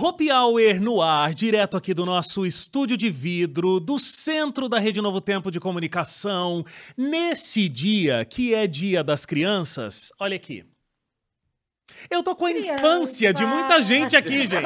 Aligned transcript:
Hope 0.00 0.30
Hour 0.30 0.80
no 0.80 1.02
ar, 1.02 1.34
direto 1.34 1.76
aqui 1.76 1.92
do 1.92 2.06
nosso 2.06 2.46
estúdio 2.46 2.96
de 2.96 3.10
vidro, 3.10 3.80
do 3.80 3.98
centro 3.98 4.68
da 4.68 4.78
Rede 4.78 5.00
Novo 5.00 5.20
Tempo 5.20 5.50
de 5.50 5.58
Comunicação. 5.58 6.64
Nesse 6.96 7.68
dia, 7.68 8.24
que 8.24 8.54
é 8.54 8.68
Dia 8.68 9.02
das 9.02 9.26
Crianças, 9.26 10.12
olha 10.20 10.36
aqui. 10.36 10.64
Eu 12.10 12.22
tô 12.22 12.34
com 12.34 12.46
a 12.46 12.50
Criança. 12.50 12.74
infância 12.74 13.32
de 13.34 13.44
muita 13.44 13.80
gente 13.82 14.16
aqui, 14.16 14.44
gente. 14.46 14.62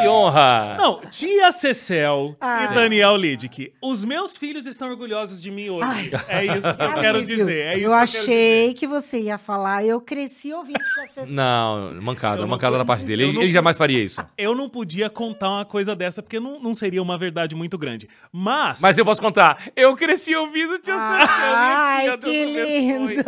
Que 0.00 0.08
honra! 0.08 0.76
Não, 0.78 1.00
tia 1.10 1.50
Cecel 1.52 2.36
Ah. 2.40 2.64
e 2.64 2.74
Daniel 2.74 3.16
Lidick. 3.16 3.72
Os 3.82 4.04
meus 4.04 4.36
filhos 4.36 4.66
estão 4.66 4.88
orgulhosos 4.90 5.40
de 5.40 5.50
mim 5.50 5.68
hoje. 5.70 6.10
É 6.28 6.44
isso 6.44 6.74
que 6.74 6.82
eu 6.82 6.92
quero 6.94 7.22
dizer. 7.24 7.66
É 7.66 7.74
isso 7.78 7.86
eu 7.86 7.90
que 7.90 7.94
achei 7.96 8.74
que 8.74 8.86
você 8.86 9.20
ia 9.20 9.38
falar, 9.38 9.84
eu 9.84 10.00
cresci 10.00 10.52
ouvindo 10.52 10.78
essa 11.04 11.24
Não, 11.26 11.94
mancada, 12.02 12.40
não 12.42 12.48
mancada 12.48 12.72
vou- 12.72 12.78
da 12.78 12.84
parte 12.84 13.04
dele. 13.06 13.24
Ele, 13.24 13.32
não 13.32 13.42
ele 13.42 13.52
jamais 13.52 13.76
faria 13.76 14.02
isso. 14.02 14.24
Eu 14.36 14.54
não 14.54 14.68
podia 14.68 15.08
contar 15.08 15.48
uma 15.50 15.64
coisa 15.64 15.94
dessa, 15.96 16.22
porque 16.22 16.38
não, 16.40 16.60
não 16.60 16.74
seria 16.74 17.02
uma 17.02 17.16
verdade 17.16 17.54
muito 17.54 17.78
grande. 17.78 18.08
Mas. 18.32 18.80
Mas 18.80 18.98
eu 18.98 19.04
posso 19.04 19.20
contar. 19.20 19.62
Eu 19.76 19.94
cresci 19.96 20.34
ouvindo 20.34 20.74
o 20.74 20.78
Tia 20.78 20.94
Ai, 20.96 22.08
Cecília, 22.10 22.18
que 22.18 22.26
Deus 22.26 22.50
abençoe. 22.50 23.16
lindo. 23.16 23.24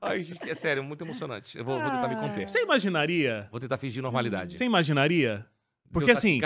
Ai, 0.00 0.22
gente, 0.22 0.48
é 0.48 0.54
sério, 0.54 0.84
muito 0.84 1.02
emocionante. 1.04 1.58
Eu 1.58 1.64
vou, 1.64 1.80
vou 1.80 1.90
tentar 1.90 2.08
me 2.08 2.16
conter. 2.16 2.48
Você 2.48 2.62
imaginaria? 2.62 3.48
Vou 3.50 3.60
tentar 3.60 3.76
fingir 3.76 4.02
normalidade. 4.02 4.56
Você 4.56 4.64
imaginaria? 4.64 5.46
Porque 5.98 6.10
assim, 6.10 6.40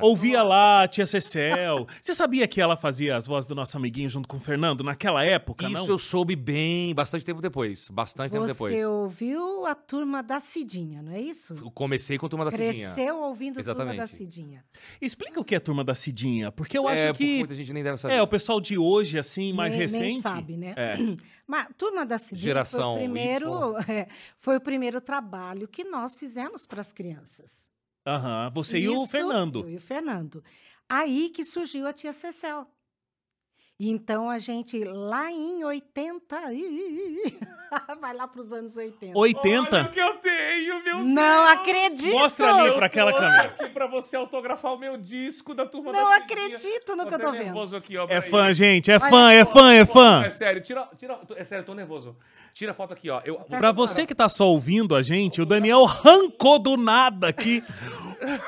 ouvia 0.00 0.42
lá 0.42 0.84
a 0.84 0.88
tia 0.88 1.04
Cecel. 1.04 1.86
Você 2.00 2.14
sabia 2.14 2.48
que 2.48 2.60
ela 2.60 2.76
fazia 2.76 3.16
as 3.16 3.26
vozes 3.26 3.46
do 3.46 3.54
nosso 3.54 3.76
amiguinho 3.76 4.08
junto 4.08 4.26
com 4.26 4.38
o 4.38 4.40
Fernando 4.40 4.82
naquela 4.82 5.22
época, 5.22 5.66
Isso 5.66 5.74
não? 5.74 5.86
eu 5.86 5.98
soube 5.98 6.34
bem, 6.34 6.94
bastante 6.94 7.24
tempo 7.24 7.42
depois. 7.42 7.88
Bastante 7.90 8.32
tempo 8.32 8.46
depois. 8.46 8.74
Você 8.74 8.86
ouviu 8.86 9.66
a 9.66 9.74
turma 9.74 10.22
da 10.22 10.40
Cidinha, 10.40 11.02
não 11.02 11.12
é 11.12 11.20
isso? 11.20 11.54
Eu 11.62 11.70
Comecei 11.70 12.16
com 12.16 12.28
Turma 12.28 12.46
da 12.46 12.50
Cidinha. 12.50 12.72
Cresceu 12.72 13.20
ouvindo 13.20 13.60
a 13.60 13.62
turma 13.62 13.84
da 13.84 13.94
Exatamente. 13.94 14.16
Cidinha. 14.16 14.64
Explica 15.00 15.38
o 15.38 15.44
que 15.44 15.54
é 15.54 15.58
a 15.58 15.60
turma 15.60 15.84
da 15.84 15.94
Cidinha, 15.94 16.50
porque 16.50 16.78
eu 16.78 16.88
é, 16.88 16.92
acho 16.92 17.12
porque 17.12 17.24
que 17.24 17.38
muita 17.38 17.54
gente 17.54 17.72
nem 17.72 17.82
deve 17.82 17.98
saber. 17.98 18.14
é 18.14 18.22
o 18.22 18.26
pessoal 18.26 18.60
de 18.60 18.78
hoje 18.78 19.18
assim, 19.18 19.52
mais 19.52 19.72
nem, 19.72 19.82
recente. 19.82 20.02
Nem 20.02 20.20
sabe, 20.20 20.56
né? 20.56 20.72
É. 20.76 20.94
Mas 21.46 21.68
turma 21.76 22.06
da 22.06 22.16
Cidinha 22.16 22.40
Geração 22.40 22.94
foi 22.94 23.02
o 23.02 23.04
primeiro, 23.04 23.76
é, 23.86 24.08
foi 24.38 24.56
o 24.56 24.60
primeiro 24.60 25.00
trabalho 25.00 25.68
que 25.68 25.84
nós 25.84 26.18
fizemos 26.18 26.66
para 26.66 26.80
as 26.80 26.92
crianças. 26.92 27.73
Aham, 28.06 28.50
você 28.50 28.78
e 28.78 28.88
o 28.88 29.02
Isso, 29.02 29.10
Fernando. 29.10 29.60
Eu 29.60 29.70
e 29.70 29.76
o 29.76 29.80
Fernando. 29.80 30.44
Aí 30.88 31.30
que 31.30 31.44
surgiu 31.44 31.86
a 31.86 31.92
tia 31.92 32.12
Cecel. 32.12 32.66
Então 33.78 34.30
a 34.30 34.38
gente 34.38 34.84
lá 34.84 35.32
em 35.32 35.64
80, 35.64 36.52
ih, 36.52 37.36
vai 38.00 38.14
lá 38.14 38.28
para 38.28 38.40
os 38.40 38.52
anos 38.52 38.76
80. 38.76 39.18
80? 39.18 39.76
Olha 39.76 39.84
o 39.84 39.90
que 39.90 39.98
eu 40.00 40.14
tenho, 40.18 40.84
meu 40.84 40.98
Não 41.00 41.14
Deus! 41.46 41.50
acredito! 41.50 42.12
Mostra 42.12 42.54
ali 42.54 42.72
pra 42.72 42.86
aquela 42.86 43.12
câmera. 43.12 43.42
aqui 43.58 43.68
pra 43.70 43.88
você 43.88 44.14
autografar 44.14 44.74
o 44.74 44.78
meu 44.78 44.96
disco 44.96 45.52
da 45.54 45.66
Turma 45.66 45.90
Não 45.92 46.08
da 46.10 46.16
acredito 46.18 46.94
no 46.94 47.04
que 47.04 47.14
eu 47.14 47.18
tô 47.18 47.32
vendo. 47.32 47.44
nervoso 47.46 47.76
aqui, 47.76 47.96
ó, 47.98 48.06
É 48.08 48.20
fã, 48.20 48.52
gente, 48.52 48.92
é 48.92 48.94
Olha 48.96 49.10
fã, 49.10 49.32
é 49.32 49.44
fã, 49.44 49.72
é 49.74 49.84
fã. 49.84 50.24
É 50.24 50.30
sério, 50.30 50.62
tira, 50.62 50.88
tira, 50.96 51.18
é 51.34 51.44
sério, 51.44 51.62
eu 51.62 51.66
tô 51.66 51.74
nervoso. 51.74 52.16
Tira 52.52 52.70
a 52.70 52.74
foto 52.74 52.92
aqui, 52.92 53.10
ó. 53.10 53.20
Eu, 53.24 53.40
Pra 53.40 53.72
você 53.72 54.06
que 54.06 54.14
tá 54.14 54.28
só 54.28 54.46
ouvindo 54.46 54.94
a 54.94 55.02
gente, 55.02 55.42
o 55.42 55.46
Daniel 55.46 55.84
arrancou 55.84 56.60
do 56.60 56.76
nada 56.76 57.26
aqui 57.26 57.60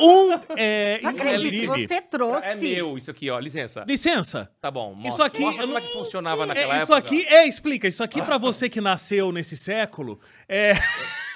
um. 0.00 0.32
É, 0.56 1.00
Não 1.02 1.10
acredito, 1.10 1.64
inclusive. 1.64 1.86
você 1.88 2.00
trouxe. 2.00 2.46
É 2.46 2.54
meu 2.54 2.96
isso 2.96 3.10
aqui, 3.10 3.28
ó. 3.28 3.38
Licença. 3.38 3.84
Licença. 3.86 4.50
Tá 4.60 4.70
bom. 4.70 4.94
Mostra, 4.94 5.15
Isso 5.16 5.22
aqui- 5.22 5.40
mostra 5.40 5.66
como 5.66 5.78
é 5.78 5.80
que 5.80 5.92
funcionava 5.92 6.42
É, 6.42 6.46
naquela 6.46 6.74
isso 6.76 6.94
época. 6.94 6.98
aqui, 6.98 7.26
é, 7.26 7.46
explica. 7.46 7.88
Isso 7.88 8.02
aqui 8.02 8.22
pra 8.22 8.38
você 8.38 8.68
que 8.68 8.80
nasceu 8.80 9.32
nesse 9.32 9.56
século, 9.56 10.18
é. 10.48 10.72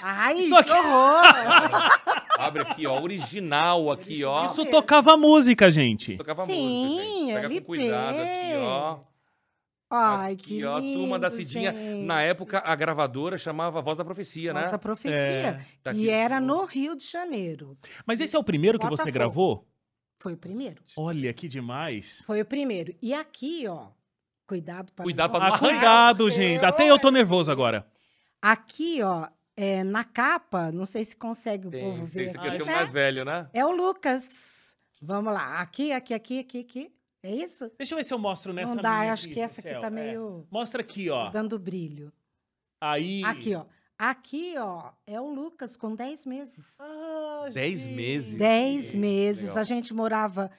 Ai, 0.02 0.38
Isso 0.38 0.54
aqui- 0.56 0.70
que 0.70 0.76
horror! 0.76 1.22
Abre 2.38 2.62
aqui, 2.62 2.86
ó. 2.86 3.00
Original 3.00 3.90
aqui, 3.90 4.24
ó. 4.24 4.46
Isso 4.46 4.64
tocava 4.66 5.16
música, 5.16 5.70
gente. 5.70 6.16
Tocava 6.16 6.46
Sim, 6.46 6.86
música, 6.88 7.02
gente. 7.04 7.26
Pega 7.34 7.46
LP. 7.46 7.60
com 7.60 7.66
cuidado 7.66 8.16
aqui, 8.20 8.52
ó. 8.56 8.98
Ai, 9.92 10.32
aqui, 10.34 10.44
que 10.58 10.64
ó. 10.64 10.78
lindo, 10.78 11.00
Turma 11.00 11.18
da 11.18 11.28
Cidinha. 11.28 11.72
gente. 11.72 12.04
Na 12.04 12.22
época, 12.22 12.62
a 12.64 12.74
gravadora 12.76 13.36
chamava 13.36 13.82
Voz 13.82 13.98
da 13.98 14.04
Profecia, 14.04 14.52
Nossa 14.54 14.70
né? 14.72 14.78
profecia. 14.78 15.58
Tá 15.82 15.92
que 15.92 15.98
aqui. 16.02 16.10
era 16.10 16.40
no 16.40 16.64
Rio 16.64 16.94
de 16.96 17.04
Janeiro. 17.04 17.76
Mas 18.06 18.20
esse 18.20 18.36
é 18.36 18.38
o 18.38 18.44
primeiro 18.44 18.78
que 18.78 18.86
você 18.88 19.10
gravou? 19.10 19.66
Foi 20.20 20.34
o 20.34 20.36
primeiro. 20.36 20.82
Olha 20.96 21.32
que 21.32 21.48
demais. 21.48 22.22
Foi 22.26 22.40
o 22.42 22.44
primeiro. 22.44 22.94
E 23.00 23.12
aqui, 23.14 23.66
ó. 23.66 23.88
Cuidado 24.46 24.92
para 24.92 25.02
Cuidado 25.04 25.30
pra 25.30 25.46
Ah, 25.46 25.50
não 25.50 25.58
cuidado, 25.58 26.28
gente. 26.30 26.62
Até 26.64 26.88
eu 26.90 26.98
tô 26.98 27.10
nervoso 27.10 27.50
agora. 27.50 27.86
Aqui, 28.42 29.00
ó, 29.02 29.28
é, 29.56 29.82
na 29.82 30.04
capa, 30.04 30.70
não 30.72 30.84
sei 30.84 31.04
se 31.04 31.16
consegue 31.16 31.68
o 31.68 31.70
Tem, 31.70 31.82
povo 31.82 32.06
sei, 32.06 32.24
ver. 32.24 32.30
Você 32.32 32.38
Ah, 32.38 32.42
quer 32.42 32.52
ser 32.52 32.62
o 32.62 32.66
né? 32.66 32.74
mais 32.74 32.92
velho, 32.92 33.24
né? 33.24 33.48
É 33.54 33.64
o 33.64 33.70
Lucas. 33.72 34.76
Vamos 35.00 35.32
lá. 35.32 35.60
Aqui, 35.60 35.90
aqui, 35.92 36.12
aqui, 36.12 36.40
aqui, 36.40 36.60
aqui. 36.60 36.92
É 37.22 37.34
isso? 37.34 37.70
Deixa 37.78 37.94
eu 37.94 37.96
ver 37.98 38.04
se 38.04 38.12
eu 38.12 38.18
mostro 38.18 38.52
nessa 38.52 38.74
não 38.74 38.82
dá, 38.82 39.12
acho 39.12 39.28
que 39.28 39.40
essa 39.40 39.60
aqui 39.60 39.78
tá 39.80 39.86
É. 39.86 39.90
meio 39.90 40.46
Mostra 40.50 40.80
aqui, 40.82 41.08
ó. 41.10 41.30
dando 41.30 41.58
brilho. 41.58 42.12
Aí. 42.80 43.22
Aqui, 43.24 43.54
ó. 43.54 43.64
Aqui, 44.02 44.54
ó, 44.56 44.92
é 45.06 45.20
o 45.20 45.28
Lucas 45.30 45.76
com 45.76 45.94
10 45.94 46.24
meses. 46.24 46.80
Ah, 46.80 47.50
Dez 47.52 47.82
gente. 47.82 47.94
meses? 47.94 48.38
10 48.38 48.84
Sim, 48.86 48.98
meses. 48.98 49.42
legal. 49.42 49.58
A 49.58 49.62
gente 49.62 49.92
morava 49.92 50.50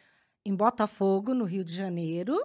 em 0.45 0.53
Botafogo, 0.53 1.33
no 1.33 1.43
Rio 1.43 1.63
de 1.63 1.73
Janeiro. 1.73 2.37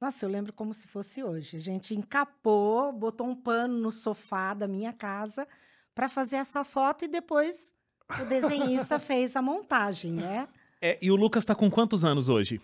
Nossa, 0.00 0.24
eu 0.24 0.30
lembro 0.30 0.52
como 0.52 0.72
se 0.72 0.86
fosse 0.86 1.20
hoje. 1.20 1.56
A 1.56 1.60
gente 1.60 1.96
encapou, 1.96 2.92
botou 2.92 3.26
um 3.26 3.34
pano 3.34 3.76
no 3.76 3.90
sofá 3.90 4.54
da 4.54 4.68
minha 4.68 4.92
casa 4.92 5.48
para 5.92 6.08
fazer 6.08 6.36
essa 6.36 6.62
foto 6.62 7.04
e 7.04 7.08
depois 7.08 7.72
o 8.20 8.24
desenhista 8.26 9.00
fez 9.00 9.34
a 9.34 9.42
montagem, 9.42 10.12
né? 10.12 10.46
É, 10.80 10.96
e 11.02 11.10
o 11.10 11.16
Lucas 11.16 11.44
tá 11.44 11.56
com 11.56 11.68
quantos 11.68 12.04
anos 12.04 12.28
hoje? 12.28 12.60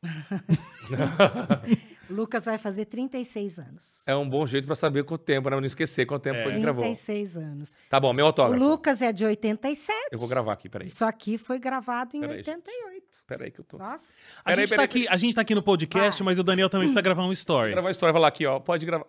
Lucas 2.08 2.44
vai 2.44 2.58
fazer 2.58 2.84
36 2.86 3.58
anos. 3.58 4.02
É 4.06 4.14
um 4.14 4.28
bom 4.28 4.46
jeito 4.46 4.66
pra 4.66 4.74
saber 4.76 5.04
quanto 5.04 5.22
tempo, 5.24 5.48
né? 5.50 5.56
Não 5.56 5.64
esquecer 5.66 6.06
quanto 6.06 6.22
tempo 6.22 6.38
É. 6.38 6.42
foi 6.44 6.52
que 6.54 6.60
gravou. 6.60 6.82
36 6.84 7.36
anos. 7.36 7.74
Tá 7.90 7.98
bom, 8.00 8.12
meu 8.12 8.24
O 8.24 8.28
autógrafo. 8.28 8.62
Lucas 8.64 9.02
é 9.02 9.12
de 9.12 9.24
87. 9.24 10.08
Eu 10.12 10.18
vou 10.18 10.28
gravar 10.28 10.52
aqui, 10.52 10.68
peraí. 10.68 10.86
Isso 10.88 11.04
aqui 11.04 11.36
foi 11.38 11.58
gravado 11.58 12.16
em 12.16 12.20
Peraí, 12.20 12.36
gente. 12.36 12.50
88. 12.50 13.06
Peraí 13.26 13.50
que 13.50 13.60
eu 13.60 13.64
tô... 13.64 13.78
Nossa. 13.78 14.04
A, 14.44 14.50
Peraí, 14.50 14.60
gente, 14.66 14.70
tá 14.70 14.76
peraí, 14.76 14.84
aqui, 14.84 15.08
a 15.08 15.16
gente 15.16 15.34
tá 15.34 15.40
aqui 15.40 15.54
no 15.54 15.62
podcast, 15.62 16.22
Vai. 16.22 16.26
mas 16.32 16.38
o 16.38 16.42
Daniel 16.44 16.68
também 16.68 16.86
precisa 16.88 17.00
gravar 17.02 17.24
um 17.24 17.32
story. 17.32 17.72
Gravar 17.72 17.88
a 17.88 17.90
história, 17.90 18.12
vai 18.12 18.22
lá 18.22 18.28
aqui, 18.28 18.46
ó. 18.46 18.58
Pode 18.60 18.84
gravar. 18.86 19.06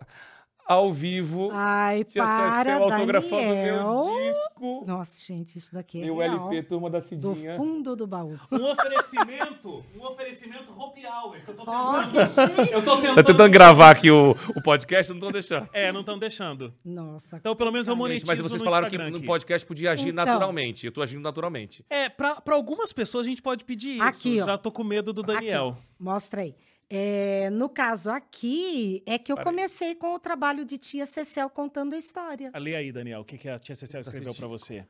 Ao 0.68 0.92
vivo. 0.92 1.48
Ai, 1.50 2.04
Tia 2.04 2.22
para, 2.22 2.62
Cecel 2.64 2.82
autografando 2.84 3.42
Daniel. 3.42 4.04
meu 4.04 4.26
disco. 4.30 4.84
Nossa, 4.86 5.18
gente, 5.18 5.56
isso 5.58 5.72
daqui 5.72 6.02
é 6.02 6.04
Meu 6.04 6.18
real. 6.18 6.50
LP 6.52 6.62
Turma 6.68 6.90
da 6.90 6.98
Do 6.98 7.04
Cidinha. 7.04 7.56
fundo 7.56 7.96
do 7.96 8.06
baú. 8.06 8.38
Um 8.52 8.64
oferecimento, 8.70 9.82
um 9.98 10.04
oferecimento 10.04 10.70
Hope 10.78 11.00
Hour, 11.06 11.40
que 11.42 11.48
eu 11.50 11.54
tô 11.56 11.64
tentando. 11.64 12.10
que 12.10 12.64
chique. 12.64 12.72
Eu 12.74 12.84
tô 12.84 12.96
tentando. 12.96 13.14
Tá 13.14 13.22
tentando 13.22 13.50
gravar 13.50 13.90
aqui 13.90 14.10
o, 14.10 14.32
o 14.54 14.62
podcast, 14.62 15.10
não 15.12 15.20
tô 15.20 15.30
deixando. 15.32 15.66
É, 15.72 15.90
não 15.90 16.00
estão 16.00 16.18
deixando. 16.18 16.74
Nossa. 16.84 17.38
Então, 17.38 17.56
pelo 17.56 17.72
menos 17.72 17.88
eu 17.88 17.94
Gente, 17.94 17.98
monetizo 18.00 18.26
mas 18.26 18.38
vocês 18.38 18.60
no 18.60 18.64
falaram 18.66 18.88
que 18.88 18.94
Instagram 18.96 19.10
no 19.10 19.16
aqui. 19.18 19.26
podcast 19.26 19.66
podia 19.66 19.92
agir 19.92 20.10
Então. 20.10 20.24
naturalmente. 20.26 20.84
Eu 20.84 20.92
tô 20.92 21.00
agindo 21.00 21.22
naturalmente. 21.22 21.82
É, 21.88 22.10
pra, 22.10 22.42
pra 22.42 22.54
algumas 22.54 22.92
pessoas 22.92 23.24
a 23.24 23.28
gente 23.30 23.40
pode 23.40 23.64
pedir 23.64 23.94
isso. 23.96 24.02
Aqui, 24.04 24.40
ó. 24.42 24.44
Já 24.46 24.58
tô 24.58 24.70
com 24.70 24.84
medo 24.84 25.14
do 25.14 25.22
Daniel. 25.22 25.78
Mostra 25.98 26.42
aí. 26.42 26.54
É, 26.90 27.50
no 27.50 27.68
caso 27.68 28.10
aqui, 28.10 29.02
é 29.04 29.18
que 29.18 29.30
eu 29.30 29.36
Peraí. 29.36 29.44
comecei 29.52 29.94
com 29.94 30.14
o 30.14 30.18
trabalho 30.18 30.64
de 30.64 30.78
tia 30.78 31.04
Cecel 31.04 31.50
contando 31.50 31.94
a 31.94 31.98
história. 31.98 32.50
Lê 32.54 32.74
aí, 32.74 32.90
Daniel, 32.90 33.20
o 33.20 33.24
que, 33.24 33.36
que 33.36 33.48
a 33.48 33.58
tia 33.58 33.74
Cecel 33.74 34.00
escreveu 34.00 34.34
pra 34.34 34.46
você. 34.46 34.86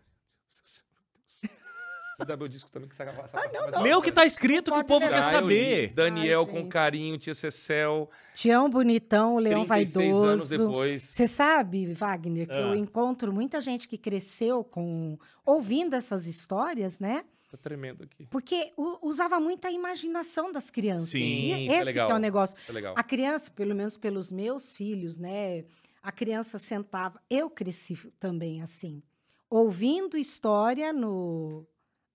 Vou 2.16 2.26
dar 2.26 2.36
meu 2.36 2.48
disco 2.48 2.68
também, 2.72 2.88
que 2.88 2.94
essa, 2.94 3.04
essa 3.04 3.28
parte 3.38 3.54
é 3.56 3.60
mais 3.70 3.80
Lê 3.82 3.94
o 3.94 4.02
que 4.02 4.10
tá 4.10 4.26
escrito 4.26 4.72
que 4.72 4.78
o 4.78 4.84
povo 4.84 5.08
quer 5.08 5.18
Ah, 5.18 5.22
saber. 5.22 5.92
Daniel 5.94 6.44
Ai, 6.44 6.52
com 6.52 6.68
carinho, 6.68 7.16
tia 7.16 7.32
Cecel. 7.32 8.10
Tião 8.34 8.68
Bonitão, 8.68 9.36
o 9.36 9.38
Leão 9.38 9.64
36 9.64 10.16
anos 10.16 10.48
Vaidoso. 10.48 10.58
depois. 10.58 11.02
Você 11.04 11.28
sabe, 11.28 11.86
Wagner, 11.94 12.48
que 12.48 12.52
Ah. 12.54 12.58
eu 12.60 12.74
encontro 12.74 13.32
muita 13.32 13.60
gente 13.60 13.86
que 13.86 13.96
cresceu 13.96 14.64
com 14.64 15.16
ouvindo 15.46 15.94
essas 15.94 16.26
histórias, 16.26 16.98
né? 16.98 17.24
Tá 17.48 17.56
tremendo 17.56 18.04
aqui. 18.04 18.26
Porque 18.26 18.72
usava 18.76 19.40
muita 19.40 19.70
imaginação 19.70 20.52
das 20.52 20.70
crianças. 20.70 21.08
Sim, 21.08 21.20
E 21.22 21.52
é 21.52 21.64
esse 21.76 21.84
legal. 21.84 22.06
que 22.06 22.12
é 22.12 22.14
o 22.14 22.18
negócio. 22.18 22.56
É 22.68 22.72
legal. 22.72 22.94
A 22.96 23.02
criança, 23.02 23.50
pelo 23.50 23.74
menos 23.74 23.96
pelos 23.96 24.30
meus 24.30 24.76
filhos, 24.76 25.18
né? 25.18 25.64
A 26.02 26.12
criança 26.12 26.58
sentava. 26.58 27.20
Eu 27.30 27.48
cresci 27.48 27.96
também 28.20 28.60
assim, 28.60 29.02
ouvindo 29.48 30.16
história 30.16 30.92
no 30.92 31.66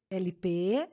LP. 0.09 0.87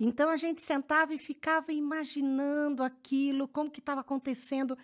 Então 0.00 0.28
a 0.30 0.36
gente 0.36 0.62
sentava 0.62 1.12
e 1.14 1.18
ficava 1.18 1.70
imaginando 1.72 2.82
aquilo, 2.82 3.46
como 3.46 3.70
que 3.70 3.80
estava 3.80 4.00
acontecendo. 4.00 4.76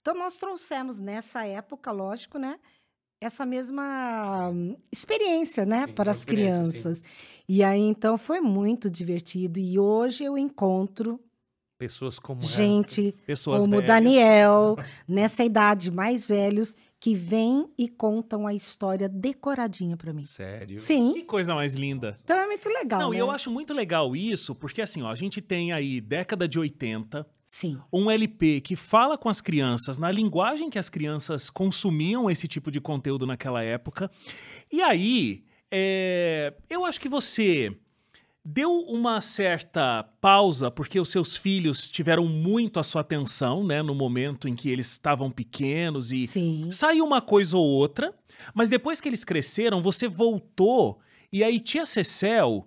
Então 0.00 0.14
nós 0.14 0.36
trouxemos 0.36 0.98
nessa 0.98 1.46
época, 1.46 1.90
lógico, 1.92 2.38
né? 2.38 2.58
Essa 3.20 3.44
mesma 3.44 4.50
hum, 4.50 4.76
experiência, 4.92 5.66
né, 5.66 5.86
Sim, 5.86 5.92
para 5.92 6.10
as 6.10 6.18
experiência, 6.18 6.64
sim. 6.64 6.70
crianças. 6.70 7.04
E 7.48 7.62
aí 7.64 7.80
então 7.80 8.16
foi 8.16 8.40
muito 8.40 8.88
divertido. 8.88 9.58
E 9.58 9.78
hoje 9.78 10.24
eu 10.24 10.38
encontro 10.38 11.20
Pessoas 11.78 12.18
como 12.18 12.42
gente 12.42 13.08
essas. 13.08 13.20
Pessoas 13.24 13.62
como 13.62 13.76
o 13.76 13.80
velhas. 13.80 13.86
Daniel, 13.86 14.76
nessa 15.06 15.44
idade, 15.44 15.92
mais 15.92 16.26
velhos, 16.28 16.76
que 17.00 17.14
vêm 17.14 17.68
e 17.78 17.88
contam 17.88 18.46
a 18.46 18.52
história 18.52 19.08
decoradinha 19.08 19.96
para 19.96 20.12
mim. 20.12 20.24
Sério? 20.24 20.76
Que 20.76 20.82
Sim. 20.82 21.24
coisa 21.24 21.54
mais 21.54 21.74
linda. 21.74 22.16
Então 22.24 22.36
é 22.36 22.46
muito 22.46 22.68
legal, 22.68 23.00
Não, 23.00 23.10
né? 23.10 23.16
e 23.16 23.20
eu 23.20 23.30
acho 23.30 23.50
muito 23.50 23.72
legal 23.72 24.16
isso, 24.16 24.54
porque 24.54 24.82
assim, 24.82 25.02
ó, 25.02 25.08
a 25.10 25.14
gente 25.14 25.40
tem 25.40 25.72
aí 25.72 26.00
década 26.00 26.48
de 26.48 26.58
80, 26.58 27.24
Sim. 27.44 27.78
um 27.92 28.10
LP 28.10 28.60
que 28.60 28.74
fala 28.74 29.16
com 29.16 29.28
as 29.28 29.40
crianças 29.40 29.98
na 29.98 30.10
linguagem 30.10 30.68
que 30.70 30.78
as 30.78 30.88
crianças 30.88 31.48
consumiam 31.48 32.28
esse 32.28 32.48
tipo 32.48 32.70
de 32.70 32.80
conteúdo 32.80 33.26
naquela 33.26 33.62
época. 33.62 34.10
E 34.70 34.82
aí, 34.82 35.44
é, 35.70 36.52
eu 36.68 36.84
acho 36.84 37.00
que 37.00 37.08
você 37.08 37.76
deu 38.50 38.78
uma 38.80 39.20
certa 39.20 40.02
pausa 40.22 40.70
porque 40.70 40.98
os 40.98 41.10
seus 41.10 41.36
filhos 41.36 41.90
tiveram 41.90 42.24
muito 42.24 42.80
a 42.80 42.82
sua 42.82 43.02
atenção, 43.02 43.62
né, 43.62 43.82
no 43.82 43.94
momento 43.94 44.48
em 44.48 44.54
que 44.54 44.70
eles 44.70 44.90
estavam 44.90 45.30
pequenos 45.30 46.12
e 46.12 46.26
Sim. 46.26 46.70
saiu 46.70 47.04
uma 47.04 47.20
coisa 47.20 47.58
ou 47.58 47.64
outra, 47.64 48.14
mas 48.54 48.70
depois 48.70 49.02
que 49.02 49.08
eles 49.08 49.22
cresceram, 49.22 49.82
você 49.82 50.08
voltou 50.08 50.98
e 51.30 51.44
aí 51.44 51.60
tia 51.60 51.84
Cecel 51.84 52.66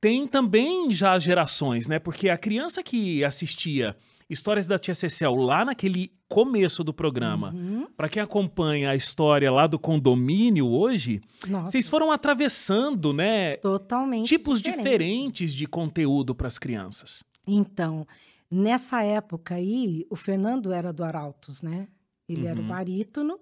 tem 0.00 0.26
também 0.26 0.90
já 0.90 1.16
gerações, 1.20 1.86
né? 1.86 2.00
Porque 2.00 2.28
a 2.28 2.36
criança 2.36 2.82
que 2.82 3.22
assistia 3.24 3.94
Histórias 4.32 4.66
da 4.66 4.78
Tia 4.78 4.94
Cecel 4.94 5.34
lá 5.34 5.64
naquele 5.64 6.10
começo 6.28 6.82
do 6.82 6.92
programa, 6.94 7.52
Uhum. 7.54 7.86
pra 7.96 8.08
quem 8.08 8.22
acompanha 8.22 8.90
a 8.90 8.96
história 8.96 9.50
lá 9.52 9.66
do 9.66 9.78
condomínio 9.78 10.66
hoje, 10.66 11.20
Nossa, 11.46 11.70
vocês 11.72 11.88
foram 11.88 12.10
atravessando, 12.10 13.12
né, 13.12 13.56
totalmente 13.58 14.26
tipos 14.28 14.60
diferente. 14.62 14.78
diferentes 14.82 15.54
de 15.54 15.66
conteúdo 15.66 16.34
pras 16.34 16.58
crianças. 16.58 17.22
Então, 17.46 18.06
nessa 18.50 19.02
época 19.02 19.56
aí, 19.56 20.06
o 20.08 20.16
Fernando 20.16 20.72
era 20.72 20.92
do 20.92 21.04
Arautos, 21.04 21.60
né? 21.60 21.86
Ele 22.28 22.46
era 22.46 22.58
o 22.58 22.62
Uhum. 22.62 22.68
barítono 22.68 23.38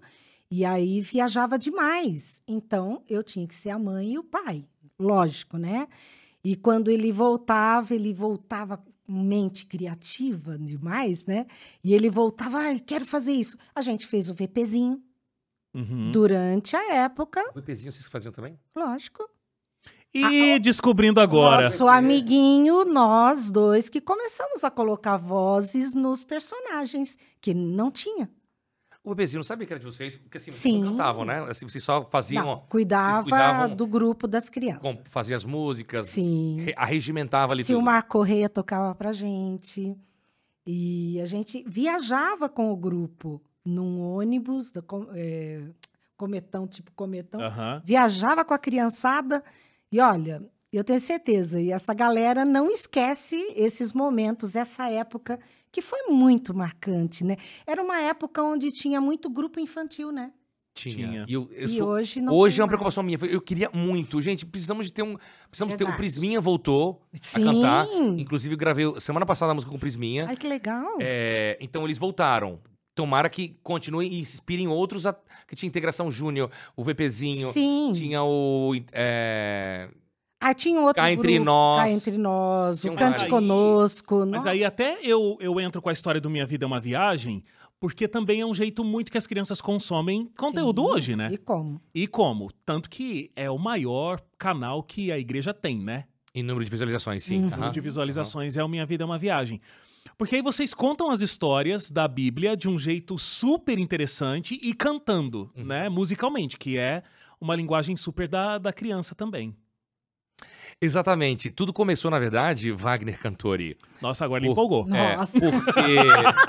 e 0.49 0.65
aí 0.65 0.99
viajava 0.99 1.57
demais. 1.57 2.41
Então, 2.47 3.03
eu 3.07 3.23
tinha 3.23 3.47
que 3.47 3.55
ser 3.55 3.69
a 3.69 3.79
mãe 3.79 4.13
e 4.13 4.19
o 4.19 4.23
pai, 4.23 4.65
lógico, 4.99 5.57
né? 5.57 5.87
E 6.43 6.55
quando 6.55 6.89
ele 6.91 7.11
voltava, 7.11 7.93
ele 7.93 8.11
voltava 8.13 8.83
mente 9.07 9.65
criativa 9.65 10.57
demais, 10.57 11.25
né? 11.25 11.45
E 11.83 11.93
ele 11.93 12.09
voltava, 12.09 12.59
ai, 12.59 12.79
quero 12.79 13.05
fazer 13.05 13.33
isso. 13.33 13.57
A 13.75 13.81
gente 13.81 14.05
fez 14.07 14.29
o 14.29 14.33
VPzinho 14.33 15.01
Uhum. 15.73 16.11
durante 16.11 16.75
a 16.75 16.93
época, 16.95 17.41
O 17.55 17.59
VPzinho 17.61 17.91
vocês 17.93 18.07
faziam 18.07 18.31
também? 18.31 18.59
lógico. 18.75 19.27
E 20.13 20.59
descobrindo 20.59 21.21
agora. 21.21 21.69
Nosso 21.69 21.87
amiguinho, 21.87 22.83
nós 22.83 23.49
dois, 23.49 23.87
que 23.87 24.01
começamos 24.01 24.61
a 24.65 24.69
colocar 24.69 25.15
vozes 25.15 25.93
nos 25.93 26.25
personagens, 26.25 27.17
que 27.39 27.53
não 27.53 27.89
tinha. 27.89 28.29
O 29.03 29.11
VPzinho 29.15 29.39
não 29.39 29.43
sabia 29.43 29.65
que 29.65 29.73
era 29.73 29.79
de 29.79 29.85
vocês, 29.85 30.15
porque 30.15 30.37
assim, 30.37 30.51
vocês 30.51 30.61
Sim. 30.61 30.83
não 30.83 30.91
cantavam, 30.91 31.25
né? 31.25 31.39
Assim, 31.49 31.67
vocês 31.67 31.83
só 31.83 32.05
faziam, 32.05 32.45
Não, 32.45 32.59
cuidava, 32.69 33.23
cuidavam- 33.23 33.75
do 33.75 33.87
grupo 33.87 34.27
das 34.27 34.47
crianças. 34.47 34.81
com- 34.83 35.03
faziam 35.05 35.35
as 35.35 35.43
músicas, 35.43 36.05
Sim. 36.07 36.61
re- 36.61 36.73
arregimentava 36.77 37.51
ali 37.53 37.63
Se 37.63 37.73
o 37.73 37.77
tudo. 37.77 37.85
Mar 37.85 38.03
Correia 38.03 38.47
tocava 38.47 38.93
pra 38.93 39.11
gente. 39.11 39.97
E 40.65 41.19
a 41.19 41.25
gente 41.25 41.63
viajava 41.67 42.47
com 42.47 42.71
o 42.71 42.75
grupo 42.77 43.41
num 43.65 43.99
ônibus, 44.01 44.71
da 44.71 44.81
com- 44.83 45.07
é, 45.15 45.63
cometão, 46.15 46.67
tipo 46.67 46.91
cometão. 46.91 47.41
Viajava 47.83 48.45
com 48.45 48.53
a 48.53 48.59
criançada. 48.59 49.43
E 49.91 49.99
olha, 49.99 50.43
eu 50.71 50.83
tenho 50.83 50.99
certeza, 50.99 51.59
e 51.59 51.71
essa 51.71 51.93
galera 51.95 52.45
não 52.45 52.67
esquece 52.69 53.35
esses 53.55 53.91
momentos, 53.91 54.55
essa 54.55 54.87
época 54.91 55.39
que 55.71 55.81
foi 55.81 56.03
muito 56.09 56.53
marcante, 56.53 57.23
né? 57.23 57.37
Era 57.65 57.81
uma 57.83 57.99
época 57.99 58.41
onde 58.43 58.71
tinha 58.71 58.99
muito 58.99 59.29
grupo 59.29 59.59
infantil, 59.59 60.11
né? 60.11 60.31
Tinha. 60.73 60.95
Tinha. 60.95 61.25
E 61.27 61.33
eu, 61.33 61.49
eu 61.51 61.65
e 61.65 61.69
sou- 61.69 61.89
hoje 61.89 62.21
não 62.21 62.33
Hoje 62.33 62.61
é 62.61 62.63
uma 62.63 62.67
preocupação 62.69 63.03
mais. 63.03 63.19
minha. 63.19 63.33
Eu 63.33 63.41
queria 63.41 63.69
muito. 63.73 64.21
Gente, 64.21 64.45
precisamos 64.45 64.85
de 64.85 64.93
ter 64.93 65.03
um. 65.03 65.17
Precisamos 65.49 65.73
ter. 65.75 65.83
O 65.83 65.87
Verdade. 65.87 65.97
Prisminha 65.97 66.39
voltou 66.39 67.01
Sim. 67.13 67.41
a 67.41 67.45
cantar. 67.53 67.87
Inclusive, 68.17 68.55
gravei 68.55 68.85
semana 68.99 69.25
passada 69.25 69.51
a 69.51 69.53
música 69.55 69.69
com 69.69 69.75
o 69.75 69.79
Prisminha. 69.79 70.25
Ai, 70.29 70.37
que 70.37 70.47
legal. 70.47 70.97
É, 71.01 71.57
então 71.59 71.83
eles 71.83 71.97
voltaram. 71.97 72.57
Tomara 72.95 73.29
que 73.29 73.57
continuem 73.63 74.13
e 74.13 74.19
inspirem 74.19 74.67
outros. 74.69 75.05
A, 75.05 75.13
que 75.47 75.55
tinha 75.55 75.67
Integração 75.67 76.09
Júnior, 76.09 76.49
o 76.75 76.83
VPzinho. 76.85 77.51
Sim. 77.51 77.91
Tinha 77.93 78.23
o. 78.23 78.71
é, 78.93 79.89
Ah, 80.41 80.53
tinha 80.55 80.79
um 80.79 80.83
outro 80.83 81.01
Cá 81.01 81.11
Entre 81.11 81.33
grupo, 81.33 81.45
Nós. 81.45 81.83
Cá 81.83 81.91
Entre 81.91 82.17
Nós, 82.17 82.83
o 82.83 82.91
um 82.91 82.95
Cante. 82.95 83.27
Conosco. 83.27 84.25
Mas 84.25 84.47
aí 84.47 84.65
até 84.65 84.97
eu, 85.03 85.37
eu 85.39 85.59
entro 85.59 85.81
com 85.81 85.89
a 85.89 85.93
história 85.93 86.19
do 86.19 86.29
Minha 86.29 86.45
Vida 86.47 86.65
é 86.65 86.67
uma 86.67 86.79
Viagem, 86.79 87.43
porque 87.79 88.07
também 88.07 88.41
é 88.41 88.45
um 88.45 88.53
jeito 88.53 88.83
muito 88.83 89.11
que 89.11 89.17
as 89.17 89.27
crianças 89.27 89.61
consomem 89.61 90.29
conteúdo 90.37 90.81
Sim. 90.81 90.87
hoje, 90.87 91.15
né? 91.15 91.29
E 91.31 91.37
como? 91.37 91.81
E 91.93 92.07
como? 92.07 92.49
Tanto 92.65 92.89
que 92.89 93.31
é 93.35 93.49
o 93.51 93.57
maior 93.59 94.19
canal 94.37 94.81
que 94.81 95.11
a 95.11 95.17
igreja 95.19 95.53
tem, 95.53 95.79
né? 95.79 96.05
em 96.33 96.43
número 96.43 96.63
de 96.63 96.71
visualizações, 96.71 97.23
sim. 97.25 97.43
Uhum. 97.43 97.49
Número 97.49 97.71
de 97.71 97.81
visualizações 97.81 98.55
é 98.55 98.63
o 98.63 98.67
Minha 98.69 98.85
Vida 98.85 99.03
é 99.03 99.05
uma 99.05 99.17
Viagem. 99.17 99.59
Porque 100.17 100.35
aí 100.35 100.41
vocês 100.41 100.73
contam 100.73 101.11
as 101.11 101.21
histórias 101.21 101.91
da 101.91 102.07
Bíblia 102.07 102.55
de 102.55 102.69
um 102.69 102.79
jeito 102.79 103.19
super 103.19 103.77
interessante 103.77 104.57
e 104.63 104.73
cantando, 104.73 105.51
Uhum. 105.55 105.65
né? 105.65 105.89
Musicalmente, 105.89 106.57
que 106.57 106.77
é 106.77 107.03
uma 107.39 107.55
linguagem 107.55 107.97
super 107.97 108.27
da, 108.27 108.57
da 108.57 108.71
criança 108.71 109.13
também. 109.13 109.55
Exatamente. 110.81 111.51
Tudo 111.51 111.71
começou, 111.71 112.09
na 112.09 112.17
verdade, 112.17 112.71
Wagner 112.71 113.19
Cantori. 113.19 113.77
Nossa, 114.01 114.25
agora 114.25 114.39
ele 114.41 114.47
Pô, 114.47 114.53
empolgou. 114.53 114.87
Nossa. 114.87 115.37
É, 115.37 115.51
porque 115.51 115.81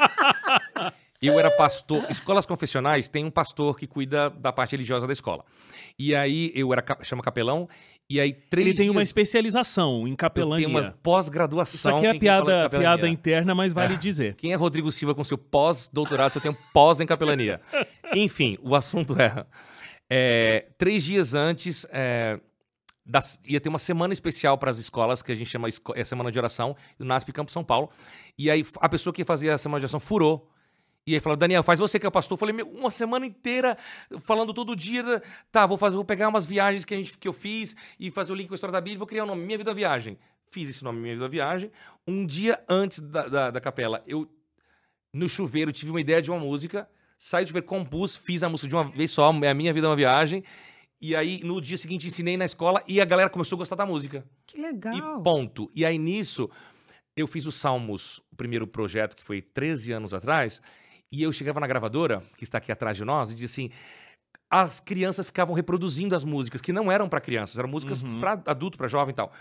eu 1.20 1.38
era 1.38 1.50
pastor. 1.50 2.04
Escolas 2.10 2.46
confessionais 2.46 3.08
tem 3.08 3.24
um 3.24 3.30
pastor 3.30 3.76
que 3.78 3.86
cuida 3.86 4.30
da 4.30 4.52
parte 4.52 4.72
religiosa 4.72 5.06
da 5.06 5.12
escola. 5.12 5.44
E 5.98 6.14
aí 6.14 6.50
eu 6.54 6.72
era 6.72 6.80
cap- 6.82 7.04
chama 7.06 7.22
capelão. 7.22 7.68
E 8.10 8.18
aí 8.20 8.32
três 8.32 8.68
Ele 8.68 8.76
tem 8.76 8.90
uma 8.90 9.00
dias 9.00 9.08
especialização 9.08 10.06
em 10.08 10.14
capelania. 10.16 10.66
uma 10.68 10.80
Isso 10.80 10.92
pós-graduação. 11.02 11.96
aqui 11.98 12.06
é 12.06 12.14
em 12.14 12.18
piada, 12.18 12.68
piada 12.68 13.08
interna, 13.08 13.54
mas 13.54 13.72
vale 13.72 13.96
dizer. 13.96 14.34
Quem 14.34 14.52
é 14.52 14.56
Rodrigo 14.56 14.90
Silva 14.90 15.14
com 15.14 15.22
seu 15.24 15.38
pós-doutorado, 15.38 16.32
se 16.32 16.38
eu 16.38 16.42
tenho 16.42 16.56
pós 16.72 17.00
em 17.00 17.06
capelania? 17.06 17.60
Enfim, 18.14 18.58
o 18.62 18.74
assunto 18.74 19.14
é, 19.20 19.46
é, 20.10 20.66
três 20.76 21.02
dias 21.04 21.32
antes 21.32 21.86
é, 21.90 22.38
das- 23.04 23.40
ia 23.44 23.60
ter 23.60 23.68
uma 23.68 23.78
semana 23.78 24.12
especial 24.12 24.56
para 24.56 24.70
as 24.70 24.78
escolas 24.78 25.22
que 25.22 25.32
a 25.32 25.34
gente 25.34 25.48
chama 25.50 25.68
é, 25.94 26.04
semana 26.04 26.30
de 26.30 26.38
oração, 26.38 26.76
o 26.98 27.04
NASP 27.04 27.32
Campo 27.32 27.50
São 27.50 27.64
Paulo. 27.64 27.90
E 28.38 28.50
aí 28.50 28.64
a 28.80 28.88
pessoa 28.88 29.12
que 29.12 29.24
fazia 29.24 29.54
a 29.54 29.58
semana 29.58 29.80
de 29.80 29.86
oração 29.86 30.00
furou. 30.00 30.48
E 31.04 31.14
aí 31.14 31.20
falou, 31.20 31.36
Daniel, 31.36 31.64
faz 31.64 31.80
você 31.80 31.98
que 31.98 32.06
é 32.06 32.08
o 32.08 32.12
pastor. 32.12 32.36
Eu 32.36 32.38
falei, 32.38 32.62
uma 32.62 32.90
semana 32.90 33.26
inteira 33.26 33.76
falando 34.20 34.54
todo 34.54 34.76
dia. 34.76 35.02
da- 35.02 35.22
Tá, 35.50 35.66
vou 35.66 35.76
fazer, 35.76 35.96
vou 35.96 36.04
pegar 36.04 36.28
umas 36.28 36.46
viagens 36.46 36.84
que, 36.84 36.94
a 36.94 36.96
gente, 36.96 37.18
que 37.18 37.26
eu 37.26 37.32
fiz 37.32 37.74
e 37.98 38.08
fazer 38.10 38.32
o 38.32 38.36
link 38.36 38.46
com 38.46 38.54
a 38.54 38.56
história 38.56 38.72
da 38.72 38.80
Bíblia, 38.80 38.98
vou 38.98 39.06
criar 39.06 39.24
o 39.24 39.26
nome 39.26 39.44
Minha 39.44 39.58
Vida 39.58 39.74
Viagem. 39.74 40.16
Fiz 40.52 40.68
esse 40.68 40.84
nome 40.84 41.00
Minha 41.00 41.14
Vida 41.14 41.28
Viagem. 41.28 41.72
Um 42.06 42.24
dia 42.24 42.62
antes 42.68 43.00
da, 43.00 43.26
da, 43.26 43.50
da 43.50 43.60
capela, 43.60 44.00
eu 44.06 44.28
no 45.12 45.28
chuveiro 45.28 45.72
tive 45.72 45.90
uma 45.90 46.00
ideia 46.00 46.22
de 46.22 46.30
uma 46.30 46.38
música, 46.38 46.88
saí 47.18 47.44
do 47.44 47.48
chuveiro, 47.48 47.66
compus, 47.66 48.16
fiz 48.16 48.42
a 48.44 48.48
música 48.48 48.68
de 48.68 48.74
uma 48.76 48.84
vez 48.84 49.10
só, 49.10 49.32
é 49.42 49.48
a 49.48 49.54
minha 49.54 49.72
vida 49.72 49.86
é 49.86 49.90
uma 49.90 49.96
viagem. 49.96 50.44
E 51.02 51.16
aí, 51.16 51.40
no 51.42 51.60
dia 51.60 51.76
seguinte, 51.76 52.06
ensinei 52.06 52.36
na 52.36 52.44
escola 52.44 52.80
e 52.86 53.00
a 53.00 53.04
galera 53.04 53.28
começou 53.28 53.56
a 53.56 53.58
gostar 53.58 53.74
da 53.74 53.84
música. 53.84 54.24
Que 54.46 54.60
legal. 54.60 54.94
E 54.94 55.22
ponto. 55.22 55.68
E 55.74 55.84
aí, 55.84 55.98
nisso, 55.98 56.48
eu 57.16 57.26
fiz 57.26 57.44
os 57.44 57.56
Salmos, 57.56 58.18
o 58.30 58.36
primeiro 58.36 58.66
projeto, 58.68 59.16
que 59.16 59.22
foi 59.24 59.42
13 59.42 59.90
anos 59.92 60.14
atrás, 60.14 60.62
e 61.10 61.20
eu 61.22 61.32
chegava 61.32 61.58
na 61.58 61.66
gravadora, 61.66 62.22
que 62.36 62.44
está 62.44 62.58
aqui 62.58 62.70
atrás 62.70 62.96
de 62.96 63.04
nós, 63.04 63.30
e 63.30 63.34
dizia 63.34 63.46
assim. 63.46 63.70
As 64.48 64.80
crianças 64.80 65.24
ficavam 65.26 65.54
reproduzindo 65.54 66.14
as 66.14 66.24
músicas, 66.24 66.60
que 66.60 66.72
não 66.74 66.92
eram 66.92 67.08
para 67.08 67.20
crianças, 67.22 67.58
eram 67.58 67.68
músicas 67.70 68.02
Uhum. 68.02 68.20
para 68.20 68.42
adulto, 68.46 68.76
para 68.76 68.86
jovem 68.86 69.12
e 69.12 69.16
tal. 69.16 69.32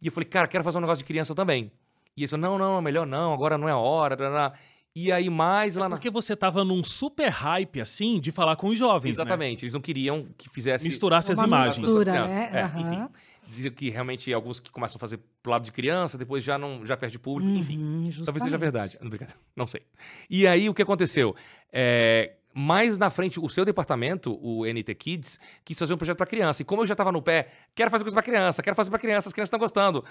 E 0.00 0.06
eu 0.06 0.12
falei, 0.12 0.28
cara, 0.28 0.46
quero 0.46 0.62
fazer 0.62 0.76
um 0.78 0.82
negócio 0.82 1.02
de 1.02 1.06
criança 1.08 1.34
também. 1.34 1.72
E 2.16 2.20
eles 2.20 2.30
falaram, 2.30 2.58
não, 2.58 2.74
não, 2.74 2.82
melhor 2.82 3.06
não, 3.06 3.32
agora 3.32 3.56
não 3.56 3.66
é 3.68 3.72
a 3.72 3.76
hora. 3.78 4.16
tarará. 4.16 4.52
E 4.94 5.12
aí, 5.12 5.30
mais 5.30 5.76
lá 5.76 5.88
na. 5.88 5.96
Porque 5.96 6.10
você 6.10 6.34
tava 6.34 6.64
num 6.64 6.82
super 6.82 7.28
hype, 7.28 7.80
assim, 7.80 8.18
de 8.20 8.32
falar 8.32 8.56
com 8.56 8.68
os 8.68 8.78
jovens, 8.78 9.16
né? 9.16 9.22
Exatamente, 9.22 9.64
eles 9.64 9.74
não 9.74 9.80
queriam 9.80 10.26
que 10.36 10.48
fizesse. 10.48 10.86
Misturasse 10.86 11.30
as 11.30 11.38
imagens. 11.38 11.78
mistura. 11.78 12.26
Né? 12.26 12.50
É, 12.52 12.62
Aham. 12.62 12.80
enfim. 12.80 13.14
Diziam 13.48 13.72
que 13.72 13.88
realmente 13.88 14.30
alguns 14.32 14.60
que 14.60 14.70
começam 14.70 14.96
a 14.96 15.00
fazer 15.00 15.18
pro 15.42 15.52
lado 15.52 15.64
de 15.64 15.72
criança, 15.72 16.18
depois 16.18 16.44
já 16.44 16.58
não 16.58 16.84
já 16.84 16.96
perde 16.98 17.18
público, 17.18 17.50
enfim. 17.50 17.78
Uhum, 17.78 18.10
Talvez 18.24 18.42
seja 18.42 18.58
justamente. 18.58 18.60
verdade. 18.60 18.98
Não. 19.00 19.10
Não 19.56 19.66
sei. 19.66 19.82
E 20.28 20.46
aí, 20.46 20.68
o 20.68 20.74
que 20.74 20.82
aconteceu? 20.82 21.34
É, 21.72 22.34
mais 22.52 22.98
na 22.98 23.08
frente, 23.08 23.38
o 23.38 23.48
seu 23.48 23.64
departamento, 23.64 24.36
o 24.42 24.66
NT 24.66 24.94
Kids, 24.96 25.38
quis 25.64 25.78
fazer 25.78 25.94
um 25.94 25.96
projeto 25.96 26.16
para 26.16 26.26
criança. 26.26 26.60
E 26.60 26.64
como 26.64 26.82
eu 26.82 26.86
já 26.86 26.92
estava 26.94 27.12
no 27.12 27.22
pé, 27.22 27.48
quero 27.74 27.90
fazer 27.90 28.04
coisa 28.04 28.14
para 28.14 28.22
criança, 28.22 28.62
quero 28.62 28.74
fazer 28.74 28.90
para 28.90 28.98
criança, 28.98 29.28
as 29.28 29.32
crianças 29.32 29.48
estão 29.48 29.60
gostando. 29.60 30.04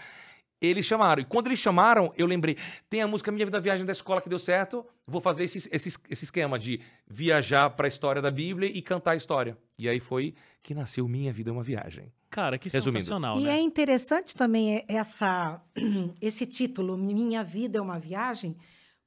Eles 0.62 0.86
chamaram. 0.86 1.22
E 1.22 1.26
quando 1.26 1.48
eles 1.48 1.60
chamaram, 1.60 2.12
eu 2.18 2.26
lembrei, 2.26 2.58
tem 2.90 3.02
a 3.02 3.08
música 3.08 3.32
Minha 3.32 3.46
Vida 3.46 3.60
Viagem 3.60 3.86
da 3.86 3.92
escola 3.92 4.22
que 4.22 4.30
deu 4.30 4.40
certo, 4.40 4.86
vou 5.06 5.22
fazer 5.22 5.44
esse, 5.44 5.70
esse, 5.72 5.98
esse 6.10 6.24
esquema 6.24 6.58
de 6.58 6.80
viajar 7.08 7.70
para 7.72 7.86
a 7.86 7.88
história 7.88 8.22
da 8.22 8.32
Bíblia 8.32 8.70
e 8.70 8.82
cantar 8.82 9.12
a 9.12 9.16
história. 9.16 9.58
E 9.78 9.88
aí 9.88 10.00
foi 10.00 10.34
que 10.64 10.74
nasceu 10.74 11.08
Minha 11.08 11.32
Vida 11.32 11.52
é 11.52 11.54
uma 11.54 11.64
Viagem. 11.64 12.12
Cara, 12.30 12.58
que 12.58 12.70
Resumindo. 12.70 13.00
sensacional, 13.00 13.40
E 13.40 13.44
né? 13.44 13.52
é 13.58 13.62
interessante 13.62 14.36
também 14.36 14.84
essa, 14.88 15.62
esse 16.22 16.46
título, 16.46 16.98
Minha 16.98 17.44
Vida 17.44 17.78
é 17.78 17.82
uma 17.82 18.00
Viagem, 18.00 18.58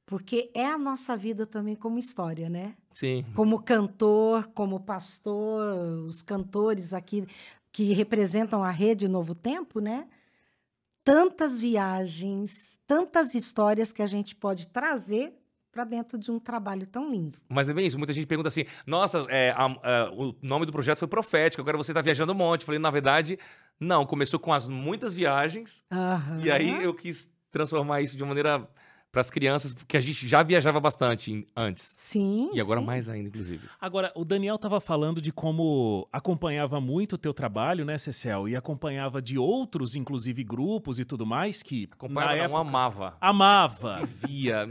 porque 0.07 0.51
é 0.55 0.67
a 0.67 0.79
nossa 0.79 1.17
vida 1.17 1.47
também 1.47 1.75
como 1.75 1.99
história, 1.99 2.49
né? 2.49 2.75
Sim. 2.93 3.25
Como 3.35 3.63
cantor, 3.63 4.49
como 4.55 4.81
pastor, 4.81 5.77
os 6.07 6.23
cantores 6.23 6.93
aqui 6.93 7.25
que 7.71 7.93
representam 7.93 8.65
a 8.65 8.71
rede 8.71 9.07
Novo 9.07 9.35
Tempo, 9.35 9.81
né? 9.81 10.09
Tantas 11.05 11.61
viagens, 11.61 12.79
tantas 12.87 13.35
histórias 13.35 13.93
que 13.93 14.03
a 14.03 14.07
gente 14.07 14.35
pode 14.37 14.69
trazer 14.69 15.35
para 15.73 15.85
dentro 15.85 16.19
de 16.19 16.31
um 16.31 16.39
trabalho 16.39 16.87
tão 16.87 17.09
lindo. 17.11 17.39
Mas 17.49 17.69
é 17.69 17.73
bem 17.73 17.87
isso. 17.87 17.97
Muita 17.97 18.13
gente 18.13 18.27
pergunta 18.27 18.49
assim: 18.49 18.65
nossa, 18.87 19.25
é, 19.29 19.51
a- 19.53 19.65
a- 19.67 20.11
o 20.13 20.35
nome 20.43 20.67
do 20.67 20.73
projeto 20.73 20.99
foi 20.99 21.09
profético, 21.09 21.63
agora 21.63 21.77
você 21.77 21.95
tá 21.95 22.03
viajando 22.03 22.33
um 22.33 22.37
monte. 22.37 22.63
Eu 22.63 22.67
falei, 22.67 22.79
na 22.79 22.91
verdade, 22.91 23.39
não. 23.79 24.05
Começou 24.05 24.39
com 24.39 24.53
as 24.53 24.69
muitas 24.69 25.15
viagens, 25.15 25.85
e 26.43 26.51
aí 26.51 26.83
eu 26.85 26.93
quis 26.95 27.31
transformar 27.51 28.01
isso 28.01 28.17
de 28.17 28.23
uma 28.23 28.29
maneira 28.29 28.69
para 29.13 29.21
as 29.21 29.31
crianças, 29.31 29.75
porque 29.75 29.97
a 29.97 30.01
gente 30.01 30.27
já 30.29 30.43
viajava 30.43 30.79
bastante 30.79 31.47
antes. 31.57 31.95
Sim. 31.97 32.51
E 32.55 32.61
agora 32.61 32.79
sim. 32.81 32.87
mais 32.87 33.09
ainda, 33.09 33.29
inclusive. 33.29 33.69
Agora, 33.81 34.13
o 34.15 34.25
Daniel 34.25 34.55
estava 34.55 34.81
falando 34.81 35.21
de 35.21 35.33
como 35.33 36.09
acompanhava 36.13 36.81
muito 36.81 37.15
o 37.15 37.19
teu 37.19 37.35
trabalho, 37.35 37.85
né, 37.85 37.99
Cecel? 37.99 38.49
E 38.49 38.55
acompanhava 38.55 39.21
de 39.21 39.37
outros, 39.37 39.97
inclusive 39.97 40.45
grupos 40.45 40.99
e 41.01 41.05
tudo 41.05 41.27
mais, 41.27 41.63
que 41.63 41.89
Acompanhava, 41.93 42.33
na 42.33 42.39
não, 42.39 42.45
época 42.45 42.61
amava. 42.61 43.17
amava. 43.21 44.07
Vivia. 44.23 44.69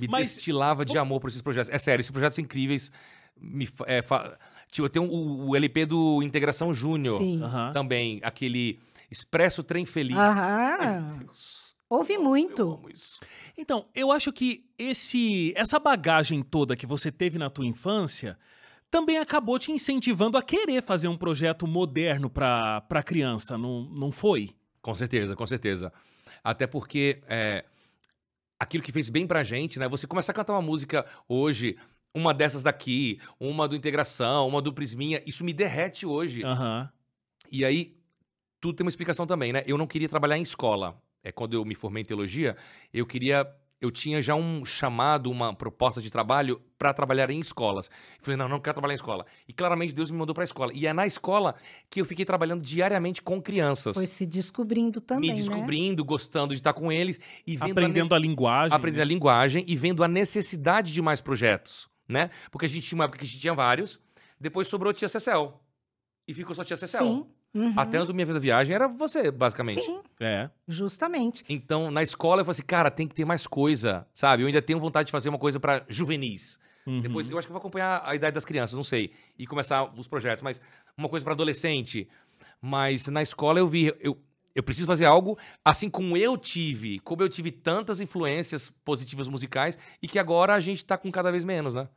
Me 0.00 0.08
Mas- 0.08 0.34
destilava 0.34 0.84
de 0.84 0.96
amor 0.96 1.20
por 1.20 1.28
esses 1.28 1.42
projetos. 1.42 1.70
É 1.70 1.78
sério, 1.78 2.00
esses 2.00 2.10
projetos 2.10 2.38
incríveis. 2.38 2.90
Me, 3.38 3.68
é, 3.86 4.02
fa- 4.02 4.36
tipo, 4.70 4.88
tem 4.88 5.00
o, 5.02 5.48
o 5.48 5.56
LP 5.56 5.84
do 5.86 6.22
Integração 6.22 6.72
Júnior 6.74 7.18
Sim. 7.20 7.42
Aham. 7.42 7.72
também, 7.72 8.20
aquele 8.22 8.78
Expresso 9.10 9.62
Trem 9.62 9.84
Feliz. 9.86 10.16
Aham. 10.16 11.00
Meu 11.08 11.18
Deus, 11.18 11.59
Ouvi 11.90 12.14
Eu 12.14 12.22
muito. 12.22 12.62
amo 12.74 12.88
isso. 12.88 13.18
Então, 13.58 13.88
eu 13.92 14.12
acho 14.12 14.32
que 14.32 14.64
esse 14.78 15.52
essa 15.56 15.78
bagagem 15.80 16.40
toda 16.40 16.76
que 16.76 16.86
você 16.86 17.10
teve 17.10 17.36
na 17.36 17.50
tua 17.50 17.66
infância 17.66 18.38
também 18.88 19.18
acabou 19.18 19.58
te 19.58 19.72
incentivando 19.72 20.38
a 20.38 20.42
querer 20.42 20.82
fazer 20.82 21.08
um 21.08 21.16
projeto 21.16 21.66
moderno 21.66 22.30
para 22.30 22.80
para 22.82 23.02
criança, 23.02 23.58
não, 23.58 23.82
não 23.82 24.12
foi? 24.12 24.50
Com 24.80 24.94
certeza, 24.94 25.34
com 25.34 25.46
certeza. 25.46 25.92
Até 26.44 26.64
porque 26.66 27.20
é, 27.26 27.64
aquilo 28.58 28.84
que 28.84 28.92
fez 28.92 29.10
bem 29.10 29.26
pra 29.26 29.42
gente, 29.42 29.78
né? 29.78 29.88
Você 29.88 30.06
começa 30.06 30.30
a 30.30 30.34
cantar 30.34 30.52
uma 30.52 30.62
música 30.62 31.04
hoje, 31.28 31.76
uma 32.14 32.32
dessas 32.32 32.62
daqui, 32.62 33.20
uma 33.38 33.66
do 33.66 33.74
Integração, 33.74 34.46
uma 34.46 34.62
do 34.62 34.72
Prisminha, 34.72 35.20
isso 35.26 35.44
me 35.44 35.52
derrete 35.52 36.06
hoje. 36.06 36.44
Aham. 36.44 36.88
E 37.50 37.64
aí, 37.64 37.96
tudo 38.60 38.76
tem 38.76 38.84
uma 38.84 38.90
explicação 38.90 39.26
também, 39.26 39.52
né? 39.52 39.64
Eu 39.66 39.76
não 39.76 39.88
queria 39.88 40.08
trabalhar 40.08 40.38
em 40.38 40.42
escola. 40.42 40.96
É 41.22 41.30
quando 41.30 41.54
eu 41.54 41.64
me 41.64 41.74
formei 41.74 42.02
em 42.02 42.06
teologia, 42.06 42.56
eu 42.92 43.06
queria. 43.06 43.46
Eu 43.80 43.90
tinha 43.90 44.20
já 44.20 44.34
um 44.34 44.62
chamado, 44.62 45.30
uma 45.30 45.54
proposta 45.54 46.02
de 46.02 46.10
trabalho 46.10 46.60
para 46.78 46.92
trabalhar 46.92 47.30
em 47.30 47.40
escolas. 47.40 47.86
Eu 48.18 48.24
falei, 48.24 48.36
não, 48.36 48.46
não 48.46 48.60
quero 48.60 48.74
trabalhar 48.74 48.92
em 48.92 48.96
escola. 48.96 49.24
E 49.48 49.54
claramente 49.54 49.94
Deus 49.94 50.10
me 50.10 50.18
mandou 50.18 50.34
para 50.34 50.42
a 50.42 50.44
escola. 50.44 50.70
E 50.74 50.86
é 50.86 50.92
na 50.92 51.06
escola 51.06 51.54
que 51.88 51.98
eu 51.98 52.04
fiquei 52.04 52.26
trabalhando 52.26 52.60
diariamente 52.60 53.22
com 53.22 53.40
crianças. 53.40 53.96
Foi 53.96 54.06
se 54.06 54.26
descobrindo 54.26 55.00
também, 55.00 55.30
me 55.30 55.34
né? 55.34 55.34
descobrindo, 55.34 56.04
gostando 56.04 56.52
de 56.54 56.60
estar 56.60 56.74
com 56.74 56.92
eles 56.92 57.18
e 57.46 57.56
vendo 57.56 57.68
a 57.68 57.70
Aprendendo 57.70 58.14
a 58.14 58.18
linguagem. 58.18 58.76
aprendendo 58.76 59.00
a 59.00 59.04
linguagem 59.06 59.64
e 59.66 59.74
vendo 59.74 60.04
a 60.04 60.08
necessidade 60.08 60.92
de 60.92 61.00
mais 61.00 61.22
projetos, 61.22 61.88
né? 62.06 62.28
Porque 62.50 62.66
a 62.66 62.68
gente 62.68 62.86
tinha 62.86 62.98
uma 62.98 63.04
época 63.04 63.20
que 63.20 63.24
a 63.24 63.28
gente 63.28 63.40
tinha 63.40 63.54
vários, 63.54 63.98
depois 64.38 64.68
sobrou 64.68 64.92
Tia 64.92 65.08
Cecel. 65.08 65.58
E 66.28 66.34
ficou 66.34 66.54
só 66.54 66.62
Tia 66.62 66.76
Cecel. 66.76 67.02
Sim. 67.02 67.26
Uhum. 67.54 67.72
Até 67.76 67.96
antes 67.98 68.08
do 68.08 68.14
Minha 68.14 68.26
Vida 68.26 68.38
Viagem 68.40 68.74
era 68.74 68.86
você, 68.88 69.30
basicamente. 69.30 69.82
Sim, 69.82 70.00
É. 70.20 70.48
justamente. 70.66 71.44
Então, 71.48 71.90
na 71.90 72.02
escola 72.02 72.40
eu 72.40 72.44
falei 72.44 72.56
assim, 72.56 72.66
cara, 72.66 72.90
tem 72.90 73.06
que 73.08 73.14
ter 73.14 73.24
mais 73.24 73.46
coisa, 73.46 74.06
sabe? 74.14 74.42
Eu 74.42 74.46
ainda 74.46 74.62
tenho 74.62 74.78
vontade 74.80 75.06
de 75.06 75.12
fazer 75.12 75.28
uma 75.28 75.38
coisa 75.38 75.58
pra 75.60 75.84
juvenis. 75.88 76.58
Uhum. 76.86 77.00
Depois, 77.00 77.28
eu 77.30 77.38
acho 77.38 77.46
que 77.46 77.50
eu 77.50 77.54
vou 77.54 77.60
acompanhar 77.60 78.02
a 78.04 78.14
idade 78.14 78.34
das 78.34 78.44
crianças, 78.44 78.74
não 78.76 78.82
sei, 78.84 79.12
e 79.38 79.46
começar 79.46 79.84
os 79.98 80.08
projetos, 80.08 80.42
mas 80.42 80.60
uma 80.96 81.08
coisa 81.08 81.24
pra 81.24 81.34
adolescente. 81.34 82.08
Mas 82.60 83.06
na 83.08 83.22
escola 83.22 83.58
eu 83.58 83.68
vi, 83.68 83.94
eu, 84.00 84.18
eu 84.54 84.62
preciso 84.62 84.86
fazer 84.86 85.06
algo 85.06 85.38
assim 85.64 85.88
como 85.88 86.16
eu 86.16 86.36
tive, 86.36 86.98
como 87.00 87.22
eu 87.22 87.28
tive 87.28 87.50
tantas 87.50 88.00
influências 88.00 88.70
positivas 88.84 89.28
musicais 89.28 89.78
e 90.02 90.08
que 90.08 90.18
agora 90.18 90.54
a 90.54 90.60
gente 90.60 90.84
tá 90.84 90.98
com 90.98 91.10
cada 91.10 91.30
vez 91.30 91.44
menos, 91.44 91.74
né? 91.74 91.88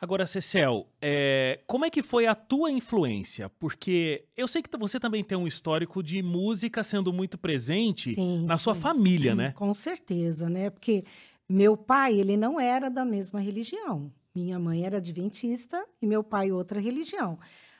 Agora, 0.00 0.26
Cecel, 0.26 0.86
é, 1.02 1.60
como 1.66 1.84
é 1.84 1.90
que 1.90 2.02
foi 2.02 2.26
a 2.26 2.34
tua 2.34 2.70
influência? 2.70 3.48
Porque 3.58 4.24
eu 4.36 4.46
sei 4.46 4.62
que 4.62 4.70
você 4.78 5.00
também 5.00 5.24
tem 5.24 5.36
um 5.36 5.46
histórico 5.46 6.02
de 6.02 6.22
música 6.22 6.84
sendo 6.84 7.12
muito 7.12 7.36
presente 7.36 8.14
Sim, 8.14 8.44
na 8.46 8.56
sua 8.56 8.74
sim. 8.74 8.80
família, 8.80 9.34
né? 9.34 9.52
Com 9.52 9.74
certeza, 9.74 10.48
né? 10.48 10.70
Porque 10.70 11.04
meu 11.48 11.76
pai, 11.76 12.14
ele 12.18 12.36
não 12.36 12.60
era 12.60 12.88
da 12.88 13.04
mesma 13.04 13.40
religião. 13.40 14.12
Minha 14.34 14.58
mãe 14.58 14.84
era 14.84 14.98
adventista 14.98 15.84
e 16.00 16.06
meu 16.06 16.22
pai 16.22 16.52
outra 16.52 16.80
religião. 16.80 17.38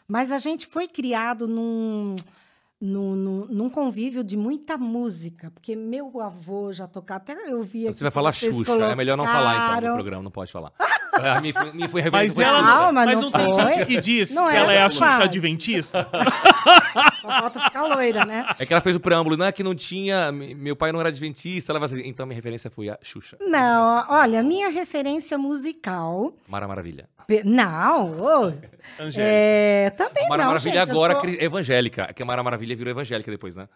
Mas 0.09 0.33
a 0.33 0.39
gente 0.39 0.67
foi 0.67 0.89
criado 0.89 1.47
num, 1.47 2.17
num, 2.81 3.17
num, 3.17 3.47
num 3.47 3.69
convívio 3.69 4.23
de 4.23 4.37
muita 4.37 4.79
música, 4.79 5.51
porque 5.51 5.75
meu 5.75 6.21
avô 6.21 6.73
já 6.73 6.87
tocava, 6.87 7.19
até 7.19 7.51
eu 7.51 7.63
via 7.63 7.93
Você 7.93 8.05
vai 8.05 8.11
falar 8.11 8.33
Xuxa, 8.33 8.73
é 8.73 8.95
melhor 8.95 9.17
não 9.17 9.25
falar 9.25 9.79
então 9.79 9.91
no 9.91 9.95
programa, 9.97 10.23
não 10.23 10.31
pode 10.31 10.53
falar. 10.53 10.73
A 11.19 11.41
minha, 11.41 11.53
foi- 11.55 11.73
minha 11.73 11.89
foi 11.89 12.11
Mas 12.11 12.39
ela 12.39 12.63
não. 12.63 12.69
Calma, 12.69 12.93
mas 13.05 13.21
não 13.21 13.31
não 13.31 13.31
tem 13.31 13.53
gente 13.75 13.87
que 13.87 14.01
diz 14.01 14.35
Não 14.35 14.47
que 14.47 14.53
é 14.53 14.57
ela 14.57 14.73
é 14.73 14.83
a. 14.83 14.89
Xuxa 14.91 15.25
Adventista? 15.25 16.09
Só 17.21 17.29
falta 17.29 17.61
ficar 17.61 17.83
loira, 17.83 18.25
né? 18.25 18.47
É 18.59 18.67
que 18.67 18.73
ela 18.73 18.81
fez 18.81 18.97
o 18.97 19.01
preâmbulo, 19.01 19.37
não 19.37 19.47
é 19.47 19.53
que 19.53 19.63
não 19.63 19.75
tinha, 19.75 20.31
me- 20.33 20.55
meu 20.55 20.77
pai 20.77 20.93
não 20.93 21.01
era 21.01 21.09
adventista, 21.09 21.73
ela 21.73 21.79
vai 21.81 21.87
assim, 21.87 22.03
então 22.05 22.27
minha 22.27 22.37
referência 22.37 22.71
foi 22.71 22.89
a 22.89 22.99
Xuxa. 23.03 23.37
Não, 23.41 24.07
olha, 24.09 24.43
minha 24.43 24.69
referência 24.71 25.37
musical. 25.39 26.33
Mara 26.49 26.67
Maravilha. 26.69 27.09
pe- 27.27 27.43
Não, 27.45 28.17
ô, 28.21 28.53
Angélica. 28.99 29.21
é, 29.23 29.91
também 29.91 30.29
Mara 30.29 30.43
não. 30.45 30.51
Maravilha 30.51 30.81
gente, 30.81 30.91
agora 30.91 31.15
sou- 31.15 31.29
é 31.29 31.45
evangélica. 31.45 32.07
É 32.09 32.13
que 32.13 32.23
a 32.23 32.27
Mara 32.27 32.43
Maravilha 32.43 32.75
virou 32.77 32.91
evangélica 32.91 33.31
depois, 33.31 33.57
né? 33.57 33.69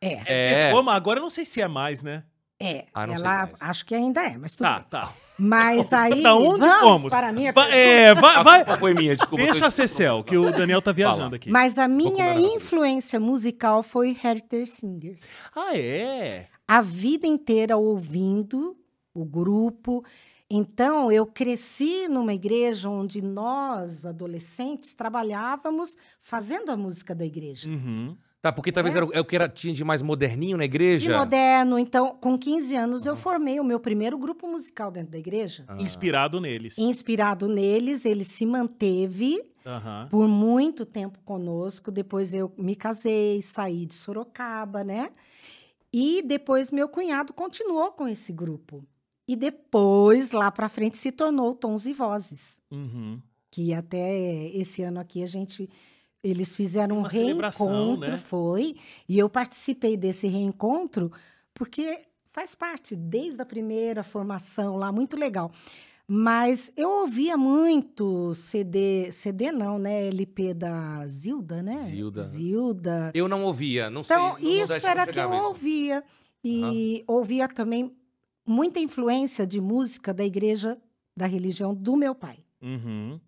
É, 0.00 0.68
É. 0.68 0.70
Pô, 0.72 0.82
mas 0.82 0.96
agora 0.96 1.18
eu 1.18 1.22
não 1.22 1.30
sei 1.30 1.44
se 1.44 1.60
é 1.60 1.68
mais, 1.68 2.02
né? 2.02 2.22
é. 2.60 2.84
Ah, 2.94 3.04
ela 3.04 3.18
mais. 3.46 3.62
acho 3.62 3.86
que 3.86 3.94
ainda 3.94 4.20
é, 4.24 4.36
mas 4.36 4.54
tudo 4.56 4.66
Tá, 4.66 4.74
bem. 4.80 4.86
tá. 4.90 5.12
Mas 5.38 5.92
aí. 5.92 6.22
Da 6.22 6.34
onde 6.34 6.58
vamos 6.60 6.80
fomos? 6.80 7.10
para 7.10 7.28
a 7.28 7.32
minha 7.32 7.52
Va- 7.52 7.68
é, 7.68 8.12
vai, 8.14 8.42
vai. 8.42 8.76
Foi 8.78 8.92
minha, 8.94 9.14
desculpa. 9.14 9.44
Deixa 9.44 9.66
a 9.66 9.70
Cecel, 9.70 10.24
que 10.24 10.36
o 10.36 10.50
Daniel 10.50 10.82
tá 10.82 10.90
viajando 10.92 11.22
Fala. 11.24 11.36
aqui. 11.36 11.50
Mas 11.50 11.78
a 11.78 11.86
minha 11.86 12.34
influência 12.40 13.20
musical 13.20 13.82
foi 13.82 14.16
Herter 14.22 14.66
Singers. 14.66 15.22
Ah, 15.54 15.76
é? 15.76 16.48
A 16.66 16.80
vida 16.82 17.26
inteira 17.26 17.76
ouvindo 17.76 18.76
o 19.14 19.24
grupo. 19.24 20.04
Então, 20.50 21.12
eu 21.12 21.26
cresci 21.26 22.08
numa 22.08 22.32
igreja 22.32 22.88
onde 22.88 23.20
nós, 23.20 24.06
adolescentes, 24.06 24.94
trabalhávamos 24.94 25.96
fazendo 26.18 26.70
a 26.70 26.76
música 26.76 27.14
da 27.14 27.24
igreja. 27.24 27.68
Uhum. 27.68 28.16
Tá, 28.40 28.52
porque 28.52 28.70
talvez 28.70 28.94
É. 28.94 28.98
era 28.98 29.06
o 29.06 29.12
é 29.12 29.20
o 29.20 29.24
que 29.24 29.34
era, 29.34 29.48
tinha 29.48 29.74
de 29.74 29.82
mais 29.82 30.00
moderninho 30.00 30.56
na 30.56 30.62
De 30.62 30.66
igreja. 30.66 31.18
moderno. 31.18 31.76
Então, 31.78 32.16
com 32.20 32.38
15 32.38 32.76
anos, 32.76 33.04
eu 33.04 33.16
formei 33.16 33.58
o 33.58 33.64
meu 33.64 33.80
primeiro 33.80 34.16
grupo 34.16 34.46
musical 34.48 34.90
dentro 34.92 35.10
da 35.10 35.18
igreja. 35.18 35.64
Ah. 35.66 35.76
Inspirado 35.82 36.40
neles. 36.40 36.78
Inspirado 36.78 37.48
neles, 37.48 38.04
ele 38.04 38.22
se 38.24 38.46
manteve 38.46 39.42
Aham. 39.66 40.06
por 40.08 40.28
muito 40.28 40.86
tempo 40.86 41.18
conosco. 41.24 41.90
Depois 41.90 42.32
eu 42.32 42.52
me 42.56 42.76
casei, 42.76 43.42
saí 43.42 43.84
de 43.86 43.94
Sorocaba, 43.96 44.84
né? 44.84 45.10
E 45.92 46.22
depois 46.22 46.70
meu 46.70 46.88
cunhado 46.88 47.32
continuou 47.32 47.90
com 47.90 48.06
esse 48.06 48.32
grupo. 48.32 48.84
E 49.26 49.34
depois, 49.34 50.30
lá 50.30 50.50
para 50.50 50.68
frente, 50.68 50.96
se 50.96 51.10
tornou 51.10 51.54
Tons 51.56 51.86
e 51.86 51.92
Vozes. 51.92 52.60
Uhum. 52.70 53.20
Que 53.50 53.74
até 53.74 54.46
esse 54.54 54.82
ano 54.82 55.00
aqui 55.00 55.24
a 55.24 55.26
gente. 55.26 55.68
Eles 56.22 56.56
fizeram 56.56 56.96
um 56.96 57.00
Uma 57.00 57.10
celebração, 57.10 57.66
reencontro, 57.68 58.10
né? 58.12 58.16
foi. 58.16 58.76
E 59.08 59.18
eu 59.18 59.28
participei 59.28 59.96
desse 59.96 60.26
reencontro 60.26 61.12
porque 61.54 62.00
faz 62.32 62.54
parte 62.54 62.94
desde 62.96 63.40
a 63.40 63.46
primeira 63.46 64.02
formação 64.02 64.76
lá, 64.76 64.90
muito 64.92 65.16
legal. 65.16 65.50
Mas 66.10 66.72
eu 66.76 66.88
ouvia 67.02 67.36
muito 67.36 68.32
CD, 68.32 69.12
CD 69.12 69.52
não, 69.52 69.78
né? 69.78 70.06
LP 70.06 70.54
da 70.54 71.06
Zilda, 71.06 71.62
né? 71.62 71.76
Zilda. 71.82 72.22
Zilda. 72.22 73.10
Eu 73.14 73.28
não 73.28 73.44
ouvia, 73.44 73.90
não 73.90 74.00
Então, 74.00 74.36
sei. 74.36 74.44
no 74.44 74.50
isso 74.64 74.86
era 74.86 75.06
que 75.06 75.18
eu 75.20 75.28
isso. 75.34 75.44
ouvia. 75.46 76.02
E 76.42 77.04
ouvia 77.06 77.46
também 77.48 77.94
muita 78.46 78.80
influência 78.80 79.46
de 79.46 79.60
música 79.60 80.14
da 80.14 80.24
igreja, 80.24 80.78
da 81.14 81.26
religião 81.26 81.74
do 81.74 81.94
meu 81.96 82.14
pai. 82.14 82.38
Uhum. 82.62 83.20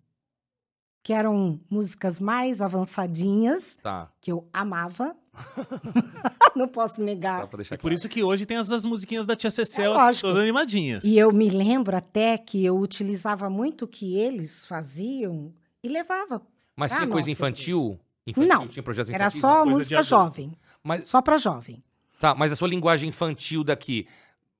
Que 1.03 1.13
eram 1.13 1.59
músicas 1.69 2.19
mais 2.19 2.61
avançadinhas, 2.61 3.77
Tá, 3.81 4.11
que 4.21 4.31
eu 4.31 4.47
amava. 4.53 5.15
Não 6.55 6.67
posso 6.67 6.95
só 6.97 7.01
negar. 7.01 7.47
deixar 7.55 7.75
E 7.75 7.77
por 7.77 7.91
isso 7.91 8.07
que 8.09 8.23
hoje 8.23 8.45
tem 8.45 8.57
essas 8.57 8.83
musiquinhas 8.85 9.25
da 9.25 9.35
Tia 9.35 9.49
Cecel, 9.49 9.95
É 9.95 10.13
todas 10.13 10.41
animadinhas. 10.41 11.03
E 11.03 11.17
eu 11.17 11.31
me 11.31 11.49
lembro 11.49 11.95
até 11.95 12.37
que 12.37 12.63
eu 12.63 12.77
utilizava 12.77 13.49
muito 13.49 13.85
o 13.85 13.87
que 13.87 14.17
eles 14.17 14.65
faziam 14.67 15.53
e 15.83 15.87
levava. 15.87 16.41
Mas 16.75 16.91
tinha 16.93 17.07
coisa 17.07 17.29
infantil? 17.31 17.99
Infantil? 18.27 18.49
Não, 18.53 18.67
Tinha 18.67 18.83
projetos 18.83 19.09
Era 19.11 19.25
infantis? 19.25 19.41
só 19.41 19.49
coisa 19.63 19.65
de 19.71 19.77
música 19.77 20.03
jovem. 20.03 20.51
Mas, 20.83 21.07
Só 21.07 21.21
para 21.21 21.37
jovem. 21.37 21.83
tá, 22.19 22.33
mas 22.35 22.51
a 22.51 22.55
sua 22.55 22.67
linguagem 22.67 23.09
infantil 23.09 23.63
daqui 23.63 24.07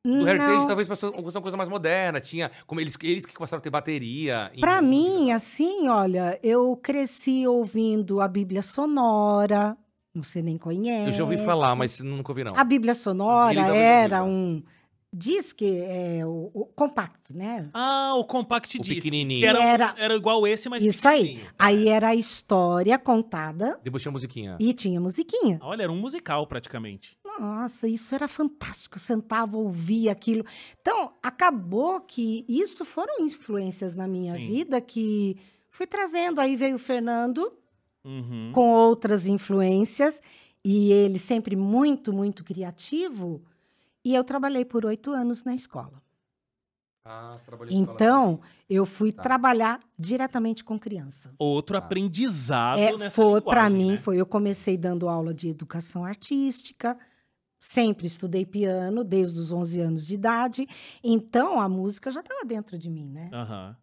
Do 0.03 0.27
Heritage, 0.27 0.59
Não. 0.61 0.67
talvez 0.67 0.87
fosse 0.87 1.05
uma 1.05 1.41
coisa 1.41 1.55
mais 1.57 1.69
moderna. 1.69 2.19
Tinha. 2.19 2.49
Como 2.65 2.81
eles, 2.81 2.97
eles 3.03 3.25
que 3.25 3.33
começaram 3.35 3.59
a 3.59 3.61
ter 3.61 3.69
bateria. 3.69 4.49
música. 4.51 4.81
mim, 4.81 5.31
assim, 5.31 5.87
olha, 5.87 6.39
eu 6.41 6.75
cresci 6.81 7.45
ouvindo 7.47 8.19
a 8.19 8.27
Bíblia 8.27 8.61
Sonora, 8.63 9.77
você 10.15 10.41
nem 10.41 10.57
conhece. 10.57 11.09
Eu 11.11 11.13
já 11.13 11.23
ouvi 11.23 11.37
falar, 11.37 11.75
mas 11.75 11.99
nunca 11.99 12.31
ouvi, 12.31 12.43
não. 12.43 12.55
A 12.57 12.63
Bíblia 12.63 12.95
Sonora 12.95 13.53
já 13.53 13.75
era 13.75 14.23
um 14.23 14.63
disque, 15.13 15.65
é, 15.67 16.25
o, 16.25 16.49
o 16.53 16.65
compacto, 16.67 17.35
né? 17.35 17.69
Ah, 17.73 18.13
o 18.15 18.23
Compact 18.23 18.77
O 18.79 18.81
Disc. 18.81 18.95
pequenininho. 18.95 19.41
Que 19.41 19.45
era, 19.45 19.61
Era- 19.61 19.95
era 19.97 20.15
igual 20.15 20.47
esse, 20.47 20.69
mas 20.69 20.83
Isso 20.83 21.05
aí. 21.05 21.41
Aí 21.59 21.89
era 21.89 22.07
a 22.09 22.15
história 22.15 22.97
contada 22.97 23.77
Depois 23.83 24.01
tinha 24.01 24.11
musiquinha. 24.11 24.55
e 24.57 24.73
tinha 24.73 25.01
musiquinha. 25.01 25.59
Olha, 25.61 25.83
era 25.83 25.91
um 25.91 25.97
musical 25.99 26.47
praticamente. 26.47 27.17
Nossa, 27.39 27.87
isso 27.87 28.13
era 28.15 28.27
fantástico. 28.27 28.97
Eu 28.97 29.01
sentava, 29.01 29.57
ouvia 29.57 30.11
aquilo. 30.11 30.45
Então, 30.79 31.13
acabou 31.21 32.01
que 32.01 32.45
isso 32.47 32.83
foram 32.85 33.19
influências 33.25 33.95
na 33.95 34.07
minha 34.07 34.35
Sim. 34.35 34.47
vida 34.47 34.81
que 34.81 35.37
fui 35.69 35.87
trazendo. 35.87 36.39
Aí 36.41 36.55
veio 36.55 36.75
o 36.75 36.79
Fernando 36.79 37.51
Uhum. 38.03 38.51
com 38.53 38.69
outras 38.73 39.25
influências 39.27 40.21
e 40.63 40.91
ele 40.91 41.19
sempre 41.19 41.55
muito, 41.55 42.11
muito 42.11 42.43
criativo. 42.43 43.41
E 44.03 44.13
eu 44.15 44.23
trabalhei 44.23 44.65
por 44.65 44.85
oito 44.85 45.11
anos 45.11 45.43
na 45.43 45.53
escola. 45.53 46.01
Ah, 47.03 47.35
você 47.37 47.45
trabalhou 47.47 47.73
em 47.73 47.79
escola 47.81 47.95
Então, 47.95 48.39
eu 48.69 48.85
fui 48.85 49.11
Tá. 49.11 49.23
trabalhar 49.23 49.79
diretamente 49.97 50.63
com 50.63 50.77
criança. 50.77 51.33
Outro 51.39 51.75
Ah. 51.75 51.79
aprendizado 51.79 52.77
É, 52.79 52.95
nessa 52.95 53.15
foi 53.15 53.41
para 53.41 53.69
mim 53.69 53.91
né? 53.91 53.97
foi 53.97 54.17
eu 54.17 54.25
comecei 54.25 54.77
dando 54.77 55.09
aula 55.09 55.33
de 55.33 55.49
educação 55.49 56.05
artística 56.05 56.97
sempre 57.63 58.07
estudei 58.07 58.43
piano 58.43 59.03
desde 59.03 59.39
os 59.39 59.53
11 59.53 59.79
anos 59.79 60.07
de 60.07 60.15
idade 60.15 60.67
então 61.03 61.59
a 61.61 61.69
música 61.69 62.11
já 62.11 62.21
estava 62.21 62.43
dentro 62.43 62.75
de 62.75 62.89
mim 62.89 63.07
né 63.07 63.29
Aham. 63.31 63.77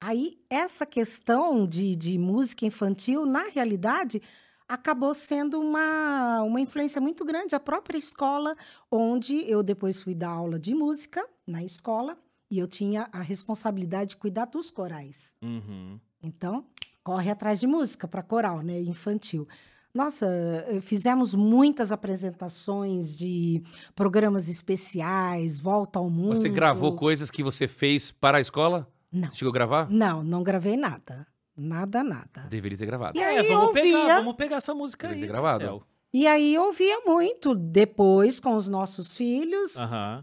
aí 0.00 0.38
essa 0.48 0.86
questão 0.86 1.66
de, 1.66 1.94
de 1.94 2.16
música 2.18 2.64
infantil 2.64 3.26
na 3.26 3.44
realidade 3.44 4.22
acabou 4.66 5.12
sendo 5.14 5.60
uma, 5.60 6.42
uma 6.42 6.58
influência 6.60 7.00
muito 7.02 7.22
grande 7.24 7.54
a 7.54 7.60
própria 7.60 7.98
escola 7.98 8.56
onde 8.90 9.48
eu 9.48 9.62
depois 9.62 10.02
fui 10.02 10.14
dar 10.14 10.30
aula 10.30 10.58
de 10.58 10.74
música 10.74 11.22
na 11.46 11.62
escola 11.62 12.16
e 12.50 12.58
eu 12.58 12.66
tinha 12.66 13.10
a 13.12 13.20
responsabilidade 13.20 14.10
de 14.10 14.16
cuidar 14.16 14.46
dos 14.46 14.70
corais 14.70 15.34
Uhum. 15.42 16.00
então, 16.22 16.64
corre 17.04 17.30
atrás 17.30 17.60
de 17.60 17.66
música 17.66 18.06
para 18.06 18.22
coral, 18.22 18.62
né? 18.62 18.80
Infantil. 18.80 19.46
Nossa, 19.94 20.26
eh, 20.68 20.80
fizemos 20.80 21.34
muitas 21.34 21.92
apresentações 21.92 23.16
de 23.18 23.62
programas 23.94 24.48
especiais, 24.48 25.60
Volta 25.60 25.98
ao 25.98 26.08
Mundo. 26.08 26.36
Você 26.36 26.48
gravou 26.48 26.96
coisas 26.96 27.30
que 27.30 27.42
você 27.42 27.68
fez 27.68 28.10
para 28.10 28.38
a 28.38 28.40
escola? 28.40 28.88
Não. 29.12 29.28
Você 29.28 29.36
chegou 29.36 29.50
a 29.50 29.54
gravar? 29.54 29.90
Não, 29.90 30.24
não 30.24 30.42
gravei 30.42 30.78
nada. 30.78 31.26
Nada, 31.54 32.02
nada. 32.02 32.46
Deveria 32.48 32.78
ter 32.78 32.86
gravado. 32.86 33.18
E 33.18 33.20
É, 33.22 33.40
aí 33.40 33.48
vamos 33.48 33.66
eu 33.68 33.72
pegar, 33.74 33.98
ouvia, 33.98 34.16
vamos 34.16 34.36
pegar 34.36 34.56
essa 34.56 34.74
música 34.74 35.08
Deve 35.08 35.20
aí. 35.20 35.26
ter 35.26 35.32
gravado. 35.32 35.64
Céu. 35.64 35.82
e 36.14 36.26
aí 36.26 36.54
eu 36.54 36.62
ouvia 36.64 37.00
muito 37.04 37.54
depois 37.54 38.40
com 38.40 38.54
os 38.54 38.70
nossos 38.70 39.14
filhos. 39.14 39.74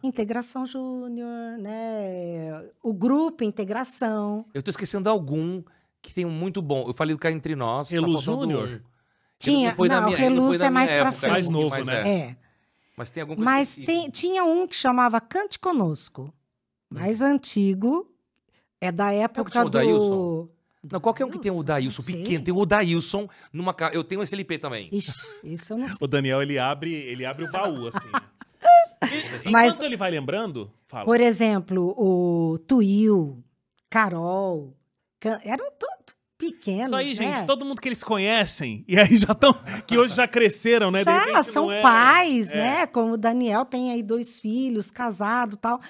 Integração 0.02 0.66
Júnior, 0.66 1.60
né? 1.60 2.66
O 2.82 2.92
grupo 2.92 3.44
Integração. 3.44 4.44
Eu 4.52 4.64
tô 4.64 4.72
esquecendo 4.72 5.08
algum 5.08 5.62
que 6.02 6.12
tem 6.12 6.26
um 6.26 6.32
muito 6.32 6.60
bom. 6.60 6.86
Eu 6.88 6.94
falei 6.96 7.14
do 7.14 7.20
Cá 7.20 7.30
Entre 7.32 7.56
Nós. 7.56 7.90
tá 7.90 7.94
Relu 7.94 8.14
faltando 8.14 8.42
Júnior? 8.42 8.68
um. 8.84 8.99
Tinha, 9.40 9.74
não 9.76 9.86
não, 9.88 9.88
minha, 9.88 10.02
não 10.04 10.12
Reluz 10.12 10.48
foi 10.50 10.58
da 10.58 10.66
é 10.66 10.70
mais 10.70 10.90
pra 10.92 11.00
época, 11.00 11.12
frente. 11.14 11.32
Mais 11.32 11.48
um 11.48 11.54
pouquinho 11.54 11.76
novo, 11.78 11.86
né? 11.86 12.10
É. 12.20 12.36
Mas 12.98 13.10
tem 13.10 13.26
coisa 13.26 13.42
Mas 13.42 13.76
tem- 13.76 14.10
tinha 14.10 14.44
um 14.44 14.68
que 14.68 14.76
chamava 14.76 15.22
Cante 15.22 15.58
Conosco, 15.58 16.34
mais 16.90 17.22
antigo, 17.22 18.12
é 18.82 18.92
da 18.92 19.14
época 19.14 19.64
do... 19.64 19.70
Daílson? 19.70 20.50
Não, 20.92 21.00
qualquer 21.00 21.26
um 21.26 21.30
que 21.30 21.40
tem 21.40 21.52
o 21.52 21.62
Daílson 21.64 22.02
Não 22.02 22.18
pequeno, 22.18 22.44
tem 22.44 22.54
o 22.54 22.66
Daílson 22.66 23.28
numa 23.52 23.74
ca... 23.74 23.90
Eu 23.94 24.04
tenho 24.04 24.22
esse 24.24 24.34
LP 24.36 24.58
também. 24.58 24.90
Ixi, 24.92 25.12
isso 25.44 25.74
eu 25.74 25.78
não 25.78 25.88
sei. 25.88 25.98
O 26.02 26.08
Daniel, 26.08 26.42
ele 26.42 26.58
abre, 26.60 26.94
ele 26.94 27.26
abre 27.26 27.46
o 27.46 27.52
baú, 27.52 27.88
assim. 27.88 28.08
E- 29.46 29.50
Mas- 29.50 29.74
Enquanto 29.74 29.84
ele 29.86 29.96
vai 29.98 30.12
lembrando, 30.12 30.70
fala. 30.86 31.06
Por 31.06 31.22
exemplo, 31.22 31.96
o 31.98 32.58
Tuil, 32.68 33.42
Carol, 33.90 34.74
eram 35.44 35.72
pequenos, 36.40 36.86
Isso 36.86 36.96
aí, 36.96 37.14
gente, 37.14 37.40
né? 37.40 37.44
todo 37.44 37.66
mundo 37.66 37.82
que 37.82 37.90
eles 37.90 38.02
conhecem, 38.04 38.86
e 38.88 38.98
aí 38.98 39.18
já 39.18 39.34
estão, 39.34 39.54
que 39.86 39.98
hoje 39.98 40.16
já 40.16 40.26
cresceram, 40.26 40.90
né? 40.90 41.04
Já, 41.04 41.44
são 41.44 41.70
é- 41.70 41.82
pais, 41.82 42.48
é. 42.50 42.56
né? 42.56 42.88
Como 42.88 43.14
o 43.14 43.18
Daniel 43.18 43.66
tem 43.66 43.92
aí 43.92 44.02
dois 44.02 44.40
filhos, 44.40 44.90
casado 44.90 45.56
e 45.56 45.58
tal. 45.58 45.82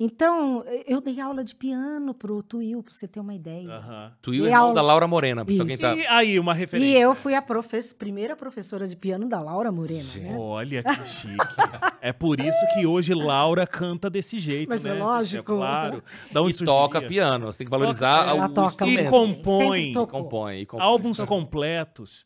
Então, 0.00 0.64
eu 0.86 1.00
dei 1.00 1.20
aula 1.20 1.42
de 1.42 1.56
piano 1.56 2.14
pro 2.14 2.40
Tuil, 2.40 2.84
pra 2.84 2.92
você 2.94 3.08
ter 3.08 3.18
uma 3.18 3.34
ideia. 3.34 3.66
Aham. 3.68 4.12
Tu 4.22 4.30
o 4.30 4.34
E 4.34 4.38
irmão 4.46 4.56
aula- 4.60 4.74
da 4.74 4.80
Laura 4.82 5.08
Morena, 5.08 5.44
pra 5.44 5.52
alguém 5.58 5.76
tá... 5.76 5.92
E 5.96 6.06
aí, 6.06 6.38
uma 6.38 6.54
referência. 6.54 6.88
E 6.88 7.00
eu 7.00 7.16
fui 7.16 7.34
a 7.34 7.42
primeira 7.98 8.36
professora 8.36 8.86
de 8.86 8.94
piano 8.94 9.28
da 9.28 9.40
Laura 9.40 9.72
Morena, 9.72 10.08
né? 10.16 10.36
Olha 10.38 10.84
que 10.84 11.04
chique. 11.08 11.36
é 12.00 12.12
por 12.12 12.38
isso 12.38 12.58
que 12.74 12.86
hoje 12.86 13.12
Laura 13.12 13.66
canta 13.66 14.08
desse 14.08 14.38
jeito, 14.38 14.68
Mas 14.68 14.86
é 14.86 14.94
né? 14.94 15.02
lógico. 15.02 15.56
Claro. 15.56 16.00
Da 16.30 16.42
onde 16.42 16.62
E 16.62 16.64
toca 16.64 17.02
piano. 17.02 17.46
Você 17.46 17.58
tem 17.58 17.64
que 17.66 17.70
valorizar 17.72 18.20
Toca- 18.20 18.34
o 18.34 18.36
Ela 18.38 18.48
toca 18.48 18.86
e 18.86 19.08
compõe. 19.10 19.92
Compõe, 20.06 20.60
e 20.60 20.66
compõe. 20.66 20.86
álbuns 20.86 21.22
completos. 21.24 22.24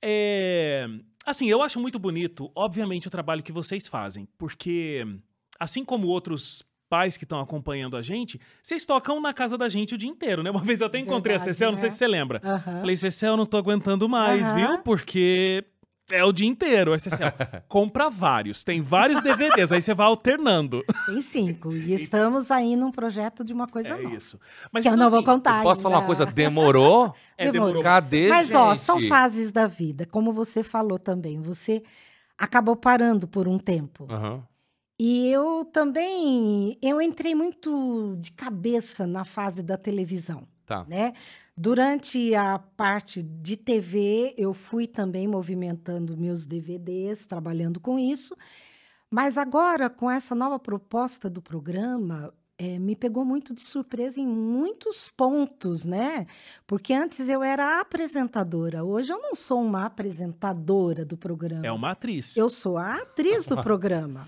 É, 0.00 0.86
assim, 1.24 1.48
eu 1.48 1.62
acho 1.62 1.78
muito 1.80 1.98
bonito, 1.98 2.50
obviamente, 2.54 3.06
o 3.06 3.10
trabalho 3.10 3.42
que 3.42 3.52
vocês 3.52 3.86
fazem, 3.86 4.28
porque 4.36 5.06
assim 5.58 5.84
como 5.84 6.08
outros 6.08 6.64
pais 6.88 7.16
que 7.16 7.24
estão 7.24 7.40
acompanhando 7.40 7.96
a 7.96 8.02
gente, 8.02 8.38
vocês 8.62 8.84
tocam 8.84 9.18
na 9.18 9.32
casa 9.32 9.56
da 9.56 9.66
gente 9.66 9.94
o 9.94 9.98
dia 9.98 10.10
inteiro, 10.10 10.42
né? 10.42 10.50
Uma 10.50 10.62
vez 10.62 10.82
eu 10.82 10.88
até 10.88 10.98
encontrei 10.98 11.32
Verdade, 11.32 11.50
a 11.50 11.54
Cecel, 11.54 11.70
não 11.70 11.76
sei 11.76 11.86
né? 11.86 11.90
se 11.90 11.96
você 11.96 12.06
lembra. 12.06 12.40
Aham. 12.44 12.80
Falei, 12.80 12.96
Cecel, 12.96 13.30
eu 13.30 13.36
não 13.38 13.46
tô 13.46 13.56
aguentando 13.56 14.06
mais, 14.06 14.50
viu? 14.52 14.78
Porque 14.80 15.64
é 16.14 16.24
o 16.24 16.32
dia 16.32 16.46
inteiro. 16.48 16.92
Aí, 16.92 16.98
Cecel, 16.98 17.32
compra 17.68 18.08
vários. 18.10 18.62
Tem 18.64 18.80
vários 18.80 19.20
DVDs, 19.20 19.72
aí 19.72 19.80
você 19.82 19.94
vai 19.94 20.06
alternando. 20.06 20.84
Tem 21.06 21.20
cinco. 21.22 21.72
E 21.72 21.92
estamos 21.94 22.50
aí 22.50 22.76
num 22.76 22.90
projeto 22.90 23.44
de 23.44 23.52
uma 23.52 23.66
coisa 23.66 23.90
É 23.90 24.02
nova. 24.02 24.14
isso. 24.16 24.38
Mas 24.70 24.82
Que 24.82 24.88
eu 24.88 24.94
então, 24.94 25.04
não 25.04 25.10
vou 25.10 25.18
assim, 25.20 25.26
contar. 25.26 25.58
Eu 25.58 25.62
posso 25.64 25.82
falar 25.82 25.96
uma 25.96 26.00
ainda. 26.02 26.06
coisa? 26.06 26.26
Demorou? 26.26 27.14
É, 27.36 27.50
demorou. 27.50 27.82
Cadê, 27.82 28.28
Mas, 28.28 28.54
ó, 28.54 28.70
gente? 28.72 28.82
são 28.84 29.00
fases 29.08 29.50
da 29.50 29.66
vida. 29.66 30.06
Como 30.06 30.32
você 30.32 30.62
falou 30.62 30.96
também. 30.98 31.40
Você 31.40 31.82
acabou 32.38 32.76
parando 32.76 33.26
por 33.26 33.48
um 33.48 33.58
tempo. 33.58 34.06
Aham. 34.08 34.42
E 35.00 35.26
eu 35.32 35.64
também, 35.72 36.78
eu 36.80 37.02
entrei 37.02 37.34
muito 37.34 38.16
de 38.20 38.30
cabeça 38.30 39.04
na 39.06 39.24
fase 39.24 39.60
da 39.62 39.76
televisão, 39.76 40.46
Tá. 40.64 40.84
né? 40.88 41.12
Durante 41.56 42.34
a 42.34 42.58
parte 42.58 43.22
de 43.22 43.56
TV, 43.56 44.34
eu 44.38 44.54
fui 44.54 44.86
também 44.86 45.28
movimentando 45.28 46.16
meus 46.16 46.46
DVDs, 46.46 47.26
trabalhando 47.26 47.78
com 47.80 47.98
isso. 47.98 48.36
Mas 49.10 49.36
agora, 49.36 49.90
com 49.90 50.10
essa 50.10 50.34
nova 50.34 50.58
proposta 50.58 51.28
do 51.28 51.42
programa, 51.42 52.32
eh, 52.58 52.78
me 52.78 52.96
pegou 52.96 53.24
muito 53.24 53.54
de 53.54 53.60
surpresa 53.60 54.20
em 54.20 54.26
muitos 54.26 55.10
pontos, 55.14 55.84
né? 55.84 56.26
Porque 56.66 56.94
antes 56.94 57.28
eu 57.28 57.42
era 57.42 57.80
apresentadora, 57.80 58.84
hoje 58.84 59.12
eu 59.12 59.20
não 59.20 59.34
sou 59.34 59.60
uma 59.62 59.84
apresentadora 59.84 61.04
do 61.04 61.16
programa. 61.16 61.66
É 61.66 61.72
uma 61.72 61.90
atriz. 61.90 62.36
Eu 62.36 62.48
sou 62.48 62.78
a 62.78 62.94
atriz 62.94 63.46
do 63.46 63.56
programa. 63.62 64.24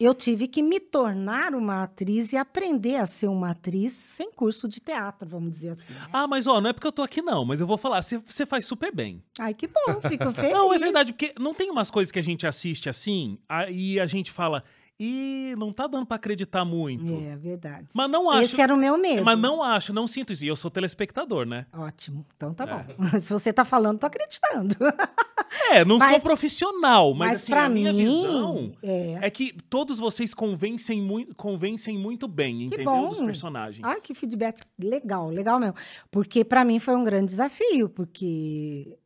Eu 0.00 0.14
tive 0.14 0.46
que 0.46 0.62
me 0.62 0.78
tornar 0.78 1.54
uma 1.54 1.82
atriz 1.82 2.32
e 2.32 2.36
aprender 2.36 2.96
a 2.96 3.06
ser 3.06 3.26
uma 3.26 3.50
atriz 3.50 3.92
sem 3.92 4.30
curso 4.30 4.68
de 4.68 4.78
teatro, 4.80 5.28
vamos 5.28 5.50
dizer 5.50 5.70
assim. 5.70 5.92
né? 5.92 6.06
Ah, 6.12 6.26
mas 6.28 6.46
ó, 6.46 6.60
não 6.60 6.70
é 6.70 6.72
porque 6.72 6.86
eu 6.86 6.92
tô 6.92 7.02
aqui 7.02 7.20
não, 7.20 7.44
mas 7.44 7.60
eu 7.60 7.66
vou 7.66 7.76
falar, 7.76 8.00
você- 8.02 8.46
faz 8.46 8.64
super 8.64 8.94
bem. 8.94 9.22
Ai, 9.40 9.52
que 9.54 9.66
bom, 9.66 10.00
fico 10.08 10.30
feliz. 10.32 10.52
Não, 10.52 10.72
é 10.72 10.78
verdade, 10.78 11.12
porque 11.12 11.34
não 11.38 11.52
tem 11.52 11.68
umas 11.70 11.90
coisas 11.90 12.12
que 12.12 12.18
a 12.18 12.22
gente 12.22 12.46
assiste 12.46 12.88
assim, 12.88 13.38
aí 13.48 13.98
a 13.98 14.06
gente 14.06 14.30
fala, 14.30 14.62
ih, 15.00 15.54
não 15.58 15.72
tá 15.72 15.86
dando 15.88 16.06
pra 16.06 16.14
acreditar 16.16 16.64
muito. 16.64 17.12
É 17.14 17.36
verdade. 17.36 17.88
Mas 17.92 18.08
não 18.08 18.30
acho. 18.30 18.42
Esse 18.44 18.60
era 18.62 18.72
o 18.72 18.76
meu 18.76 18.96
medo. 18.96 19.24
Mas 19.24 19.38
não 19.38 19.62
acho, 19.62 19.92
não 19.92 20.06
sinto 20.06 20.32
isso. 20.32 20.44
E 20.44 20.48
eu 20.48 20.54
sou 20.56 20.70
telespectador, 20.70 21.44
né? 21.44 21.66
Ótimo, 21.72 22.24
então 22.36 22.54
tá 22.54 22.64
É. 22.64 22.94
bom. 22.94 23.04
Se 23.20 23.32
você 23.32 23.52
tá 23.52 23.64
falando, 23.64 23.98
tô 23.98 24.06
acreditando. 24.06 24.76
É, 25.70 25.84
não 25.84 25.98
sou 26.00 26.08
Mas- 26.10 26.22
profissional, 26.22 27.14
mas, 27.14 27.32
Mas, 27.32 27.42
assim, 27.42 27.52
pra 27.52 27.64
a 27.64 27.68
minha 27.68 27.92
mim, 27.92 28.04
visão 28.04 28.72
é. 28.82 29.18
é 29.22 29.30
que 29.30 29.52
todos 29.68 29.98
vocês 29.98 30.32
convencem, 30.34 31.00
mui 31.00 31.26
convencem 31.36 31.96
muito 31.98 32.26
bem, 32.28 32.64
entendeu? 32.64 32.84
bom. 32.86 33.08
Dos 33.08 33.20
personagens. 33.20 33.84
Ai, 33.84 34.00
que 34.00 34.14
feedback 34.14 34.62
legal, 34.78 35.28
legal 35.30 35.58
mesmo. 35.58 35.74
Porque 36.10 36.44
pra 36.44 36.64
mim 36.64 36.78
foi 36.78 36.94
um 36.96 37.04
grande 37.04 37.26
desafio, 37.26 37.88
porque 37.88 38.96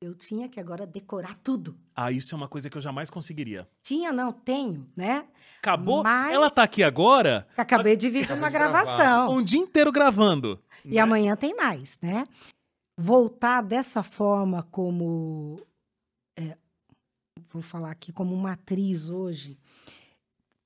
eu 0.00 0.14
tinha 0.14 0.48
que 0.48 0.60
agora 0.60 0.86
decorar 0.86 1.36
tudo. 1.42 1.76
Ah, 1.94 2.12
isso 2.12 2.34
é 2.34 2.36
uma 2.38 2.46
coisa 2.48 2.70
que 2.70 2.76
eu 2.76 2.80
jamais 2.82 3.10
conseguiria. 3.10 3.66
Tinha, 3.82 4.12
não, 4.12 4.30
tenho, 4.32 4.86
né? 4.96 5.24
Acabou? 5.60 6.02
Mas- 6.04 6.32
Ela 6.32 6.48
tá 6.50 6.62
aqui 6.62 6.82
agora, 6.82 7.48
Acabei 7.56 7.96
de 7.96 8.08
vir 8.08 8.20
de 8.20 8.24
Acabei 8.26 8.42
uma 8.42 8.48
de 8.48 8.52
gravar. 8.54 8.84
gravação. 8.84 9.30
um 9.32 9.42
dia 9.42 9.58
inteiro 9.60 9.90
gravando. 9.90 10.58
E 10.84 10.94
né? 10.94 11.00
amanhã 11.00 11.34
tem 11.34 11.54
mais, 11.56 11.98
né? 12.00 12.24
Voltar 13.00 13.62
dessa 13.62 14.02
forma 14.02 14.62
como. 14.70 15.60
É, 16.38 16.56
vou 17.52 17.62
falar 17.62 17.90
aqui 17.90 18.12
como 18.12 18.34
uma 18.34 18.52
atriz 18.52 19.10
hoje. 19.10 19.58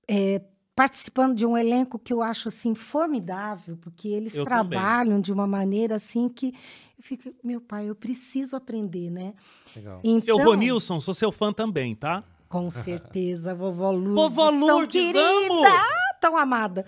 é, 0.09 0.43
participando 0.75 1.35
de 1.37 1.45
um 1.45 1.57
elenco 1.57 1.99
que 1.99 2.13
eu 2.13 2.23
acho 2.23 2.49
assim 2.49 2.75
formidável, 2.75 3.77
porque 3.77 4.09
eles 4.09 4.35
Eu 4.35 4.45
trabalham 4.45 5.21
de 5.21 5.31
uma 5.33 5.47
maneira 5.47 5.97
assim 5.97 6.29
que 6.29 6.49
eu 6.99 7.03
fico, 7.03 7.31
meu 7.45 7.61
pai, 7.61 7.89
eu 7.91 7.95
preciso 7.95 8.57
aprender, 8.57 9.11
né? 9.11 9.35
Legal. 9.77 10.01
Então, 10.03 10.21
Seu 10.21 10.39
Ronilson, 10.39 10.99
sou 11.01 11.13
seu 11.15 11.31
fã 11.31 11.53
também, 11.53 11.95
tá? 11.95 12.25
Com 12.49 12.71
certeza, 12.73 13.55
vovó 13.55 13.91
Lourdes. 13.91 14.15
Vovó 14.15 14.51
tão 14.51 14.61
Lourdes, 14.61 14.93
querida, 15.13 15.21
amo! 15.21 15.63
tão 16.21 16.37
amada. 16.37 16.87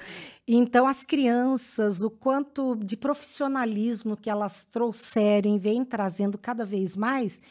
Então, 0.48 0.86
as 0.86 1.04
crianças, 1.04 2.02
o 2.02 2.10
quanto 2.10 2.76
de 2.76 2.96
profissionalismo 2.96 4.16
que 4.16 4.30
elas 4.30 4.64
trouxerem, 4.64 5.58
vem 5.58 5.84
trazendo 5.84 6.38
cada 6.38 6.64
vez 6.64 6.96
mais, 6.96 7.42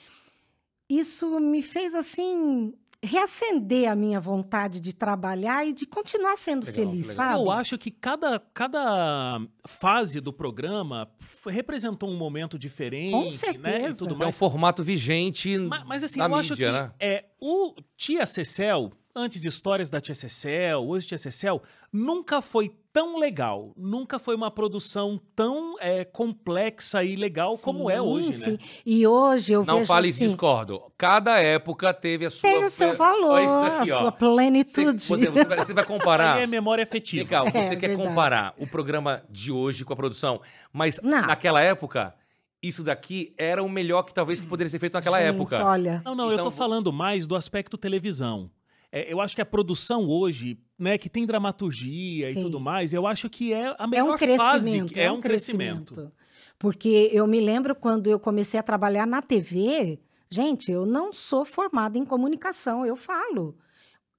isso 0.99 1.39
me 1.39 1.61
fez, 1.61 1.93
assim, 1.95 2.73
reacender 3.01 3.91
a 3.91 3.95
minha 3.95 4.19
vontade 4.19 4.79
de 4.79 4.93
trabalhar 4.93 5.65
e 5.65 5.73
de 5.73 5.85
continuar 5.85 6.37
sendo 6.37 6.65
Legal, 6.65 6.85
feliz, 6.85 7.07
legal. 7.07 7.15
sabe? 7.31 7.43
Eu 7.43 7.51
acho 7.51 7.77
que 7.77 7.91
cada, 7.91 8.39
cada 8.53 9.41
fase 9.67 10.21
do 10.21 10.31
programa 10.31 11.09
representou 11.45 12.09
um 12.09 12.15
momento 12.17 12.57
diferente, 12.57 13.11
Com 13.11 13.23
né? 13.23 13.27
E 13.27 13.31
certeza. 13.33 13.97
tudo 14.07 14.23
É 14.23 14.27
um 14.27 14.31
formato 14.31 14.83
vigente 14.83 15.57
Ma- 15.57 15.83
Mas, 15.85 16.03
assim, 16.03 16.19
na 16.19 16.25
eu 16.25 16.29
mídia, 16.29 16.39
acho 16.41 16.55
que 16.55 16.71
né? 16.71 16.91
é, 16.99 17.25
o 17.41 17.75
Tia 17.97 18.25
Cecel, 18.25 18.91
antes 19.13 19.43
histórias 19.43 19.89
da 19.89 19.99
Tia 19.99 20.15
Cecel, 20.15 20.79
hoje 20.87 21.07
Tia 21.07 21.17
Cecel, 21.17 21.61
nunca 21.91 22.41
foi 22.41 22.71
tão 22.93 23.17
legal. 23.17 23.73
Nunca 23.75 24.19
foi 24.19 24.35
uma 24.35 24.51
produção 24.51 25.19
tão 25.35 25.75
é, 25.79 26.05
complexa 26.05 27.03
e 27.03 27.15
legal 27.15 27.57
como 27.57 27.89
é 27.89 27.95
Sim, 27.95 27.99
hoje, 28.01 28.33
sim. 28.33 28.51
né? 28.51 28.57
E 28.85 29.07
hoje 29.07 29.51
eu 29.53 29.65
Não 29.65 29.77
vejo 29.77 29.87
fale 29.87 30.09
assim, 30.09 30.27
discordo. 30.27 30.79
Cada 30.97 31.39
época 31.39 31.91
teve 31.93 32.27
a 32.27 32.29
sua... 32.29 32.41
tem 32.47 32.63
o 32.63 32.69
seu 32.69 32.95
valor, 32.95 33.41
daqui, 33.69 33.91
a 33.91 33.95
ó. 33.97 33.99
sua 34.01 34.11
plenitude. 34.11 35.01
você, 35.01 35.27
você 35.27 35.43
vai, 35.43 35.57
você 35.57 35.73
vai 35.73 35.83
comparar... 35.85 36.39
É 36.39 36.45
memória 36.45 36.83
afetiva. 36.83 37.27
Cá, 37.27 37.43
você 37.43 37.57
É, 37.57 37.75
quer 37.75 37.87
verdade. 37.87 38.07
comparar 38.07 38.53
o 38.59 38.67
programa 38.67 39.23
de 39.29 39.51
hoje 39.51 39.83
com 39.83 39.91
a 39.93 39.95
produção, 39.95 40.39
mas 40.71 40.99
Não. 41.01 41.25
naquela 41.25 41.59
época, 41.61 42.13
isso 42.61 42.83
daqui 42.83 43.33
era 43.39 43.63
o 43.63 43.67
melhor 43.69 44.03
que 44.03 44.13
talvez 44.13 44.39
que 44.39 44.45
poderia 44.45 44.69
ser 44.69 44.77
feito 44.77 44.93
naquela 44.93 45.19
Gente, 45.19 45.35
época. 45.35 45.65
olha, 45.65 46.01
Não, 46.05 46.13
não, 46.13 46.27
eu 46.27 46.33
Então, 46.33 46.45
tô 46.45 46.51
vo- 46.51 46.57
falando 46.57 46.93
mais 46.93 47.25
do 47.25 47.35
aspecto 47.35 47.75
televisão. 47.75 48.51
É, 48.91 49.11
eu 49.11 49.19
acho 49.19 49.33
que 49.33 49.41
a 49.41 49.45
produção 49.45 50.07
hoje, 50.07 50.59
né, 50.83 50.97
que 50.97 51.09
tem 51.09 51.25
dramaturgia 51.25 52.29
e 52.29 52.33
Sim. 52.35 52.41
tudo 52.41 52.59
mais, 52.59 52.93
eu 52.93 53.07
acho 53.07 53.29
que 53.29 53.53
é 53.53 53.69
a 53.69 53.83
é 53.83 53.87
melhor 53.87 54.13
um 54.13 54.17
crescimento, 54.17 54.37
fase. 54.37 54.85
que- 54.85 54.99
É, 54.99 55.11
um 55.11 55.21
crescimento. 55.21 56.11
Porque 56.59 57.09
eu 57.11 57.25
me 57.25 57.39
lembro 57.39 57.73
quando 57.75 58.07
eu 58.07 58.19
comecei 58.19 58.59
a 58.59 58.63
trabalhar 58.63 59.07
na 59.07 59.21
TV, 59.21 59.99
gente, 60.29 60.71
eu 60.71 60.85
não 60.85 61.11
sou 61.13 61.43
formada 61.45 61.97
em 61.97 62.05
comunicação, 62.05 62.85
eu 62.85 62.95
falo. 62.95 63.57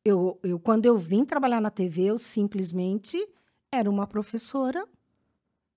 Eu, 0.05 0.39
eu, 0.43 0.59
quando 0.59 0.85
eu 0.87 0.99
vim 0.99 1.25
trabalhar 1.25 1.61
na 1.61 1.71
TV, 1.71 2.03
eu 2.05 2.19
simplesmente 2.19 3.17
era 3.73 3.89
uma 3.89 4.07
professora, 4.07 4.87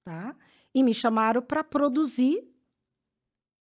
tá? 0.04 0.36
E 0.74 0.84
me 0.84 0.94
chamaram 0.94 1.42
para 1.42 1.64
produzir 1.64 2.44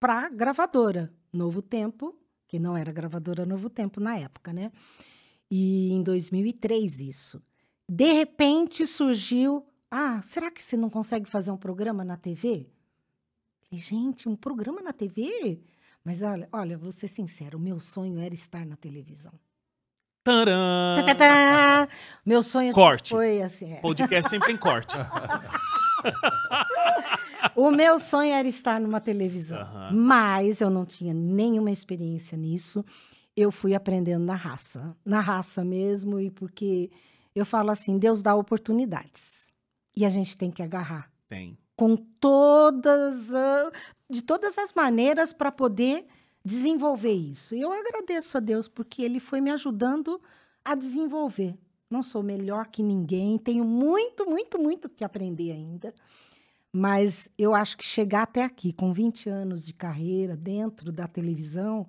para 0.01 0.29
gravadora 0.29 1.13
Novo 1.33 1.63
Tempo, 1.63 2.19
que 2.49 2.59
não 2.59 2.77
era 2.77 2.93
gravadora 2.93 3.47
Novo 3.47 3.69
Tempo 3.71 4.01
na 4.01 4.17
época, 4.17 4.53
né? 4.53 4.73
E 5.51 5.93
em 5.93 6.03
2003 6.03 7.01
isso. 7.01 7.43
De 7.89 8.13
repente 8.13 8.87
surgiu, 8.87 9.65
ah, 9.91 10.21
será 10.23 10.51
que 10.51 10.63
você 10.63 10.77
não 10.77 10.91
consegue 10.91 11.29
fazer 11.29 11.51
um 11.51 11.57
programa 11.57 12.05
na 12.05 12.17
TV? 12.17 12.67
Gente, 13.71 14.29
um 14.29 14.37
programa 14.37 14.81
na 14.81 14.93
TV? 14.93 15.61
Mas 16.05 16.23
olha, 16.23 16.49
olha, 16.53 16.79
vou 16.79 16.93
ser 16.93 17.09
sincero, 17.09 17.59
o 17.59 17.61
meu 17.61 17.79
sonho 17.81 18.19
era 18.19 18.35
estar 18.35 18.65
na 18.65 18.77
televisão. 18.77 19.33
Tá, 20.25 21.15
tá. 21.15 21.89
Meu 22.25 22.43
sonho 22.43 22.73
Corte. 22.73 23.11
foi 23.11 23.41
assim. 23.41 23.75
é. 23.75 23.77
Podcast 23.77 24.29
sempre 24.29 24.49
tem 24.49 24.57
corte. 24.57 24.97
O 27.55 27.71
meu 27.71 27.99
sonho 27.99 28.33
era 28.33 28.47
estar 28.47 28.79
numa 28.81 29.01
televisão, 29.01 29.67
mas 29.93 30.61
eu 30.61 30.69
não 30.69 30.85
tinha 30.85 31.15
nenhuma 31.15 31.71
experiência 31.71 32.37
nisso. 32.37 32.85
Eu 33.37 33.53
fui 33.53 33.75
aprendendo 33.75 34.25
na 34.25 34.35
raça, 34.35 34.97
na 35.05 35.21
raça 35.21 35.63
mesmo, 35.63 36.19
e 36.19 36.31
porque 36.31 36.91
eu 37.35 37.45
falo 37.45 37.71
assim, 37.71 37.99
Deus 37.99 38.23
dá 38.23 38.35
oportunidades 38.35 39.53
e 39.95 40.05
a 40.07 40.09
gente 40.11 40.37
tem 40.37 40.51
que 40.51 40.63
agarrar 40.63 41.11
Tem. 41.29 41.57
com 41.77 41.97
todas, 41.97 43.35
a- 43.35 43.71
de 44.09 44.23
todas 44.23 44.57
as 44.57 44.73
maneiras 44.73 45.33
para 45.35 45.53
poder 45.53 46.07
desenvolver 46.45 47.13
isso. 47.13 47.55
E 47.55 47.61
eu 47.61 47.71
agradeço 47.73 48.39
a 48.39 48.41
Deus 48.41 48.69
porque 48.69 49.03
Ele 49.03 49.21
foi 49.21 49.41
me 49.41 49.51
ajudando 49.51 50.21
a 50.65 50.75
desenvolver. 50.75 51.55
Não 51.91 52.03
sou 52.03 52.23
melhor 52.23 52.69
que 52.69 52.83
ninguém, 52.83 53.37
tenho 53.37 53.65
muito, 53.65 54.25
muito, 54.29 54.59
muito 54.59 54.89
que 54.89 55.05
aprender 55.05 55.53
ainda. 55.53 55.95
Mas 56.73 57.29
eu 57.39 57.55
acho 57.55 57.77
que 57.77 57.85
chegar 57.85 58.23
até 58.23 58.43
aqui, 58.45 58.73
com 58.73 58.93
20 58.93 59.29
anos 59.29 59.65
de 59.65 59.73
carreira 59.73 60.37
dentro 60.37 60.91
da 60.93 61.07
televisão, 61.07 61.87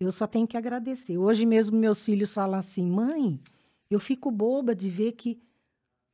eu 0.00 0.12
só 0.12 0.26
tenho 0.26 0.46
que 0.46 0.56
agradecer. 0.56 1.18
Hoje 1.18 1.44
mesmo 1.44 1.78
meus 1.78 2.04
filhos 2.04 2.32
falam 2.32 2.58
assim, 2.58 2.86
mãe, 2.86 3.40
eu 3.90 3.98
fico 3.98 4.30
boba 4.30 4.74
de 4.74 4.88
ver 4.88 5.12
que, 5.12 5.40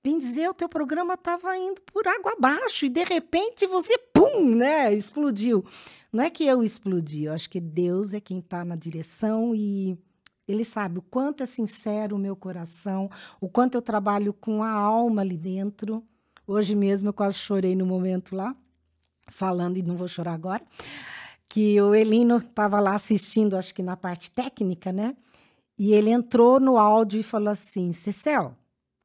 bem 0.03 0.19
dizer, 0.19 0.49
o 0.49 0.55
teu 0.55 0.69
programa 0.69 1.15
estava 1.15 1.57
indo 1.57 1.83
por 1.83 2.07
água 2.09 2.33
abaixo 2.33 2.87
e 2.87 2.89
de 2.89 3.05
repente 3.05 3.67
você, 3.67 3.99
pum, 3.99 4.55
né, 4.55 4.93
explodiu. 4.93 5.65
Não 6.13 6.23
é 6.23 6.31
que 6.31 6.47
eu 6.47 6.63
explodi, 6.63 7.25
eu 7.25 7.33
acho 7.33 7.51
que 7.51 7.61
Deus 7.61 8.15
é 8.15 8.21
quem 8.21 8.39
está 8.39 8.65
na 8.65 8.77
direção 8.77 9.55
e 9.55 9.99
ele 10.47 10.65
sabe 10.65 10.99
o 10.99 11.03
quanto 11.03 11.43
é 11.43 11.47
sincero 11.47 12.17
o 12.17 12.19
meu 12.19 12.37
coração, 12.37 13.11
o 13.41 13.49
quanto 13.49 13.75
eu 13.75 13.83
trabalho 13.83 14.33
com 14.33 14.63
a 14.63 14.71
alma 14.71 15.23
ali 15.23 15.37
dentro. 15.37 16.03
Hoje 16.47 16.75
mesmo 16.75 17.09
eu 17.09 17.13
quase 17.13 17.37
chorei 17.37 17.75
no 17.75 17.85
momento 17.85 18.37
lá, 18.37 18.55
falando, 19.29 19.79
e 19.79 19.83
não 19.83 19.97
vou 19.97 20.07
chorar 20.07 20.35
agora, 20.35 20.63
que 21.49 21.81
o 21.81 21.95
Elino 21.95 22.39
estava 22.39 22.81
lá 22.81 22.95
assistindo, 22.95 23.57
acho 23.57 23.75
que 23.75 23.83
na 23.83 23.97
parte 23.97 24.31
técnica, 24.31 24.93
né? 24.93 25.17
E 25.79 25.93
ele 25.93 26.11
entrou 26.11 26.61
no 26.61 26.79
áudio 26.79 27.21
e 27.21 27.23
falou 27.23 27.51
assim: 27.51 27.93
Cecel, 27.93 28.57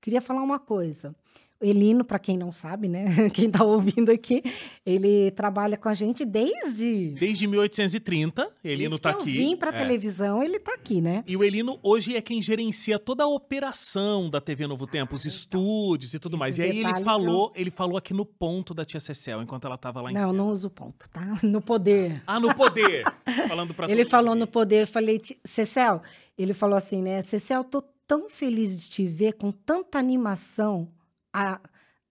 queria 0.02 0.22
falar 0.22 0.42
uma 0.42 0.60
coisa. 0.60 1.16
Elino, 1.62 2.06
para 2.06 2.18
quem 2.20 2.38
não 2.38 2.52
sabe, 2.54 2.88
né? 2.88 3.06
Quem 3.34 3.48
está 3.48 3.64
ouvindo 3.66 4.10
aqui, 4.10 4.42
ele 4.86 5.30
trabalha 5.32 5.76
com 5.76 5.90
a 5.90 5.94
gente 5.94 6.24
desde. 6.24 7.10
Desde 7.20 7.46
1830, 7.48 8.50
Elino 8.64 8.92
desde 8.92 9.02
tá 9.02 9.10
que 9.12 9.18
eu 9.18 9.22
aqui. 9.24 9.32
vim 9.34 9.58
para 9.58 9.70
É. 9.76 9.80
televisão, 9.82 10.42
ele 10.42 10.56
está 10.58 10.74
aqui, 10.74 11.02
né? 11.02 11.24
E 11.28 11.36
o 11.36 11.44
Elino 11.44 11.78
hoje 11.84 12.16
é 12.16 12.22
quem 12.22 12.42
gerencia 12.42 12.98
toda 12.98 13.24
a 13.24 13.28
operação 13.28 14.30
da 14.30 14.40
TV 14.40 14.68
Novo 14.68 14.88
Tempo, 14.88 15.16
os 15.16 15.26
estúdios 15.26 16.14
e 16.14 16.20
tudo 16.20 16.38
mais. 16.38 16.58
E 16.58 16.62
aí 16.64 16.80
ele 16.80 17.04
falou, 17.04 17.52
ele 17.56 17.70
falou 17.72 17.98
aqui 17.98 18.14
no 18.14 18.26
ponto 18.26 18.74
da 18.74 18.86
tia 18.86 19.00
Cecel, 19.00 19.42
enquanto 19.42 19.66
ela 19.66 19.78
tava 19.78 20.02
lá 20.02 20.12
em 20.12 20.14
Não, 20.14 20.22
cima. 20.28 20.34
não 20.34 20.50
uso 20.50 20.70
ponto, 20.70 21.10
tá? 21.10 21.38
No 21.44 21.62
poder. 21.62 22.22
Ah, 22.26 22.40
no 22.40 22.56
poder. 22.56 23.04
Falando 23.50 23.74
pra 23.74 23.90
Ele 23.92 24.06
falou 24.06 24.34
no 24.36 24.44
aqui. 24.46 24.54
poder, 24.54 24.84
eu 24.84 24.88
falei, 24.88 25.20
"Ti- 25.20 25.38
Cecel, 25.44 26.02
ele 26.38 26.54
falou 26.54 26.78
assim, 26.78 27.02
né? 27.02 27.22
Cecel, 27.22 27.64
tô 27.66 27.82
tão 28.08 28.30
feliz 28.30 28.80
de 28.80 28.90
te 28.90 29.08
ver 29.08 29.34
com 29.34 29.52
tanta 29.52 30.00
animação 30.00 30.88
a- 31.34 31.60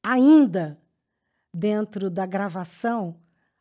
ainda 0.03 0.79
dentro 1.55 2.11
da 2.11 2.27
gravação. 2.27 3.17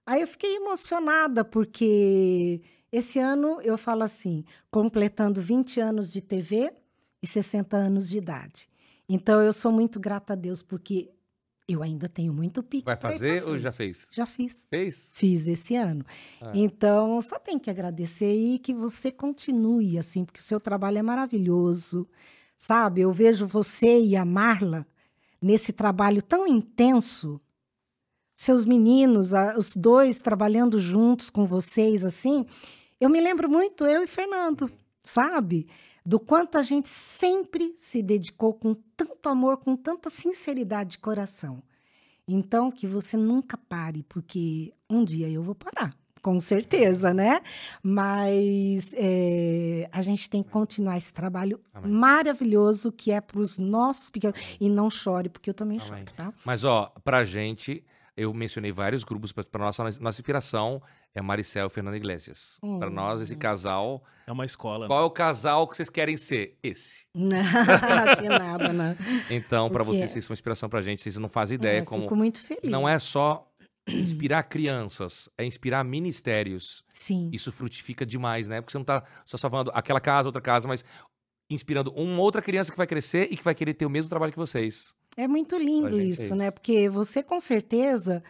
Aí 0.06 0.22
eu 0.22 0.28
fiquei 0.28 0.56
emocionada, 0.56 1.44
porque 1.44 2.62
esse 2.92 3.20
ano 3.20 3.60
eu 3.62 3.78
falo 3.78 4.04
assim, 4.04 4.44
completando 4.72 5.42
20 5.42 5.80
anos 5.80 6.12
de 6.12 6.22
TV 6.22 6.72
e 7.22 7.28
60 7.28 7.76
anos 7.76 8.10
de 8.10 8.18
idade. 8.18 8.70
Então 9.10 9.42
eu 9.42 9.52
sou 9.54 9.72
muito 9.72 10.00
grata 10.00 10.34
a 10.34 10.36
Deus, 10.36 10.62
porque 10.62 11.10
eu 11.68 11.84
ainda 11.84 12.08
tenho 12.08 12.32
muito 12.34 12.64
pique. 12.64 12.86
Vai 12.86 12.96
fazer 12.96 13.44
ou 13.44 13.58
já 13.58 13.72
fez? 13.74 14.08
Já 14.12 14.26
fiz. 14.26 14.66
Fez? 14.70 15.12
Fiz 15.14 15.48
esse 15.48 15.76
ano. 15.76 16.06
Ah. 16.42 16.52
Então, 16.54 17.22
só 17.22 17.38
tem 17.38 17.60
que 17.60 17.70
agradecer 17.70 18.34
e 18.34 18.58
que 18.60 18.74
você 18.74 19.12
continue 19.12 19.98
assim, 19.98 20.24
porque 20.24 20.40
o 20.40 20.44
seu 20.44 20.60
trabalho 20.62 20.98
é 21.00 21.02
maravilhoso. 21.02 22.08
Sabe? 22.58 23.02
Eu 23.02 23.12
vejo 23.12 23.46
você 23.46 24.00
e 24.00 24.16
a 24.16 24.24
Marla 24.24 24.88
nesse 25.42 25.72
trabalho 25.72 26.22
tão 26.22 26.48
intenso. 26.48 27.40
Seus 28.36 28.66
meninos, 28.66 29.32
os 29.58 29.76
dois 29.76 30.20
trabalhando 30.20 30.80
juntos 30.80 31.30
com 31.30 31.46
vocês, 31.46 32.06
assim. 32.06 32.46
Eu 33.00 33.10
me 33.10 33.20
lembro 33.20 33.50
muito, 33.50 33.86
eu 33.86 34.04
e 34.04 34.08
Fernando, 34.08 34.72
sabe? 35.04 35.68
Do 36.06 36.20
quanto 36.20 36.58
a 36.58 36.62
gente 36.62 36.88
sempre 36.88 37.74
se 37.78 38.02
dedicou 38.02 38.54
com 38.54 38.74
tanto 38.74 39.28
amor, 39.28 39.58
com 39.58 39.76
tanta 39.76 40.10
sinceridade 40.10 40.92
de 40.92 41.00
coração. 41.00 41.62
Então, 42.28 42.72
que 42.72 42.86
você 42.86 43.18
nunca 43.18 43.58
pare, 43.58 44.04
porque 44.04 44.74
um 44.90 45.04
dia 45.04 45.30
eu 45.30 45.42
vou 45.42 45.56
parar, 45.56 45.96
com 46.28 46.42
certeza, 46.42 47.14
né? 47.14 47.40
Mas 47.82 48.94
é, 48.98 49.88
a 49.94 50.02
gente 50.02 50.30
tem 50.30 50.44
que 50.44 50.50
continuar 50.50 50.98
esse 50.98 51.14
trabalho 51.14 51.58
Amém. 51.74 51.90
maravilhoso 51.90 52.92
que 52.92 53.12
é 53.14 53.22
para 53.22 53.40
os 53.40 53.58
nossos 53.58 54.10
pequenos. 54.10 54.38
E 54.60 54.70
não 54.70 54.90
chore, 54.90 55.30
porque 55.30 55.50
eu 55.50 55.54
também 55.54 55.80
Amém. 55.80 55.90
choro, 56.06 56.12
tá? 56.18 56.34
Mas, 56.44 56.66
ó, 56.66 56.92
pra 57.02 57.24
gente, 57.24 57.82
eu 58.18 58.34
mencionei 58.34 58.74
vários 58.74 59.06
grupos 59.06 59.32
para 59.32 59.46
nossa 59.64 59.84
nossa 59.86 60.20
inspiração 60.20 60.82
é 61.16 61.22
Maricel 61.22 61.68
e 61.68 61.70
Fernanda 61.70 61.96
Iglesias. 61.96 62.60
Para 62.78 62.90
nós 62.90 63.22
esse 63.22 63.34
Hum. 63.34 63.40
casal, 63.40 64.04
É 64.28 64.32
uma 64.32 64.46
escola. 64.46 64.86
qual 64.88 65.02
é 65.02 65.06
o 65.06 65.10
casal 65.10 65.66
que 65.66 65.76
vocês 65.78 65.90
querem 65.90 66.18
ser? 66.18 66.58
Esse. 66.62 67.06
Não, 67.16 67.38
que 68.20 68.28
nada, 68.30 68.74
né? 68.74 68.98
Então, 69.30 69.70
para 69.70 69.82
O 69.82 69.86
quê? 69.86 69.94
vocês, 69.94 70.12
vocês 70.12 70.26
são 70.26 70.34
inspiração 70.34 70.68
pra 70.70 70.82
gente, 70.82 71.02
vocês 71.02 71.18
não 71.18 71.30
fazem 71.30 71.56
ideia 71.56 71.80
É, 71.80 71.82
como 71.84 72.04
Fico 72.04 72.16
muito 72.18 72.42
feliz. 72.42 72.70
não 72.70 72.88
é 72.88 73.00
só 73.00 73.47
inspirar 73.88 74.44
crianças, 74.44 75.30
é 75.38 75.46
inspirar 75.46 75.84
ministérios. 75.84 76.84
Sim. 76.94 77.30
Isso 77.32 77.52
frutifica 77.52 78.06
demais, 78.06 78.48
né? 78.48 78.62
Porque 78.62 78.72
você 78.72 78.78
não 78.78 78.86
tá 78.86 79.04
só 79.26 79.38
salvando 79.38 79.72
aquela 79.74 80.00
casa, 80.00 80.28
outra 80.28 80.42
casa, 80.42 80.68
mas 80.68 80.84
inspirando 81.50 81.92
uma 81.94 82.22
outra 82.22 82.42
criança 82.42 82.72
que 82.72 82.78
vai 82.78 82.88
crescer 82.88 83.28
e 83.32 83.38
que 83.38 83.44
vai 83.44 83.56
querer 83.56 83.74
ter 83.74 83.86
o 83.86 83.90
mesmo 83.90 84.10
trabalho 84.10 84.32
que 84.32 84.38
vocês. 84.38 84.96
É 85.16 85.28
muito 85.28 85.58
lindo 85.58 86.00
é 86.00 86.04
isso, 86.04 86.24
isso. 86.24 86.36
né? 86.36 86.52
Porque 86.52 86.90
você, 86.90 87.24
com 87.24 87.40
certeza, 87.40 88.24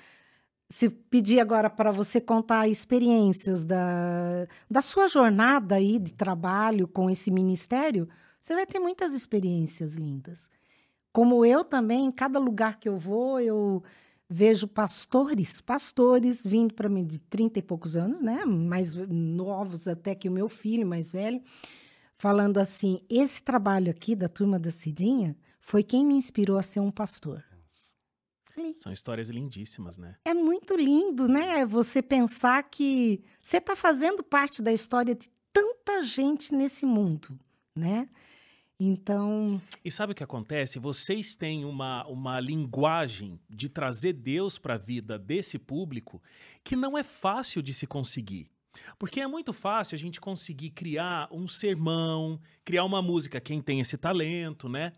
se 0.70 0.90
pedir 0.90 1.40
agora 1.40 1.70
para 1.70 1.92
você 1.92 2.22
contar 2.22 2.68
experiências 2.68 3.66
da, 3.66 4.48
da 4.70 4.82
sua 4.82 5.08
jornada 5.08 5.76
aí 5.76 5.98
de 6.00 6.14
trabalho 6.14 6.88
com 6.88 7.10
esse 7.10 7.32
ministério, 7.32 8.08
você 8.40 8.54
vai 8.54 8.66
ter 8.66 8.80
muitas 8.80 9.14
experiências 9.14 9.96
lindas. 9.96 10.50
Como 11.12 11.44
eu 11.44 11.64
também, 11.64 12.06
em 12.06 12.12
cada 12.12 12.38
lugar 12.38 12.80
que 12.80 12.88
eu 12.88 12.98
vou, 12.98 13.40
eu 13.40 13.84
vejo 14.30 14.68
pastores, 14.68 15.62
pastores 15.62 16.46
vindo 16.46 16.74
para 16.74 16.90
mim 16.90 17.06
de 17.06 17.20
30 17.20 17.60
e 17.60 17.62
poucos 17.62 17.96
anos, 17.96 18.22
né? 18.22 18.46
Mais 18.46 18.94
novos 18.94 19.88
até 19.88 20.14
que 20.14 20.28
o 20.28 20.32
meu 20.32 20.50
filho, 20.50 20.86
mais 20.86 21.14
velho, 21.14 21.42
falando 22.16 22.58
assim: 22.58 23.02
esse 23.10 23.42
trabalho 23.42 23.90
aqui 23.92 24.16
da 24.16 24.28
turma 24.28 24.60
da 24.60 24.72
Cidinha 24.72 25.38
foi 25.60 25.84
quem 25.84 26.06
me 26.06 26.16
inspirou 26.16 26.58
a 26.58 26.64
ser 26.64 26.80
um 26.80 26.92
pastor. 26.92 27.44
Falei, 28.58 28.74
São 28.76 28.92
histórias 28.92 29.30
lindíssimas, 29.30 29.98
né? 29.98 30.16
É 30.26 30.34
muito 30.34 30.76
lindo, 30.76 31.28
né? 31.28 31.66
Você 31.66 32.02
pensar 32.02 32.64
que 32.64 33.24
você 33.42 33.58
está 33.58 33.76
fazendo 33.76 34.24
parte 34.24 34.64
da 34.64 34.74
história 34.74 35.14
de 35.14 35.30
tanta 35.54 36.04
gente 36.04 36.54
nesse 36.56 36.86
mundo, 36.86 37.40
né? 37.76 38.10
Então, 38.80 39.60
E 39.84 39.92
sabe 39.92 40.12
o 40.12 40.16
que 40.16 40.24
acontece? 40.24 40.78
Vocês 40.78 41.36
têm 41.36 41.66
uma, 41.66 42.06
uma 42.06 42.40
linguagem 42.40 43.40
de 43.50 43.68
trazer 43.70 44.14
Deus 44.14 44.60
para 44.60 44.76
a 44.76 44.78
vida 44.78 45.18
desse 45.18 45.58
público 45.58 46.22
que 46.64 46.76
não 46.76 46.96
é 46.98 47.04
fácil 47.04 47.62
de 47.64 47.74
se 47.74 47.88
conseguir. 47.88 48.48
Porque 49.00 49.20
é 49.20 49.26
muito 49.26 49.52
fácil 49.52 49.96
a 49.96 49.98
gente 49.98 50.22
conseguir 50.22 50.70
criar 50.70 51.28
um 51.32 51.48
sermão, 51.48 52.40
criar 52.64 52.84
uma 52.84 53.02
música, 53.02 53.42
quem 53.42 53.60
tem 53.60 53.80
esse 53.80 53.98
talento, 53.98 54.70
né? 54.70 54.94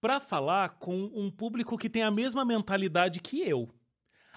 Para 0.00 0.18
falar 0.18 0.70
com 0.78 1.10
um 1.14 1.30
público 1.30 1.76
que 1.76 1.90
tem 1.90 2.02
a 2.02 2.10
mesma 2.10 2.42
mentalidade 2.42 3.20
que 3.20 3.40
eu. 3.42 3.68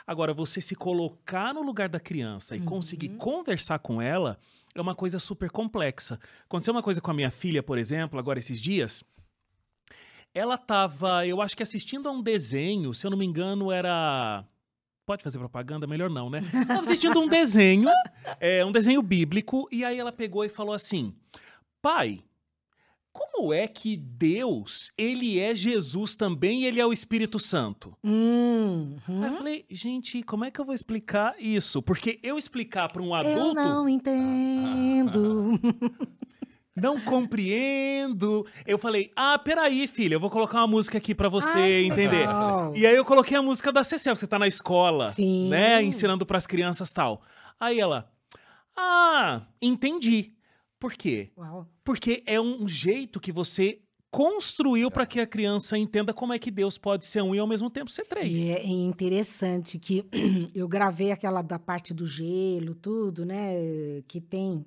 Agora, 0.05 0.33
você 0.33 0.59
se 0.59 0.75
colocar 0.75 1.53
no 1.53 1.61
lugar 1.61 1.87
da 1.87 2.01
criança 2.01 2.57
e 2.57 2.59
conseguir 2.59 3.11
Uhum. 3.11 3.17
conversar 3.17 3.79
com 3.79 4.01
ela 4.01 4.37
é 4.75 4.81
uma 4.81 4.95
coisa 4.95 5.19
super 5.19 5.49
complexa. 5.49 6.19
Aconteceu 6.45 6.73
uma 6.73 6.83
coisa 6.83 7.01
com 7.01 7.11
a 7.11 7.13
minha 7.13 7.31
filha, 7.31 7.61
por 7.61 7.77
exemplo, 7.77 8.19
agora 8.19 8.39
esses 8.39 8.59
dias. 8.59 9.03
Ela 10.33 10.57
tava, 10.57 11.27
eu 11.27 11.41
acho 11.41 11.55
que 11.55 11.61
assistindo 11.63 12.09
a 12.09 12.11
um 12.11 12.21
desenho, 12.21 12.93
se 12.93 13.05
eu 13.05 13.11
não 13.11 13.17
me 13.17 13.25
engano, 13.25 13.71
era. 13.71 14.43
Pode 15.05 15.23
fazer 15.23 15.37
propaganda? 15.37 15.85
Melhor 15.85 16.09
não, 16.09 16.29
né? 16.29 16.41
Tava 16.65 16.79
assistindo 16.79 17.19
um 17.19 17.27
desenho, 17.27 17.89
é, 18.39 18.63
um 18.63 18.71
desenho 18.71 19.01
bíblico, 19.01 19.67
e 19.69 19.83
aí 19.83 19.99
ela 19.99 20.13
pegou 20.13 20.45
e 20.45 20.49
falou 20.49 20.73
assim: 20.73 21.13
Pai, 21.81 22.23
como 23.13 23.53
é 23.53 23.67
que 23.67 23.95
Deus, 23.95 24.91
ele 24.97 25.39
é 25.39 25.53
Jesus 25.53 26.15
também 26.15 26.63
e 26.63 26.65
ele 26.65 26.81
é 26.81 26.85
o 26.85 26.91
Espírito 26.91 27.37
Santo? 27.37 27.95
hum, 28.03 28.95
Aí 29.07 29.13
eu 29.15 29.31
hum, 29.31 29.37
falei, 29.37 29.65
gente, 29.69 30.23
como 30.23 30.43
é 30.45 30.49
que 30.51 30.59
eu 30.59 30.65
vou 30.65 30.73
explicar 30.73 31.35
isso? 31.39 31.81
Porque 31.81 32.19
eu 32.23 32.37
explicar 32.39 32.89
para 32.91 33.01
um 33.03 33.07
eu 33.09 33.13
adulto, 33.15 33.53
não 33.53 33.87
entendo. 33.89 35.59
não 36.75 36.99
compreendo. 37.01 38.45
Eu 38.65 38.77
falei, 38.79 39.11
ah, 39.15 39.37
peraí, 39.37 39.87
filha, 39.87 40.15
eu 40.15 40.19
vou 40.19 40.29
colocar 40.29 40.57
uma 40.59 40.67
música 40.67 40.97
aqui 40.97 41.13
para 41.13 41.29
você 41.29 41.59
Ai, 41.59 41.85
entender. 41.85 42.27
legal. 42.27 42.73
E 42.75 42.85
aí 42.87 42.95
eu 42.95 43.05
coloquei 43.05 43.37
a 43.37 43.41
música 43.43 43.71
da 43.71 43.83
Cecel, 43.83 44.15
que 44.15 44.19
você 44.21 44.27
tá 44.27 44.39
na 44.39 44.47
escola, 44.47 45.11
Sim. 45.11 45.49
né, 45.49 45.83
ensinando 45.83 46.25
pras 46.25 46.47
crianças 46.47 46.91
tal. 46.91 47.21
Aí 47.59 47.79
ela, 47.79 48.11
ah, 48.75 49.41
entendi. 49.61 50.33
Por 50.83 50.95
quê? 50.95 51.29
Uau. 51.37 51.65
Porque 51.81 52.21
é 52.25 52.41
um 52.41 52.67
jeito 52.67 53.17
que 53.17 53.31
você 53.31 53.79
construiu 54.11 54.91
para 54.91 55.05
que 55.05 55.21
a 55.21 55.25
criança 55.25 55.77
entenda 55.77 56.13
como 56.13 56.33
é 56.33 56.37
que 56.37 56.51
Deus 56.51 56.77
pode 56.77 57.05
ser 57.05 57.21
um 57.21 57.33
e 57.33 57.39
ao 57.39 57.47
mesmo 57.47 57.69
tempo 57.69 57.89
ser 57.89 58.05
três. 58.05 58.37
E 58.37 58.51
é 58.51 58.67
interessante 58.67 59.79
que 59.79 60.05
eu 60.53 60.67
gravei 60.67 61.13
aquela 61.13 61.41
da 61.41 61.57
parte 61.57 61.93
do 61.93 62.05
gelo, 62.05 62.75
tudo, 62.75 63.25
né? 63.25 63.53
Que 64.09 64.19
tem. 64.19 64.65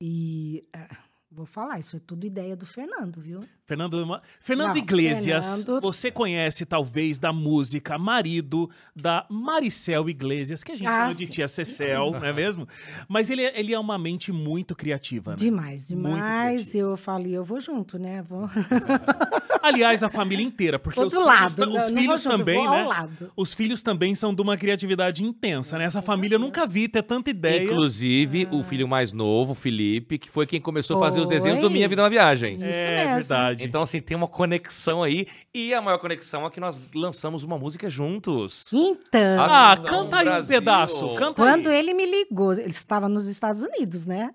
E 0.00 0.64
ah, 0.72 0.88
vou 1.30 1.44
falar, 1.44 1.78
isso 1.78 1.98
é 1.98 2.00
tudo 2.00 2.26
ideia 2.26 2.56
do 2.56 2.64
Fernando, 2.64 3.20
viu? 3.20 3.44
Fernando, 3.74 4.20
Fernando 4.40 4.68
Não, 4.70 4.76
Iglesias, 4.76 5.46
Fernando- 5.64 5.80
você 5.80 6.10
conhece 6.10 6.66
talvez 6.66 7.20
da 7.20 7.32
música 7.32 7.96
Marido 7.96 8.68
da 8.96 9.24
Maricel 9.30 10.10
Iglesias, 10.10 10.64
que 10.64 10.72
a 10.72 10.74
gente 10.74 10.88
Ah, 10.88 11.02
chama 11.02 11.14
de 11.14 11.26
tia 11.28 11.46
Cecel, 11.46 12.10
não 12.10 12.24
é 12.24 12.32
mesmo? 12.32 12.66
Mas 13.08 13.30
ele, 13.30 13.44
é- 13.44 13.60
ele 13.60 13.72
é 13.72 13.78
uma 13.78 13.96
mente 13.96 14.32
muito 14.32 14.74
criativa, 14.74 15.30
né? 15.32 15.36
Demais, 15.36 15.86
demais. 15.86 16.74
Eu 16.74 16.96
falei, 16.96 17.36
eu 17.36 17.44
vou 17.44 17.60
junto, 17.60 17.96
né? 17.96 18.22
Vou 18.22 18.50
Aliás, 19.62 20.02
a 20.02 20.08
família 20.08 20.44
inteira, 20.44 20.78
porque 20.78 20.98
vou 20.98 21.06
os 21.06 21.12
do 21.12 21.20
filhos, 21.20 21.36
lado. 21.56 21.66
não- 21.66 21.76
os 21.76 21.90
não 21.92 22.00
filhos 22.00 22.22
junto, 22.22 22.38
também, 22.38 22.68
né? 22.68 22.84
lado. 22.84 23.30
Os 23.36 23.52
filhos 23.54 23.82
também 23.82 24.14
são 24.14 24.34
de 24.34 24.40
uma 24.42 24.56
criatividade 24.56 25.22
intensa, 25.22 25.78
né? 25.78 25.84
Essa 25.84 26.00
família 26.02 26.36
eu 26.36 26.38
nunca 26.40 26.66
vi 26.66 26.88
ter 26.88 27.02
tanta 27.02 27.30
ideia. 27.30 27.64
Inclusive, 27.64 28.48
o 28.50 28.62
filho 28.64 28.88
mais 28.88 29.12
novo, 29.12 29.52
o 29.52 29.54
Felipe, 29.54 30.18
que 30.18 30.30
foi 30.30 30.46
quem 30.46 30.60
começou 30.60 30.96
a 30.96 31.00
fazer 31.00 31.20
os 31.20 31.28
desenhos 31.28 31.58
do. 31.60 31.70
Minha 31.70 31.86
Vida 31.88 32.02
na 32.02 32.08
Viagem. 32.08 32.54
Isso 32.54 32.64
é 32.64 32.96
mesmo. 33.04 33.14
verdade. 33.14 33.59
Então, 33.64 33.82
assim, 33.82 34.00
tem 34.00 34.16
uma 34.16 34.28
conexão 34.28 35.02
aí. 35.02 35.26
E 35.54 35.72
a 35.74 35.80
maior 35.82 35.98
conexão 35.98 36.46
é 36.46 36.50
que 36.50 36.60
nós 36.60 36.80
lançamos 36.94 37.42
uma 37.42 37.58
música 37.58 37.88
juntos. 37.90 38.70
Então, 38.72 39.42
ah, 39.42 39.76
canta 39.76 40.18
aí 40.18 40.40
um 40.42 40.46
pedaço, 40.46 41.14
canta 41.14 41.34
quando 41.34 41.68
aí. 41.68 41.78
ele 41.78 41.94
me 41.94 42.06
ligou, 42.06 42.52
ele 42.52 42.70
estava 42.70 43.08
nos 43.08 43.26
Estados 43.28 43.62
Unidos, 43.62 44.06
né? 44.06 44.30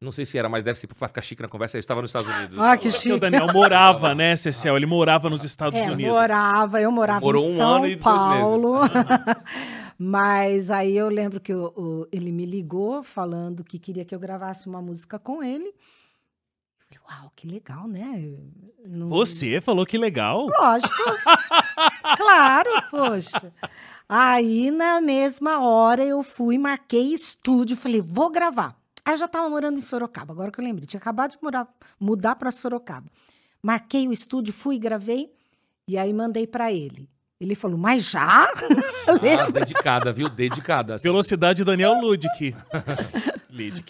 Não 0.00 0.12
sei 0.12 0.26
se 0.26 0.36
era, 0.36 0.50
mas 0.50 0.62
deve 0.62 0.78
ser 0.78 0.86
pra 0.86 1.08
ficar 1.08 1.22
chique 1.22 1.40
na 1.40 1.48
conversa. 1.48 1.78
Eu 1.78 1.80
estava 1.80 2.02
nos 2.02 2.10
Estados 2.10 2.28
Unidos. 2.28 2.58
Ah, 2.58 2.76
que 2.76 2.88
Porque 2.88 2.98
chique. 3.02 3.12
o 3.14 3.18
Daniel 3.18 3.46
morava, 3.54 4.14
né, 4.14 4.36
Cecel? 4.36 4.76
Ele 4.76 4.84
morava 4.84 5.30
nos 5.30 5.44
Estados 5.44 5.80
É, 5.80 5.90
Unidos. 5.90 6.12
morava, 6.12 6.78
eu 6.80 6.92
morava 6.92 7.20
Morou 7.20 7.42
em 7.48 7.54
um 7.54 7.56
São 7.56 7.74
ano 7.76 7.86
e 7.86 7.96
Paulo. 7.96 8.80
Mas 9.98 10.70
aí 10.70 10.96
eu 10.96 11.08
lembro 11.08 11.40
que 11.40 11.54
o- 11.54 11.72
o- 11.76 12.08
ele 12.12 12.32
me 12.32 12.44
ligou 12.44 13.02
falando 13.02 13.62
que 13.64 13.78
queria 13.78 14.04
que 14.04 14.14
eu 14.14 14.18
gravasse 14.18 14.68
uma 14.68 14.82
música 14.82 15.18
com 15.18 15.42
ele. 15.42 15.72
Falei, 16.94 17.20
uau, 17.20 17.32
que 17.34 17.46
legal, 17.48 17.88
né? 17.88 18.28
Não- 18.86 19.08
Você 19.08 19.60
falou 19.60 19.84
que 19.86 19.98
legal. 19.98 20.46
Lógico. 20.46 20.92
claro, 22.16 22.70
poxa. 22.90 23.52
Aí, 24.08 24.70
na 24.70 25.00
mesma 25.00 25.60
hora, 25.60 26.04
eu 26.04 26.22
fui, 26.22 26.58
marquei 26.58 27.14
estúdio, 27.14 27.76
falei, 27.76 28.00
vou 28.00 28.30
gravar. 28.30 28.76
Aí 29.04 29.14
eu 29.14 29.18
já 29.18 29.24
estava 29.26 29.48
morando 29.48 29.78
em 29.78 29.82
Sorocaba, 29.82 30.32
agora 30.32 30.50
que 30.50 30.60
eu 30.60 30.64
lembrei. 30.64 30.86
Tinha 30.86 31.00
acabado 31.00 31.32
de 31.32 31.38
morar, 31.42 31.66
mudar 31.98 32.36
para 32.36 32.50
Sorocaba. 32.52 33.06
Marquei 33.62 34.06
o 34.06 34.12
estúdio, 34.12 34.52
fui, 34.52 34.78
gravei, 34.78 35.32
e 35.88 35.96
aí 35.98 36.12
mandei 36.12 36.46
para 36.46 36.72
ele. 36.72 37.08
Ele 37.40 37.54
falou, 37.54 37.76
mas 37.76 38.08
já? 38.10 38.24
Ah, 38.46 39.50
dedicada, 39.52 40.12
viu? 40.12 40.28
Dedicada. 40.28 40.94
assim. 40.94 41.02
Velocidade 41.08 41.64
Daniel 41.64 41.94
Ludic. 42.00 42.54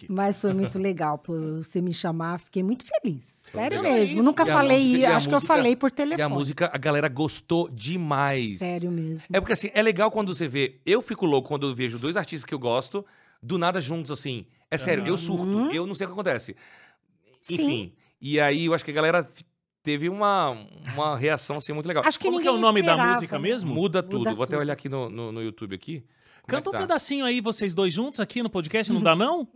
Mas 0.08 0.40
foi 0.40 0.52
muito 0.52 0.78
legal 0.78 1.18
por 1.18 1.38
você 1.62 1.80
me 1.80 1.92
chamar, 1.94 2.38
fiquei 2.40 2.62
muito 2.62 2.84
feliz. 2.84 3.22
Sério 3.24 3.78
legal. 3.82 3.92
mesmo. 3.98 4.22
Nunca 4.22 4.42
E 4.42 4.46
falei, 4.46 4.78
música- 4.84 4.98
e 4.98 5.06
acho 5.06 5.28
que 5.28 5.34
eu 5.34 5.38
música- 5.38 5.54
falei 5.54 5.76
por 5.76 5.88
E 5.88 5.90
telefone. 5.92 6.22
a 6.22 6.28
música, 6.28 6.70
a 6.72 6.78
galera 6.78 7.08
gostou 7.08 7.68
demais. 7.70 8.58
Sério 8.58 8.90
mesmo. 8.90 9.26
É 9.32 9.40
porque 9.40 9.52
assim, 9.52 9.70
é 9.72 9.82
legal 9.82 10.10
quando 10.10 10.34
você 10.34 10.46
vê. 10.48 10.80
Eu 10.84 11.00
fico 11.02 11.24
louco 11.26 11.48
quando 11.48 11.68
eu 11.68 11.74
vejo 11.74 11.98
dois 11.98 12.16
artistas 12.16 12.44
que 12.44 12.54
eu 12.54 12.58
gosto, 12.58 13.04
do 13.42 13.58
nada 13.58 13.80
juntos, 13.80 14.10
assim. 14.10 14.46
É 14.70 14.76
sério, 14.78 15.06
eu 15.06 15.16
surto. 15.16 15.70
Eu 15.72 15.86
não 15.86 15.94
sei 15.94 16.06
o 16.06 16.08
que 16.10 16.14
acontece. 16.14 16.56
Sim. 17.40 17.54
Enfim. 17.54 17.92
E 18.20 18.40
aí 18.40 18.66
eu 18.66 18.74
acho 18.74 18.84
que 18.84 18.90
a 18.90 18.94
galera 18.94 19.28
teve 19.82 20.08
uma, 20.08 20.56
uma 20.94 21.16
reação 21.16 21.58
assim 21.58 21.72
muito 21.74 21.86
legal. 21.86 22.02
Acho 22.06 22.18
que 22.18 22.24
Como 22.24 22.40
que 22.40 22.48
é 22.48 22.50
o 22.50 22.56
nome 22.56 22.80
da 22.80 22.92
esperava, 22.92 23.14
música 23.14 23.36
né? 23.38 23.42
mesmo? 23.48 23.74
Muda 23.74 24.02
tudo. 24.02 24.18
Muda 24.20 24.34
Vou 24.34 24.44
até 24.44 24.52
tudo. 24.52 24.60
olhar 24.62 24.72
aqui 24.72 24.88
no, 24.88 25.10
no, 25.10 25.30
no 25.30 25.42
YouTube 25.42 25.74
aqui. 25.74 26.02
É 26.46 26.50
Canta 26.50 26.70
um 26.70 26.72
que 26.72 26.78
tá? 26.78 26.82
pedacinho 26.86 27.24
aí, 27.24 27.40
vocês 27.40 27.74
dois 27.74 27.92
juntos 27.94 28.20
aqui 28.20 28.42
no 28.42 28.50
podcast, 28.50 28.92
não 28.92 29.00
dá 29.02 29.14
não? 29.16 29.48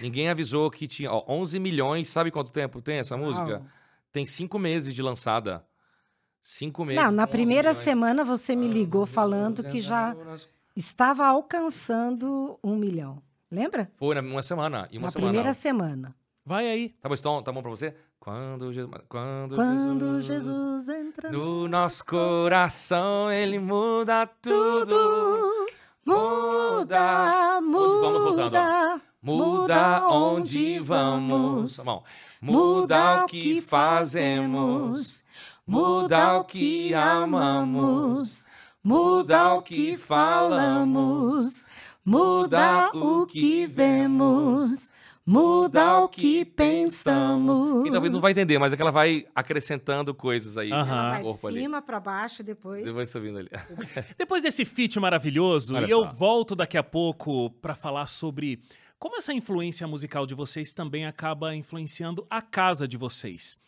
Ninguém 0.00 0.28
avisou 0.28 0.70
que 0.70 0.88
tinha 0.88 1.12
ó, 1.12 1.24
11 1.28 1.58
milhões. 1.60 2.08
Sabe 2.08 2.30
quanto 2.30 2.50
tempo 2.50 2.80
tem 2.80 2.96
essa 2.98 3.16
música? 3.16 3.62
Tem 4.10 4.24
cinco 4.26 4.58
meses 4.58 4.94
de 4.94 5.02
lançada. 5.02 5.64
Cinco 6.42 6.84
meses. 6.84 7.02
Não, 7.02 7.10
na 7.10 7.24
11 7.24 7.30
primeira 7.32 7.68
milhões. 7.70 7.84
semana 7.84 8.24
você 8.24 8.54
me 8.56 8.68
ligou 8.68 9.06
falando 9.06 9.62
que 9.64 9.80
já 9.80 10.14
estava 10.76 11.26
alcançando 11.26 12.58
um 12.62 12.76
milhão. 12.76 13.22
Lembra? 13.50 13.90
Foi 13.96 14.14
na 14.14 14.20
uma 14.20 14.42
semana. 14.42 14.88
Em 14.90 14.98
uma 14.98 15.06
na 15.06 15.10
semana. 15.10 15.30
primeira 15.32 15.52
semana. 15.52 16.14
Vai 16.44 16.66
aí. 16.68 16.90
Tá 17.00 17.08
bom, 17.08 17.14
então, 17.14 17.42
tá 17.42 17.52
bom 17.52 17.62
pra 17.62 17.70
você? 17.70 17.94
Quando, 18.18 18.72
Je- 18.72 18.86
quando, 19.08 19.54
Quando 19.54 20.20
Jesus 20.20 20.88
entra 20.88 21.30
no 21.30 21.68
nosso 21.68 22.04
coração, 22.06 23.30
ele 23.30 23.58
muda 23.58 24.26
tudo. 24.26 24.86
tudo, 24.86 25.53
muda, 26.06 27.60
Vamos 27.60 28.00
voltando, 28.00 28.56
ó. 28.56 28.60
muda, 28.60 29.02
Muda 29.22 30.08
onde 30.08 30.80
vamos. 30.80 31.76
Bom. 31.84 32.02
Muda 32.40 33.24
o 33.24 33.26
que 33.26 33.62
fazemos. 33.62 35.22
Muda 35.66 36.38
o 36.38 36.44
que 36.44 36.94
amamos. 36.94 38.44
Muda 38.82 39.54
o 39.54 39.62
que 39.62 39.96
falamos. 39.96 41.64
muda 42.04 42.90
o 42.92 43.26
que 43.26 43.66
vemos, 43.66 44.90
muda 45.26 46.00
o 46.00 46.08
que 46.08 46.44
pensamos. 46.44 47.82
Quem 47.82 47.92
talvez 47.92 48.12
não 48.12 48.20
vai 48.20 48.32
entender, 48.32 48.58
mas 48.58 48.72
é 48.72 48.76
que 48.76 48.82
ela 48.82 48.90
vai 48.90 49.26
acrescentando 49.34 50.14
coisas 50.14 50.56
aí. 50.56 50.70
Ela 50.70 50.84
vai 50.84 51.22
corpo 51.22 51.48
de 51.48 51.54
ali. 51.54 51.62
cima 51.62 51.82
pra 51.82 52.00
baixo 52.00 52.42
depois. 52.42 52.84
Depois 52.84 53.08
subindo 53.08 53.38
ali. 53.38 53.50
Depois 54.18 54.42
desse 54.42 54.64
feat 54.64 54.98
maravilhoso, 54.98 55.74
Olha 55.76 55.86
e 55.86 55.90
eu 55.90 56.06
volto 56.06 56.54
daqui 56.54 56.76
a 56.76 56.82
pouco 56.82 57.50
pra 57.62 57.74
falar 57.74 58.06
sobre 58.06 58.60
como 58.98 59.16
essa 59.16 59.32
influência 59.32 59.86
musical 59.86 60.26
de 60.26 60.34
vocês 60.34 60.72
também 60.72 61.06
acaba 61.06 61.54
influenciando 61.54 62.26
a 62.30 62.40
casa 62.40 62.86
de 62.86 62.96
vocês. 62.96 63.58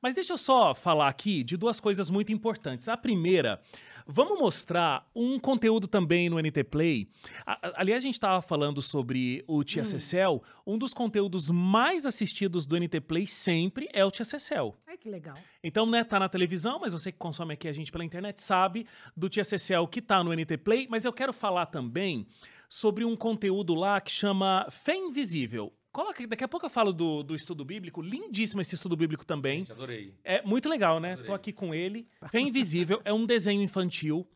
Mas 0.00 0.14
deixa 0.14 0.32
eu 0.32 0.38
só 0.38 0.74
falar 0.74 1.08
aqui 1.08 1.42
de 1.42 1.56
duas 1.56 1.80
coisas 1.80 2.10
muito 2.10 2.32
importantes. 2.32 2.88
A 2.88 2.96
primeira, 2.96 3.60
vamos 4.06 4.38
mostrar 4.38 5.08
um 5.14 5.38
conteúdo 5.38 5.86
também 5.88 6.28
no 6.28 6.38
NT 6.40 6.64
Play. 6.64 7.08
A- 7.44 7.72
aliás, 7.80 8.02
a 8.02 8.06
gente 8.06 8.14
estava 8.14 8.40
falando 8.40 8.80
sobre 8.80 9.44
o 9.46 9.62
Tia 9.64 9.84
Cecel. 9.84 10.42
Um 10.66 10.78
dos 10.78 10.94
conteúdos 10.94 11.50
mais 11.50 12.06
assistidos 12.06 12.66
do 12.66 12.76
NT 12.78 13.00
Play 13.00 13.26
sempre 13.26 13.88
é 13.92 14.04
o 14.04 14.10
Tia 14.10 14.24
Cecel. 14.24 14.74
Ai, 14.86 14.96
que 14.96 15.08
legal. 15.08 15.36
Então, 15.62 15.84
né, 15.86 16.04
tá 16.04 16.18
na 16.20 16.28
televisão, 16.28 16.78
mas 16.80 16.92
você 16.92 17.10
que 17.10 17.18
consome 17.18 17.54
aqui 17.54 17.66
a 17.68 17.72
gente 17.72 17.90
pela 17.90 18.04
internet 18.04 18.40
sabe 18.40 18.86
do 19.16 19.28
Tia 19.28 19.44
Cecel 19.44 19.86
que 19.88 20.00
tá 20.00 20.22
no 20.22 20.32
NT 20.32 20.56
Play, 20.58 20.86
mas 20.88 21.04
eu 21.04 21.12
quero 21.12 21.32
falar 21.32 21.66
também 21.66 22.26
sobre 22.68 23.04
um 23.04 23.16
conteúdo 23.16 23.74
lá 23.74 24.00
que 24.00 24.10
chama 24.10 24.66
Fé 24.70 24.96
Invisível. 24.96 25.72
Coloca, 25.96 26.26
daqui 26.26 26.44
a 26.44 26.48
pouco 26.48 26.66
eu 26.66 26.68
falo 26.68 26.92
do, 26.92 27.22
do 27.22 27.34
estudo 27.34 27.64
bíblico, 27.64 28.02
lindíssimo 28.02 28.60
esse 28.60 28.74
estudo 28.74 28.94
bíblico 28.94 29.24
também. 29.24 29.60
Gente, 29.60 29.72
adorei. 29.72 30.12
É 30.22 30.42
muito 30.42 30.68
legal, 30.68 31.00
né? 31.00 31.12
Adorei. 31.12 31.26
Tô 31.26 31.32
aqui 31.32 31.54
com 31.54 31.74
ele. 31.74 32.06
Fé 32.30 32.38
Invisível 32.38 33.00
é 33.02 33.14
um 33.14 33.24
desenho 33.24 33.62
infantil. 33.62 34.28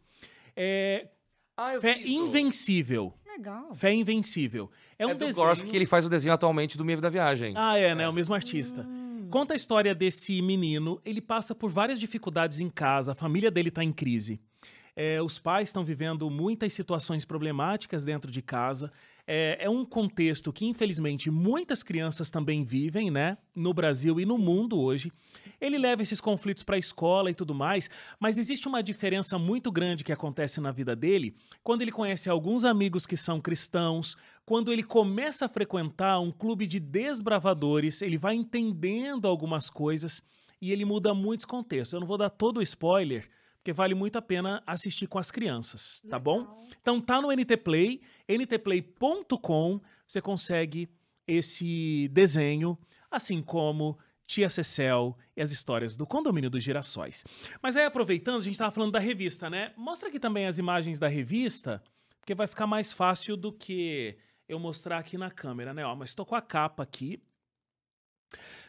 É, 0.57 1.09
Ah, 1.55 1.75
eu 1.75 1.83
Fé. 1.83 2.01
Invencível. 2.01 3.13
Legal. 3.27 3.75
Fé 3.75 3.93
Invencível. 3.93 4.71
É 4.99 5.03
É, 5.03 5.07
um 5.07 5.11
do 5.11 5.27
desenho... 5.27 5.47
Gorski 5.47 5.69
que 5.69 5.77
ele 5.77 5.85
faz 5.85 6.07
o 6.07 6.09
desenho 6.09 6.33
atualmente 6.33 6.79
do 6.79 6.85
Meio 6.85 6.99
da 6.99 7.11
Viagem. 7.11 7.53
Ah, 7.55 7.77
é, 7.77 7.95
né? 7.95 8.09
O 8.09 8.13
mesmo 8.15 8.35
artista. 8.35 8.89
Conta 9.31 9.53
a 9.53 9.57
história 9.57 9.95
desse 9.95 10.41
menino. 10.41 10.99
Ele 11.05 11.21
passa 11.21 11.55
por 11.55 11.71
várias 11.71 12.01
dificuldades 12.01 12.63
em 12.63 12.71
casa, 12.71 13.13
a 13.13 13.15
família 13.15 13.51
dele 13.51 13.71
tá 13.71 13.85
em 13.85 13.93
crise. 13.93 14.41
É, 14.97 15.21
os 15.23 15.39
pais 15.39 15.69
estão 15.69 15.85
vivendo 15.85 16.29
muitas 16.31 16.73
situações 16.73 17.27
problemáticas 17.27 18.03
dentro 18.03 18.31
de 18.31 18.41
casa. 18.41 18.91
É, 19.33 19.67
é 19.67 19.71
um 19.71 19.85
contexto 19.85 20.53
que, 20.53 20.67
infelizmente, 20.67 21.31
muitas 21.31 21.85
crianças 21.85 22.33
também 22.33 22.65
vivem, 22.65 23.13
né? 23.13 23.39
No 23.55 23.73
Brasil 23.73 24.19
e 24.19 24.27
no 24.27 24.37
mundo 24.37 24.77
hoje. 24.77 25.13
Ele 25.61 25.79
leva 25.79 26.03
esses 26.03 26.21
conflitos 26.21 26.65
para 26.65 26.75
a 26.75 26.79
escola 26.81 27.31
e 27.31 27.35
tudo 27.35 27.55
mais, 27.55 27.89
mas 28.19 28.39
existe 28.39 28.67
uma 28.67 28.83
diferença 28.83 29.39
muito 29.39 29.71
grande 29.71 30.03
que 30.03 30.13
acontece 30.13 30.61
na 30.61 30.73
vida 30.73 30.97
dele 30.97 31.37
quando 31.63 31.83
ele 31.83 31.93
conhece 31.93 32.29
alguns 32.29 32.65
amigos 32.65 33.07
que 33.07 33.17
são 33.17 33.41
cristãos, 33.41 34.17
quando 34.45 34.73
ele 34.73 34.83
começa 34.83 35.47
a 35.47 35.49
frequentar 35.49 36.19
um 36.19 36.33
clube 36.33 36.67
de 36.67 36.81
desbravadores, 36.81 38.03
ele 38.03 38.19
vai 38.19 38.35
entendendo 38.35 39.29
algumas 39.29 39.71
coisas 39.71 40.25
e 40.61 40.73
ele 40.73 40.85
muda 40.85 41.15
muitos 41.15 41.47
contextos. 41.47 41.93
Eu 41.93 42.01
não 42.01 42.07
vou 42.09 42.19
dar 42.19 42.31
todo 42.31 42.59
o 42.59 42.63
spoiler, 42.63 43.31
porque 43.61 43.73
vale 43.75 43.95
muito 43.95 44.17
a 44.17 44.23
pena 44.23 44.63
assistir 44.67 45.07
com 45.07 45.19
as 45.19 45.31
crianças, 45.31 46.03
tá 46.09 46.19
bom? 46.19 46.39
Legal. 46.41 46.65
Então 46.81 47.01
tá 47.01 47.21
no 47.21 47.31
NT 47.31 47.59
Play, 47.59 48.01
ntplay.com, 48.27 49.81
você 50.07 50.21
consegue 50.21 50.89
esse 51.27 52.09
desenho, 52.09 52.79
assim 53.11 53.43
como 53.43 53.99
Tia 54.27 54.49
Cecel 54.49 55.17
e 55.37 55.43
as 55.43 55.51
histórias 55.51 55.95
do 55.95 56.07
Condomínio 56.07 56.49
dos 56.49 56.65
Girassóis. 56.65 57.23
Mas 57.63 57.77
aí, 57.77 57.85
aproveitando, 57.85 58.39
a 58.39 58.43
gente 58.43 58.57
tava 58.57 58.71
falando 58.71 58.93
da 58.93 58.99
revista, 58.99 59.51
né? 59.51 59.73
Mostra 59.77 60.09
aqui 60.09 60.19
também 60.19 60.47
as 60.47 60.57
imagens 60.57 60.99
da 60.99 61.09
revista, 61.09 61.83
porque 62.19 62.35
vai 62.35 62.47
ficar 62.47 62.67
mais 62.67 62.93
fácil 62.93 63.37
do 63.37 63.53
que 63.53 64.17
eu 64.49 64.59
mostrar 64.59 64.99
aqui 64.99 65.19
na 65.19 65.31
câmera, 65.31 65.75
né? 65.75 65.85
Ó, 65.85 65.95
mas 65.95 66.15
tô 66.15 66.25
com 66.25 66.35
a 66.35 66.41
capa 66.41 66.83
aqui. 66.83 67.23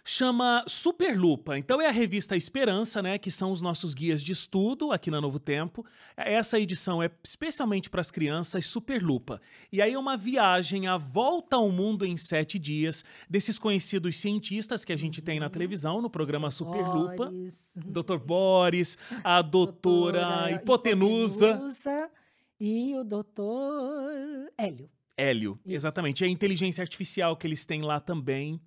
Chama 0.03 0.63
Superlupa. 0.67 1.57
Então 1.57 1.79
é 1.79 1.87
a 1.87 1.91
revista 1.91 2.35
Esperança, 2.35 3.01
né? 3.01 3.17
Que 3.17 3.29
são 3.29 3.51
os 3.51 3.61
nossos 3.61 3.93
guias 3.93 4.23
de 4.23 4.31
estudo 4.31 4.91
aqui 4.91 5.11
na 5.11 5.21
Novo 5.21 5.39
Tempo. 5.39 5.85
Essa 6.17 6.59
edição 6.59 7.03
é 7.03 7.11
especialmente 7.23 7.89
para 7.89 8.01
as 8.01 8.09
crianças 8.09 8.65
Superlupa. 8.65 9.39
E 9.71 9.81
aí 9.81 9.93
é 9.93 9.99
uma 9.99 10.17
viagem 10.17 10.87
à 10.87 10.97
volta 10.97 11.57
ao 11.57 11.69
mundo 11.71 12.03
em 12.03 12.17
sete 12.17 12.57
dias 12.57 13.05
desses 13.29 13.59
conhecidos 13.59 14.17
cientistas 14.17 14.83
que 14.83 14.91
a 14.91 14.97
gente 14.97 15.21
tem 15.21 15.39
na 15.39 15.49
televisão 15.49 16.01
no 16.01 16.09
programa 16.09 16.49
Superlupa. 16.49 17.27
Boris, 17.27 17.71
Dr. 17.75 18.17
Boris, 18.17 18.97
a 19.23 19.41
doutora, 19.41 20.51
Hipotenusa. 20.51 21.51
Hipotenusa 21.51 22.11
E 22.59 22.95
o 22.95 23.03
doutor 23.03 24.51
Hélio. 24.57 24.89
Hélio, 25.15 25.59
Isso. 25.63 25.75
exatamente. 25.75 26.23
É 26.23 26.27
a 26.27 26.29
inteligência 26.29 26.81
artificial 26.81 27.37
que 27.37 27.45
eles 27.45 27.65
têm 27.65 27.83
lá 27.83 27.99
também. 27.99 28.59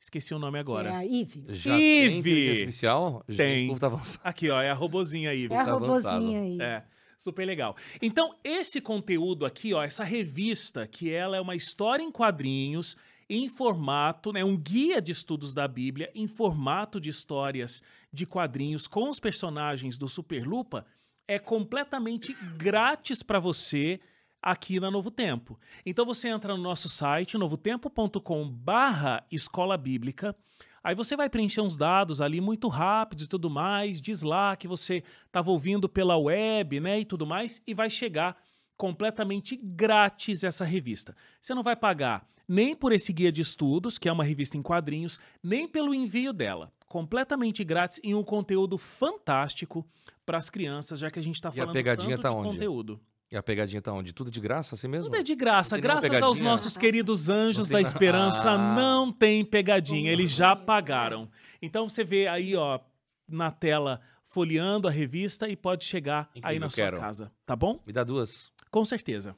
Esqueci 0.00 0.32
o 0.32 0.38
nome 0.38 0.58
agora. 0.58 0.90
É 0.90 0.96
a 0.96 1.04
Ive. 1.04 1.44
Já 1.48 1.76
tem 1.76 2.04
Ive! 2.04 2.18
inteligência 2.18 2.52
artificial? 2.62 3.24
Gente, 3.28 3.36
Tem. 3.36 3.64
o 3.64 3.68
povo 3.68 3.80
tá 3.80 3.86
avançado. 3.88 4.20
Aqui, 4.24 4.50
ó, 4.50 4.60
é 4.60 4.70
a 4.70 4.74
robozinha 4.74 5.30
aí. 5.30 5.48
É 5.50 5.56
a 5.56 5.64
tá 5.64 5.72
robozinha 5.72 6.40
aí. 6.40 6.60
É, 6.60 6.84
super 7.18 7.44
legal. 7.44 7.76
Então, 8.00 8.34
esse 8.44 8.80
conteúdo 8.80 9.44
aqui, 9.44 9.74
ó, 9.74 9.82
essa 9.82 10.04
revista, 10.04 10.86
que 10.86 11.10
ela 11.10 11.36
é 11.36 11.40
uma 11.40 11.56
história 11.56 12.02
em 12.02 12.12
quadrinhos, 12.12 12.96
em 13.28 13.48
formato, 13.48 14.32
né, 14.32 14.44
um 14.44 14.56
guia 14.56 15.02
de 15.02 15.12
estudos 15.12 15.52
da 15.52 15.68
Bíblia, 15.68 16.10
em 16.14 16.26
formato 16.26 17.00
de 17.00 17.10
histórias 17.10 17.82
de 18.12 18.24
quadrinhos 18.24 18.86
com 18.86 19.08
os 19.08 19.20
personagens 19.20 19.98
do 19.98 20.08
Superlupa, 20.08 20.86
é 21.26 21.38
completamente 21.38 22.34
grátis 22.56 23.22
para 23.22 23.38
você 23.38 24.00
aqui 24.42 24.80
na 24.80 24.90
Novo 24.90 25.10
Tempo. 25.10 25.58
Então 25.84 26.04
você 26.04 26.28
entra 26.28 26.56
no 26.56 26.62
nosso 26.62 26.88
site, 26.88 27.36
novotempo.com 27.38 28.48
barra 28.50 29.24
escola 29.30 29.76
bíblica, 29.76 30.34
Aí 30.82 30.94
você 30.94 31.16
vai 31.16 31.28
preencher 31.28 31.60
uns 31.60 31.76
dados 31.76 32.20
ali 32.20 32.40
muito 32.40 32.68
rápidos 32.68 33.24
e 33.24 33.28
tudo 33.28 33.50
mais, 33.50 34.00
diz 34.00 34.22
lá 34.22 34.56
que 34.56 34.68
você 34.68 35.02
estava 35.26 35.50
ouvindo 35.50 35.88
pela 35.88 36.16
web, 36.16 36.80
né, 36.80 37.00
e 37.00 37.04
tudo 37.04 37.26
mais, 37.26 37.60
e 37.66 37.74
vai 37.74 37.90
chegar 37.90 38.36
completamente 38.76 39.56
grátis 39.56 40.44
essa 40.44 40.64
revista. 40.64 41.14
Você 41.40 41.52
não 41.52 41.62
vai 41.62 41.74
pagar 41.74 42.26
nem 42.46 42.74
por 42.74 42.92
esse 42.92 43.12
guia 43.12 43.30
de 43.30 43.42
estudos, 43.42 43.98
que 43.98 44.08
é 44.08 44.12
uma 44.12 44.24
revista 44.24 44.56
em 44.56 44.62
quadrinhos, 44.62 45.20
nem 45.42 45.68
pelo 45.68 45.92
envio 45.92 46.32
dela. 46.32 46.72
Completamente 46.86 47.62
grátis 47.62 48.00
e 48.02 48.14
um 48.14 48.22
conteúdo 48.22 48.78
fantástico 48.78 49.86
para 50.24 50.38
as 50.38 50.48
crianças, 50.48 50.98
já 50.98 51.10
que 51.10 51.18
a 51.18 51.22
gente 51.22 51.34
está 51.34 51.50
E 51.50 51.52
a 51.52 51.54
falando 51.54 51.72
pegadinha 51.72 52.16
tanto 52.16 52.22
tá 52.22 52.30
de 52.30 52.34
onde? 52.36 52.50
conteúdo. 52.50 53.00
E 53.30 53.36
a 53.36 53.42
pegadinha 53.42 53.80
tá 53.82 53.92
onde? 53.92 54.12
Tudo 54.14 54.30
de 54.30 54.40
graça, 54.40 54.74
assim 54.74 54.88
mesmo? 54.88 55.04
Tudo 55.10 55.16
é 55.20 55.22
de 55.22 55.34
graça. 55.34 55.76
Graças 55.78 56.22
aos 56.22 56.40
nossos 56.40 56.76
queridos 56.78 57.28
anjos 57.28 57.68
da 57.68 57.80
esperança, 57.80 58.52
Ah. 58.52 58.74
não 58.74 59.12
tem 59.12 59.44
pegadinha. 59.44 60.10
Eles 60.10 60.30
já 60.30 60.56
pagaram. 60.56 61.30
Então 61.60 61.88
você 61.88 62.02
vê 62.02 62.26
aí, 62.26 62.56
ó, 62.56 62.80
na 63.28 63.50
tela, 63.50 64.00
folheando 64.28 64.88
a 64.88 64.90
revista 64.90 65.46
e 65.48 65.54
pode 65.56 65.84
chegar 65.84 66.30
aí 66.42 66.58
na 66.58 66.70
sua 66.70 66.84
quero. 66.84 66.98
casa. 66.98 67.30
Tá 67.44 67.54
bom? 67.54 67.80
Me 67.86 67.92
dá 67.92 68.02
duas. 68.02 68.50
Com 68.70 68.84
certeza. 68.84 69.36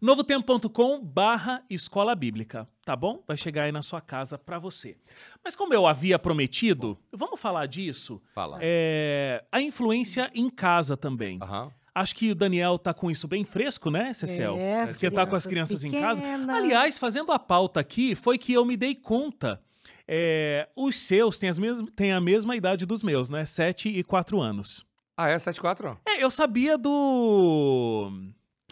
novotempo.com 0.00 1.00
barra 1.04 1.62
escola 1.68 2.14
bíblica, 2.14 2.66
tá 2.84 2.96
bom? 2.96 3.22
Vai 3.26 3.36
chegar 3.36 3.64
aí 3.64 3.72
na 3.72 3.82
sua 3.82 4.00
casa 4.00 4.36
pra 4.38 4.58
você. 4.58 4.96
Mas 5.44 5.54
como 5.54 5.74
eu 5.74 5.86
havia 5.86 6.18
prometido, 6.18 6.98
vamos 7.12 7.38
falar 7.40 7.66
disso? 7.66 8.20
Fala. 8.34 8.58
É, 8.60 9.44
a 9.52 9.60
influência 9.60 10.30
em 10.34 10.48
casa 10.50 10.96
também. 10.96 11.38
Aham. 11.42 11.70
Acho 11.94 12.14
que 12.16 12.32
o 12.32 12.34
Daniel 12.34 12.76
tá 12.78 12.92
com 12.92 13.10
isso 13.10 13.28
bem 13.28 13.44
fresco, 13.44 13.90
né, 13.90 14.12
Cecel? 14.12 14.56
É, 14.58 14.84
Porque 14.86 15.10
tá 15.10 15.24
com 15.26 15.36
as 15.36 15.46
crianças 15.46 15.80
crianças 15.80 15.84
em 15.84 15.90
casa. 15.90 16.20
pequenas. 16.20 16.56
Aliás, 16.56 16.98
fazendo 16.98 17.30
a 17.30 17.38
pauta 17.38 17.78
aqui, 17.78 18.14
foi 18.16 18.36
que 18.36 18.52
eu 18.52 18.64
me 18.64 18.76
dei 18.76 18.94
conta. 18.96 19.60
é, 20.08 20.68
os 20.74 20.98
seus 20.98 21.38
têm, 21.38 21.48
as 21.48 21.58
mesmas, 21.58 21.88
têm 21.94 22.12
a 22.12 22.20
mesma 22.20 22.56
idade 22.56 22.84
dos 22.84 23.02
meus, 23.02 23.30
né? 23.30 23.44
7 23.44 23.88
e 23.88 24.02
4 24.02 24.40
anos. 24.40 24.84
Ah, 25.16 25.28
é? 25.28 25.36
7-4? 25.36 25.96
É, 26.04 26.22
eu 26.22 26.30
sabia 26.32 26.76
do. 26.76 28.10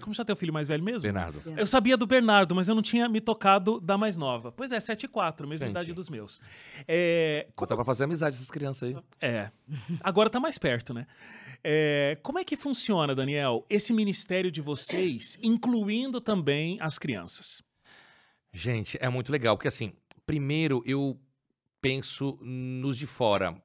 Como 0.03 0.13
já 0.13 0.25
tem 0.25 0.33
o 0.35 0.37
filho 0.37 0.53
mais 0.53 0.67
velho 0.67 0.83
mesmo? 0.83 1.03
Bernardo. 1.05 1.41
Eu 1.57 1.65
sabia 1.67 1.97
do 1.97 2.05
Bernardo, 2.09 2.57
mas 2.57 2.67
eu 2.69 2.75
não 2.75 2.83
tinha 2.83 3.09
me 3.09 3.21
tocado 3.21 3.79
da 3.81 3.97
mais 3.97 4.17
nova. 4.17 4.51
Pois 4.51 4.73
é, 4.73 4.81
7 4.81 5.05
e 5.05 5.09
4, 5.09 5.47
mesma 5.47 5.67
Gente. 5.67 5.77
idade 5.77 5.93
dos 5.95 6.11
meus. 6.11 6.41
É, 6.89 7.47
Botar 7.57 7.77
pra 7.77 7.85
fazer 7.85 8.03
amizade 8.05 8.35
essas 8.35 8.51
crianças 8.51 8.89
aí. 8.89 8.97
é. 9.21 9.51
Agora 10.03 10.29
tá 10.29 10.41
mais 10.41 10.59
perto, 10.59 10.93
né? 10.93 11.07
É, 11.65 12.19
como 12.23 12.39
é 12.39 12.45
que 12.45 12.57
funciona, 12.57 13.15
Daniel, 13.15 13.65
esse 13.71 13.93
ministério 13.93 14.51
de 14.51 14.61
vocês, 14.61 15.39
incluindo 15.43 16.21
também 16.21 16.77
as 16.81 16.99
crianças? 16.99 17.63
Gente, 18.53 18.99
é 19.01 19.09
muito 19.09 19.31
legal, 19.31 19.57
porque 19.57 19.69
assim, 19.69 19.93
primeiro 20.27 20.83
eu 20.85 21.19
penso 21.81 22.39
nos 22.41 22.97
de 22.97 23.07
fora. 23.07 23.61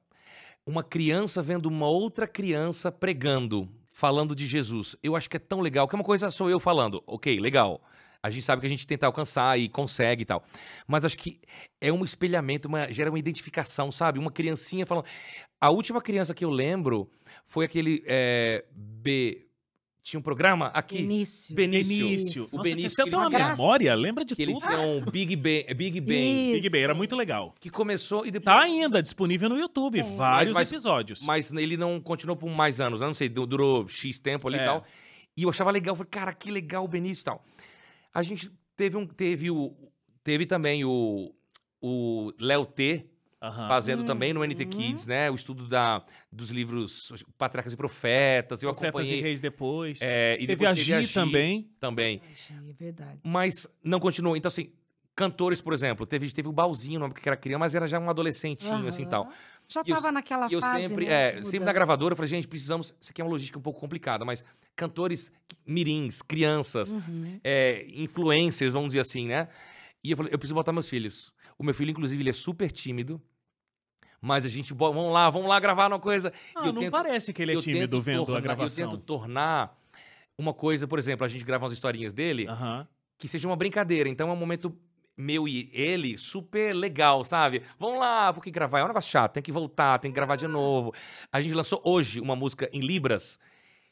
Uma 0.64 0.82
criança 0.82 1.42
vendo 1.42 1.66
uma 1.66 1.88
outra 1.88 2.26
criança 2.26 2.92
pregando, 2.92 3.68
falando 3.88 4.34
de 4.34 4.46
Jesus. 4.46 4.94
Eu 5.02 5.16
acho 5.16 5.28
que 5.28 5.36
é 5.36 5.40
tão 5.40 5.60
legal, 5.60 5.88
que 5.88 5.94
uma 5.94 6.04
coisa 6.04 6.30
sou 6.30 6.48
eu 6.48 6.60
falando, 6.60 7.02
ok, 7.06 7.40
legal. 7.40 7.82
A 8.22 8.30
gente 8.30 8.44
sabe 8.44 8.60
que 8.60 8.66
a 8.66 8.70
gente 8.70 8.86
tenta 8.86 9.06
alcançar 9.06 9.58
e 9.58 9.68
consegue 9.68 10.22
e 10.22 10.24
tal. 10.24 10.44
Mas 10.86 11.04
acho 11.04 11.16
que 11.16 11.38
é 11.80 11.92
um 11.92 12.04
espelhamento, 12.04 12.66
uma, 12.66 12.90
gera 12.92 13.10
uma 13.10 13.18
identificação, 13.18 13.92
sabe? 13.92 14.18
Uma 14.18 14.30
criancinha 14.32 14.84
falando. 14.84 15.06
A 15.60 15.70
última 15.70 16.00
criança 16.02 16.34
que 16.34 16.44
eu 16.44 16.50
lembro 16.50 17.08
foi 17.46 17.64
aquele 17.64 18.02
é, 18.06 18.64
B. 18.74 19.44
Tinha 20.02 20.18
um 20.18 20.22
programa 20.22 20.68
aqui. 20.68 20.98
Início. 21.02 21.54
Benício. 21.54 21.86
Benício. 22.08 22.42
O 22.50 22.56
Nossa, 22.56 22.62
Benício 22.62 22.90
você 22.90 23.04
tem 23.04 23.12
ele 23.12 23.16
uma 23.16 23.30
tinha- 23.30 23.48
memória? 23.50 23.94
Lembra 23.94 24.24
de 24.24 24.34
Que 24.34 24.42
ele 24.42 24.54
tudo? 24.54 24.66
tinha 24.66 24.78
um 24.80 25.00
Big 25.02 25.36
Bang. 25.36 25.74
Big 25.74 26.00
Bang. 26.00 26.14
Isso. 26.44 26.52
Big 26.54 26.68
Bang 26.70 26.82
era 26.84 26.94
muito 26.94 27.14
legal. 27.14 27.54
Que 27.60 27.68
começou 27.70 28.24
e 28.26 28.30
depois. 28.30 28.56
Tá 28.56 28.62
ainda 28.62 29.02
disponível 29.02 29.48
no 29.50 29.58
YouTube, 29.58 30.00
É. 30.00 30.02
vários 30.02 30.50
Mas- 30.52 30.68
mas- 30.68 30.72
episódios. 30.72 31.20
Mas 31.22 31.52
ele 31.52 31.76
não 31.76 32.00
continuou 32.00 32.36
por 32.36 32.48
mais 32.50 32.80
anos, 32.80 33.00
né? 33.00 33.06
Não 33.06 33.14
sei, 33.14 33.28
du- 33.28 33.46
durou 33.46 33.86
X 33.86 34.18
tempo 34.18 34.48
ali 34.48 34.56
É. 34.58 34.62
e 34.62 34.64
tal. 34.64 34.84
E 35.36 35.42
eu 35.42 35.50
achava 35.50 35.70
legal, 35.70 35.94
falei, 35.94 36.08
cara, 36.10 36.32
que 36.32 36.50
legal 36.50 36.84
o 36.84 36.88
Benício 36.88 37.22
e 37.22 37.24
tal. 37.26 37.44
A 38.12 38.22
gente 38.22 38.50
teve 38.76 38.96
um. 38.96 39.06
Teve 39.06 39.50
o. 39.50 39.74
Teve 40.22 40.46
também 40.46 40.84
o. 40.84 41.34
O 41.80 42.32
Léo 42.40 42.66
T. 42.66 43.06
Aham. 43.40 43.68
Fazendo 43.68 44.04
também 44.04 44.32
no 44.32 44.44
NT 44.44 44.64
Uhum. 44.64 44.70
Kids, 44.70 45.06
né? 45.06 45.30
O 45.30 45.34
estudo 45.36 45.68
da, 45.68 46.04
dos 46.32 46.50
livros 46.50 47.12
Patriarcas 47.38 47.72
e 47.72 47.76
Profetas. 47.76 48.62
Eu 48.64 48.70
Profetas 48.72 48.94
e 48.94 48.98
acompanhei. 49.02 49.22
Reis 49.22 49.40
depois. 49.40 50.02
é, 50.02 50.34
e 50.40 50.46
teve 50.46 50.66
a 50.66 50.72
depois 50.72 51.04
Gi 51.06 51.12
também. 51.14 51.70
Também. 51.78 52.20
É 52.50 52.72
verdade. 52.72 53.20
Mas 53.22 53.68
não 53.80 54.00
continuou. 54.00 54.36
Então, 54.36 54.48
assim, 54.48 54.72
cantores, 55.14 55.60
por 55.60 55.72
exemplo, 55.72 56.04
teve, 56.04 56.28
teve 56.32 56.48
o 56.48 56.52
Balzinho, 56.52 56.98
não 56.98 57.08
porque 57.10 57.28
era 57.28 57.36
criança, 57.36 57.58
mas 57.60 57.74
era 57.76 57.86
já 57.86 58.00
um 58.00 58.10
adolescentinho, 58.10 58.88
assim 58.88 59.02
e 59.02 59.06
tal. 59.06 59.30
Já 59.70 59.82
E 59.84 59.90
eu- 59.90 59.96
tava 59.96 60.10
naquela 60.10 60.48
E 60.48 60.54
eu 60.54 60.60
fase, 60.60 60.88
sempre, 60.88 61.06
né, 61.06 61.38
é, 61.38 61.44
sempre 61.44 61.66
na 61.66 61.72
gravadora, 61.72 62.12
eu 62.12 62.16
falei, 62.16 62.28
gente, 62.30 62.48
precisamos. 62.48 62.94
Isso 63.00 63.10
aqui 63.10 63.20
é 63.20 63.24
uma 63.24 63.30
logística 63.30 63.58
um 63.58 63.62
pouco 63.62 63.78
complicada, 63.78 64.24
mas 64.24 64.42
cantores 64.74 65.30
mirins, 65.66 66.22
crianças, 66.22 66.92
Uhum. 66.92 67.38
é, 67.44 67.84
influencers, 67.90 68.72
vamos 68.72 68.88
dizer 68.88 69.00
assim, 69.00 69.26
né? 69.28 69.48
E 70.02 70.10
eu 70.12 70.16
falei, 70.16 70.32
eu 70.32 70.38
preciso 70.38 70.54
botar 70.54 70.72
meus 70.72 70.88
filhos. 70.88 71.32
O 71.58 71.62
meu 71.64 71.74
filho, 71.74 71.90
inclusive, 71.90 72.22
ele 72.22 72.30
é 72.30 72.32
super 72.32 72.70
tímido. 72.72 73.20
Mas 74.20 74.44
a 74.44 74.48
gente, 74.48 74.72
vamos 74.74 75.12
lá, 75.12 75.28
vamos 75.30 75.48
lá 75.48 75.60
gravar 75.60 75.86
uma 75.88 76.00
coisa. 76.00 76.32
Ah, 76.54 76.64
E 76.64 76.68
eu 76.68 76.72
não 76.72 76.80
tento- 76.82 76.90
parece 76.92 77.32
que 77.32 77.42
ele 77.42 77.56
é 77.56 77.60
tímido 77.60 78.00
vendo 78.00 78.24
tornar- 78.24 78.38
a 78.38 78.40
gravação. 78.40 78.84
Eu 78.86 78.90
tento 78.92 79.02
tornar 79.02 79.78
uma 80.36 80.52
coisa, 80.54 80.88
por 80.88 80.98
exemplo, 80.98 81.24
a 81.24 81.28
gente 81.28 81.44
grava 81.44 81.64
umas 81.64 81.72
historinhas 81.72 82.12
dele, 82.12 82.46
Aham. 82.48 82.88
que 83.18 83.28
seja 83.28 83.46
uma 83.46 83.54
brincadeira. 83.56 84.08
Então 84.08 84.28
é 84.28 84.32
um 84.32 84.36
momento 84.36 84.74
meu 85.18 85.48
e 85.48 85.68
ele 85.72 86.16
super 86.16 86.72
legal, 86.72 87.24
sabe? 87.24 87.62
Vamos 87.78 87.98
lá, 87.98 88.32
porque 88.32 88.50
gravar 88.50 88.78
é 88.78 88.84
um 88.84 88.88
negócio 88.88 89.10
chato, 89.10 89.32
tem 89.32 89.42
que 89.42 89.50
voltar, 89.50 89.98
tem 89.98 90.10
que 90.10 90.14
gravar 90.14 90.36
de 90.36 90.46
novo. 90.46 90.94
A 91.32 91.40
gente 91.40 91.54
lançou 91.54 91.82
hoje 91.84 92.20
uma 92.20 92.36
música 92.36 92.70
em 92.72 92.80
Libras. 92.80 93.38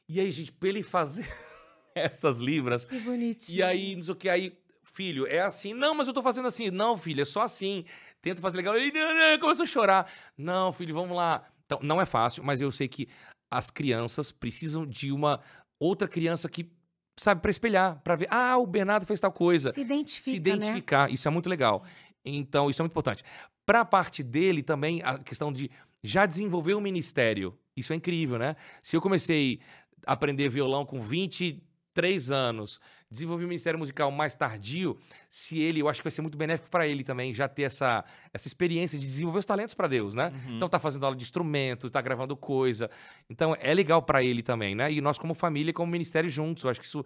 E 0.09 0.21
aí, 0.21 0.31
gente, 0.31 0.53
pra 0.53 0.69
ele 0.69 0.85
fazer 0.85 1.29
essas 1.95 2.39
Libras. 2.39 2.85
Que 2.85 3.01
bonitinho. 3.01 3.59
E 3.59 3.63
aí, 3.63 3.97
não 3.97 4.03
sei 4.03 4.13
o 4.13 4.17
que, 4.17 4.29
aí, 4.29 4.57
filho, 4.85 5.27
é 5.27 5.41
assim. 5.41 5.75
Não, 5.75 5.95
mas 5.95 6.07
eu 6.07 6.15
tô 6.15 6.23
fazendo 6.23 6.47
assim. 6.47 6.71
Não, 6.71 6.97
filho, 6.97 7.23
é 7.23 7.25
só 7.25 7.43
assim. 7.43 7.85
Tento 8.23 8.41
fazer 8.41 8.57
legal. 8.57 8.77
Ele 8.77 8.93
não, 8.93 9.15
não, 9.15 9.39
começou 9.41 9.65
a 9.65 9.67
chorar. 9.67 10.13
Não, 10.39 10.73
filho, 10.73 10.95
vamos 10.95 11.17
lá. 11.17 11.45
Então, 11.65 11.81
não 11.83 12.01
é 12.01 12.07
fácil, 12.07 12.45
mas 12.45 12.61
eu 12.61 12.71
sei 12.71 12.87
que 12.87 13.09
as 13.51 13.71
crianças 13.71 14.31
precisam 14.31 14.87
de 14.87 15.11
uma 15.11 15.41
outra 15.79 16.07
criança 16.07 16.49
que, 16.49 16.71
sabe, 17.17 17.41
pra 17.41 17.51
espelhar, 17.51 18.01
pra 18.03 18.17
ver. 18.17 18.29
Ah, 18.31 18.57
o 18.59 18.67
Bernardo 18.67 19.07
fez 19.07 19.21
tal 19.21 19.33
coisa 19.33 19.73
Se 19.73 19.81
identifica, 19.81 20.25
se 20.25 20.31
né? 20.33 20.37
identificar. 20.57 21.11
Isso 21.11 21.27
é 21.27 21.31
muito 21.31 21.49
legal. 21.49 21.85
Então, 22.25 22.69
isso 22.69 22.81
é 22.81 22.85
muito 22.85 22.93
importante. 22.93 23.23
Para 23.65 23.81
a 23.81 23.85
parte 23.85 24.23
dele 24.23 24.63
também, 24.63 25.03
a 25.03 25.19
questão 25.19 25.53
de 25.53 25.71
já 26.03 26.27
desenvolver 26.27 26.75
um 26.75 26.81
ministério. 26.81 27.57
Isso 27.77 27.93
é 27.93 27.97
incrível, 27.97 28.39
né? 28.39 28.57
Se 28.83 28.97
eu 28.97 29.01
comecei 29.01 29.61
a 30.07 30.13
aprender 30.13 30.49
violão 30.49 30.85
com 30.85 31.01
23 31.01 32.31
anos, 32.31 32.81
desenvolvi 33.11 33.45
um 33.45 33.49
ministério 33.49 33.79
musical 33.79 34.11
mais 34.11 34.35
tardio, 34.35 34.99
se 35.31 35.61
ele, 35.61 35.81
eu 35.81 35.89
acho 35.89 36.01
que 36.01 36.05
vai 36.05 36.11
ser 36.11 36.23
muito 36.23 36.37
benéfico 36.37 36.69
para 36.69 36.87
ele 36.87 37.05
também 37.05 37.33
já 37.33 37.49
ter 37.49 37.63
essa, 37.63 38.05
essa 38.33 38.49
experiência 38.49 38.99
de 38.99 39.07
desenvolver 39.07 39.39
os 39.39 39.45
talentos 39.45 39.75
para 39.75 39.87
Deus, 39.87 40.15
né? 40.15 40.33
Uhum. 40.47 40.57
Então 40.57 40.69
tá 40.69 40.79
fazendo 40.79 41.05
aula 41.05 41.17
de 41.17 41.23
instrumento, 41.23 41.89
tá 41.89 42.01
gravando 42.01 42.37
coisa. 42.37 42.91
Então 43.31 43.57
é 43.61 43.73
legal 43.73 44.03
para 44.03 44.23
ele 44.23 44.43
também, 44.43 44.75
né? 44.75 44.93
E 44.93 45.01
nós 45.01 45.19
como 45.19 45.35
família, 45.35 45.73
como 45.73 45.91
ministério 45.91 46.29
juntos, 46.29 46.65
eu 46.65 46.71
acho 46.71 46.81
que 46.81 46.87
isso 46.87 47.05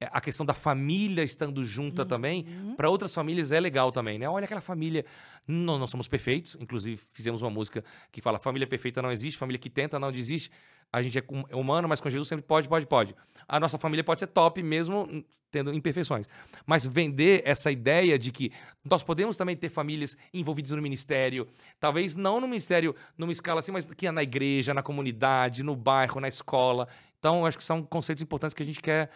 é, 0.00 0.08
a 0.12 0.20
questão 0.20 0.46
da 0.46 0.54
família 0.54 1.22
estando 1.22 1.64
junta 1.64 2.06
também, 2.06 2.46
Uhum. 2.48 2.74
para 2.74 2.88
outras 2.88 3.14
famílias 3.14 3.52
é 3.52 3.60
legal 3.60 3.92
também, 3.92 4.18
né? 4.18 4.28
Olha 4.28 4.44
aquela 4.44 4.60
família, 4.60 5.04
nós 5.46 5.78
não 5.78 5.86
somos 5.86 6.08
perfeitos, 6.08 6.56
inclusive 6.60 7.00
fizemos 7.12 7.42
uma 7.42 7.50
música 7.50 7.84
que 8.10 8.20
fala 8.20 8.38
família 8.38 8.66
perfeita 8.66 9.02
não 9.02 9.10
existe, 9.12 9.36
família 9.36 9.58
que 9.58 9.68
tenta 9.68 9.98
não 9.98 10.10
desiste. 10.10 10.50
A 10.92 11.02
gente 11.02 11.18
é 11.18 11.22
é 11.48 11.56
humano, 11.56 11.88
mas 11.88 12.00
com 12.00 12.10
Jesus 12.10 12.28
sempre 12.28 12.44
pode, 12.44 12.68
pode, 12.68 12.86
pode. 12.86 13.14
A 13.46 13.60
nossa 13.60 13.78
família 13.78 14.02
pode 14.02 14.20
ser 14.20 14.26
top 14.26 14.62
mesmo 14.62 15.24
tendo 15.50 15.72
imperfeições. 15.72 16.26
Mas 16.66 16.86
vender 16.86 17.42
essa 17.44 17.70
ideia 17.70 18.18
de 18.18 18.30
que 18.32 18.52
nós 18.84 19.02
podemos 19.02 19.36
também 19.36 19.56
ter 19.56 19.68
famílias 19.68 20.16
envolvidas 20.32 20.72
no 20.72 20.82
ministério, 20.82 21.46
talvez 21.78 22.14
não 22.14 22.40
no 22.40 22.48
ministério 22.48 22.94
numa 23.16 23.32
escala 23.32 23.60
assim, 23.60 23.72
mas 23.72 23.86
que 23.86 24.06
é 24.06 24.10
na 24.10 24.22
igreja, 24.22 24.74
na 24.74 24.82
comunidade, 24.82 25.62
no 25.62 25.76
bairro, 25.76 26.20
na 26.20 26.28
escola. 26.28 26.88
Então, 27.18 27.40
eu 27.40 27.46
acho 27.46 27.58
que 27.58 27.64
são 27.64 27.82
conceitos 27.82 28.22
importantes 28.22 28.54
que 28.54 28.62
a 28.62 28.66
gente 28.66 28.80
quer 28.80 29.10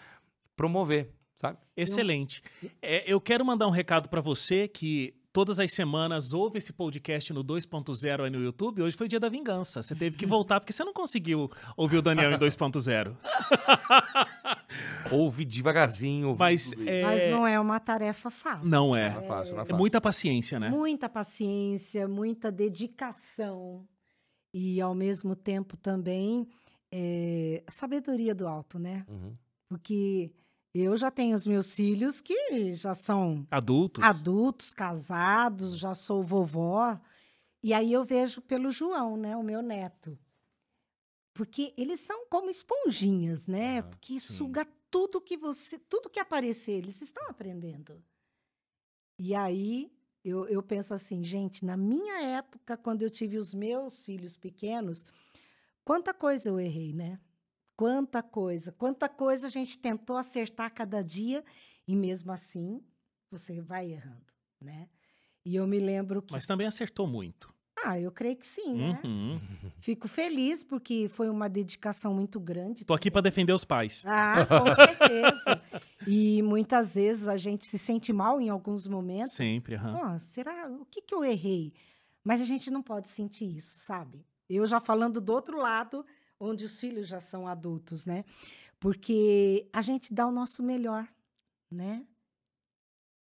promover, 0.57 1.11
sabe? 1.37 1.59
Excelente. 1.77 2.43
É, 2.83 3.11
eu 3.11 3.21
quero 3.21 3.45
mandar 3.45 3.67
um 3.67 3.71
recado 3.71 4.09
pra 4.09 4.21
você 4.21 4.69
que 4.69 5.15
todas 5.35 5.59
as 5.59 5.73
semanas 5.73 6.33
ouve 6.33 6.59
esse 6.59 6.73
podcast 6.73 7.33
no 7.33 7.43
2.0 7.43 8.23
aí 8.25 8.31
no 8.31 8.41
YouTube. 8.41 8.83
Hoje 8.83 8.97
foi 8.97 9.09
dia 9.09 9.19
da 9.19 9.29
vingança. 9.29 9.83
Você 9.83 9.93
teve 9.93 10.17
que 10.17 10.25
voltar 10.25 10.61
porque 10.61 10.73
você 10.73 10.85
não 10.85 10.93
conseguiu 10.95 11.51
ouvir 11.77 11.97
o 11.99 12.03
Daniel 12.03 12.31
em 12.33 12.39
2.0. 12.39 13.17
Ouve 15.11 15.45
devagarzinho. 15.45 16.29
ouve 16.29 16.39
Mas 16.39 16.73
é, 16.87 17.03
Mas 17.03 17.31
não 17.31 17.47
é 17.47 17.59
uma 17.59 17.79
tarefa 17.81 18.31
fácil. 18.31 18.69
não 18.69 18.95
é. 18.95 19.11
Não 19.11 19.21
é 19.21 19.27
fácil, 19.27 19.53
não 19.55 19.61
é 19.61 19.63
É 19.63 19.67
fácil. 19.67 19.77
muita 19.77 20.01
paciência, 20.01 20.61
né? 20.61 20.69
Muita 20.71 21.09
paciência, 21.09 22.09
muita 22.09 22.51
dedicação 22.51 23.85
e, 24.53 24.81
ao 24.81 24.95
mesmo 24.95 25.35
tempo, 25.35 25.77
também 25.77 26.47
é, 26.93 27.63
sabedoria 27.69 28.35
do 28.35 28.47
alto, 28.47 28.79
né? 28.79 29.05
Uhum. 29.09 29.35
Porque 29.69 30.31
eu 30.83 30.97
já 30.97 31.11
tenho 31.11 31.37
os 31.37 31.47
meus 31.47 31.75
filhos 31.75 32.21
que 32.21 32.73
já 32.73 32.95
são 32.95 33.47
Adultos. 33.51 34.03
adultos, 34.05 34.73
casados, 34.73 35.79
já 35.79 35.95
sou 35.95 36.23
vovó. 36.23 36.99
E 37.63 37.73
aí 37.73 37.93
eu 37.93 38.05
vejo 38.05 38.41
pelo 38.43 38.71
João, 38.71 39.17
né, 39.17 39.37
o 39.37 39.43
meu 39.43 39.63
neto. 39.63 40.19
Porque 41.33 41.73
eles 41.77 42.01
são 42.01 42.27
como 42.29 42.51
esponjinhas, 42.51 43.47
né? 43.47 43.79
Ah, 43.79 43.83
Porque 43.85 44.21
sim. 44.21 44.35
suga 44.35 44.67
tudo 44.91 45.21
que 45.21 45.37
você, 45.37 45.79
tudo 45.79 46.11
que 46.11 46.21
aparecer, 46.21 46.73
eles 46.79 47.01
estão 47.03 47.29
aprendendo. 47.29 48.03
E 49.19 49.35
aí 49.35 49.91
eu, 50.25 50.47
eu 50.47 50.63
penso 50.63 50.95
assim, 50.95 51.23
gente, 51.23 51.65
na 51.65 51.77
minha 51.77 52.21
época, 52.23 52.77
quando 52.77 53.03
eu 53.03 53.11
tive 53.11 53.37
os 53.37 53.53
meus 53.53 54.05
filhos 54.05 54.37
pequenos, 54.37 55.05
quanta 55.85 56.15
coisa 56.15 56.49
eu 56.49 56.59
errei, 56.61 56.93
né? 56.93 57.19
Quanta 57.77 58.23
coisa, 58.23 58.73
quanta 58.73 59.09
coisa 59.09 59.47
a 59.49 59.51
gente 59.51 59.79
tentou 59.79 60.17
acertar 60.17 60.73
cada 60.73 61.03
dia 61.03 61.45
e 61.87 61.97
mesmo 61.97 62.31
assim 62.33 62.81
você 63.31 63.61
vai 63.61 63.91
errando, 63.91 64.33
né? 64.61 64.89
E 65.45 65.57
eu 65.57 65.67
me 65.67 65.79
lembro 65.79 66.23
que, 66.23 66.33
Mas 66.33 66.47
também 66.47 66.67
acertou 66.67 67.07
muito. 67.07 67.53
ah, 67.85 67.99
eu 67.99 68.11
creio 68.13 68.37
que 68.37 68.47
sim, 68.47 68.75
né? 68.75 69.01
Uhum. 69.05 69.41
Fico 69.81 70.07
feliz 70.09 70.63
porque 70.65 71.09
foi 71.09 71.29
uma 71.29 71.49
dedicação 71.49 72.15
muito 72.15 72.39
grande. 72.41 72.85
Tô 72.85 72.95
aqui 72.95 73.11
pra 73.11 73.21
defender 73.21 73.53
os 73.53 73.65
pais. 73.65 74.05
Ah, 74.07 74.47
com 74.47 74.65
certeza. 74.75 75.63
e 76.07 76.41
muitas 76.43 76.95
vezes 76.95 77.27
a 77.29 77.37
gente 77.37 77.65
se 77.65 77.79
sente 77.79 78.13
mal 78.13 78.41
em 78.41 78.49
alguns 78.49 78.87
momentos. 78.87 79.33
Sempre. 79.33 79.77
Pô, 79.79 80.19
será? 80.21 80.69
O 80.71 80.85
que, 80.87 81.03
que 81.03 81.15
eu 81.15 81.25
errei? 81.25 81.75
Mas 82.23 82.41
a 82.41 82.45
gente 82.45 82.71
não 82.71 82.81
pode 82.83 83.09
sentir 83.11 83.55
isso, 83.57 83.79
sabe? 83.81 84.25
Eu 84.49 84.65
já 84.67 84.79
falando 84.81 85.21
do 85.21 85.33
outro 85.33 85.59
lado, 85.59 86.07
onde 86.45 86.65
os 86.65 86.79
filhos 86.79 87.09
já 87.09 87.21
são 87.21 87.47
adultos, 87.47 88.05
né? 88.07 88.25
Porque 88.79 89.67
a 89.73 89.81
gente 89.83 90.13
dá 90.13 90.27
o 90.27 90.33
nosso 90.33 90.63
melhor, 90.63 91.09
né? 91.71 92.05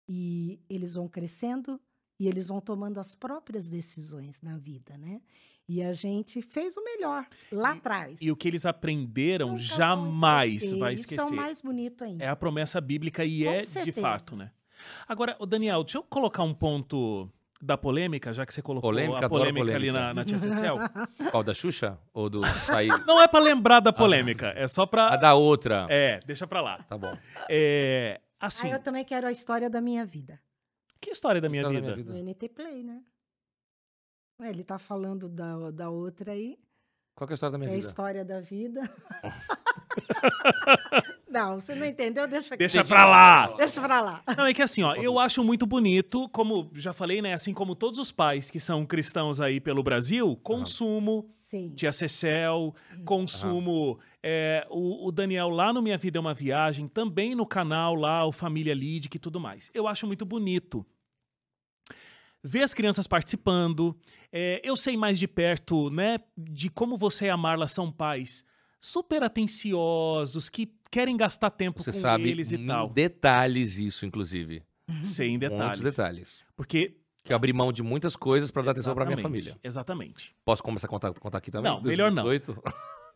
E 0.09 0.61
eles 0.69 0.95
vão 0.95 1.09
crescendo 1.09 1.81
e 2.19 2.29
eles 2.29 2.49
vão 2.49 2.61
tomando 2.61 2.99
as 2.99 3.15
próprias 3.15 3.69
decisões 3.69 4.41
na 4.41 4.57
vida, 4.57 4.97
né? 4.97 5.21
E 5.69 5.83
a 5.83 5.93
gente 5.93 6.41
fez 6.43 6.77
o 6.77 6.85
melhor 6.85 7.27
lá 7.51 7.73
atrás. 7.73 8.19
E 8.21 8.31
o 8.31 8.37
que 8.37 8.47
eles 8.47 8.65
aprenderam 8.65 9.49
Nunca 9.51 9.61
jamais 9.61 10.63
esquecer. 10.63 10.79
vai 10.79 10.95
Isso 10.95 11.03
esquecer. 11.03 11.21
é 11.23 11.25
o 11.25 11.35
mais 11.35 11.61
bonito 11.61 12.05
ainda. 12.05 12.25
É 12.25 12.29
a 12.29 12.37
promessa 12.37 12.81
bíblica 12.81 13.25
e 13.25 13.43
Com 13.43 13.51
é 13.51 13.61
de 13.61 13.67
certeza. 13.67 14.01
fato, 14.01 14.37
né? 14.37 14.53
Agora, 15.09 15.37
Daniel, 15.49 15.83
deixa 15.83 15.99
eu 15.99 16.05
colocar 16.05 16.45
um 16.45 16.55
ponto 16.55 17.29
da 17.63 17.77
polêmica, 17.79 18.33
já 18.33 18.45
que 18.45 18.53
você 18.53 18.61
colocou 18.61 18.91
Polêmica, 18.91 19.15
a 19.15 19.25
adoro 19.25 19.31
polêmica, 19.45 19.77
ali 19.77 19.87
polêmica. 19.89 19.93
na, 20.01 20.15
na 20.15 20.25
Tia 20.25 20.39
Cecel. 20.39 20.77
Qual, 21.31 21.43
da 21.43 21.55
Xuxa? 21.55 21.99
Ou 22.13 22.29
do 22.29 22.45
sair? 22.45 22.89
Não 23.07 23.21
é 23.23 23.27
pra 23.29 23.41
lembrar 23.41 23.81
da 23.81 23.93
polêmica, 23.93 24.49
é 24.57 24.69
só 24.69 24.83
A 24.83 24.87
pra... 24.87 25.17
da 25.17 25.35
outra. 25.35 25.87
É, 25.89 26.21
deixa 26.27 26.47
pra 26.47 26.61
lá. 26.61 26.83
Tá 26.83 26.99
bom. 26.99 27.17
É, 27.49 28.21
assim, 28.39 28.71
Ah, 28.71 28.77
eu 28.77 28.83
também 28.83 29.05
quero 29.05 29.27
a 29.27 29.33
história 29.33 29.71
da 29.71 29.81
minha 29.81 30.05
vida. 30.05 30.41
Que 31.01 31.11
história 31.11 31.41
da 31.41 31.49
minha, 31.49 31.63
História 31.63 31.81
vida? 31.81 31.97
da 32.05 32.13
minha 32.13 32.25
No 32.25 32.31
NT 32.31 32.49
Play, 32.51 32.83
né? 32.83 33.03
Ué, 34.41 34.51
ele 34.51 34.65
tá 34.65 34.79
falando 34.79 35.29
da, 35.29 35.71
da 35.71 35.89
outra 35.91 36.33
aí. 36.33 36.59
Qual 37.15 37.27
que 37.27 37.33
é 37.33 37.35
a 37.35 37.37
história 37.37 37.53
da 37.53 37.59
minha 37.59 37.71
é 37.71 37.73
a 37.73 37.77
vida? 37.77 37.87
história 37.89 38.25
da 38.25 38.41
vida. 38.41 38.81
não, 41.29 41.59
você 41.59 41.75
não 41.75 41.87
entendeu? 41.87 42.27
Deixa 42.27 42.55
aqui. 42.55 42.59
Deixa 42.59 42.85
pra 42.85 43.05
lá. 43.05 43.49
Deixa 43.57 43.81
pra 43.81 44.01
lá. 44.01 44.23
Não, 44.37 44.47
é 44.47 44.55
que 44.55 44.63
assim, 44.63 44.83
ó, 44.83 44.95
eu 44.95 45.19
acho 45.19 45.43
muito 45.45 45.67
bonito, 45.67 46.29
como 46.31 46.71
já 46.75 46.93
falei, 46.93 47.21
né? 47.23 47.33
Assim 47.33 47.53
como 47.53 47.75
todos 47.75 47.99
os 47.99 48.13
pais 48.13 48.51
que 48.51 48.61
são 48.61 48.85
cristãos 48.85 49.41
aí 49.41 49.61
pelo 49.61 49.83
Brasil, 49.83 50.37
consumo, 50.43 51.29
Sim. 51.43 51.71
tia 51.71 51.93
Cecel, 51.93 52.75
consumo. 53.05 53.99
é, 54.23 54.67
o, 54.71 55.07
o 55.09 55.13
Daniel 55.13 55.49
lá 55.49 55.73
no 55.73 55.83
Minha 55.83 55.99
Vida 55.99 56.19
é 56.19 56.21
uma 56.21 56.35
Viagem, 56.35 56.89
também 56.89 57.35
no 57.35 57.47
canal 57.47 57.95
lá, 57.95 58.25
o 58.25 58.33
Família 58.33 58.75
Lidic 58.75 59.17
e 59.17 59.21
tudo 59.21 59.39
mais. 59.41 59.71
Eu 59.75 59.87
acho 59.87 60.07
muito 60.07 60.25
bonito. 60.25 60.85
Ver 62.43 62.63
as 62.63 62.73
crianças 62.73 63.07
participando. 63.09 63.97
é, 64.33 64.61
eu 64.63 64.77
sei 64.77 64.97
mais 64.97 65.19
de 65.19 65.27
perto, 65.27 65.91
né, 65.91 66.21
de 66.37 66.69
como 66.71 66.97
você 66.97 67.27
e 67.27 67.31
a 67.31 67.37
Marla 67.37 67.67
são 67.67 67.91
pais 67.91 68.45
super 68.81 69.23
atenciosos, 69.23 70.49
que 70.49 70.73
querem 70.91 71.17
gastar 71.17 71.51
tempo 71.51 71.83
Você 71.83 71.93
com 71.93 71.99
sabe 71.99 72.31
eles 72.31 72.53
e 72.53 72.59
tal. 72.59 72.89
detalhes 72.91 73.79
isso, 73.79 74.07
inclusive. 74.07 74.63
Sem 75.03 75.39
detalhes. 75.39 75.79
Muitos 75.79 75.83
detalhes. 75.83 76.45
Porque 76.55 76.97
Que 77.25 77.33
eu 77.33 77.37
abri 77.37 77.53
mão 77.53 77.73
de 77.73 77.83
muitas 77.83 78.15
coisas 78.15 78.51
pra 78.53 78.63
dar 78.63 78.71
atenção 78.71 78.95
pra 78.95 79.05
minha 79.05 79.19
família. 79.19 79.59
Exatamente. 79.65 80.33
Posso 80.45 80.63
começar 80.63 80.87
a 80.87 80.91
contar, 80.91 81.13
contar 81.15 81.39
aqui 81.39 81.51
também? 81.51 81.73
Não, 81.73 81.83
melhor 81.83 82.13
não. 82.13 82.25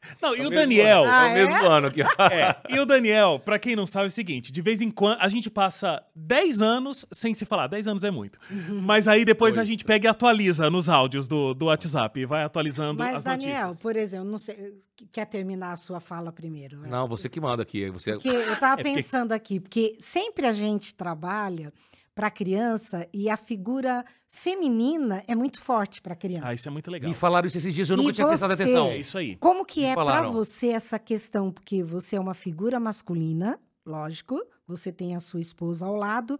2018? 0.00 0.20
Não, 0.22 0.34
e 0.34 0.40
É 0.40 0.46
o 0.46 0.50
Daniel. 0.50 1.02
ano, 1.04 1.12
Ah, 1.12 1.28
é 1.28 1.30
o 1.30 1.34
mesmo 1.50 1.66
ano 1.68 1.86
aqui. 1.88 2.00
É, 2.32 2.56
e 2.74 2.78
o 2.78 2.86
Daniel, 2.86 3.40
pra 3.44 3.58
quem 3.58 3.76
não 3.76 3.86
sabe, 3.86 4.04
é 4.06 4.08
o 4.08 4.10
seguinte: 4.10 4.50
de 4.52 4.62
vez 4.62 4.80
em 4.80 4.90
quando 4.90 5.18
a 5.20 5.28
gente 5.28 5.50
passa 5.50 6.02
10 6.14 6.62
anos 6.62 7.06
sem 7.12 7.34
se 7.34 7.44
falar. 7.44 7.66
10 7.66 7.86
anos 7.86 8.04
é 8.04 8.10
muito. 8.10 8.38
Mas 8.82 9.08
aí 9.08 9.24
depois 9.24 9.58
a 9.58 9.64
gente 9.64 9.84
pega 9.84 10.06
e 10.06 10.08
atualiza 10.08 10.70
nos 10.70 10.88
áudios 10.88 11.28
do, 11.28 11.54
do 11.54 11.66
WhatsApp 11.66 12.18
e 12.20 12.26
vai 12.26 12.44
atualizando 12.44 12.98
Mas, 12.98 13.16
as 13.16 13.24
Daniel, 13.24 13.52
notícias. 13.66 13.80
por 13.82 13.96
exemplo, 13.96 14.30
não 14.30 14.38
sei, 14.38 14.74
quer 15.12 15.26
terminar 15.26 15.72
a 15.72 15.76
sua 15.76 16.00
fala 16.00 16.32
primeiro? 16.32 16.78
né? 16.80 16.88
Não, 16.88 17.06
você 17.08 17.28
que 17.28 17.40
manda 17.40 17.62
aqui. 17.62 17.88
Você... 17.90 18.12
Porque 18.14 18.28
eu 18.28 18.52
estava 18.52 18.74
É 18.80 18.82
porque- 18.84 18.94
pensando 18.96 19.32
aqui, 19.32 19.60
porque 19.60 19.96
sempre 20.00 20.46
a 20.46 20.52
gente 20.52 20.94
trabalha 20.94 21.72
para 22.20 22.30
criança 22.30 23.08
e 23.14 23.30
a 23.30 23.36
figura 23.38 24.04
feminina 24.28 25.24
é 25.26 25.34
muito 25.34 25.58
forte 25.58 26.02
para 26.02 26.14
criança. 26.14 26.46
Ah, 26.48 26.52
isso 26.52 26.68
é 26.68 26.70
muito 26.70 26.90
legal. 26.90 27.08
Me 27.08 27.16
falaram 27.16 27.46
isso 27.46 27.56
esses 27.56 27.72
dias, 27.72 27.88
eu 27.88 27.96
nunca 27.96 28.10
E 28.10 28.12
tinha 28.12 28.26
prestado 28.26 28.52
atenção. 28.52 28.88
É 28.88 28.98
isso 28.98 29.16
aí. 29.16 29.36
Como 29.36 29.64
que 29.64 29.80
Me 29.80 29.86
é 29.86 29.94
para 29.94 30.22
você 30.28 30.68
essa 30.68 30.98
questão? 30.98 31.50
Porque 31.50 31.82
você 31.82 32.16
é 32.16 32.20
uma 32.20 32.34
figura 32.34 32.78
masculina, 32.78 33.58
lógico, 33.86 34.38
você 34.66 34.92
tem 34.92 35.16
a 35.16 35.20
sua 35.20 35.40
esposa 35.40 35.86
ao 35.86 35.96
lado. 35.96 36.38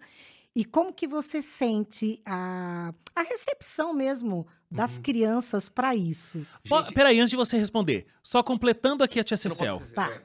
E 0.55 0.67
como 0.67 0.93
que 0.93 1.07
você 1.07 1.41
sente 1.41 2.21
a, 2.27 2.93
a 3.17 3.23
recepção 3.23 3.95
mesmo 3.95 4.47
das 4.71 4.97
Uhum. 4.97 5.03
crianças 5.03 5.69
para 5.71 5.95
isso? 5.97 6.47
Pô, 6.69 6.83
Peraí, 6.93 7.19
antes 7.21 7.31
de 7.31 7.37
você 7.37 7.57
responder, 7.57 8.07
só 8.23 8.43
completando 8.43 9.03
aqui 9.03 9.19
a 9.19 9.25
tia 9.25 9.37
Cecel. 9.37 9.81
Tá. 9.95 10.21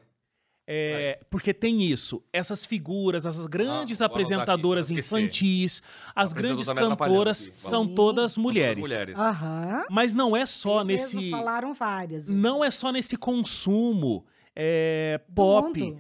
É. 0.68 1.20
Porque 1.30 1.54
tem 1.54 1.84
isso, 1.84 2.24
essas 2.34 2.66
figuras, 2.66 3.26
essas 3.26 3.46
grandes 3.46 4.02
Ah, 4.02 4.06
apresentadoras 4.06 4.90
aqui, 4.90 5.00
infantis, 5.00 5.82
as 6.16 6.34
grandes 6.34 6.68
tá 6.68 6.74
cantoras 6.76 7.38
são 7.38 7.48
todas 7.48 7.70
São 7.70 7.88
todas 7.96 8.38
mulheres. 8.38 8.78
mulheres. 8.82 9.18
Aham. 9.20 9.86
Mas 9.90 10.14
não 10.16 10.36
é 10.36 10.46
só 10.46 10.82
Eles 10.82 11.14
nesse. 11.14 11.30
falaram 11.32 11.74
várias. 11.74 12.30
Não 12.30 12.64
é 12.64 12.72
só 12.72 12.92
nesse 12.92 13.16
consumo 13.18 14.26
é, 14.56 15.20
pop. 15.36 15.98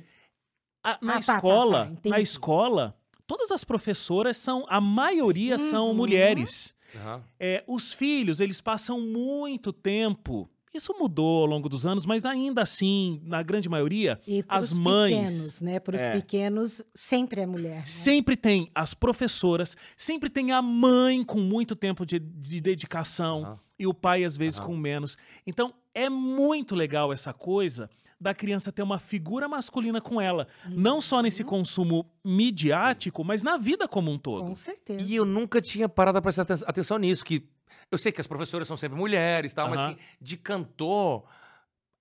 A- 0.84 0.98
na 1.02 1.16
Ah, 1.16 1.20
tá, 1.20 1.26
tá, 1.26 1.36
escola, 1.36 1.86
tá, 1.86 1.92
entendi. 1.92 2.10
na 2.10 2.20
escola, 2.22 2.96
todas 3.28 3.52
as 3.52 3.64
professoras 3.64 4.38
são, 4.38 4.66
a 4.70 4.80
maioria 4.80 5.58
são 5.58 5.88
Uhum. 5.90 5.94
mulheres. 5.96 6.74
Aham. 6.96 7.24
É, 7.40 7.64
os 7.68 7.92
filhos, 7.92 8.40
eles 8.40 8.62
passam 8.62 9.02
muito 9.02 9.74
tempo. 9.74 10.50
Isso 10.76 10.94
mudou 11.00 11.42
ao 11.42 11.46
longo 11.46 11.70
dos 11.70 11.86
anos, 11.86 12.06
mas 12.06 12.26
ainda 12.26 12.62
assim, 12.62 13.22
na 13.24 13.42
grande 13.42 13.70
maioria, 13.70 14.20
E 14.28 14.44
as 14.48 14.74
mães. 14.74 15.16
pequenos, 15.16 15.62
né? 15.62 15.80
Para 15.80 15.96
os 15.96 16.02
É. 16.02 16.12
pequenos, 16.14 16.84
sempre 16.94 17.42
é 17.42 17.46
mulher. 17.46 17.78
né? 17.78 17.86
Sempre 17.86 18.36
tem 18.36 18.70
as 18.76 18.94
professoras, 18.94 19.76
sempre 19.96 20.30
tem 20.30 20.52
a 20.52 20.62
mãe 20.62 21.24
com 21.24 21.40
muito 21.40 21.76
tempo 21.76 22.06
de, 22.06 22.20
de 22.20 22.60
dedicação 22.62 23.44
Aham. 23.44 23.60
e 23.80 23.88
o 23.88 23.94
pai, 23.94 24.24
às 24.24 24.36
vezes, 24.38 24.58
Aham. 24.60 24.68
com 24.68 24.78
menos. 24.78 25.18
Então, 25.48 25.74
é 25.94 26.10
muito 26.10 26.76
legal 26.76 27.12
essa 27.14 27.34
coisa 27.34 27.90
da 28.20 28.34
criança 28.34 28.72
ter 28.72 28.82
uma 28.82 28.98
figura 28.98 29.48
masculina 29.48 30.00
com 30.02 30.20
ela. 30.22 30.48
Não 30.70 31.02
só 31.02 31.22
nesse 31.22 31.44
consumo 31.44 32.06
midiático, 32.24 33.24
mas 33.24 33.44
na 33.44 33.58
vida 33.58 33.88
como 33.88 34.10
um 34.12 34.18
todo. 34.18 34.46
Com 34.48 34.56
certeza. 34.56 35.02
E 35.02 35.16
eu 35.16 35.26
nunca 35.26 35.60
tinha 35.62 35.88
parado 35.90 36.16
pra 36.16 36.22
prestar 36.22 36.44
aten- 36.44 36.66
atenção 36.68 36.98
nisso, 36.98 37.24
que 37.26 37.44
eu 37.92 37.98
sei 37.98 38.12
que 38.12 38.22
as 38.22 38.28
professoras 38.28 38.68
são 38.68 38.78
sempre 38.78 38.98
mulheres 38.98 39.52
e 39.52 39.56
tal, 39.56 39.70
mas 39.70 39.82
Aham. 39.82 39.92
assim, 39.92 40.00
de 40.20 40.38
cantor. 40.38 41.26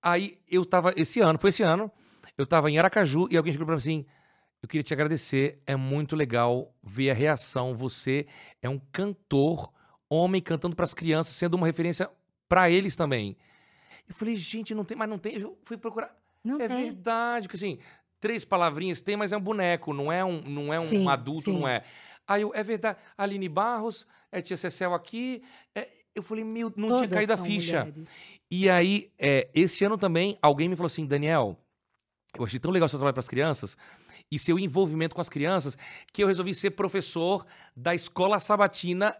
Aí 0.01 0.39
eu 0.49 0.63
tava, 0.65 0.93
esse 0.95 1.19
ano, 1.19 1.39
foi 1.39 1.49
esse 1.49 1.63
ano, 1.63 1.91
eu 2.37 2.45
tava 2.45 2.69
em 2.69 2.77
Aracaju 2.77 3.27
e 3.31 3.37
alguém 3.37 3.53
chegou 3.53 3.65
pra 3.65 3.75
mim 3.75 3.79
assim: 3.79 4.05
eu 4.61 4.67
queria 4.67 4.83
te 4.83 4.93
agradecer, 4.93 5.61
é 5.65 5.75
muito 5.75 6.15
legal 6.15 6.73
ver 6.83 7.09
a 7.11 7.13
reação. 7.13 7.75
Você 7.75 8.27
é 8.61 8.69
um 8.69 8.79
cantor, 8.91 9.71
homem 10.09 10.41
cantando 10.41 10.75
pras 10.75 10.93
crianças, 10.93 11.35
sendo 11.35 11.55
uma 11.55 11.67
referência 11.67 12.09
pra 12.47 12.69
eles 12.69 12.95
também. 12.95 13.37
Eu 14.07 14.13
falei, 14.13 14.35
gente, 14.35 14.73
não 14.75 14.85
tem, 14.85 14.97
mas 14.97 15.09
não 15.09 15.17
tem. 15.17 15.37
Eu 15.39 15.57
fui 15.63 15.77
procurar. 15.77 16.15
Não 16.43 16.59
é 16.59 16.67
tem. 16.67 16.85
verdade, 16.85 17.47
porque 17.47 17.57
assim, 17.57 17.79
três 18.19 18.45
palavrinhas 18.45 19.01
tem, 19.01 19.15
mas 19.15 19.31
é 19.33 19.37
um 19.37 19.41
boneco, 19.41 19.93
não 19.93 20.11
é 20.11 20.23
um, 20.23 20.41
não 20.41 20.73
é 20.73 20.79
um 20.79 20.85
Sim, 20.85 21.07
adulto, 21.07 21.51
sim. 21.51 21.59
não 21.59 21.67
é. 21.67 21.83
Aí 22.27 22.41
eu, 22.41 22.51
é 22.55 22.63
verdade, 22.63 22.97
Aline 23.17 23.47
Barros, 23.49 24.07
é 24.37 24.41
tia 24.41 24.57
Cecel 24.57 24.93
aqui. 24.93 25.41
é, 25.73 25.87
eu 26.15 26.23
falei, 26.23 26.43
meu, 26.43 26.71
não 26.77 26.87
tinha 26.87 26.99
Todas 27.01 27.09
caído 27.09 27.33
a 27.33 27.37
ficha. 27.37 27.85
mulheres. 27.85 28.09
E 28.49 28.69
aí, 28.69 29.11
é, 29.19 29.49
esse 29.53 29.83
ano 29.83 29.97
também, 29.97 30.37
alguém 30.41 30.69
me 30.69 30.75
falou 30.75 30.87
assim, 30.87 31.05
Daniel, 31.05 31.57
eu 32.37 32.45
achei 32.45 32.59
tão 32.59 32.71
legal 32.71 32.87
seu 32.87 32.97
trabalho 32.99 33.13
para 33.13 33.19
as 33.21 33.27
crianças 33.27 33.75
e 34.31 34.39
seu 34.39 34.57
envolvimento 34.57 35.13
com 35.15 35.21
as 35.21 35.29
crianças 35.29 35.77
que 36.13 36.23
eu 36.23 36.27
resolvi 36.27 36.53
ser 36.53 36.71
professor 36.71 37.45
da 37.75 37.93
escola 37.93 38.39
sabatina, 38.39 39.15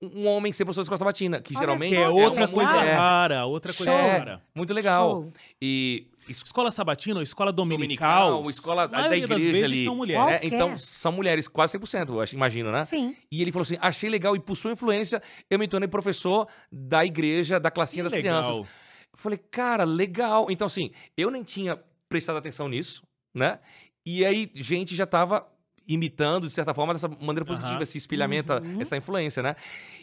um 0.00 0.26
homem 0.26 0.52
ser 0.52 0.64
professor 0.64 0.82
da 0.82 0.84
escola 0.84 0.98
sabatina, 0.98 1.40
que 1.40 1.54
Olha 1.54 1.60
geralmente 1.66 1.90
Que 1.90 1.96
é 2.00 2.06
só, 2.06 2.12
outra 2.14 2.40
legal. 2.46 2.54
coisa 2.54 2.72
é, 2.84 2.94
rara, 2.94 3.46
outra 3.46 3.74
coisa 3.74 3.92
Show. 3.92 4.00
rara. 4.00 4.42
muito 4.54 4.72
legal. 4.72 5.10
Show. 5.22 5.32
E 5.60 6.06
Escola 6.32 6.70
sabatina 6.70 7.16
ou 7.16 7.22
escola 7.22 7.52
dominical, 7.52 8.30
dominical, 8.42 8.50
escola 8.50 8.84
a 8.84 9.08
da 9.08 9.16
igreja 9.16 9.52
vezes 9.52 9.64
ali. 9.64 9.84
são 9.84 9.94
né? 9.94 9.98
mulheres. 9.98 10.42
Então, 10.52 10.76
são 10.78 11.12
mulheres, 11.12 11.48
quase 11.48 11.78
100%, 11.78 12.08
eu 12.10 12.20
acho, 12.20 12.34
imagino, 12.34 12.70
né? 12.70 12.84
Sim. 12.84 13.14
E 13.30 13.40
ele 13.42 13.50
falou 13.52 13.62
assim: 13.62 13.76
achei 13.80 14.08
legal, 14.10 14.34
e 14.36 14.40
por 14.40 14.56
sua 14.56 14.72
influência, 14.72 15.22
eu 15.50 15.58
me 15.58 15.66
tornei 15.68 15.88
professor 15.88 16.46
da 16.70 17.04
igreja, 17.04 17.58
da 17.58 17.70
classinha 17.70 18.02
Que 18.04 18.10
das 18.10 18.12
legal. 18.12 18.40
crianças. 18.42 18.58
Eu 18.58 19.18
falei, 19.18 19.38
cara, 19.50 19.84
legal. 19.84 20.46
Então, 20.50 20.66
assim, 20.66 20.90
eu 21.16 21.30
nem 21.30 21.42
tinha 21.42 21.78
prestado 22.08 22.36
atenção 22.36 22.68
nisso, 22.68 23.02
né? 23.34 23.58
E 24.06 24.24
aí, 24.24 24.50
gente 24.54 24.94
já 24.94 25.06
tava 25.06 25.46
imitando, 25.86 26.46
de 26.46 26.52
certa 26.52 26.74
forma, 26.74 26.92
dessa 26.92 27.08
maneira 27.08 27.46
positiva, 27.46 27.74
Aham. 27.76 27.82
esse 27.82 27.96
espelhamento, 27.96 28.52
Uhum. 28.52 28.80
essa 28.80 28.94
influência, 28.96 29.42
né? 29.42 29.56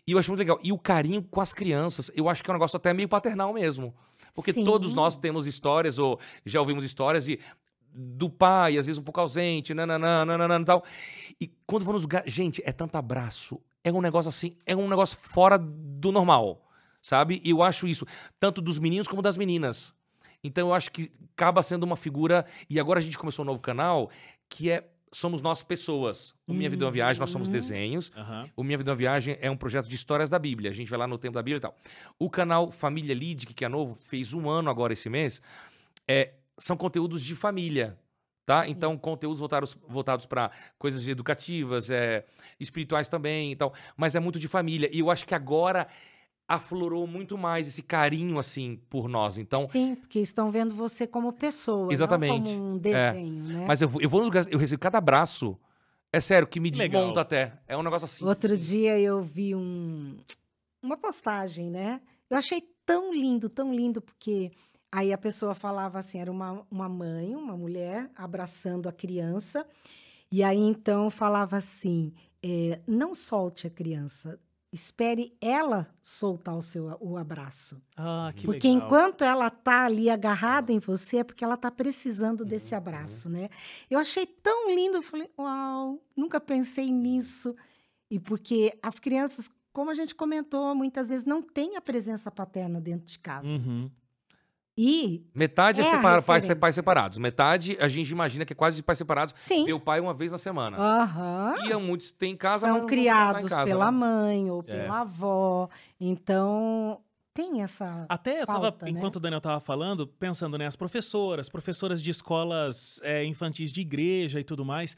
E 0.07 0.13
eu 0.13 0.17
acho 0.17 0.32
muito 0.32 0.39
legal. 0.39 0.59
E 0.63 0.71
o 0.71 0.80
carinho 0.80 1.21
com 1.21 1.39
as 1.39 1.53
crianças, 1.53 2.09
eu 2.15 2.28
acho 2.28 2.43
que 2.43 2.49
é 2.49 2.51
um 2.51 2.55
negócio 2.55 2.76
até 2.76 2.91
meio 2.91 3.07
paternal 3.07 3.53
mesmo. 3.53 3.93
Porque 4.36 4.51
Sim. 4.51 4.65
todos 4.65 4.93
nós 4.93 5.17
temos 5.17 5.47
histórias, 5.47 5.97
ou 5.97 6.19
já 6.45 6.59
ouvimos 6.59 6.83
histórias 6.83 7.25
de 7.25 7.39
do 7.97 8.29
pai, 8.29 8.77
às 8.77 8.86
vezes 8.86 8.99
um 8.99 9.03
pouco 9.03 9.21
ausente, 9.21 9.73
nananã, 9.73 10.25
nananã 10.25 10.59
e 10.59 10.65
tal. 10.65 10.83
E 11.39 11.49
quando 11.65 11.86
vou 11.86 11.93
nos 11.93 12.01
lugares. 12.01 12.31
Gente, 12.31 12.61
é 12.65 12.73
tanto 12.73 12.97
abraço. 12.97 13.61
É 13.83 13.91
um 13.91 14.01
negócio 14.01 14.27
assim, 14.27 14.57
é 14.65 14.75
um 14.75 14.89
negócio 14.89 15.17
fora 15.17 15.57
do 15.57 16.11
normal, 16.11 16.67
sabe? 17.01 17.39
E 17.43 17.51
eu 17.51 17.63
acho 17.63 17.88
isso, 17.88 18.05
tanto 18.39 18.59
dos 18.59 18.79
meninos 18.79 19.07
como 19.07 19.21
das 19.21 19.38
meninas. 19.38 19.93
Então 20.43 20.67
eu 20.67 20.73
acho 20.73 20.91
que 20.91 21.11
acaba 21.33 21.63
sendo 21.63 21.83
uma 21.83 21.95
figura. 21.95 22.45
E 22.69 22.79
agora 22.79 22.99
a 22.99 23.01
gente 23.01 23.17
começou 23.17 23.43
um 23.43 23.47
novo 23.47 23.61
canal 23.61 24.09
que 24.49 24.69
é 24.69 24.89
Somos 25.16 25.41
Nós 25.41 25.63
Pessoas. 25.63 26.36
O 26.45 26.53
Minha 26.53 26.70
Vida 26.70 26.84
é 26.84 26.86
uma 26.88 26.91
Viagem, 26.91 27.22
nós 27.22 27.30
somos 27.30 27.47
Uhum. 27.47 27.53
desenhos. 27.53 28.11
Aham. 28.18 28.49
O 28.53 28.66
Minha 28.66 28.78
Vida 28.78 28.91
é 28.91 28.93
uma 28.93 28.97
Viagem 28.97 29.38
é 29.39 29.49
um 29.49 29.55
projeto 29.55 29.88
de 29.88 29.95
histórias 29.95 30.28
da 30.28 30.38
Bíblia. 30.38 30.70
A 30.70 30.74
gente 30.74 30.89
vai 30.89 30.99
lá 30.99 31.07
no 31.07 31.18
tempo 31.18 31.36
da 31.36 31.41
Bíblia 31.41 31.55
e 31.55 31.61
tal. 31.61 31.74
O 32.20 32.30
canal 32.30 32.70
Família 32.70 33.16
Lidic, 33.16 33.53
que 33.53 33.63
é 33.63 33.70
novo, 33.70 33.95
fez 33.95 34.34
um 34.34 34.49
ano 34.49 34.70
agora 34.70 34.91
esse 34.91 35.07
mês. 35.09 35.41
É, 36.05 36.34
são 36.57 36.76
conteúdos 36.76 37.22
de 37.24 37.34
família. 37.34 37.97
Tá? 38.45 38.68
Então, 38.68 38.97
conteúdos 38.97 39.39
voltados, 39.39 39.76
voltados 39.88 40.26
para 40.26 40.51
coisas 40.78 41.07
educativas, 41.07 41.89
é, 41.89 42.26
espirituais 42.59 43.07
também 43.07 43.53
e 43.53 43.55
tal. 43.55 43.74
Mas 43.95 44.18
é 44.18 44.20
muito 44.20 44.38
de 44.38 44.49
família. 44.49 44.89
E 44.91 44.99
eu 44.99 45.09
acho 45.09 45.26
que 45.26 45.34
agora 45.34 45.88
aflorou 46.47 47.07
muito 47.07 47.37
mais 47.37 47.67
esse 47.67 47.81
carinho, 47.81 48.37
assim, 48.37 48.79
por 48.89 49.07
nós. 49.07 49.37
Então, 49.37 49.67
Sim, 49.67 49.95
porque 49.95 50.19
estão 50.19 50.51
vendo 50.51 50.75
você 50.75 51.07
como 51.07 51.33
pessoa, 51.33 51.91
Exatamente. 51.91 52.51
não 52.51 52.59
como 52.59 52.73
um 52.73 52.77
desenho, 52.77 53.43
né? 53.45 53.65
mas 53.67 53.81
eu, 53.81 53.89
vou- 53.89 54.01
eu 54.01 54.09
vou 54.09 54.19
nos 54.19 54.27
lugares, 54.27 54.47
eu 54.51 54.59
recebo 54.59 54.79
cada 54.79 54.97
abraço. 54.99 55.57
É 56.13 56.21
sério, 56.21 56.47
que 56.47 56.59
me 56.59 56.69
Legal. 56.69 57.01
desmonta 57.01 57.21
até. 57.21 57.53
É 57.67 57.75
um 57.75 57.83
negócio 57.83 58.05
assim. 58.05 58.23
Outro 58.23 58.57
dia 58.57 58.97
eu 58.99 59.21
vi 59.21 59.53
um, 59.55 60.15
uma 60.81 60.95
postagem, 60.95 61.69
né? 61.69 61.99
Eu 62.29 62.37
achei 62.37 62.61
tão 62.85 63.11
lindo, 63.13 63.49
tão 63.49 63.73
lindo, 63.73 63.99
porque 64.01 64.51
aí 64.91 65.11
a 65.11 65.17
pessoa 65.17 65.53
falava 65.55 65.99
assim, 65.99 66.19
era 66.19 66.31
uma, 66.31 66.65
uma 66.71 66.87
mãe, 66.87 67.35
uma 67.35 67.57
mulher, 67.57 68.09
abraçando 68.15 68.87
a 68.87 68.93
criança, 68.93 69.65
e 70.31 70.41
aí 70.43 70.59
então 70.59 71.09
falava 71.09 71.57
assim, 71.57 72.13
é, 72.41 72.79
não 72.87 73.13
solte 73.13 73.67
a 73.67 73.69
criança. 73.69 74.39
Espere 74.76 75.34
ela 75.39 75.88
soltar 76.01 76.53
o 76.53 76.61
seu 76.61 76.97
o 76.99 77.15
abraço. 77.15 77.82
Ah, 77.95 78.34
que 78.36 78.45
porque 78.45 78.67
legal. 78.67 78.86
enquanto 78.86 79.23
ela 79.23 79.49
tá 79.49 79.86
ali 79.86 80.09
agarrada 80.09 80.69
em 80.73 80.80
você, 80.80 81.19
é 81.19 81.23
porque 81.23 81.45
ela 81.45 81.55
tá 81.55 81.71
precisando 81.71 82.41
Uhum, 82.41 82.47
desse 82.47 82.76
abraço, 82.76 83.30
né? 83.30 83.47
Eu 83.89 83.97
achei 83.97 84.26
tão 84.26 84.69
lindo, 84.69 84.97
eu 84.97 85.01
falei, 85.01 85.30
uau, 85.39 86.03
nunca 86.13 86.41
pensei 86.41 86.91
nisso. 86.91 87.55
E 88.11 88.19
porque 88.19 88.78
as 88.84 88.99
crianças, 88.99 89.49
como 89.71 89.89
a 89.89 89.93
gente 89.93 90.13
comentou, 90.13 90.76
muitas 90.76 91.07
vezes 91.07 91.26
não 91.26 91.41
tem 91.41 91.78
a 91.78 91.82
presença 91.82 92.30
paterna 92.30 92.82
dentro 92.82 93.07
de 93.07 93.17
casa. 93.17 93.47
Uhum. 93.47 93.89
E, 94.78 95.23
Metade 95.34 95.80
é, 95.80 95.84
É 95.86 95.88
a 95.88 95.91
separa, 95.91 96.21
pais, 96.21 96.53
pais 96.55 96.76
separados. 96.76 97.17
Metade 97.17 97.78
a 97.80 97.88
gente 97.88 98.09
imagina 98.09 98.43
que 98.45 98.51
é 98.51 98.55
quase 98.55 98.76
de 98.76 98.84
pais 98.84 98.97
separados. 98.97 99.34
sim, 99.38 99.71
o 99.71 99.80
pai 99.80 100.01
uma 100.01 100.13
vez 100.13 100.32
na 100.34 100.38
semana. 100.38 100.76
aham, 100.78 101.55
E 101.69 101.73
muitos 101.78 102.11
têm 102.11 102.34
em 102.34 102.36
casa. 102.36 102.67
são 102.67 102.69
não- 102.69 102.78
não 102.80 102.84
em 102.84 102.88
criados 102.89 103.47
casa, 103.49 103.63
pela 103.65 103.89
né? 103.91 103.97
mãe 103.97 104.51
ou 104.51 104.59
É. 104.59 104.63
pela 104.63 104.99
avó. 105.01 105.69
Então, 105.99 106.99
tem 107.34 107.61
essa... 107.61 108.05
Até 108.09 108.41
eu 108.41 108.45
tava, 108.45 108.59
Falta, 108.63 108.86
né? 108.86 108.91
enquanto 108.91 109.15
o 109.17 109.19
Daniel 109.19 109.41
tava 109.41 109.59
falando, 109.59 110.05
pensando, 110.07 110.57
né, 110.57 110.65
as 110.67 110.76
professoras, 110.76 111.49
professoras 111.49 112.01
de 112.01 112.09
escolas 112.11 112.99
é, 113.03 113.23
infantis 113.26 113.71
de 113.71 113.82
igreja 113.82 114.39
e 114.39 114.43
tudo 114.43 114.63
mais. 114.65 114.95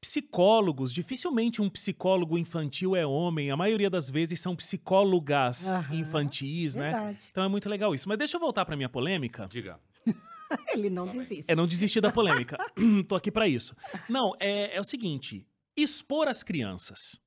Psicólogos, 0.00 0.92
dificilmente 0.94 1.60
um 1.60 1.68
psicólogo 1.68 2.38
infantil 2.38 2.96
é 2.96 3.04
homem, 3.06 3.50
a 3.50 3.56
maioria 3.56 3.90
das 3.90 4.08
vezes 4.08 4.40
são 4.40 4.56
psicólogas 4.56 5.66
Aham, 5.66 5.94
infantis, 5.94 6.74
né? 6.74 6.92
Verdade. 6.92 7.28
Então 7.30 7.44
é 7.44 7.48
muito 7.48 7.68
legal 7.68 7.94
isso. 7.94 8.08
Mas 8.08 8.16
deixa 8.16 8.36
eu 8.36 8.40
voltar 8.40 8.64
pra 8.64 8.76
minha 8.76 8.88
polêmica. 8.88 9.46
Diga. 9.50 9.78
Ele 10.72 10.88
não 10.88 11.06
desiste. 11.06 11.52
É 11.52 11.54
não 11.54 11.66
desistir 11.66 12.00
da 12.00 12.10
polêmica. 12.10 12.56
Tô 13.08 13.14
aqui 13.14 13.30
pra 13.30 13.46
isso. 13.46 13.74
Não, 14.08 14.32
é, 14.40 14.74
é 14.76 14.80
o 14.80 14.84
seguinte: 14.84 15.46
expor 15.76 16.28
as 16.28 16.42
crianças. 16.42 17.20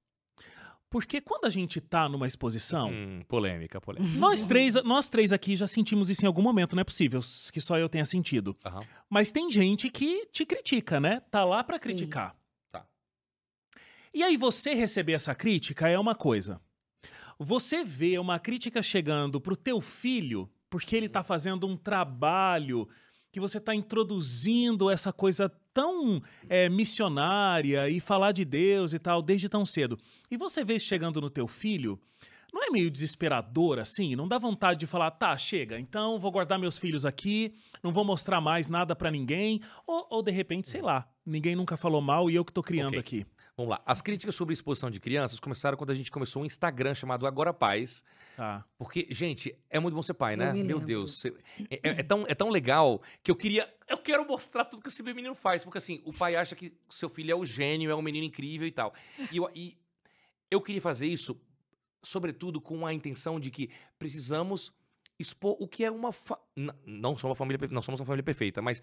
Porque 0.89 1.19
quando 1.21 1.45
a 1.45 1.49
gente 1.49 1.81
tá 1.81 2.07
numa 2.07 2.27
exposição, 2.27 2.91
Hum, 2.91 3.21
polêmica, 3.27 3.81
polêmica. 3.81 4.15
nós 4.17 4.45
três, 4.45 4.75
nós 4.83 5.09
três 5.09 5.33
aqui 5.33 5.55
já 5.55 5.65
sentimos 5.65 6.07
isso 6.07 6.23
em 6.23 6.27
algum 6.27 6.41
momento, 6.43 6.75
não 6.75 6.81
é 6.81 6.83
possível 6.83 7.19
que 7.51 7.59
só 7.59 7.77
eu 7.79 7.89
tenha 7.89 8.05
sentido. 8.05 8.55
Aham. 8.63 8.81
Mas 9.09 9.31
tem 9.31 9.49
gente 9.51 9.89
que 9.89 10.27
te 10.27 10.45
critica, 10.45 10.99
né? 10.99 11.19
Tá 11.31 11.43
lá 11.43 11.63
pra 11.63 11.77
Sim. 11.77 11.81
criticar. 11.81 12.35
E 14.13 14.21
aí 14.21 14.37
você 14.37 14.73
receber 14.73 15.13
essa 15.13 15.33
crítica 15.33 15.89
é 15.89 15.97
uma 15.97 16.13
coisa. 16.13 16.61
Você 17.39 17.83
vê 17.83 18.17
uma 18.19 18.39
crítica 18.39 18.81
chegando 18.81 19.41
pro 19.41 19.55
teu 19.55 19.81
filho 19.81 20.49
porque 20.69 20.95
ele 20.95 21.09
tá 21.09 21.23
fazendo 21.23 21.67
um 21.67 21.75
trabalho 21.75 22.87
que 23.31 23.39
você 23.39 23.59
tá 23.59 23.73
introduzindo 23.73 24.89
essa 24.89 25.11
coisa 25.11 25.49
tão 25.73 26.21
é, 26.47 26.69
missionária 26.69 27.89
e 27.89 27.99
falar 27.99 28.31
de 28.31 28.45
Deus 28.45 28.93
e 28.93 28.99
tal 28.99 29.21
desde 29.23 29.49
tão 29.49 29.65
cedo. 29.65 29.97
E 30.29 30.37
você 30.37 30.63
vê 30.63 30.75
isso 30.75 30.85
chegando 30.85 31.19
no 31.19 31.31
teu 31.31 31.47
filho, 31.47 31.99
não 32.53 32.63
é 32.63 32.69
meio 32.69 32.91
desesperador 32.91 33.79
assim? 33.79 34.15
Não 34.15 34.27
dá 34.27 34.37
vontade 34.37 34.79
de 34.79 34.85
falar, 34.85 35.09
tá, 35.09 35.35
chega, 35.35 35.79
então 35.79 36.19
vou 36.19 36.31
guardar 36.31 36.59
meus 36.59 36.77
filhos 36.77 37.05
aqui, 37.05 37.55
não 37.81 37.91
vou 37.91 38.05
mostrar 38.05 38.39
mais 38.39 38.69
nada 38.69 38.95
pra 38.95 39.09
ninguém, 39.09 39.59
ou, 39.87 40.05
ou 40.11 40.21
de 40.21 40.31
repente, 40.31 40.69
sei 40.69 40.83
lá, 40.83 41.07
ninguém 41.25 41.55
nunca 41.55 41.75
falou 41.75 42.01
mal 42.01 42.29
e 42.29 42.35
eu 42.35 42.45
que 42.45 42.53
tô 42.53 42.61
criando 42.61 42.99
Ok. 42.99 42.99
aqui. 42.99 43.25
Vamos 43.55 43.69
lá. 43.69 43.83
As 43.85 44.01
críticas 44.01 44.33
sobre 44.33 44.51
exposição 44.53 44.89
de 44.89 44.99
crianças 44.99 45.39
começaram 45.39 45.77
quando 45.77 45.91
a 45.91 45.93
gente 45.93 46.09
começou 46.09 46.41
um 46.41 46.45
Instagram 46.45 46.95
chamado 46.95 47.27
Agora 47.27 47.53
Paz. 47.53 48.03
Tá. 48.35 48.65
Porque, 48.79 49.07
gente, 49.11 49.55
é 49.69 49.79
muito 49.79 49.93
bom 49.93 50.01
ser 50.01 50.15
pai, 50.15 50.33
Eu 50.33 50.37
né? 50.37 50.53
me 50.53 50.63
Meu. 50.63 50.79
Deus. 50.79 51.23
É, 51.25 51.29
é- 51.69 51.79
é 51.99 52.03
tão, 52.03 52.25
é 52.27 52.33
tão 52.33 52.49
legal 52.49 52.99
que 53.21 53.29
eu 53.29 53.35
queria. 53.35 53.71
Eu 53.87 53.99
quero 53.99 54.27
mostrar 54.27 54.65
tudo 54.65 54.81
que 54.81 54.89
esse 54.89 55.03
menino 55.03 55.35
faz. 55.35 55.63
Porque, 55.63 55.77
assim, 55.77 56.01
o 56.03 56.11
pai 56.11 56.35
acha 56.35 56.55
que 56.55 56.73
seu 56.89 57.07
filho 57.09 57.31
é 57.31 57.35
o 57.35 57.45
gênio, 57.45 57.91
é 57.91 57.95
um 57.95 58.01
menino 58.01 58.25
incrível 58.25 58.67
e 58.67 58.71
tal. 58.71 58.91
E 59.31 59.37
eu, 59.37 59.47
e 59.53 59.77
eu 60.49 60.59
queria 60.59 60.81
fazer 60.81 61.05
isso, 61.05 61.39
sobretudo, 62.01 62.59
com 62.59 62.87
a 62.87 62.93
intenção 62.93 63.39
de 63.39 63.51
que 63.51 63.69
precisamos 63.99 64.73
expor 65.19 65.55
o 65.59 65.67
que 65.67 65.85
é 65.85 65.91
uma. 65.91 66.11
Fa... 66.11 66.39
n- 66.57 66.73
Não, 66.87 67.11
somos 67.15 67.25
uma 67.25 67.35
família, 67.35 67.67
não 67.69 67.83
somos 67.83 67.99
uma 67.99 68.05
família 68.07 68.23
perfeita, 68.23 68.63
mas 68.63 68.81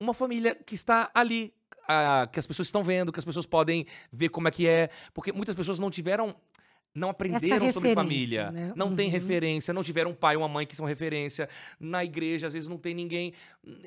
uma 0.00 0.12
família 0.12 0.52
que 0.52 0.74
está 0.74 1.12
ali. 1.14 1.54
Ah, 1.88 2.28
que 2.30 2.38
as 2.38 2.46
pessoas 2.46 2.68
estão 2.68 2.82
vendo, 2.82 3.12
que 3.12 3.18
as 3.18 3.24
pessoas 3.24 3.46
podem 3.46 3.86
ver 4.12 4.28
como 4.30 4.48
é 4.48 4.50
que 4.50 4.66
é. 4.68 4.88
Porque 5.12 5.32
muitas 5.32 5.54
pessoas 5.54 5.78
não 5.78 5.90
tiveram. 5.90 6.34
Não 6.96 7.08
aprenderam 7.10 7.72
sobre 7.72 7.92
família. 7.92 8.52
né? 8.52 8.72
Não 8.76 8.94
tem 8.94 9.06
Uhum. 9.08 9.12
referência, 9.14 9.74
não 9.74 9.82
tiveram 9.82 10.12
um 10.12 10.14
pai 10.14 10.36
ou 10.36 10.42
uma 10.42 10.48
mãe 10.48 10.64
que 10.64 10.76
são 10.76 10.86
referência. 10.86 11.48
Na 11.80 12.04
igreja, 12.04 12.46
às 12.46 12.52
vezes, 12.52 12.68
não 12.68 12.78
tem 12.78 12.94
ninguém. 12.94 13.32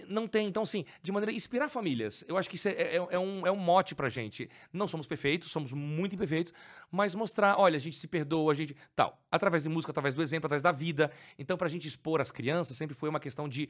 Não 0.09 0.27
tem. 0.27 0.45
Então, 0.45 0.63
assim, 0.63 0.83
de 1.01 1.09
maneira. 1.09 1.31
Inspirar 1.31 1.69
famílias. 1.69 2.25
Eu 2.27 2.37
acho 2.37 2.49
que 2.49 2.57
isso 2.57 2.67
é, 2.67 2.71
é- 2.73 2.95
é 3.11 3.17
um, 3.17 3.47
é 3.47 3.51
um 3.51 3.55
mote 3.55 3.95
pra 3.95 4.09
gente. 4.09 4.49
Não 4.73 4.89
somos 4.89 5.07
perfeitos, 5.07 5.49
somos 5.49 5.71
muito 5.71 6.15
imperfeitos, 6.15 6.51
mas 6.91 7.15
mostrar, 7.15 7.57
olha, 7.57 7.77
a 7.77 7.79
gente 7.79 7.95
se 7.95 8.09
perdoa, 8.09 8.51
a 8.51 8.55
gente. 8.55 8.75
Tal. 8.93 9.17
Através 9.31 9.63
de 9.63 9.69
música, 9.69 9.91
através 9.91 10.13
do 10.13 10.21
exemplo, 10.21 10.47
através 10.47 10.61
da 10.61 10.73
vida. 10.73 11.09
Então, 11.39 11.55
pra 11.55 11.69
gente 11.69 11.87
expor 11.87 12.19
as 12.19 12.29
crianças, 12.29 12.75
sempre 12.75 12.93
foi 12.93 13.07
uma 13.07 13.21
questão 13.21 13.47
de 13.47 13.69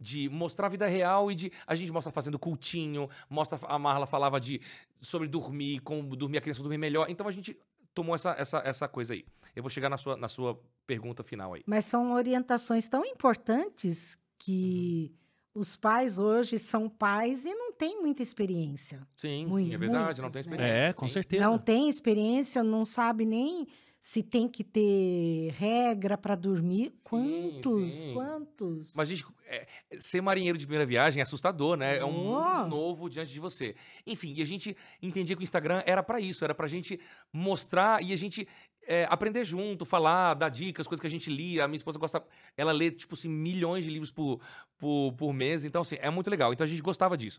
de 0.00 0.28
mostrar 0.28 0.66
a 0.66 0.70
vida 0.70 0.86
real 0.86 1.30
e 1.30 1.34
de 1.34 1.52
a 1.66 1.74
gente 1.74 1.92
mostra 1.92 2.10
fazendo 2.12 2.38
cultinho, 2.38 3.08
mostra 3.28 3.58
a 3.66 3.78
Marla 3.78 4.06
falava 4.06 4.40
de 4.40 4.60
sobre 5.00 5.28
dormir, 5.28 5.80
como 5.80 6.16
dormir 6.16 6.38
a 6.38 6.40
criança 6.40 6.62
dormir 6.62 6.78
melhor. 6.78 7.06
Então 7.10 7.28
a 7.28 7.30
gente 7.32 7.56
tomou 7.92 8.14
essa, 8.14 8.30
essa, 8.38 8.58
essa 8.64 8.88
coisa 8.88 9.12
aí. 9.14 9.24
Eu 9.54 9.62
vou 9.62 9.68
chegar 9.70 9.88
na 9.90 9.98
sua, 9.98 10.16
na 10.16 10.28
sua 10.28 10.58
pergunta 10.86 11.22
final 11.22 11.54
aí. 11.54 11.62
Mas 11.66 11.84
são 11.84 12.12
orientações 12.12 12.88
tão 12.88 13.04
importantes 13.04 14.16
que 14.38 15.12
Uhum. 15.54 15.60
os 15.62 15.76
pais 15.76 16.18
hoje 16.18 16.58
são 16.58 16.88
pais 16.88 17.44
e 17.44 17.52
não 17.52 17.72
têm 17.72 18.00
muita 18.00 18.22
experiência. 18.22 19.06
Sim, 19.16 19.46
Mui- 19.46 19.64
sim, 19.64 19.74
é 19.74 19.78
verdade, 19.78 20.22
não 20.22 20.30
tem 20.30 20.42
muitos, 20.42 20.46
né? 20.46 20.64
experiência. 20.66 20.88
É, 20.88 20.92
com 20.92 21.08
sim. 21.08 21.12
certeza. 21.12 21.44
Não 21.44 21.58
tem 21.58 21.88
experiência, 21.88 22.62
não 22.62 22.84
sabe 22.84 23.24
nem 23.26 23.66
se 24.00 24.22
tem 24.22 24.48
que 24.48 24.64
ter 24.64 25.50
regra 25.58 26.16
para 26.16 26.34
dormir. 26.34 26.92
Quantos? 27.04 27.92
sim. 27.92 28.14
Quantos? 28.14 28.94
Mas, 28.94 29.08
gente, 29.10 29.26
é, 29.46 29.66
ser 29.98 30.22
marinheiro 30.22 30.56
de 30.56 30.64
primeira 30.66 30.86
viagem 30.86 31.20
é 31.20 31.22
assustador, 31.22 31.76
né? 31.76 31.98
É 31.98 32.04
um 32.04 32.30
Oh. 32.32 32.66
novo 32.66 33.10
diante 33.10 33.32
de 33.32 33.38
você. 33.38 33.74
Enfim, 34.06 34.32
e 34.34 34.40
a 34.42 34.46
gente 34.46 34.74
entendia 35.02 35.36
que 35.36 35.42
o 35.42 35.44
Instagram 35.44 35.82
era 35.84 36.02
pra 36.02 36.18
isso, 36.18 36.42
era 36.44 36.54
pra 36.54 36.66
gente 36.66 36.98
mostrar 37.30 38.02
e 38.02 38.12
a 38.12 38.16
gente 38.16 38.48
é, 38.86 39.06
aprender 39.10 39.44
junto, 39.44 39.84
falar, 39.84 40.32
dar 40.34 40.48
dicas, 40.48 40.86
coisas 40.86 41.00
que 41.00 41.06
a 41.06 41.10
gente 41.10 41.30
lia. 41.30 41.64
A 41.64 41.68
minha 41.68 41.76
esposa 41.76 41.98
gosta, 41.98 42.24
ela 42.56 42.72
lê, 42.72 42.90
tipo 42.90 43.14
assim, 43.14 43.28
milhões 43.28 43.84
de 43.84 43.90
livros 43.90 44.10
por, 44.10 44.40
por, 44.78 45.12
por 45.12 45.32
mês. 45.34 45.62
Então, 45.64 45.82
assim, 45.82 45.96
é 46.00 46.08
muito 46.08 46.30
legal. 46.30 46.52
Então 46.54 46.64
a 46.64 46.68
gente 46.68 46.80
gostava 46.82 47.16
disso. 47.18 47.38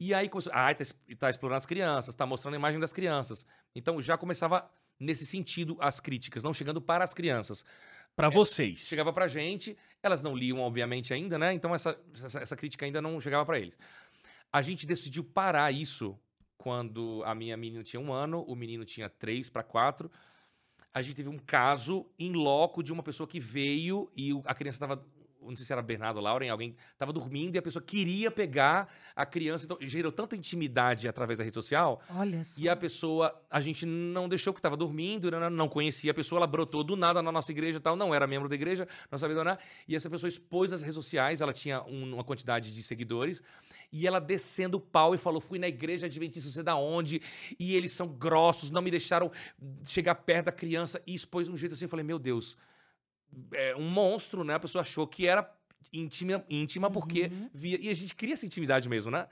E 0.00 0.12
aí 0.12 0.28
começou, 0.28 0.52
ah, 0.52 0.74
tá, 0.74 0.84
tá 1.18 1.30
explorando 1.30 1.58
as 1.58 1.66
crianças, 1.66 2.14
tá 2.14 2.26
mostrando 2.26 2.54
a 2.54 2.56
imagem 2.58 2.80
das 2.80 2.92
crianças. 2.92 3.46
Então 3.74 4.00
já 4.02 4.18
começava 4.18 4.68
nesse 5.02 5.26
sentido 5.26 5.76
as 5.80 6.00
críticas, 6.00 6.42
não 6.44 6.54
chegando 6.54 6.80
para 6.80 7.04
as 7.04 7.12
crianças 7.12 7.64
Pra 8.14 8.28
vocês. 8.28 8.80
chegava 8.80 9.12
pra 9.12 9.26
gente, 9.26 9.76
elas 10.02 10.20
não 10.20 10.36
liam, 10.36 10.60
obviamente, 10.60 11.14
ainda, 11.14 11.38
né? 11.38 11.54
Então 11.54 11.74
essa, 11.74 11.98
essa, 12.14 12.40
essa 12.40 12.56
crítica 12.56 12.84
ainda 12.84 13.00
não 13.00 13.18
chegava 13.20 13.44
pra 13.46 13.58
eles. 13.58 13.78
A 14.52 14.60
gente 14.60 14.86
decidiu 14.86 15.24
parar 15.24 15.72
isso 15.72 16.18
quando 16.58 17.22
a 17.24 17.34
minha 17.34 17.56
menina 17.56 17.82
tinha 17.82 17.98
um 17.98 18.12
ano, 18.12 18.42
o 18.42 18.54
menino 18.54 18.84
tinha 18.84 19.08
três 19.08 19.48
para 19.48 19.62
quatro. 19.62 20.10
A 20.92 21.00
gente 21.00 21.16
teve 21.16 21.28
um 21.30 21.38
caso 21.38 22.06
em 22.18 22.32
loco 22.32 22.82
de 22.82 22.92
uma 22.92 23.02
pessoa 23.02 23.26
que 23.26 23.40
veio 23.40 24.10
e 24.14 24.30
a 24.44 24.54
criança 24.54 24.76
estava. 24.76 25.04
Não 25.48 25.56
sei 25.56 25.66
se 25.66 25.72
era 25.72 25.82
Bernardo 25.82 26.20
Lauren, 26.20 26.48
alguém 26.48 26.74
estava 26.92 27.12
dormindo 27.12 27.54
e 27.54 27.58
a 27.58 27.62
pessoa 27.62 27.82
queria 27.82 28.30
pegar 28.30 28.88
a 29.14 29.26
criança. 29.26 29.64
Então 29.64 29.76
gerou 29.80 30.12
tanta 30.12 30.36
intimidade 30.36 31.08
através 31.08 31.38
da 31.38 31.44
rede 31.44 31.54
social 31.54 32.00
Olha 32.14 32.44
só. 32.44 32.60
e 32.60 32.68
a 32.68 32.76
pessoa, 32.76 33.34
a 33.50 33.60
gente 33.60 33.84
não 33.86 34.28
deixou 34.28 34.52
que 34.52 34.58
estava 34.58 34.76
dormindo, 34.76 35.30
não, 35.30 35.50
não 35.50 35.68
conhecia 35.68 36.10
a 36.10 36.14
pessoa, 36.14 36.38
ela 36.38 36.46
brotou 36.46 36.82
do 36.84 36.96
nada 36.96 37.20
na 37.22 37.32
nossa 37.32 37.50
igreja 37.52 37.78
e 37.78 37.80
tal, 37.80 37.96
não 37.96 38.14
era 38.14 38.26
membro 38.26 38.48
da 38.48 38.54
igreja, 38.54 38.86
não 39.10 39.18
sabia 39.18 39.36
donar. 39.36 39.58
E 39.88 39.96
essa 39.96 40.08
pessoa 40.08 40.28
expôs 40.28 40.72
as 40.72 40.80
redes 40.80 40.94
sociais, 40.94 41.40
ela 41.40 41.52
tinha 41.52 41.82
um- 41.84 42.14
uma 42.14 42.24
quantidade 42.24 42.72
de 42.72 42.82
seguidores, 42.82 43.42
e 43.92 44.06
ela 44.06 44.18
descendo 44.20 44.78
o 44.78 44.80
pau 44.80 45.14
e 45.14 45.18
falou: 45.18 45.40
fui 45.40 45.58
na 45.58 45.68
igreja 45.68 46.06
adventista, 46.06 46.46
não 46.48 46.54
sei 46.54 46.62
da 46.62 46.76
onde, 46.76 47.20
e 47.58 47.74
eles 47.76 47.92
são 47.92 48.08
grossos, 48.08 48.70
não 48.70 48.80
me 48.80 48.90
deixaram 48.90 49.30
chegar 49.86 50.14
perto 50.14 50.46
da 50.46 50.52
criança, 50.52 51.00
e 51.06 51.14
expôs 51.14 51.46
de 51.46 51.52
um 51.52 51.56
jeito 51.56 51.74
assim, 51.74 51.84
eu 51.84 51.88
falei, 51.88 52.04
meu 52.04 52.18
Deus, 52.18 52.56
é 53.52 53.74
um 53.76 53.88
monstro, 53.88 54.44
né? 54.44 54.54
A 54.54 54.60
pessoa 54.60 54.80
achou 54.82 55.06
que 55.06 55.26
era 55.26 55.48
íntima, 55.92 56.44
íntima 56.48 56.90
porque 56.90 57.24
Uhum. 57.24 57.50
via. 57.52 57.78
E 57.80 57.88
a 57.90 57.94
gente 57.94 58.14
queria 58.14 58.34
essa 58.34 58.46
intimidade 58.46 58.88
mesmo, 58.88 59.10
né? 59.10 59.26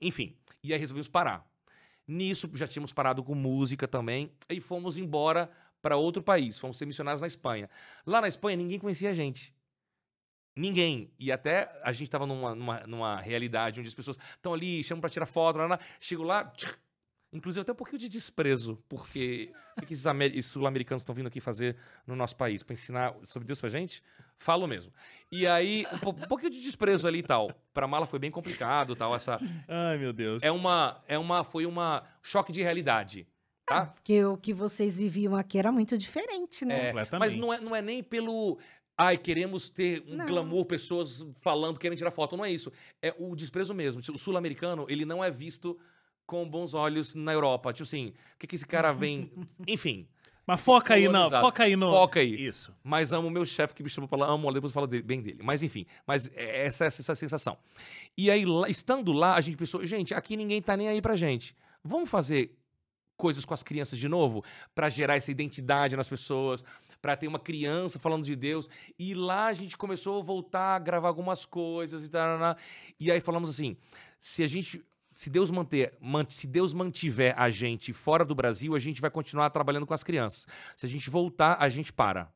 Enfim, 0.00 0.36
e 0.62 0.72
aí 0.72 0.78
resolvemos 0.78 1.08
parar. 1.08 1.46
Nisso, 2.06 2.48
já 2.54 2.68
tínhamos 2.68 2.92
parado 2.92 3.22
com 3.24 3.34
música 3.34 3.88
também, 3.88 4.30
e 4.48 4.60
fomos 4.60 4.96
embora 4.98 5.50
para 5.82 5.96
outro 5.96 6.22
país. 6.22 6.58
Fomos 6.58 6.76
ser 6.78 6.86
missionários 6.86 7.20
na 7.20 7.26
Espanha. 7.26 7.68
Lá 8.06 8.20
na 8.20 8.28
Espanha, 8.28 8.56
ninguém 8.56 8.78
conhecia 8.78 9.10
a 9.10 9.12
gente. 9.12 9.52
Ninguém. 10.54 11.10
E 11.18 11.30
até 11.30 11.70
a 11.82 11.92
gente 11.92 12.04
estava 12.08 12.26
numa, 12.26 12.54
numa, 12.54 12.80
numa 12.86 13.20
realidade 13.20 13.80
onde 13.80 13.88
as 13.88 13.94
pessoas 13.94 14.18
estão 14.36 14.54
ali, 14.54 14.82
chamam 14.82 15.00
para 15.00 15.10
tirar 15.10 15.26
foto, 15.26 15.58
lá, 15.58 15.66
lá, 15.66 15.78
chego 16.00 16.22
lá, 16.22 16.44
tch, 16.44 16.66
inclusive 17.36 17.62
até 17.62 17.72
um 17.72 17.76
pouquinho 17.76 17.98
de 17.98 18.08
desprezo, 18.08 18.82
porque 18.88 19.52
o 19.80 19.86
que 19.86 19.92
esses 19.92 20.06
ameri- 20.06 20.38
esses 20.38 20.50
sul-americanos 20.50 21.02
estão 21.02 21.14
vindo 21.14 21.26
aqui 21.26 21.40
fazer 21.40 21.76
no 22.06 22.16
nosso 22.16 22.34
país? 22.36 22.62
Para 22.62 22.74
ensinar 22.74 23.14
sobre 23.22 23.46
Deus 23.46 23.60
pra 23.60 23.68
gente? 23.68 24.02
Falo 24.38 24.66
mesmo. 24.66 24.92
E 25.30 25.46
aí, 25.46 25.86
um, 25.92 25.98
po- 25.98 26.10
um 26.10 26.26
pouquinho 26.28 26.50
de 26.50 26.60
desprezo 26.62 27.06
ali 27.08 27.20
e 27.20 27.22
tal. 27.22 27.50
Pra 27.72 27.86
mala 27.86 28.06
foi 28.06 28.18
bem 28.18 28.30
complicado 28.30 28.94
tal, 28.96 29.14
essa, 29.14 29.38
Ai, 29.68 29.98
meu 29.98 30.12
Deus. 30.12 30.42
é 30.42 30.50
uma, 30.50 31.02
é 31.06 31.18
uma, 31.18 31.44
foi 31.44 31.66
uma 31.66 32.02
choque 32.22 32.52
de 32.52 32.62
realidade. 32.62 33.26
Tá? 33.66 33.86
Porque 33.86 34.24
o 34.24 34.36
que 34.36 34.54
vocês 34.54 34.98
viviam 34.98 35.34
aqui 35.34 35.58
era 35.58 35.72
muito 35.72 35.98
diferente, 35.98 36.64
né? 36.64 36.84
É, 36.84 36.86
Completamente. 36.88 37.30
mas 37.32 37.34
não 37.40 37.52
é, 37.52 37.60
não 37.60 37.74
é 37.74 37.82
nem 37.82 38.02
pelo. 38.02 38.58
Ai, 38.98 39.18
queremos 39.18 39.68
ter 39.68 40.02
um 40.06 40.14
Não. 40.16 40.24
glamour, 40.26 40.64
pessoas 40.64 41.26
falando, 41.40 41.78
querendo 41.78 41.98
tirar 41.98 42.10
foto. 42.12 42.36
Não 42.36 42.44
é 42.44 42.50
isso. 42.50 42.72
É 43.02 43.12
o 43.18 43.34
desprezo 43.34 43.74
mesmo. 43.74 44.00
O 44.14 44.16
sul-americano, 44.18 44.86
ele 44.88 45.04
não 45.04 45.22
é 45.22 45.30
visto 45.30 45.76
com 46.26 46.48
bons 46.48 46.74
olhos 46.74 47.14
na 47.14 47.32
Europa. 47.32 47.72
Tipo 47.72 47.84
assim, 47.84 48.08
o 48.34 48.38
que, 48.38 48.46
que 48.46 48.54
esse 48.56 48.66
cara 48.66 48.92
vem. 48.92 49.30
Enfim. 49.66 50.06
Mas 50.46 50.60
foca 50.62 50.94
aí, 50.94 51.08
não. 51.08 51.28
Foca 51.28 51.64
aí 51.64 51.74
no. 51.74 51.90
Foca 51.90 52.20
aí. 52.20 52.46
Isso. 52.46 52.72
Mas 52.84 53.12
amo 53.12 53.26
o 53.26 53.30
meu 53.30 53.44
chefe 53.44 53.74
que 53.74 53.82
me 53.82 53.88
chamou 53.88 54.06
pra 54.08 54.18
lá, 54.18 54.26
amo, 54.28 54.52
depois 54.52 54.70
eu 54.70 54.74
falo 54.74 54.86
dele- 54.86 55.02
bem 55.02 55.20
dele. 55.20 55.40
Mas 55.42 55.60
enfim, 55.62 55.84
mas 56.06 56.30
é 56.36 56.66
essa, 56.66 56.84
essa, 56.84 57.02
essa 57.02 57.14
sensação. 57.16 57.58
E 58.16 58.30
aí, 58.30 58.44
lá- 58.44 58.68
estando 58.68 59.12
lá, 59.12 59.34
a 59.34 59.40
gente 59.40 59.56
pensou, 59.56 59.84
gente, 59.84 60.14
aqui 60.14 60.36
ninguém 60.36 60.62
tá 60.62 60.76
nem 60.76 60.88
aí 60.88 61.02
pra 61.02 61.16
gente. 61.16 61.56
Vamos 61.82 62.08
fazer 62.08 62.56
coisas 63.16 63.44
com 63.44 63.54
as 63.54 63.62
crianças 63.64 63.98
de 63.98 64.08
novo? 64.08 64.44
Pra 64.72 64.88
gerar 64.88 65.16
essa 65.16 65.32
identidade 65.32 65.96
nas 65.96 66.08
pessoas, 66.08 66.62
pra 67.02 67.16
ter 67.16 67.26
uma 67.26 67.40
criança 67.40 67.98
falando 67.98 68.24
de 68.24 68.36
Deus. 68.36 68.68
E 68.96 69.14
lá 69.14 69.46
a 69.46 69.52
gente 69.52 69.76
começou 69.76 70.20
a 70.20 70.22
voltar 70.22 70.76
a 70.76 70.78
gravar 70.78 71.08
algumas 71.08 71.44
coisas 71.44 72.04
e 72.04 72.08
tal. 72.08 72.56
E 73.00 73.10
aí 73.10 73.20
falamos 73.20 73.50
assim, 73.50 73.76
se 74.20 74.44
a 74.44 74.46
gente... 74.46 74.80
Se 75.16 75.30
Deus, 75.30 75.50
manter, 75.50 75.96
man- 75.98 76.26
se 76.28 76.46
Deus 76.46 76.74
mantiver 76.74 77.34
a 77.38 77.48
gente 77.48 77.90
fora 77.94 78.22
do 78.22 78.34
Brasil, 78.34 78.74
a 78.74 78.78
gente 78.78 79.00
vai 79.00 79.10
continuar 79.10 79.48
trabalhando 79.48 79.86
com 79.86 79.94
as 79.94 80.04
crianças. 80.04 80.46
Se 80.76 80.84
a 80.84 80.88
gente 80.88 81.08
voltar, 81.08 81.56
a 81.58 81.70
gente 81.70 81.90
para. 81.90 82.30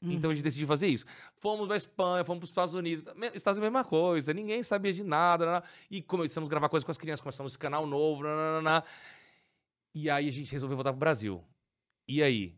Então 0.00 0.30
a 0.30 0.34
gente 0.34 0.44
decidiu 0.44 0.66
fazer 0.68 0.86
isso. 0.86 1.04
Fomos 1.38 1.66
pra 1.66 1.76
Espanha, 1.76 2.24
fomos 2.24 2.38
para 2.38 2.44
os 2.44 2.50
Estados 2.50 2.74
Unidos. 2.74 3.04
Estados 3.34 3.34
Unidos 3.34 3.46
é 3.46 3.58
a 3.58 3.62
mesma 3.62 3.84
coisa, 3.84 4.32
ninguém 4.32 4.62
sabia 4.62 4.92
de 4.92 5.02
nada. 5.02 5.44
naná. 5.44 5.62
E 5.90 6.00
começamos 6.00 6.48
a 6.48 6.50
gravar 6.50 6.68
coisas 6.68 6.84
com 6.84 6.92
as 6.92 6.96
crianças, 6.96 7.20
começamos 7.20 7.50
esse 7.52 7.58
canal 7.58 7.84
novo. 7.84 8.22
E 9.92 10.08
aí 10.08 10.28
a 10.28 10.32
gente 10.32 10.52
resolveu 10.52 10.76
voltar 10.76 10.92
pro 10.92 11.00
Brasil. 11.00 11.44
E 12.08 12.22
aí? 12.22 12.54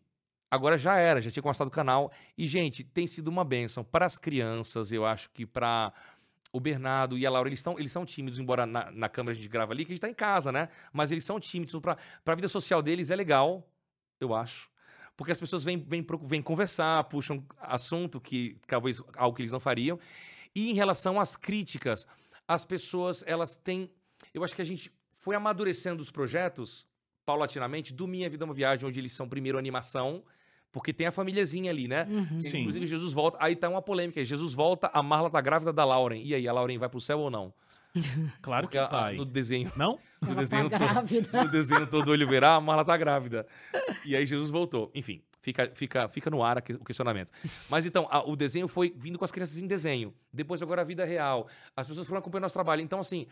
Agora 0.51 0.77
já 0.77 0.99
era, 0.99 1.19
já 1.23 1.31
tinha 1.31 1.43
começado 1.43 1.69
o 1.69 1.71
canal. 1.71 2.13
E, 2.37 2.47
gente, 2.47 2.85
tem 2.85 3.07
sido 3.07 3.29
uma 3.29 3.43
bênção 3.43 3.83
para 3.83 4.05
as 4.05 4.19
crianças, 4.19 4.93
eu 4.93 5.07
acho 5.07 5.31
que 5.31 5.47
para 5.47 5.95
o 6.53 6.61
Bernardo 6.61 7.17
e 7.17 7.27
a 7.27 7.31
Laura, 7.31 7.49
eles, 7.49 7.61
estão, 7.61 7.79
eles 7.79 7.91
são 7.91 8.05
tímidos, 8.05 8.39
embora 8.39 8.67
na, 8.67 8.91
na 8.91 9.09
câmera 9.09 9.33
a 9.33 9.35
gente 9.35 9.49
grava 9.49 9.73
ali, 9.73 9.85
que 9.87 9.93
a 9.93 9.95
gente 9.95 10.03
tá 10.03 10.09
em 10.09 10.15
casa, 10.15 10.53
né? 10.53 10.69
Mas 10.93 11.11
eles 11.11 11.25
são 11.25 11.41
tímidos. 11.41 11.75
Para 11.81 11.97
a 12.27 12.35
vida 12.35 12.49
social 12.49 12.83
deles 12.83 13.11
é 13.11 13.17
legal, 13.17 13.67
eu 14.21 14.35
acho. 14.35 14.71
Porque 15.17 15.33
as 15.33 15.41
pessoas 15.41 15.65
vêm, 15.65 15.79
vêm, 15.79 16.07
vêm 16.23 16.43
conversar, 16.43 17.05
puxam 17.05 17.45
assunto 17.59 18.21
que 18.21 18.59
talvez 18.67 19.03
algo 19.17 19.35
que 19.35 19.43
eles 19.43 19.53
não 19.53 19.61
fariam. 19.61 19.99
E 20.55 20.71
em 20.71 20.75
relação 20.75 21.19
às 21.19 21.37
críticas, 21.37 22.07
as 22.47 22.65
pessoas, 22.65 23.25
elas 23.27 23.57
têm. 23.57 23.91
Eu 24.35 24.45
acho 24.45 24.55
que 24.55 24.63
a 24.63 24.65
gente 24.65 24.93
foi 25.15 25.35
amadurecendo 25.35 26.03
os 26.03 26.11
projetos 26.11 26.87
paulatinamente 27.25 27.95
do 27.95 28.07
Minha 28.07 28.29
Vida 28.29 28.45
é 28.45 28.47
uma 28.47 28.55
Viagem, 28.55 28.87
onde 28.87 28.99
eles 28.99 29.13
são 29.13 29.29
primeiro 29.29 29.57
animação, 29.57 30.23
porque 30.73 30.93
tem 30.93 31.07
a 31.07 31.13
famíliazinha 31.13 31.71
ali, 31.71 31.87
né? 31.87 32.07
Uhum. 32.09 32.41
Sim. 32.41 32.61
Inclusive, 32.61 32.87
Jesus 32.87 33.13
volta. 33.13 33.37
Aí 33.41 33.55
tá 33.55 33.69
uma 33.69 33.83
polêmica. 33.83 34.25
Jesus 34.25 34.55
volta, 34.55 34.91
a 34.93 35.03
Marla 35.03 35.29
tá 35.31 35.41
grávida 35.41 35.73
da 35.73 35.85
Lauren. 35.85 36.23
E 36.25 36.35
aí, 36.35 36.49
a 36.49 36.53
Lauren 36.53 36.79
vai 36.79 36.89
pro 36.89 37.01
céu 37.01 37.21
ou 37.21 37.31
não? 37.31 37.53
Claro 38.43 38.63
Porque 38.67 38.79
que 38.79 38.83
a- 38.83 38.87
a- 38.87 38.89
vai. 39.03 39.17
no 39.17 39.25
desenho. 39.25 39.71
Não? 39.77 39.99
No 40.23 40.29
Ela 40.31 40.41
desenho, 40.41 40.71
tá 40.71 40.79
todo, 40.79 40.89
grávida. 40.89 41.45
no 41.45 41.51
desenho 41.51 41.87
todo 41.87 42.09
olho 42.11 42.27
verá, 42.29 42.55
a 42.55 42.61
Marla 42.61 42.85
tá 42.85 42.97
grávida. 42.97 43.47
E 44.05 44.17
aí 44.17 44.25
Jesus 44.25 44.49
voltou. 44.51 44.91
Enfim, 44.95 45.21
fica, 45.43 45.71
fica, 45.75 46.09
fica 46.09 46.31
no 46.31 46.43
ar 46.43 46.57
o 46.59 46.85
questionamento. 46.85 47.31
Mas 47.69 47.85
então, 47.85 48.07
a- 48.11 48.27
o 48.27 48.35
desenho 48.35 48.67
foi 48.67 48.95
vindo 48.97 49.19
com 49.19 49.25
as 49.27 49.31
crianças 49.33 49.59
em 49.59 49.67
desenho. 49.67 50.15
Depois 50.33 50.63
agora 50.63 50.81
a 50.81 50.85
vida 50.85 51.05
real. 51.05 51.49
As 51.77 51.87
pessoas 51.87 52.07
foram 52.07 52.21
acompanhando 52.21 52.45
nosso 52.45 52.55
trabalho. 52.55 52.81
Então, 52.81 52.99
assim, 52.99 53.27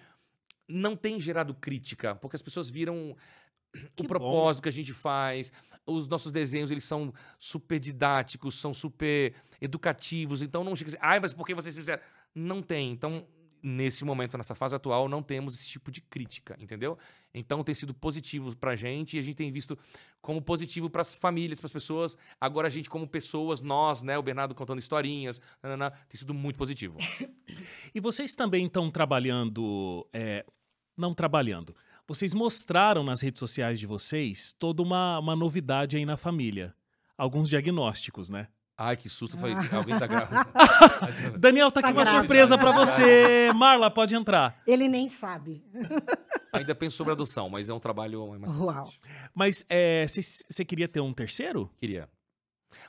não 0.69 0.95
tem 0.95 1.19
gerado 1.19 1.55
crítica, 1.55 2.15
porque 2.17 2.37
as 2.37 2.43
pessoas 2.43 2.69
viram 2.69 3.17
Que 3.73 4.03
o 4.03 4.03
bom. 4.03 4.09
propósito 4.09 4.63
que 4.63 4.69
a 4.69 4.73
gente 4.73 4.93
faz. 4.93 5.53
Os 5.87 6.07
nossos 6.07 6.31
desenhos, 6.31 6.71
eles 6.71 6.85
são 6.85 7.13
super 7.39 7.79
didáticos, 7.79 8.55
são 8.55 8.73
super 8.73 9.35
educativos. 9.61 10.43
Então 10.43 10.63
não 10.65 10.77
chega 10.77 10.91
assim, 10.91 10.99
ai, 11.01 11.21
mas 11.21 11.33
por 11.33 11.47
que 11.47 11.55
vocês 11.55 11.75
fizeram? 11.75 12.03
Não 12.35 12.63
tem. 12.63 12.91
Então, 12.93 13.27
nesse 13.63 14.05
momento, 14.05 14.37
nessa 14.37 14.55
fase 14.55 14.75
atual, 14.75 15.09
não 15.09 15.23
temos 15.23 15.55
esse 15.55 15.69
tipo 15.69 15.91
de 15.91 16.01
crítica, 16.01 16.57
entendeu? 16.59 16.99
Então 17.33 17.63
tem 17.63 17.75
sido 17.75 17.95
positivo 17.95 18.55
pra 18.57 18.75
gente 18.75 19.17
e 19.17 19.21
a 19.21 19.23
gente 19.23 19.37
tem 19.37 19.53
visto 19.53 19.79
como 20.21 20.43
positivo 20.43 20.91
pras 20.91 21.15
famílias, 21.15 21.61
pras 21.61 21.73
pessoas. 21.73 22.17
Agora 22.41 22.67
a 22.67 22.71
gente, 22.71 22.91
como 22.91 23.07
pessoas, 23.07 23.61
nós, 23.61 24.03
né, 24.03 24.19
o 24.19 24.23
Bernardo 24.23 24.55
contando 24.55 24.79
historinhas, 24.79 25.41
nananã, 25.63 25.91
tem 26.09 26.19
sido 26.19 26.35
muito 26.35 26.57
positivo. 26.57 26.99
E 27.93 27.99
vocês 27.99 28.37
também 28.37 28.67
estão 28.67 28.89
trabalhando. 28.89 30.07
é, 30.13 30.47
não 30.97 31.13
trabalhando. 31.13 31.75
Vocês 32.11 32.35
mostraram 32.35 33.05
nas 33.05 33.21
redes 33.21 33.39
sociais 33.39 33.79
de 33.79 33.87
vocês 33.87 34.53
toda 34.59 34.83
uma, 34.83 35.21
uma 35.21 35.37
novidade 35.37 35.97
aí 35.97 36.05
na 36.05 36.17
família. 36.17 36.75
Alguns 37.17 37.49
diagnósticos, 37.49 38.29
né? 38.29 38.49
Ai, 38.77 38.97
que 38.97 39.09
susto. 39.09 39.37
Eu 39.37 39.41
Falei, 39.41 39.55
alguém 39.71 39.97
tá 39.97 40.09
grávida. 40.09 40.45
Daniel 41.39 41.71
tá 41.71 41.79
aqui 41.79 41.91
Tá 41.91 41.95
com 41.95 42.01
uma 42.01 42.07
surpresa 42.07 42.59
pra 42.59 42.73
você. 42.73 43.53
Marla, 43.55 43.89
pode 43.93 44.17
entrar. 44.17 44.61
Ele 44.67 44.89
nem 44.89 45.09
sabe. 45.09 45.63
Ainda 46.53 46.75
penso 46.75 46.97
sobre 46.97 47.13
adoção, 47.13 47.49
mas 47.49 47.69
é 47.69 47.73
um 47.75 47.79
trabalho 47.79 48.27
mais 48.41 48.53
Uau. 48.55 48.93
Mas 49.33 49.65
você 50.49 50.65
queria 50.65 50.89
ter 50.89 50.99
um 50.99 51.15
terceiro? 51.15 51.71
Queria. 51.79 52.09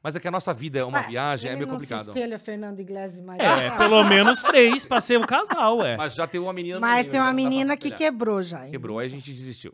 Mas 0.03 0.15
é 0.15 0.19
que 0.19 0.27
a 0.27 0.31
nossa 0.31 0.53
vida 0.53 0.79
é 0.79 0.83
uma 0.83 0.99
Ué, 0.99 1.07
viagem, 1.07 1.51
é 1.51 1.55
meio 1.55 1.67
não 1.67 1.77
se 1.77 1.85
complicado. 1.85 2.07
espelha 2.09 2.37
Fernando 2.39 2.79
Iglesias 2.79 3.19
e 3.19 3.21
Maria. 3.23 3.43
É, 3.43 3.77
pelo 3.77 4.03
menos 4.03 4.41
três 4.43 4.85
pra 4.85 5.01
ser 5.01 5.17
um 5.19 5.25
casal, 5.25 5.83
é. 5.85 5.97
Mas 5.97 6.13
já 6.15 6.27
tem 6.27 6.39
uma 6.39 6.53
menina 6.53 6.75
no 6.75 6.81
Mas 6.81 7.01
meio, 7.01 7.11
tem 7.11 7.19
uma 7.19 7.33
menina 7.33 7.75
que 7.77 7.91
quebrou 7.91 8.41
já. 8.43 8.65
hein? 8.65 8.71
Quebrou, 8.71 8.99
aí 8.99 9.07
a 9.07 9.09
gente 9.09 9.33
desistiu. 9.33 9.73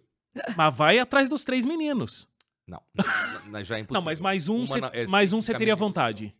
Mas 0.55 0.75
vai 0.75 0.99
atrás 0.99 1.27
dos 1.29 1.43
três 1.43 1.65
meninos. 1.65 2.27
Não, 2.67 2.81
não, 2.95 3.05
não, 3.51 3.63
já 3.63 3.77
é 3.77 3.79
impossível. 3.79 4.01
Não, 4.01 4.01
mas 4.05 4.19
mais 4.21 4.49
um, 4.49 4.57
Uma 4.57 4.67
cê- 4.67 4.81
não- 4.81 4.89
é 4.93 5.07
mais 5.07 5.31
um 5.33 5.41
você 5.41 5.53
teria 5.53 5.73
impossível. 5.73 5.87
vontade. 5.87 6.35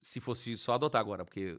Se 0.00 0.20
fosse 0.20 0.56
só 0.56 0.74
adotar 0.74 1.00
agora, 1.00 1.24
porque 1.24 1.58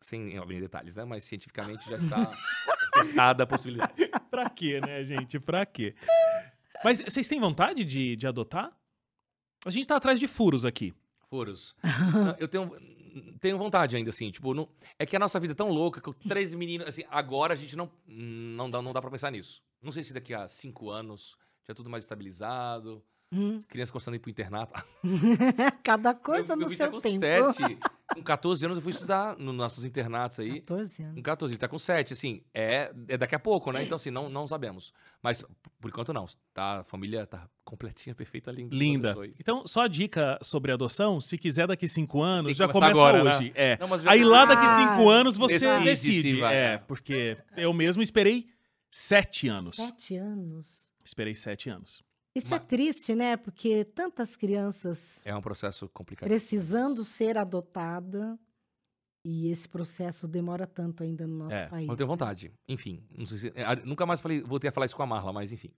sem 0.00 0.36
abrir 0.36 0.60
detalhes, 0.60 0.96
né? 0.96 1.04
Mas 1.04 1.22
cientificamente 1.24 1.88
já 1.88 1.96
está 1.96 2.16
afetada 2.98 3.44
a 3.44 3.46
possibilidade. 3.46 3.94
Pra 4.30 4.50
quê, 4.50 4.80
né, 4.84 5.04
gente? 5.04 5.38
Pra 5.38 5.64
quê? 5.64 5.94
Mas 6.82 7.00
vocês 7.00 7.28
têm 7.28 7.38
vontade 7.38 7.84
de, 7.84 8.16
de 8.16 8.26
adotar? 8.26 8.72
A 9.64 9.70
gente 9.70 9.86
tá 9.86 9.96
atrás 9.96 10.18
de 10.18 10.26
furos 10.26 10.64
aqui. 10.64 10.92
Furos. 11.28 11.74
Eu 12.38 12.48
tenho, 12.48 12.70
tenho 13.40 13.56
vontade 13.58 13.96
ainda, 13.96 14.10
assim. 14.10 14.30
Tipo, 14.30 14.54
não, 14.54 14.68
é 14.98 15.06
que 15.06 15.16
a 15.16 15.18
nossa 15.18 15.38
vida 15.40 15.52
é 15.52 15.56
tão 15.56 15.70
louca 15.70 16.00
que 16.00 16.08
eu- 16.08 16.14
três 16.14 16.54
meninos. 16.54 16.86
Assim, 16.88 17.04
agora 17.10 17.54
a 17.54 17.56
gente 17.56 17.76
não, 17.76 17.90
não, 18.06 18.70
dá, 18.70 18.82
não 18.82 18.92
dá 18.92 19.00
pra 19.00 19.10
pensar 19.10 19.30
nisso. 19.30 19.62
Não 19.80 19.92
sei 19.92 20.04
se 20.04 20.12
daqui 20.12 20.34
a 20.34 20.46
cinco 20.48 20.90
anos 20.90 21.36
já 21.66 21.74
tudo 21.74 21.88
mais 21.88 22.04
estabilizado, 22.04 23.02
Hum. 23.32 23.56
as 23.56 23.64
crianças 23.64 23.90
gostando 23.90 24.14
de 24.14 24.18
ir 24.18 24.20
pro 24.20 24.30
internato. 24.30 24.74
Cada 25.82 26.14
coisa 26.14 26.54
meu, 26.54 26.68
no 26.68 26.70
filho 26.70 26.76
seu 26.76 26.86
tá 26.86 26.92
com 26.92 27.00
tempo. 27.00 27.52
sete. 27.52 27.78
Com 28.12 28.22
14 28.22 28.66
anos 28.66 28.76
eu 28.76 28.82
fui 28.82 28.90
estudar 28.92 29.38
nos 29.38 29.54
nossos 29.54 29.84
internatos 29.86 30.38
aí. 30.38 30.60
14 30.60 31.02
anos. 31.02 31.14
Com 31.16 31.22
14, 31.22 31.54
ele 31.54 31.58
tá 31.58 31.66
com 31.66 31.78
7, 31.78 32.12
assim, 32.12 32.42
é, 32.52 32.92
é 33.08 33.16
daqui 33.16 33.34
a 33.34 33.38
pouco, 33.38 33.72
né? 33.72 33.82
Então, 33.82 33.96
assim, 33.96 34.10
não, 34.10 34.28
não 34.28 34.46
sabemos. 34.46 34.92
Mas, 35.22 35.42
por 35.80 35.88
enquanto, 35.88 36.12
não. 36.12 36.26
Tá, 36.52 36.80
a 36.80 36.84
família 36.84 37.26
tá 37.26 37.48
completinha, 37.64 38.14
perfeita, 38.14 38.50
linda. 38.52 38.74
Linda. 38.76 39.16
Então, 39.40 39.66
só 39.66 39.86
dica 39.86 40.38
sobre 40.42 40.70
adoção: 40.72 41.22
se 41.22 41.38
quiser 41.38 41.66
daqui 41.66 41.88
cinco 41.88 42.18
Tem 42.18 42.26
anos, 42.26 42.52
que 42.52 42.58
já 42.58 42.68
começa 42.68 42.90
agora, 43.00 43.24
né? 43.24 43.34
hoje. 43.34 43.52
É. 43.54 43.78
Não, 43.78 43.88
Aí 44.06 44.22
lá 44.24 44.44
daqui 44.44 44.66
Ah, 44.66 44.76
cinco 44.76 45.08
anos 45.08 45.38
você 45.38 45.58
decide 45.82 45.84
decide. 45.84 46.44
é, 46.44 46.76
porque 46.76 47.38
eu 47.56 47.72
mesmo 47.72 48.02
esperei 48.02 48.46
sete 48.90 49.48
anos. 49.48 49.76
Sete 49.76 50.16
anos. 50.18 50.90
Esperei 51.02 51.34
sete 51.34 51.70
anos. 51.70 52.04
Isso 52.34 52.54
é 52.54 52.58
Ma- 52.58 52.64
triste, 52.64 53.14
né? 53.14 53.36
Porque 53.36 53.84
tantas 53.84 54.36
crianças 54.36 55.20
É 55.26 55.34
um 55.36 55.42
processo 55.42 55.88
complicado. 55.90 56.28
precisando 56.28 57.04
ser 57.04 57.36
adotada 57.36 58.38
e 59.24 59.48
esse 59.50 59.68
processo 59.68 60.26
demora 60.26 60.66
tanto 60.66 61.02
ainda 61.04 61.26
no 61.26 61.36
nosso 61.44 61.54
É, 61.54 61.66
país. 61.68 61.86
Não 61.86 61.94
tenho 61.94 62.08
né? 62.08 62.12
vontade. 62.12 62.52
Enfim, 62.68 63.04
não 63.16 63.26
sei 63.26 63.38
se, 63.38 63.52
é, 63.54 63.76
nunca 63.84 64.04
mais 64.06 64.20
falei, 64.20 64.42
voltei 64.42 64.68
a 64.68 64.72
falar 64.72 64.86
isso 64.86 64.96
com 64.96 65.02
a 65.02 65.06
Marla, 65.06 65.32
mas 65.32 65.52
enfim. 65.52 65.70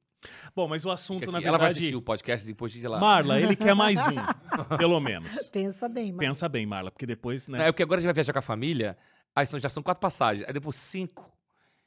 Bom, 0.56 0.66
mas 0.66 0.84
o 0.86 0.90
assunto, 0.90 1.30
na 1.30 1.38
Ela 1.40 1.58
vai 1.58 1.66
assistir 1.68 1.86
verdade. 1.86 1.96
o 1.96 2.02
podcast 2.02 2.46
depois 2.46 2.72
de 2.72 2.86
lá. 2.88 2.98
Marla, 2.98 3.38
ele 3.38 3.54
quer 3.56 3.74
mais 3.74 3.98
um, 4.06 4.14
pelo 4.78 4.98
menos. 5.00 5.48
Pensa 5.50 5.88
bem, 5.88 6.12
mas 6.12 6.26
Pensa 6.26 6.48
bem, 6.48 6.64
Marla, 6.64 6.90
porque 6.90 7.04
depois, 7.04 7.46
É 7.48 7.52
né? 7.52 7.66
porque 7.72 7.82
agora 7.82 7.98
a 7.98 8.00
gente 8.00 8.06
vai 8.08 8.14
viajar 8.14 8.32
com 8.32 8.38
a 8.38 8.42
família, 8.42 8.96
aí 9.36 9.46
são, 9.46 9.58
já 9.60 9.68
são 9.68 9.82
quatro 9.82 10.00
passagens, 10.00 10.46
aí 10.46 10.52
depois 10.54 10.76
cinco. 10.76 11.30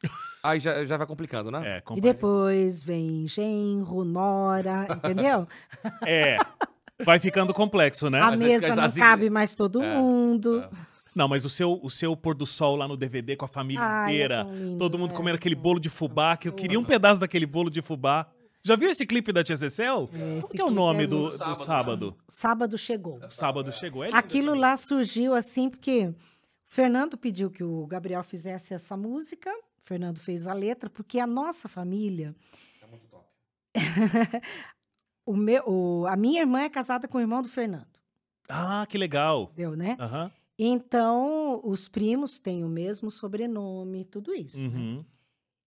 Aí 0.43 0.59
já, 0.59 0.85
já 0.85 0.97
vai 0.97 1.05
complicando, 1.07 1.51
né? 1.51 1.77
É, 1.77 1.83
E 1.95 2.01
depois 2.01 2.83
vem 2.83 3.27
genro, 3.27 4.03
nora, 4.05 4.87
entendeu? 5.03 5.47
é. 6.05 6.37
Vai 7.05 7.19
ficando 7.19 7.53
complexo, 7.53 8.09
né? 8.09 8.19
A 8.21 8.27
mas 8.31 8.39
mesa 8.39 8.75
não 8.75 8.83
as- 8.83 8.95
cabe 8.95 9.29
mais 9.29 9.53
todo 9.53 9.81
É, 9.83 9.97
mundo. 9.99 10.61
é. 10.63 10.69
Não, 11.13 11.27
mas 11.27 11.43
o 11.45 11.49
seu, 11.49 11.79
o 11.81 11.89
seu 11.89 12.15
pôr 12.15 12.35
do 12.35 12.45
sol 12.45 12.75
lá 12.75 12.87
no 12.87 12.95
DVD 12.95 13.35
com 13.35 13.45
a 13.45 13.47
família 13.47 13.81
Ai, 13.83 14.11
é 14.11 14.13
inteira, 14.15 14.43
lindo, 14.43 14.77
todo 14.77 14.97
mundo 14.99 15.11
né? 15.11 15.17
comendo 15.17 15.35
aquele 15.35 15.55
bolo 15.55 15.79
de 15.79 15.89
fubá, 15.89 16.37
que 16.37 16.47
eu 16.47 16.53
queria 16.53 16.79
um 16.79 16.83
pedaço 16.83 17.19
daquele 17.19 17.45
bolo 17.47 17.69
de 17.71 17.81
fubá. 17.81 18.27
Já 18.63 18.75
viu 18.75 18.89
esse 18.89 19.05
clipe 19.05 19.31
da 19.33 19.43
Tia 19.43 19.55
Cecel? 19.55 20.09
É, 20.13 20.37
esse 20.37 20.41
Qual 20.41 20.49
que 20.51 20.61
é 20.61 20.65
o 20.65 20.69
nome 20.71 21.05
é 21.05 21.07
do, 21.07 21.25
do 21.25 21.31
Sábado, 21.31 21.63
sábado? 21.65 22.07
né? 22.11 22.13
Sábado 22.27 22.77
chegou. 22.77 23.19
Sábado 23.29 23.71
chegou. 23.71 24.03
É 24.03 24.09
Aquilo 24.13 24.53
lá 24.53 24.75
surgiu 24.77 25.33
assim 25.33 25.69
porque 25.69 26.07
o 26.07 26.15
Fernando 26.67 27.17
pediu 27.17 27.49
que 27.49 27.63
o 27.63 27.87
Gabriel 27.87 28.23
fizesse 28.23 28.73
essa 28.73 28.95
música. 28.97 29.51
Fernando 29.87 30.19
fez 30.19 30.47
a 30.47 30.53
letra, 30.53 30.89
porque 30.89 31.17
a 31.19 31.25
nossa 31.27 31.67
família 31.69 32.35
o 35.25 35.35
meu, 35.35 35.63
o- 35.67 36.07
a 36.07 36.15
minha 36.15 36.41
irmã 36.41 36.61
é 36.61 36.69
casada 36.69 37.07
com 37.07 37.17
o 37.17 37.21
irmão 37.21 37.41
do 37.41 37.49
Fernando, 37.49 37.87
Ah, 38.49 38.85
que 38.89 38.97
legal. 38.97 39.51
deu, 39.55 39.75
né? 39.75 39.97
Então, 40.59 41.61
os 41.63 41.87
primos 41.87 42.39
têm 42.39 42.63
o 42.63 42.69
mesmo 42.69 43.11
sobrenome, 43.11 44.03
tudo 44.05 44.33
isso. 44.33 44.57
né? 44.57 44.77
Uhum. 44.77 45.05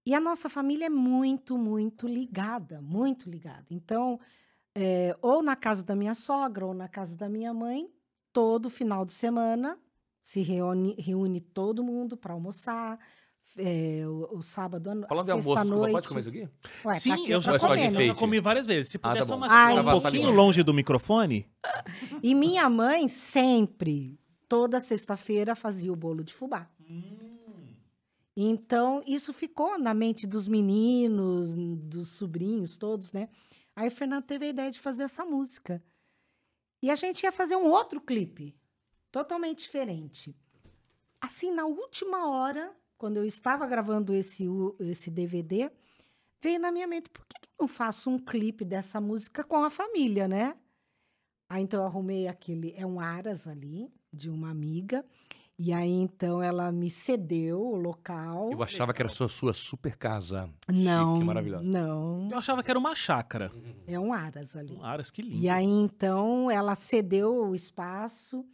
E 0.04 0.14
a 0.14 0.20
nossa 0.20 0.48
família 0.48 0.86
é 0.86 0.90
muito, 0.90 1.56
muito 1.56 2.08
ligada, 2.08 2.80
muito 2.80 3.30
ligada. 3.30 3.66
Então, 3.70 4.18
é, 4.74 5.16
ou 5.22 5.42
na 5.42 5.54
casa 5.54 5.84
da 5.84 5.94
minha 5.94 6.14
sogra, 6.14 6.66
ou 6.66 6.74
na 6.74 6.88
casa 6.88 7.14
da 7.16 7.28
minha 7.28 7.52
mãe, 7.54 7.88
todo 8.32 8.68
final 8.70 9.04
de 9.04 9.12
semana 9.12 9.78
se 10.22 10.40
reúne, 10.42 10.94
reúne 10.98 11.40
todo 11.40 11.84
mundo 11.84 12.16
para 12.16 12.32
almoçar. 12.34 12.98
É, 13.60 14.06
o, 14.08 14.38
o 14.38 14.42
sábado, 14.42 14.90
à 14.90 14.94
no- 14.94 15.06
Falando 15.06 15.26
de 15.26 15.30
almoço, 15.32 15.48
sexta-noite. 15.60 15.92
pode 15.92 16.08
comer 16.08 16.20
isso 16.20 16.28
aqui? 16.28 16.38
Ué, 16.84 16.94
tá 16.94 17.00
Sim, 17.00 17.12
aqui, 17.12 17.30
eu 17.30 17.40
já, 17.40 17.52
Ou 17.52 17.58
só 17.58 17.74
de 17.76 17.82
comi, 17.88 17.94
eu 17.96 18.02
já 18.06 18.14
comi 18.14 18.40
várias 18.40 18.66
vezes. 18.66 18.90
Se 18.90 18.98
Ah, 18.98 19.08
puder 19.08 19.20
tá 19.20 19.24
só 19.24 19.36
um 19.36 20.00
pouquinho 20.00 20.30
longe 20.30 20.62
do 20.62 20.72
microfone. 20.74 21.48
E 22.22 22.34
minha 22.34 22.68
mãe 22.70 23.06
sempre, 23.08 24.18
toda 24.48 24.80
sexta-feira, 24.80 25.54
fazia 25.54 25.92
o 25.92 25.96
bolo 25.96 26.24
de 26.24 26.32
fubá. 26.34 26.68
Então, 28.36 29.02
isso 29.06 29.32
ficou 29.32 29.78
na 29.78 29.92
mente 29.92 30.26
dos 30.26 30.48
meninos, 30.48 31.54
dos 31.56 32.08
sobrinhos 32.10 32.78
todos, 32.78 33.12
né? 33.12 33.28
Aí 33.76 33.88
o 33.88 33.90
Fernando 33.90 34.24
teve 34.24 34.46
a 34.46 34.48
ideia 34.48 34.70
de 34.70 34.80
fazer 34.80 35.02
essa 35.02 35.24
música. 35.24 35.82
E 36.82 36.90
a 36.90 36.94
gente 36.94 37.22
ia 37.22 37.32
fazer 37.32 37.56
um 37.56 37.66
outro 37.70 38.00
clipe, 38.00 38.56
totalmente 39.12 39.58
diferente. 39.60 40.34
Assim, 41.20 41.50
na 41.52 41.66
última 41.66 42.30
hora, 42.30 42.72
quando 43.00 43.16
eu 43.16 43.24
estava 43.24 43.66
gravando 43.66 44.12
esse, 44.12 44.44
esse 44.78 45.10
DVD, 45.10 45.70
veio 46.42 46.60
na 46.60 46.70
minha 46.70 46.86
mente, 46.86 47.08
por 47.08 47.24
que, 47.24 47.40
que 47.40 47.48
eu 47.48 47.62
não 47.62 47.66
faço 47.66 48.10
um 48.10 48.18
clipe 48.18 48.62
dessa 48.62 49.00
música 49.00 49.42
com 49.42 49.64
a 49.64 49.70
família, 49.70 50.28
né? 50.28 50.54
Aí 51.48 51.62
então 51.62 51.80
eu 51.80 51.86
arrumei 51.86 52.28
aquele, 52.28 52.74
é 52.76 52.84
um 52.84 53.00
aras 53.00 53.48
ali, 53.48 53.90
de 54.12 54.28
uma 54.28 54.50
amiga. 54.50 55.02
E 55.58 55.72
aí 55.72 55.90
então 55.90 56.42
ela 56.42 56.70
me 56.70 56.90
cedeu 56.90 57.62
o 57.62 57.74
local. 57.74 58.50
Eu 58.52 58.62
achava 58.62 58.92
que 58.92 59.00
era 59.00 59.08
sua, 59.08 59.28
sua 59.28 59.54
super 59.54 59.96
casa. 59.96 60.50
Não, 60.68 61.14
Chique, 61.14 61.26
maravilhoso. 61.26 61.64
não, 61.64 62.28
Eu 62.30 62.36
achava 62.36 62.62
que 62.62 62.70
era 62.70 62.78
uma 62.78 62.94
chácara. 62.94 63.50
é 63.86 63.98
um 63.98 64.12
aras 64.12 64.54
ali. 64.56 64.74
Um 64.74 64.84
Aras, 64.84 65.10
que 65.10 65.22
lindo. 65.22 65.38
E 65.38 65.48
aí 65.48 65.64
então 65.64 66.50
ela 66.50 66.74
cedeu 66.74 67.48
o 67.48 67.54
espaço. 67.54 68.44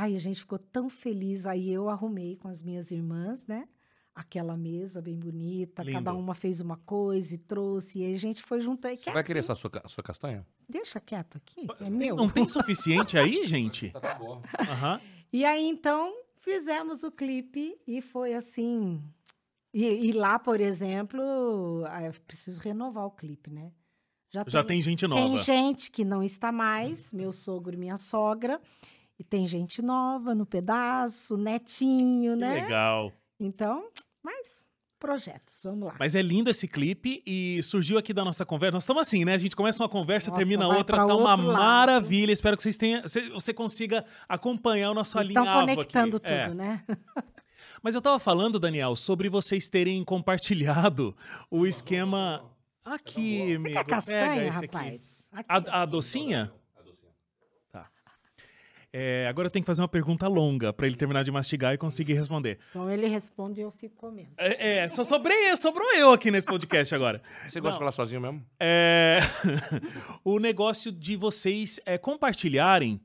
Ai, 0.00 0.14
a 0.14 0.18
gente 0.20 0.38
ficou 0.38 0.60
tão 0.60 0.88
feliz. 0.88 1.44
Aí 1.44 1.72
eu 1.72 1.88
arrumei 1.88 2.36
com 2.36 2.46
as 2.46 2.62
minhas 2.62 2.92
irmãs, 2.92 3.48
né? 3.48 3.68
Aquela 4.14 4.56
mesa 4.56 5.02
bem 5.02 5.16
bonita, 5.16 5.84
cada 5.84 6.10
Lindo. 6.12 6.18
uma 6.22 6.34
fez 6.36 6.60
uma 6.60 6.76
coisa 6.76 7.34
e 7.34 7.38
trouxe. 7.38 7.98
E 7.98 8.04
aí 8.04 8.14
a 8.14 8.18
gente 8.18 8.40
foi 8.42 8.60
juntando. 8.60 8.96
Você 8.96 9.10
vai 9.10 9.24
querer 9.24 9.40
essa 9.40 9.56
sua, 9.56 9.70
sua 9.86 10.04
castanha? 10.04 10.46
Deixa 10.68 11.00
quieto 11.00 11.36
aqui, 11.38 11.66
que 11.66 11.82
é 11.82 11.86
Tem- 11.86 11.90
meu. 11.90 12.14
Não 12.14 12.28
tem 12.28 12.46
suficiente 12.48 13.18
aí, 13.18 13.44
gente? 13.44 13.90
Tá, 13.90 14.00
tá 14.00 14.14
bom. 14.14 14.40
Aham. 14.60 15.00
E 15.32 15.44
aí, 15.44 15.64
então, 15.68 16.14
fizemos 16.36 17.02
o 17.02 17.10
clipe 17.10 17.76
e 17.86 18.00
foi 18.00 18.34
assim. 18.34 19.02
E, 19.74 19.84
e 19.84 20.12
lá, 20.12 20.38
por 20.38 20.60
exemplo, 20.60 21.20
ah, 21.88 22.04
eu 22.04 22.12
preciso 22.24 22.60
renovar 22.60 23.04
o 23.04 23.10
clipe, 23.10 23.50
né? 23.50 23.72
Já 24.30 24.62
tem 24.62 24.80
gente 24.80 25.06
nova. 25.06 25.22
Tem 25.22 25.36
gente 25.38 25.90
que 25.90 26.04
não 26.04 26.22
está 26.22 26.52
mais, 26.52 27.12
meu 27.12 27.32
sogro 27.32 27.74
e 27.74 27.78
minha 27.78 27.96
sogra. 27.96 28.60
E 29.18 29.24
tem 29.24 29.46
gente 29.46 29.82
nova 29.82 30.34
no 30.34 30.46
pedaço, 30.46 31.36
netinho, 31.36 32.34
Que 32.34 32.40
né? 32.40 32.54
legal. 32.62 33.12
Então, 33.40 33.88
mas 34.22 34.66
projetos, 34.98 35.60
vamos 35.64 35.88
lá. 35.88 35.96
Mas 35.98 36.14
é 36.14 36.22
lindo 36.22 36.50
esse 36.50 36.66
clipe 36.68 37.22
e 37.26 37.60
surgiu 37.62 37.98
aqui 37.98 38.12
da 38.12 38.24
nossa 38.24 38.44
conversa. 38.44 38.76
Nós 38.76 38.82
estamos 38.84 39.00
assim, 39.02 39.24
né? 39.24 39.34
A 39.34 39.38
gente 39.38 39.54
começa 39.56 39.82
uma 39.82 39.88
conversa, 39.88 40.30
Nossa, 40.30 40.38
termina 40.38 40.66
outra, 40.68 40.96
tá 40.98 41.06
uma 41.06 41.14
lado. 41.36 41.42
maravilha. 41.52 42.32
Espero 42.32 42.56
que 42.56 42.62
vocês 42.62 42.76
tenham, 42.76 43.02
você, 43.02 43.28
você 43.30 43.52
consiga 43.54 44.04
acompanhar 44.28 44.90
o 44.90 44.94
nosso 44.94 45.12
Vocês 45.12 45.28
estão 45.28 45.42
alinhavo 45.42 45.60
conectando 45.66 46.16
aqui. 46.16 46.26
tudo, 46.26 46.34
É. 46.36 46.54
né? 46.54 46.84
Mas 47.82 47.94
eu 47.94 48.02
tava 48.02 48.18
falando, 48.18 48.58
Daniel, 48.58 48.96
sobre 48.96 49.28
vocês 49.28 49.68
terem 49.68 50.02
compartilhado 50.04 51.16
o 51.48 51.64
esquema 51.64 52.44
aqui, 52.84 53.38
Você 53.46 53.54
amigo. 53.54 53.70
quer 53.76 53.84
castanha, 53.84 54.48
esse 54.48 54.64
aqui. 54.64 54.76
rapaz? 54.76 55.28
Aqui, 55.32 55.46
A, 55.70 55.82
a 55.82 55.86
docinha? 55.86 56.52
É, 58.92 59.26
agora 59.28 59.48
eu 59.48 59.50
tenho 59.50 59.62
que 59.62 59.66
fazer 59.66 59.82
uma 59.82 59.88
pergunta 59.88 60.26
longa 60.26 60.72
pra 60.72 60.86
ele 60.86 60.96
terminar 60.96 61.22
de 61.22 61.30
mastigar 61.30 61.74
e 61.74 61.78
conseguir 61.78 62.14
responder. 62.14 62.58
Então 62.70 62.90
ele 62.90 63.06
responde 63.06 63.60
e 63.60 63.64
eu 63.64 63.70
fico 63.70 63.96
comendo. 63.96 64.30
É, 64.38 64.78
é, 64.78 64.88
só 64.88 65.04
sobrei, 65.04 65.54
sobrou 65.56 65.92
eu 65.94 66.10
aqui 66.10 66.30
nesse 66.30 66.46
podcast 66.46 66.94
agora. 66.94 67.22
Você 67.48 67.60
gosta 67.60 67.62
Não. 67.62 67.70
de 67.72 67.78
falar 67.78 67.92
sozinho 67.92 68.20
mesmo? 68.20 68.42
É, 68.58 69.18
o 70.24 70.38
negócio 70.38 70.90
de 70.90 71.16
vocês 71.16 71.78
é, 71.84 71.98
compartilharem 71.98 73.00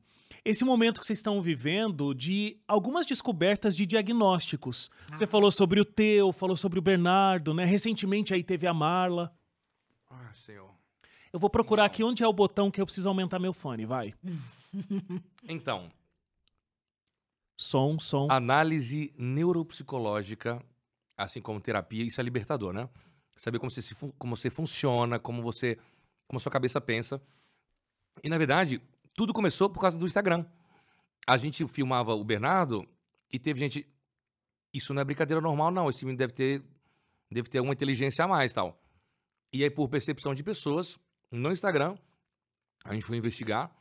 esse 0.46 0.66
momento 0.66 1.00
que 1.00 1.06
vocês 1.06 1.20
estão 1.20 1.42
vivendo 1.42 2.14
de 2.14 2.58
algumas 2.68 3.06
descobertas 3.06 3.76
de 3.76 3.86
diagnósticos. 3.86 4.90
Você 5.14 5.26
falou 5.26 5.52
sobre 5.52 5.80
o 5.80 5.86
teu, 5.86 6.32
falou 6.34 6.58
sobre 6.58 6.80
o 6.80 6.82
Bernardo, 6.82 7.54
né? 7.54 7.66
Recentemente 7.66 8.34
aí 8.34 8.44
teve 8.44 8.68
a 8.68 8.74
Marla. 8.74 9.34
Ah, 10.10 10.32
senhor. 10.34 10.73
Eu 11.34 11.40
vou 11.40 11.50
procurar 11.50 11.86
aqui 11.86 12.04
onde 12.04 12.24
é 12.24 12.28
o 12.28 12.32
botão 12.32 12.70
que 12.70 12.80
eu 12.80 12.86
preciso 12.86 13.10
aumentar 13.10 13.40
meu 13.40 13.54
fone, 13.54 13.86
vai. 13.86 14.14
Então, 15.50 15.92
Som, 17.58 18.00
som. 18.00 18.28
análise 18.32 19.14
neuropsicológica, 19.18 20.64
assim 21.18 21.42
como 21.42 21.60
terapia, 21.60 22.04
isso 22.04 22.22
é 22.22 22.24
libertador, 22.24 22.72
né? 22.74 22.88
Saber 23.36 23.60
como 23.60 23.70
você, 23.72 23.82
se 23.82 23.96
como 24.18 24.36
você 24.36 24.50
funciona, 24.50 25.20
como 25.20 25.42
você. 25.42 25.78
como 26.28 26.40
sua 26.40 26.52
cabeça 26.52 26.80
pensa. 26.80 27.22
E, 28.24 28.30
na 28.30 28.38
verdade, 28.38 28.80
tudo 29.16 29.34
começou 29.34 29.70
por 29.70 29.82
causa 29.82 29.98
do 29.98 30.06
Instagram. 30.06 30.46
A 31.28 31.36
gente 31.38 31.68
filmava 31.68 32.14
o 32.14 32.24
Bernardo 32.24 32.88
e 33.32 33.40
teve 33.40 33.60
gente. 33.60 33.88
Isso 34.74 34.94
não 34.94 35.02
é 35.02 35.06
brincadeira 35.06 35.42
normal, 35.42 35.72
não. 35.72 35.90
Esse 35.90 36.06
menino 36.06 36.18
deve 36.18 36.34
ter, 36.34 36.64
deve 37.32 37.50
ter 37.50 37.60
uma 37.60 37.74
inteligência 37.74 38.24
a 38.24 38.28
mais 38.28 38.54
tal. 38.54 38.80
E 39.52 39.64
aí, 39.64 39.70
por 39.70 39.88
percepção 39.88 40.34
de 40.34 40.44
pessoas, 40.44 40.98
no 41.38 41.52
Instagram, 41.52 41.98
a 42.86 42.94
gente 42.94 43.06
foi 43.06 43.18
investigar 43.18 43.72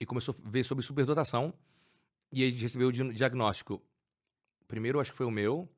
e 0.00 0.04
começou 0.06 0.34
a 0.44 0.48
ver 0.48 0.64
sobre 0.64 0.84
superdotação. 0.84 1.52
E 2.32 2.44
a 2.44 2.50
gente 2.50 2.60
recebeu 2.62 2.88
o 2.88 2.92
di- 2.92 3.12
diagnóstico. 3.14 3.80
Primeiro, 4.68 5.00
acho 5.00 5.12
que 5.12 5.16
foi 5.16 5.26
o 5.26 5.30
meu, 5.30 5.68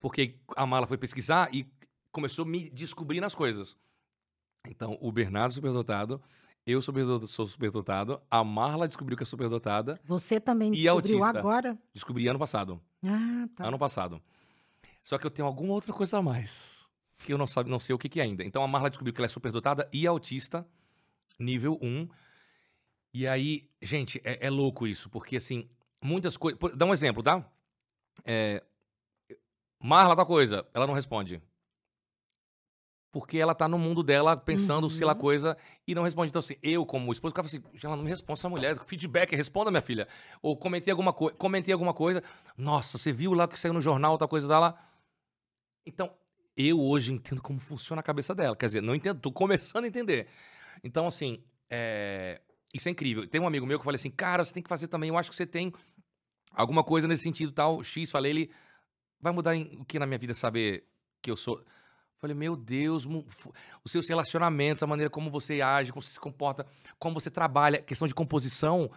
porque 0.00 0.38
a 0.56 0.66
mala 0.66 0.86
foi 0.86 0.98
pesquisar 0.98 1.52
e 1.54 1.66
começou 2.10 2.44
a 2.44 2.48
me 2.48 2.68
descobrir 2.70 3.20
nas 3.20 3.34
coisas. 3.34 3.76
Então, 4.66 4.98
o 5.00 5.10
Bernardo 5.12 5.54
superdotado, 5.54 6.20
eu 6.66 6.80
sou 6.82 7.46
superdotado, 7.46 8.20
a 8.30 8.44
Marla 8.44 8.86
descobriu 8.86 9.16
que 9.16 9.22
é 9.22 9.26
superdotada, 9.26 10.00
Você 10.04 10.40
também 10.40 10.68
E 10.70 10.82
descobriu 10.82 11.18
autista? 11.24 11.38
agora? 11.38 11.78
descobri 11.94 12.26
ano 12.28 12.38
passado. 12.38 12.80
Ah, 13.04 13.48
tá. 13.56 13.66
Ano 13.66 13.78
passado. 13.78 14.20
Só 15.02 15.16
que 15.18 15.26
eu 15.26 15.30
tenho 15.30 15.46
alguma 15.46 15.72
outra 15.72 15.92
coisa 15.92 16.18
a 16.18 16.22
mais. 16.22 16.81
Que 17.24 17.32
eu 17.32 17.38
não, 17.38 17.46
sabe, 17.46 17.70
não 17.70 17.78
sei 17.78 17.94
o 17.94 17.98
que, 17.98 18.08
que 18.08 18.20
é 18.20 18.24
ainda. 18.24 18.44
Então 18.44 18.62
a 18.62 18.68
Marla 18.68 18.90
descobriu 18.90 19.12
que 19.14 19.20
ela 19.20 19.26
é 19.26 19.28
superdotada 19.28 19.88
e 19.92 20.06
autista, 20.06 20.66
nível 21.38 21.78
1. 21.80 22.08
E 23.14 23.26
aí, 23.28 23.68
gente, 23.80 24.20
é, 24.24 24.46
é 24.46 24.50
louco 24.50 24.86
isso, 24.86 25.08
porque 25.10 25.36
assim, 25.36 25.68
muitas 26.02 26.36
coisas. 26.36 26.58
Dá 26.76 26.84
um 26.86 26.92
exemplo, 26.92 27.22
tá? 27.22 27.44
É, 28.24 28.62
Marla, 29.80 30.16
tal 30.16 30.26
coisa, 30.26 30.66
ela 30.74 30.86
não 30.86 30.94
responde. 30.94 31.42
Porque 33.10 33.36
ela 33.36 33.54
tá 33.54 33.68
no 33.68 33.78
mundo 33.78 34.02
dela 34.02 34.34
pensando, 34.34 34.88
sei 34.88 35.04
lá, 35.04 35.12
Uhum. 35.12 35.18
coisa, 35.18 35.56
e 35.86 35.94
não 35.94 36.02
responde. 36.02 36.30
Então, 36.30 36.40
assim, 36.40 36.56
eu, 36.62 36.86
como 36.86 37.12
esposo, 37.12 37.32
ficava 37.32 37.46
assim, 37.46 37.62
ela 37.84 37.94
não 37.94 38.04
me 38.04 38.08
responde, 38.08 38.38
essa 38.40 38.48
mulher, 38.48 38.78
feedback, 38.86 39.36
responda, 39.36 39.70
minha 39.70 39.82
filha. 39.82 40.08
Ou 40.40 40.56
comentei 40.56 40.90
alguma 40.90 41.12
coisa, 41.12 41.36
comentei 41.36 41.74
alguma 41.74 41.92
coisa, 41.92 42.22
nossa, 42.56 42.96
você 42.96 43.12
viu 43.12 43.34
lá 43.34 43.46
que 43.46 43.60
saiu 43.60 43.74
no 43.74 43.82
jornal, 43.82 44.16
tal 44.16 44.26
coisa, 44.28 44.48
tá 44.48 44.58
lá. 44.58 44.82
Então, 45.84 46.10
eu 46.56 46.80
hoje 46.80 47.12
entendo 47.12 47.40
como 47.40 47.58
funciona 47.58 48.00
a 48.00 48.02
cabeça 48.02 48.34
dela. 48.34 48.56
Quer 48.56 48.66
dizer, 48.66 48.82
não 48.82 48.94
entendo, 48.94 49.20
tô 49.20 49.32
começando 49.32 49.84
a 49.84 49.88
entender. 49.88 50.26
Então, 50.84 51.06
assim, 51.06 51.42
é, 51.70 52.40
isso 52.74 52.88
é 52.88 52.90
incrível. 52.90 53.26
Tem 53.26 53.40
um 53.40 53.46
amigo 53.46 53.66
meu 53.66 53.78
que 53.78 53.82
eu 53.82 53.84
falei 53.84 53.96
assim, 53.96 54.10
cara, 54.10 54.44
você 54.44 54.52
tem 54.52 54.62
que 54.62 54.68
fazer 54.68 54.88
também, 54.88 55.08
eu 55.08 55.16
acho 55.16 55.30
que 55.30 55.36
você 55.36 55.46
tem 55.46 55.72
alguma 56.52 56.82
coisa 56.82 57.08
nesse 57.08 57.22
sentido 57.22 57.52
tal. 57.52 57.82
X, 57.82 58.10
falei, 58.10 58.30
ele 58.30 58.50
vai 59.20 59.32
mudar 59.32 59.54
em, 59.54 59.78
o 59.80 59.84
que 59.84 59.98
na 59.98 60.06
minha 60.06 60.18
vida 60.18 60.34
saber 60.34 60.84
que 61.20 61.30
eu 61.30 61.36
sou. 61.36 61.64
Falei, 62.18 62.36
meu 62.36 62.54
Deus, 62.54 63.04
os 63.84 63.90
seus 63.90 64.08
relacionamentos, 64.08 64.82
a 64.82 64.86
maneira 64.86 65.10
como 65.10 65.30
você 65.30 65.60
age, 65.60 65.90
como 65.90 66.02
você 66.02 66.12
se 66.12 66.20
comporta, 66.20 66.64
como 66.98 67.18
você 67.18 67.30
trabalha, 67.30 67.82
questão 67.82 68.06
de 68.06 68.14
composição. 68.14 68.90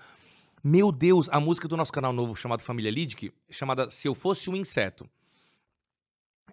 Meu 0.64 0.92
Deus, 0.92 1.28
a 1.30 1.40
música 1.40 1.68
do 1.68 1.76
nosso 1.76 1.92
canal 1.92 2.14
novo 2.14 2.36
chamado 2.36 2.62
Família 2.62 2.92
Lidic, 2.92 3.32
chamada 3.50 3.90
Se 3.90 4.08
Eu 4.08 4.14
Fosse 4.14 4.50
um 4.50 4.56
Inseto. 4.56 5.10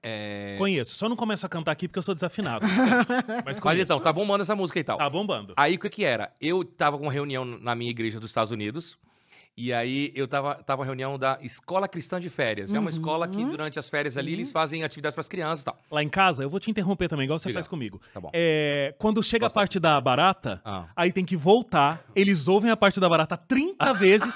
É... 0.03 0.57
Conheço, 0.59 0.93
só 0.95 1.09
não 1.09 1.17
começo 1.17 1.45
a 1.47 1.49
cantar 1.49 1.73
aqui 1.73 1.89
porque 1.89 1.99
eu 1.99 2.03
sou 2.03 2.15
desafinado. 2.15 2.67
Mas 3.45 3.61
Mas 3.61 3.79
então, 3.79 4.01
tá 4.01 4.13
bombando 4.13 4.43
essa 4.43 4.55
música 4.55 4.79
e 4.79 4.85
tal. 4.85 4.99
Tá 4.99 5.09
bombando. 5.11 5.55
Aí 5.57 5.75
o 5.75 5.79
que 5.79 5.89
que 5.89 6.05
era? 6.05 6.33
Eu 6.41 6.65
tava 6.65 6.99
com 6.99 7.05
uma 7.05 7.13
reunião 7.13 7.45
na 7.45 7.75
minha 7.75 7.91
igreja 7.91 8.19
dos 8.19 8.31
Estados 8.31 8.51
Unidos 8.51 8.99
E 9.55 9.71
aí 9.71 10.11
eu 10.15 10.27
tava, 10.27 10.55
tava 10.63 10.81
na 10.83 10.87
reunião 10.87 11.19
da 11.19 11.39
Escola 11.43 11.87
Cristã 11.87 12.19
de 12.19 12.31
Férias. 12.31 12.73
É 12.75 12.79
uma 12.79 12.89
escola 12.89 13.29
que 13.29 13.37
Uhum. 13.37 13.51
durante 13.51 13.79
as 13.79 13.87
férias 13.87 14.17
ali 14.17 14.33
eles 14.33 14.51
fazem 14.51 14.83
atividades 14.83 15.15
para 15.15 15.21
as 15.21 15.29
crianças 15.29 15.61
e 15.61 15.65
tal. 15.67 15.79
Lá 15.91 16.03
em 16.03 16.09
casa, 16.09 16.43
eu 16.43 16.49
vou 16.49 16.59
te 16.59 16.71
interromper 16.71 17.07
também, 17.07 17.25
igual 17.25 17.39
você 17.39 17.49
Diga. 17.51 17.59
faz 17.59 17.69
comigo. 17.69 18.01
Tá 18.15 18.21
bom. 18.21 18.31
É, 18.33 18.95
quando 18.99 19.23
chega 19.23 19.45
Posso- 19.45 19.59
a 19.59 19.61
parte 19.61 19.79
da 19.79 20.01
barata, 20.01 20.63
Ah. 20.65 20.89
aí 20.97 21.13
tem 21.13 21.23
que 21.25 21.37
voltar. 21.37 22.03
Eles 22.17 22.49
ouvem 22.49 22.71
a 22.71 22.77
parte 22.77 22.99
da 22.99 23.07
barata 23.11 23.37
30 23.37 23.93
vezes. 23.93 24.35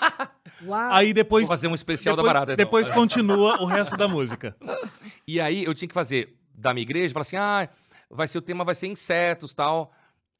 Uau. 0.62 0.92
aí 0.92 1.14
depois. 1.14 1.46
Vou 1.46 1.56
fazer 1.56 1.68
um 1.68 1.74
especial 1.74 2.14
depois, 2.14 2.32
da 2.32 2.38
barata. 2.40 2.52
então. 2.52 2.64
Depois 2.64 2.90
continua 2.90 3.62
o 3.62 3.64
resto 3.64 3.96
da 3.96 4.06
música. 4.08 4.54
E 5.28 5.40
aí 5.40 5.64
eu 5.64 5.74
tinha 5.74 5.88
que 5.88 5.94
fazer 5.94 6.36
da 6.54 6.72
minha 6.72 6.82
igreja, 6.82 7.12
falar 7.12 7.22
assim, 7.22 7.36
ah, 7.36 7.68
vai 8.08 8.28
ser 8.28 8.38
o 8.38 8.42
tema 8.42 8.64
vai 8.64 8.74
ser 8.76 8.86
insetos 8.86 9.52
tal. 9.52 9.90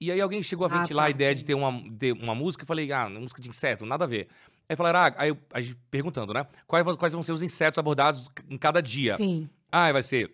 E 0.00 0.12
aí 0.12 0.20
alguém 0.20 0.40
chegou 0.44 0.64
a 0.66 0.70
Ah, 0.72 0.78
ventilar 0.78 1.04
tá. 1.04 1.08
a 1.08 1.10
ideia 1.10 1.34
de 1.34 1.44
ter 1.44 1.54
uma, 1.54 1.72
de 1.90 2.12
uma 2.12 2.34
música, 2.36 2.62
eu 2.62 2.66
falei, 2.68 2.92
ah, 2.92 3.08
música 3.08 3.40
de 3.42 3.48
inseto, 3.48 3.84
nada 3.84 4.04
a 4.04 4.06
ver. 4.06 4.28
Aí 4.68 4.74
falaram, 4.76 5.00
ah, 5.00 5.14
aí 5.16 5.28
eu- 5.28 5.38
a 5.52 5.60
gente 5.60 5.76
perguntando, 5.90 6.32
né? 6.34 6.46
Quais, 6.66 6.84
vão- 6.84 6.96
quais 6.96 7.12
vão 7.12 7.22
ser 7.22 7.32
os 7.32 7.42
insetos 7.42 7.78
abordados 7.78 8.28
em 8.48 8.58
cada 8.58 8.80
dia? 8.80 9.16
Sim. 9.16 9.48
Ah, 9.70 9.92
vai 9.92 10.02
ser 10.02 10.32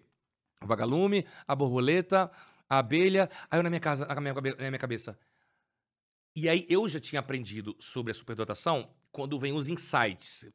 o 0.62 0.66
vagalume, 0.66 1.26
a 1.46 1.54
borboleta, 1.54 2.30
a 2.68 2.78
abelha. 2.78 3.28
Aí 3.50 3.58
eu 3.58 3.62
na 3.62 3.68
minha 3.70 3.80
casa, 3.80 4.06
na 4.06 4.20
minha, 4.20 4.34
na 4.34 4.68
minha 4.70 4.78
cabeça. 4.78 5.18
E 6.34 6.48
aí 6.48 6.66
eu 6.68 6.88
já 6.88 6.98
tinha 6.98 7.20
aprendido 7.20 7.76
sobre 7.78 8.10
a 8.10 8.14
superdotação 8.14 8.88
quando 9.10 9.38
vem 9.38 9.52
os 9.52 9.68
insights. 9.68 10.46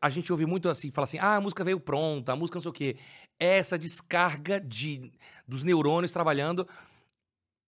A 0.00 0.08
gente 0.10 0.30
ouve 0.32 0.46
muito 0.46 0.68
assim, 0.68 0.90
fala 0.90 1.04
assim, 1.04 1.18
ah, 1.18 1.36
a 1.36 1.40
música 1.40 1.64
veio 1.64 1.80
pronta, 1.80 2.32
a 2.32 2.36
música 2.36 2.56
não 2.56 2.62
sei 2.62 2.70
o 2.70 2.74
quê. 2.74 2.96
É 3.38 3.56
essa 3.58 3.78
descarga 3.78 4.60
de, 4.60 5.10
dos 5.46 5.64
neurônios 5.64 6.12
trabalhando 6.12 6.66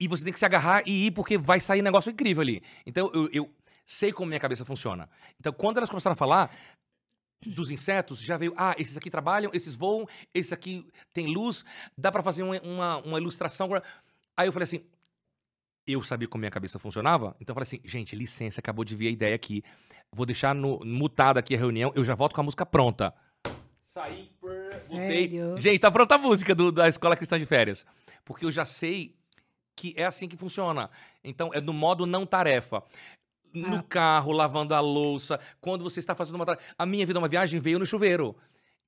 e 0.01 0.07
você 0.09 0.25
tem 0.25 0.33
que 0.33 0.39
se 0.39 0.45
agarrar 0.45 0.83
e 0.87 1.07
ir 1.07 1.11
porque 1.13 1.39
vai 1.39 1.61
sair 1.61 1.81
um 1.81 1.85
negócio 1.85 2.11
incrível 2.11 2.43
ali. 2.43 2.63
Então 2.87 3.11
eu, 3.15 3.29
eu 3.33 3.55
sei 3.87 4.13
como 4.13 4.27
minha 4.29 4.41
cabeça 4.41 4.65
funciona. 4.65 5.09
Então 5.41 5.53
quando 5.53 5.79
elas 5.79 5.89
começaram 5.89 6.13
a 6.13 6.17
falar 6.17 6.55
dos 7.47 7.71
insetos, 7.71 8.19
já 8.21 8.37
veio, 8.37 8.53
ah, 8.57 8.75
esses 8.79 8.97
aqui 8.97 9.09
trabalham, 9.11 9.51
esses 9.55 9.75
voam, 9.75 10.07
esse 10.35 10.53
aqui 10.53 10.87
tem 11.13 11.27
luz, 11.27 11.65
dá 11.97 12.11
pra 12.11 12.23
fazer 12.23 12.43
uma, 12.43 12.61
uma, 12.61 12.97
uma 12.99 13.19
ilustração. 13.19 13.71
Aí 14.37 14.49
eu 14.49 14.53
falei 14.53 14.65
assim, 14.65 14.85
eu 15.87 16.03
sabia 16.03 16.27
como 16.27 16.41
minha 16.41 16.51
cabeça 16.51 16.79
funcionava, 16.79 17.37
então 17.41 17.53
eu 17.53 17.55
falei 17.55 17.63
assim, 17.67 17.81
gente, 17.85 18.17
licença, 18.17 18.59
acabou 18.61 18.85
de 18.85 18.97
vir 18.97 19.07
a 19.07 19.11
ideia 19.11 19.35
aqui, 19.37 19.63
vou 20.13 20.27
deixar 20.27 20.55
no, 20.55 20.81
mutada 20.85 21.39
aqui 21.39 21.55
a 21.55 21.59
reunião, 21.59 21.93
eu 21.95 22.05
já 22.05 22.15
volto 22.15 22.35
com 22.35 22.41
a 22.41 22.45
música 22.45 22.67
pronta. 22.67 23.15
Saí, 23.85 24.31
botei. 24.41 24.67
Sério? 24.73 25.57
Gente, 25.59 25.79
tá 25.79 25.91
pronta 25.91 26.17
a 26.17 26.19
música 26.19 26.55
do- 26.55 26.73
da 26.73 26.89
Escola 26.89 27.17
Cristã 27.17 27.39
de 27.39 27.47
Férias. 27.47 27.87
Porque 28.25 28.45
eu 28.45 28.51
já 28.51 28.65
sei 28.65 29.15
que 29.77 29.95
é 29.97 30.05
assim 30.05 30.27
que 30.29 30.37
funciona. 30.37 30.91
Então, 31.23 31.51
é 31.55 31.61
no 31.61 31.73
modo 31.73 32.05
não 32.05 32.27
tarefa. 32.27 32.83
No 33.57 33.77
Ah. 33.77 33.83
carro, 33.89 34.33
lavando 34.33 34.75
a 34.75 34.81
louça, 34.81 35.41
quando 35.61 35.83
você 35.83 36.01
está 36.01 36.15
fazendo 36.15 36.35
uma 36.37 36.45
tarefa. 36.47 36.65
A 36.79 36.85
minha 36.85 37.07
vida 37.07 37.19
é 37.19 37.21
uma 37.23 37.29
viagem 37.29 37.61
veio 37.61 37.79
no 37.79 37.87
chuveiro. 37.87 38.37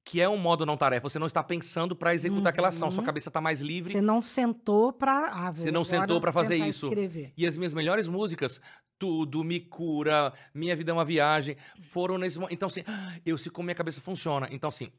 Que 0.05 0.23
é 0.23 0.29
um 0.29 0.39
modo 0.39 0.65
não 0.65 0.77
tarefa. 0.77 1.07
Você 1.09 1.19
não 1.19 1.27
está 1.27 1.43
pensando 1.43 1.95
para 1.95 2.15
executar 2.15 2.49
aquela 2.49 2.69
ação. 2.69 2.91
Sua 2.91 3.01
Uhum. 3.01 3.07
cabeça 3.07 3.29
está 3.29 3.41
mais 3.43 3.61
livre. 3.61 3.93
Você 3.93 4.01
não 4.01 4.23
sentou 4.23 4.91
pra. 4.91 5.31
Ah, 5.33 5.51
Você 5.51 5.71
não 5.71 5.85
sentou 5.85 6.19
pra 6.21 6.33
fazer 6.33 6.57
isso. 6.57 6.87
Escrever. 6.87 7.33
E 7.37 7.47
as 7.47 7.59
minhas 7.59 7.75
melhores 7.75 8.07
músicas, 8.09 8.59
Tudo, 8.99 9.45
Me 9.45 9.61
Cura, 9.61 10.33
Minha 10.55 10.75
Vida 10.75 10.91
é 10.93 10.95
uma 10.95 11.05
Viagem, 11.05 11.57
foram 11.81 12.17
nesse 12.17 12.37
momento. 12.39 12.55
Então, 12.55 12.67
assim, 12.69 12.83
eu 13.27 13.37
sei 13.37 13.53
como 13.53 13.67
minha 13.67 13.75
cabeça 13.75 14.01
funciona. 14.01 14.49
Então, 14.51 14.69
assim, 14.69 14.91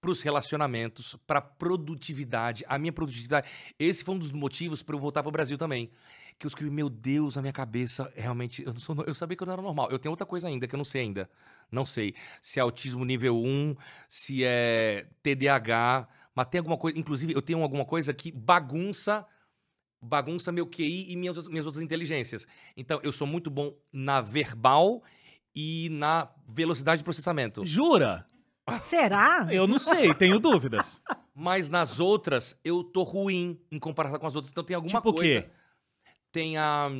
pros 0.00 0.22
relacionamentos, 0.22 1.16
pra 1.26 1.40
produtividade, 1.40 2.64
a 2.66 2.78
minha 2.78 2.92
produtividade. 2.92 3.48
Esse 3.78 4.04
foi 4.04 4.14
um 4.14 4.18
dos 4.18 4.32
motivos 4.32 4.82
pra 4.82 4.96
eu 4.96 5.00
voltar 5.00 5.22
pro 5.22 5.30
Brasil 5.32 5.58
também. 5.58 5.90
Que 6.38 6.46
eu 6.46 6.48
escrevi, 6.48 6.70
meu 6.70 6.90
Deus, 6.90 7.38
a 7.38 7.40
minha 7.40 7.52
cabeça, 7.52 8.12
realmente, 8.14 8.62
eu, 8.62 8.72
não 8.72 8.80
sou, 8.80 8.94
eu 9.06 9.14
sabia 9.14 9.36
que 9.36 9.42
eu 9.42 9.46
não 9.46 9.54
era 9.54 9.62
normal. 9.62 9.88
Eu 9.90 9.98
tenho 9.98 10.10
outra 10.12 10.26
coisa 10.26 10.48
ainda 10.48 10.66
que 10.68 10.74
eu 10.74 10.78
não 10.78 10.84
sei 10.84 11.02
ainda. 11.02 11.30
Não 11.72 11.86
sei 11.86 12.14
se 12.42 12.58
é 12.58 12.62
autismo 12.62 13.04
nível 13.04 13.36
1, 13.42 13.74
se 14.08 14.44
é 14.44 15.06
TDAH, 15.22 16.06
mas 16.34 16.46
tem 16.48 16.58
alguma 16.58 16.76
coisa. 16.76 16.98
Inclusive, 16.98 17.32
eu 17.34 17.40
tenho 17.42 17.62
alguma 17.62 17.84
coisa 17.84 18.12
que 18.12 18.30
bagunça 18.32 19.26
bagunça 20.00 20.52
meu 20.52 20.66
QI 20.66 21.10
e 21.10 21.16
minhas, 21.16 21.36
outras- 21.36 21.50
minhas 21.50 21.66
outras 21.66 21.82
inteligências. 21.82 22.46
Então, 22.76 23.00
eu 23.02 23.12
sou 23.12 23.26
muito 23.26 23.50
bom 23.50 23.74
na 23.92 24.20
verbal 24.20 25.02
e 25.54 25.88
na 25.90 26.28
velocidade 26.46 26.98
de 26.98 27.04
processamento. 27.04 27.64
Jura? 27.64 28.26
Será? 28.82 29.48
Eu 29.50 29.66
não 29.66 29.78
sei, 29.78 30.14
tenho 30.14 30.38
dúvidas. 30.38 31.02
Mas 31.34 31.68
nas 31.70 31.98
outras, 31.98 32.56
eu 32.62 32.84
tô 32.84 33.02
ruim 33.02 33.58
em 33.72 33.78
comparação 33.78 34.18
com 34.20 34.26
as 34.26 34.36
outras. 34.36 34.52
Então, 34.52 34.62
tem 34.62 34.76
alguma 34.76 35.00
Tipo 35.00 35.10
o 35.10 35.14
coisa. 35.14 35.42
quê? 35.42 35.50
Tem 36.36 36.58
a 36.58 36.90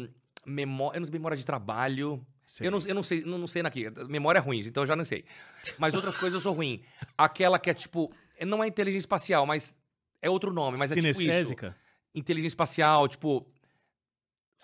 memória. 0.47 0.97
Eu 0.97 1.01
não 1.01 1.07
sei, 1.07 1.13
memória 1.13 1.37
de 1.37 1.45
trabalho. 1.45 2.27
Sei. 2.47 2.67
Eu 2.67 2.71
não, 2.71 2.79
eu 2.79 2.95
não 2.95 3.03
sei, 3.03 3.23
não, 3.23 3.37
não 3.37 3.47
sei 3.47 3.63
naqui. 3.63 3.91
Memória 4.09 4.39
é 4.39 4.41
ruim, 4.41 4.61
então 4.61 4.83
eu 4.83 4.87
já 4.87 4.97
não 4.97 5.05
sei. 5.05 5.27
Mas 5.77 5.93
outras 5.93 6.17
coisas 6.17 6.33
eu 6.33 6.41
sou 6.41 6.55
ruim. 6.55 6.83
Aquela 7.19 7.59
que 7.59 7.69
é 7.69 7.75
tipo. 7.75 8.11
Não 8.47 8.65
é 8.65 8.67
inteligência 8.67 9.05
espacial, 9.05 9.45
mas 9.45 9.77
é 10.23 10.31
outro 10.31 10.51
nome, 10.51 10.79
mas 10.79 10.91
é 10.91 10.95
tipo 10.95 11.09
isso. 11.09 11.55
Inteligência 12.15 12.55
espacial, 12.55 13.07
tipo. 13.09 13.47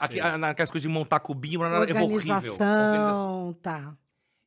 Aqui, 0.00 0.22
naquelas 0.38 0.70
coisas 0.70 0.82
de 0.82 0.88
montar 0.88 1.20
cubinho, 1.20 1.62
eu 1.62 1.94
vou 1.94 2.10
horrível. 2.10 2.14
Organização. 2.14 2.86
Organização, 2.86 3.52
tá. 3.60 3.94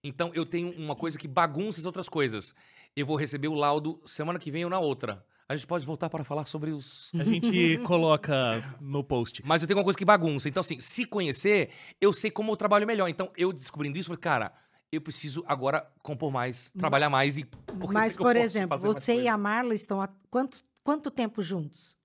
Então 0.03 0.31
eu 0.33 0.43
tenho 0.43 0.71
uma 0.71 0.95
coisa 0.95 1.19
que 1.19 1.27
bagunça 1.27 1.79
as 1.79 1.85
outras 1.85 2.09
coisas. 2.09 2.55
Eu 2.95 3.05
vou 3.05 3.15
receber 3.15 3.47
o 3.47 3.53
laudo 3.53 4.01
semana 4.07 4.39
que 4.39 4.49
vem 4.49 4.63
ou 4.63 4.71
na 4.71 4.79
outra. 4.79 5.23
A 5.47 5.55
gente 5.55 5.67
pode 5.67 5.85
voltar 5.85 6.09
para 6.09 6.23
falar 6.23 6.45
sobre 6.45 6.71
os. 6.71 7.11
A 7.13 7.23
gente 7.23 7.77
coloca 7.85 8.75
no 8.81 9.03
post. 9.03 9.43
Mas 9.45 9.61
eu 9.61 9.67
tenho 9.67 9.77
uma 9.77 9.83
coisa 9.83 9.97
que 9.97 10.05
bagunça. 10.05 10.49
Então, 10.49 10.61
assim, 10.61 10.79
se 10.79 11.05
conhecer, 11.05 11.69
eu 12.01 12.11
sei 12.11 12.31
como 12.31 12.51
eu 12.51 12.57
trabalho 12.57 12.87
melhor. 12.87 13.07
Então, 13.07 13.31
eu 13.37 13.53
descobrindo 13.53 13.95
isso, 13.97 14.07
falei, 14.07 14.21
cara, 14.21 14.51
eu 14.91 14.99
preciso 14.99 15.43
agora 15.45 15.87
compor 16.01 16.31
mais, 16.31 16.71
trabalhar 16.71 17.11
mais 17.11 17.37
e. 17.37 17.45
Mas, 17.91 18.17
por 18.17 18.35
exemplo, 18.35 18.75
você 18.77 19.21
e 19.21 19.27
a 19.27 19.37
Marla 19.37 19.75
estão 19.75 20.01
há 20.01 20.09
quanto, 20.31 20.63
quanto 20.83 21.11
tempo 21.11 21.43
juntos? 21.43 21.95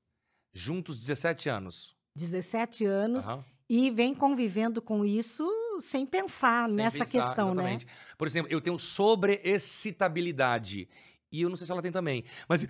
Juntos, 0.53 0.99
17 0.99 1.49
anos. 1.49 1.97
17 2.17 2.85
anos. 2.85 3.27
Aham. 3.27 3.43
E 3.73 3.89
vem 3.91 4.13
convivendo 4.13 4.83
com 4.83 5.05
isso 5.05 5.49
sem 5.79 6.05
pensar 6.05 6.67
Sem 6.67 6.77
nessa 6.77 7.05
pensar, 7.05 7.27
questão, 7.29 7.53
exatamente. 7.53 7.87
né? 7.87 7.93
Por 8.19 8.27
exemplo, 8.27 8.51
eu 8.53 8.61
tenho 8.61 8.77
sobreexcitabilidade. 8.81 10.89
E 11.33 11.43
eu 11.43 11.49
não 11.49 11.57
sei 11.57 11.67
se 11.67 11.73
ela 11.73 11.81
tem 11.81 11.93
também. 11.93 12.25
Mas 12.49 12.67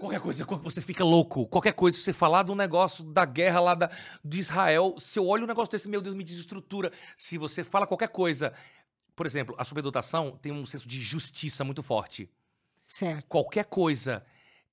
qualquer 0.00 0.20
coisa, 0.20 0.44
quando 0.46 0.62
você 0.62 0.80
fica 0.80 1.04
louco. 1.04 1.46
Qualquer 1.46 1.72
coisa, 1.72 1.96
se 1.96 2.02
você 2.02 2.12
falar 2.12 2.42
de 2.42 2.50
um 2.50 2.54
negócio 2.54 3.04
da 3.04 3.24
guerra 3.24 3.60
lá 3.60 3.74
da, 3.74 3.90
de 4.24 4.38
Israel, 4.40 4.94
se 4.98 5.18
eu 5.18 5.26
olho 5.26 5.44
um 5.44 5.46
negócio 5.46 5.70
desse, 5.70 5.88
meu 5.88 6.00
Deus, 6.00 6.16
me 6.16 6.24
desestrutura. 6.24 6.90
Se 7.16 7.36
você 7.36 7.62
fala 7.62 7.86
qualquer 7.86 8.08
coisa. 8.08 8.52
Por 9.14 9.26
exemplo, 9.26 9.54
a 9.58 9.64
superdotação 9.64 10.38
tem 10.40 10.50
um 10.50 10.64
senso 10.64 10.88
de 10.88 11.02
justiça 11.02 11.62
muito 11.62 11.82
forte. 11.82 12.30
Certo. 12.86 13.26
Qualquer 13.28 13.66
coisa 13.66 14.24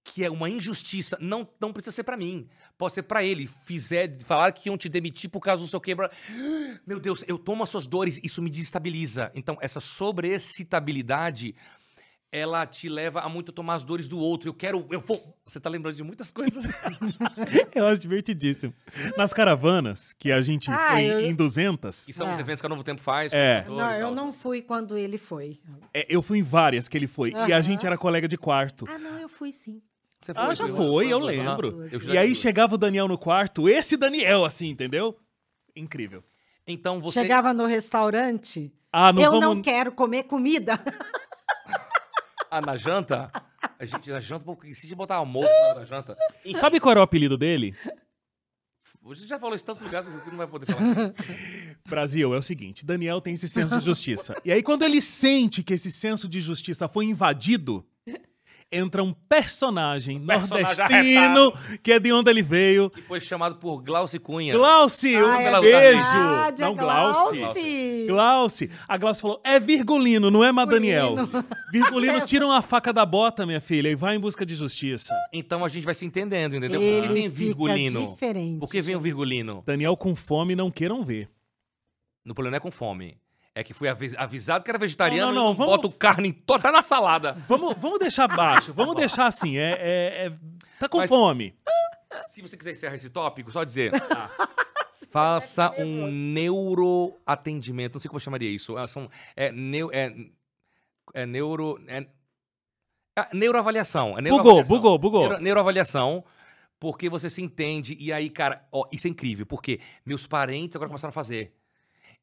que 0.01 0.23
é 0.23 0.29
uma 0.31 0.49
injustiça, 0.49 1.17
não, 1.19 1.45
não 1.59 1.73
precisa 1.73 1.91
ser 1.91 2.03
pra 2.03 2.15
mim. 2.15 2.47
Pode 2.77 2.93
ser 2.93 3.03
pra 3.03 3.21
ele. 3.21 3.45
Fizer, 3.45 4.17
falar 4.23 4.53
que 4.53 4.69
iam 4.69 4.77
te 4.77 4.87
demitir 4.87 5.29
por 5.29 5.41
causa 5.41 5.61
do 5.61 5.67
seu 5.67 5.81
quebra. 5.81 6.09
Meu 6.87 6.99
Deus, 6.99 7.25
eu 7.27 7.37
tomo 7.37 7.63
as 7.63 7.69
suas 7.69 7.85
dores, 7.85 8.21
isso 8.23 8.41
me 8.41 8.49
desestabiliza. 8.49 9.29
Então, 9.35 9.57
essa 9.59 9.81
sobreexcitabilidade, 9.81 11.53
ela 12.31 12.65
te 12.65 12.89
leva 12.89 13.21
a 13.21 13.29
muito 13.29 13.51
tomar 13.51 13.75
as 13.75 13.83
dores 13.83 14.07
do 14.07 14.17
outro. 14.19 14.49
Eu 14.49 14.53
quero, 14.53 14.85
eu 14.91 14.99
vou. 14.99 15.37
Você 15.45 15.59
tá 15.59 15.69
lembrando 15.69 15.95
de 15.95 16.03
muitas 16.03 16.29
coisas? 16.31 16.65
Eu 17.73 17.87
acho 17.87 17.99
divertidíssimo. 18.01 18.73
Nas 19.17 19.31
caravanas, 19.33 20.13
que 20.13 20.31
a 20.31 20.41
gente 20.41 20.69
Ah, 20.69 20.89
foi 20.91 21.05
eu- 21.05 21.21
em 21.21 21.33
200, 21.33 22.05
E 22.07 22.11
são 22.13 22.29
os 22.29 22.37
É. 22.37 22.41
eventos 22.41 22.59
que 22.61 22.65
a 22.65 22.69
Novo 22.69 22.83
Tempo 22.83 23.01
faz. 23.01 23.31
com 23.31 23.37
É. 23.37 23.61
os 23.67 23.69
Não, 23.77 23.91
eu 23.93 24.11
não 24.11 24.33
fui 24.33 24.61
quando 24.61 24.97
ele 24.97 25.17
foi. 25.17 25.59
é, 25.93 26.05
eu 26.09 26.21
fui 26.21 26.39
em 26.39 26.43
várias 26.43 26.87
que 26.87 26.97
ele 26.97 27.07
foi. 27.07 27.31
E 27.47 27.53
a 27.53 27.61
gente 27.61 27.85
era 27.85 27.97
colega 27.97 28.27
de 28.27 28.37
quarto. 28.37 28.85
Ah, 28.89 28.97
não, 28.97 29.17
eu 29.17 29.29
fui 29.29 29.53
sim. 29.53 29.81
Você 30.19 30.33
Ah, 30.35 30.53
já 30.53 30.67
foi, 30.67 30.75
foi, 30.75 31.07
eu 31.13 31.17
aham. 31.17 31.25
lembro. 31.25 31.85
Eu 31.91 32.01
E 32.13 32.17
aí 32.17 32.35
chegava 32.35 32.75
o 32.75 32.77
Daniel 32.77 33.07
no 33.07 33.17
quarto, 33.17 33.69
esse 33.69 33.95
Daniel, 33.95 34.43
assim, 34.43 34.67
entendeu? 34.69 35.17
Incrível. 35.75 36.23
Então 36.65 36.99
você. 36.99 37.21
Chegava 37.21 37.53
no 37.53 37.65
restaurante, 37.65 38.73
Ah, 38.91 39.13
não 39.13 39.21
eu 39.21 39.31
vamos... 39.31 39.45
não 39.45 39.61
quero 39.61 39.91
comer 39.91 40.23
comida. 40.23 40.73
Ah, 42.49 42.61
na 42.61 42.75
janta? 42.77 43.31
A 43.79 43.85
gente, 43.85 44.09
na 44.09 44.19
janta, 44.19 44.45
porque 44.45 44.73
se 44.73 44.93
botar 44.95 45.15
almoço 45.15 45.49
na 45.49 45.67
hora 45.67 45.79
da 45.79 45.85
janta. 45.85 46.17
Sabe 46.55 46.79
qual 46.79 46.91
era 46.91 46.99
o 46.99 47.03
apelido 47.03 47.37
dele? 47.37 47.75
Você 49.01 49.27
já 49.27 49.39
falou 49.39 49.55
isso 49.55 49.63
em 49.63 49.67
tantos 49.67 49.81
lugares 49.81 50.07
que 50.23 50.29
não 50.29 50.37
vai 50.37 50.47
poder 50.47 50.65
falar. 50.65 51.13
Brasil, 51.87 52.33
é 52.33 52.37
o 52.37 52.41
seguinte, 52.41 52.85
Daniel 52.85 53.21
tem 53.21 53.33
esse 53.33 53.47
senso 53.47 53.77
de 53.77 53.85
justiça. 53.85 54.35
E 54.43 54.51
aí 54.51 54.61
quando 54.61 54.83
ele 54.83 55.01
sente 55.01 55.63
que 55.63 55.73
esse 55.73 55.91
senso 55.91 56.27
de 56.27 56.41
justiça 56.41 56.87
foi 56.87 57.05
invadido, 57.05 57.85
entra 58.71 59.03
um 59.03 59.13
personagem, 59.13 60.19
personagem 60.19 61.15
nordestino, 61.15 61.79
que 61.81 61.91
é 61.91 61.99
de 61.99 62.11
onde 62.11 62.29
ele 62.29 62.41
veio. 62.41 62.89
que 62.89 63.01
foi 63.01 63.21
chamado 63.21 63.55
por 63.55 63.81
Glaucio 63.81 64.19
Cunha. 64.19 64.53
Glauci, 64.53 65.15
um 65.15 65.33
é 65.33 65.61
beijo. 65.61 65.97
verdade, 65.97 66.61
não, 66.61 66.71
é 66.71 66.75
Glauci. 66.75 67.39
Glauci. 67.39 68.05
Glauci. 68.07 68.71
A 68.87 68.97
Glauci 68.97 69.21
falou, 69.21 69.41
é 69.43 69.59
Virgulino, 69.59 70.29
não 70.29 70.43
é 70.43 70.51
Madaniel. 70.51 71.15
Virgulino 71.71 72.25
tira 72.25 72.45
uma 72.45 72.61
faca 72.61 72.91
da 72.91 73.05
bota, 73.05 73.45
minha 73.45 73.61
filha, 73.61 73.89
e 73.89 73.95
vai 73.95 74.15
em 74.15 74.19
busca 74.19 74.45
de 74.45 74.55
justiça. 74.55 75.13
Então 75.31 75.63
a 75.63 75.67
gente 75.67 75.85
vai 75.85 75.93
se 75.93 76.05
entendendo, 76.05 76.55
entendeu? 76.55 76.81
Ele 76.81 77.07
tem 77.13 77.29
fica 77.29 77.29
virgulino? 77.29 78.11
diferente. 78.11 78.59
Por 78.59 78.69
que 78.69 78.81
vem 78.81 78.95
o 78.95 78.99
gente. 78.99 79.03
virgulino? 79.03 79.63
Daniel 79.65 79.95
com 79.95 80.15
fome, 80.15 80.55
não 80.55 80.69
queiram 80.69 81.03
ver. 81.03 81.29
Napoleão 82.25 82.51
não 82.51 82.57
é 82.57 82.59
com 82.59 82.71
fome. 82.71 83.17
É 83.59 83.63
que 83.63 83.73
fui 83.73 83.89
avi- 83.89 84.15
avisado 84.17 84.63
que 84.63 84.69
era 84.69 84.77
vegetariano 84.77 85.33
Não, 85.33 85.35
não, 85.35 85.45
não, 85.47 85.53
e 85.53 85.55
vamos- 85.55 85.75
boto 85.77 85.89
carne 85.91 86.29
em 86.29 86.33
toda 86.33 86.61
tá 86.61 86.71
na 86.71 86.81
salada. 86.83 87.33
Vamos, 87.47 87.75
vamos 87.79 87.97
deixar 87.97 88.27
baixo, 88.27 88.71
vamos 88.71 88.95
deixar 88.95 89.25
assim. 89.25 89.57
É, 89.57 89.71
é- 89.71 90.25
é- 90.27 90.31
tá 90.79 90.87
com 90.87 90.97
Mas- 90.99 91.09
fome. 91.09 91.55
Se 92.29 92.41
você 92.41 92.55
quiser 92.55 92.71
encerrar 92.71 92.95
esse 92.95 93.09
tópico, 93.09 93.49
só 93.51 93.63
dizer. 93.63 93.91
Faça 95.09 95.71
um 95.79 96.07
neuroatendimento. 96.11 97.95
Não 97.95 98.01
sei 98.01 98.09
como 98.09 98.17
eu 98.17 98.21
chamaria 98.23 98.49
isso. 98.49 98.77
É, 98.77 98.85
são, 98.87 99.09
é, 99.35 99.51
neu, 99.51 99.89
é, 99.93 100.13
é 101.13 101.25
neuro. 101.25 101.79
É, 101.87 102.05
ah, 103.15 103.29
neuroavaliação. 103.33 104.09
É 104.17 104.21
Bugou, 104.21 104.21
neuroavaliação. 104.23 104.75
bugou, 104.75 104.97
bugou. 104.99 105.21
Neuro- 105.29 105.41
neuroavaliação. 105.43 106.23
Porque 106.79 107.09
você 107.09 107.29
se 107.29 107.41
entende. 107.41 107.97
E 107.99 108.13
aí, 108.13 108.29
cara, 108.29 108.67
ó, 108.71 108.83
isso 108.91 109.07
é 109.07 109.09
incrível. 109.09 109.45
Porque 109.47 109.79
meus 110.05 110.27
parentes 110.27 110.75
agora 110.75 110.89
começaram 110.89 111.09
a 111.09 111.13
fazer. 111.13 111.53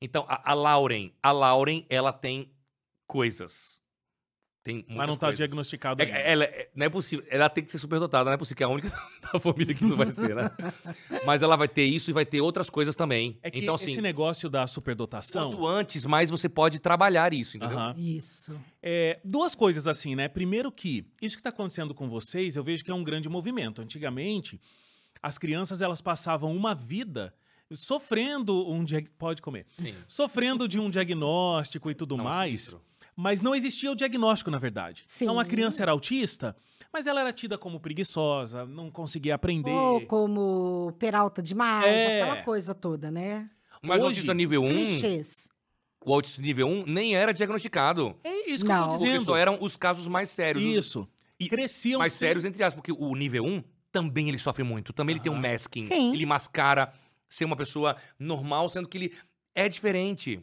Então, 0.01 0.25
a, 0.29 0.51
a 0.51 0.55
Lauren, 0.55 1.11
a 1.23 1.33
Lauren, 1.33 1.85
ela 1.89 2.13
tem 2.13 2.51
coisas. 3.07 3.83
Tem 4.63 4.77
muitas 4.77 4.97
Mas 4.97 5.09
não 5.09 5.17
tá 5.17 5.27
coisas. 5.27 5.37
diagnosticado 5.37 6.03
É, 6.03 6.07
ainda. 6.07 6.19
ela, 6.21 6.45
é- 6.45 6.71
não 6.75 6.87
é 6.87 6.89
possível. 6.89 7.27
Ela 7.29 7.51
tem 7.51 7.63
que 7.63 7.71
ser 7.71 7.79
superdotada, 7.79 8.25
não 8.31 8.33
é 8.33 8.37
possível 8.39 8.57
que 8.57 8.63
é 8.63 8.67
a 8.67 8.71
única 8.71 8.89
da 9.33 9.39
família 9.39 9.75
que 9.75 9.85
não 9.85 9.95
vai 9.95 10.11
ser, 10.11 10.35
né? 10.35 10.51
Mas 11.27 11.43
ela 11.43 11.55
vai 11.55 11.69
ter 11.69 11.85
isso 11.85 12.09
e 12.11 12.15
vai 12.15 12.25
ter 12.25 12.41
outras 12.41 12.71
coisas 12.71 12.97
também. 12.97 13.39
É 13.43 13.51
que 13.51 13.59
então, 13.61 13.75
assim, 13.75 13.91
esse 13.91 14.01
negócio 14.01 14.49
da 14.49 14.67
superdotação. 14.67 15.51
quanto 15.51 15.67
antes, 15.67 16.07
mais 16.07 16.31
você 16.31 16.49
pode 16.49 16.79
trabalhar 16.79 17.35
isso, 17.35 17.59
entendeu? 17.59 17.77
Aham. 17.79 17.95
Isso. 17.99 18.59
É, 18.83 19.21
duas 19.23 19.55
coisas 19.55 19.87
assim, 19.87 20.15
né? 20.15 20.29
Primeiro 20.29 20.73
que 20.73 21.07
isso 21.21 21.37
que 21.37 21.41
está 21.41 21.51
acontecendo 21.51 21.95
com 21.95 22.09
vocês, 22.09 22.57
eu 22.57 22.65
vejo 22.65 22.83
que 22.83 22.91
é 22.91 22.95
um 22.95 23.05
grande 23.05 23.29
movimento. 23.29 23.83
Antigamente, 23.83 24.59
as 25.23 25.37
crianças 25.37 25.83
elas 25.83 26.01
passavam 26.01 26.57
uma 26.57 26.75
vida 26.75 27.35
sofrendo 27.75 28.69
um 28.71 28.85
diag... 28.85 29.09
pode 29.19 29.41
comer, 29.43 29.67
Sim. 29.71 29.95
sofrendo 30.09 30.67
de 30.69 30.79
um 30.79 30.89
diagnóstico 30.91 31.91
e 31.91 31.95
tudo 31.95 32.17
Não, 32.17 32.25
mais, 32.25 32.61
sinistro. 32.63 32.81
mas 33.17 33.41
não 33.41 33.55
existia 33.55 33.91
o 33.91 33.95
diagnóstico 33.95 34.51
na 34.51 34.59
verdade. 34.59 35.03
Sim. 35.07 35.25
Então 35.25 35.39
a 35.41 35.45
criança 35.45 35.83
era 35.83 35.93
autista, 35.93 36.57
mas 36.93 37.07
ela 37.07 37.21
era 37.21 37.33
tida 37.33 37.57
como 37.59 37.81
preguiçosa, 37.81 38.65
não 38.67 38.91
conseguia 38.91 39.35
aprender. 39.35 39.71
Ou 39.71 40.01
como 40.07 40.93
peralta 40.99 41.43
demais, 41.43 41.87
É. 41.87 42.23
aquela 42.23 42.43
coisa 42.43 42.75
toda, 42.75 43.11
né? 43.11 43.51
Mas 43.83 44.01
o 44.01 44.05
Hoje, 44.07 44.21
autista 44.21 44.35
nível 44.35 44.63
Os 44.65 44.71
1, 44.71 44.75
clichês. 44.75 45.49
o 46.05 46.15
autista 46.15 46.41
nível 46.41 46.67
1 46.69 46.85
nem 46.87 47.15
era 47.17 47.33
diagnosticado. 47.33 48.17
É 48.25 48.51
isso 48.51 48.65
que 48.65 48.69
Não. 48.71 48.77
eu 48.77 48.83
tô 48.85 48.91
Porque 48.97 49.05
dizendo. 49.11 49.25
só 49.25 49.37
eram 49.37 49.59
os 49.61 49.77
casos 49.77 50.09
mais 50.09 50.31
sérios. 50.31 50.65
os- 50.65 50.77
Isso. 50.87 51.09
E 51.39 51.49
Cresciam 51.49 51.99
mais 51.99 52.13
sem- 52.13 52.29
sérios, 52.29 52.45
entre 52.45 52.63
aspas, 52.63 52.81
porque 52.81 52.93
o 52.93 53.15
nível 53.15 53.45
1 53.45 53.63
também 53.93 54.29
ele 54.29 54.39
sofre 54.39 54.63
muito. 54.65 54.93
Também 54.93 55.15
ele 55.15 55.21
tem 55.23 55.31
um 55.31 55.37
masking. 55.39 55.85
Sim. 55.87 56.15
Ele 56.15 56.25
mascara 56.25 56.93
ser 57.35 57.45
uma 57.45 57.57
pessoa 57.57 57.97
normal, 58.19 58.69
sendo 58.69 58.89
que 58.89 58.99
ele 58.99 59.15
é 59.55 59.69
diferente. 59.69 60.41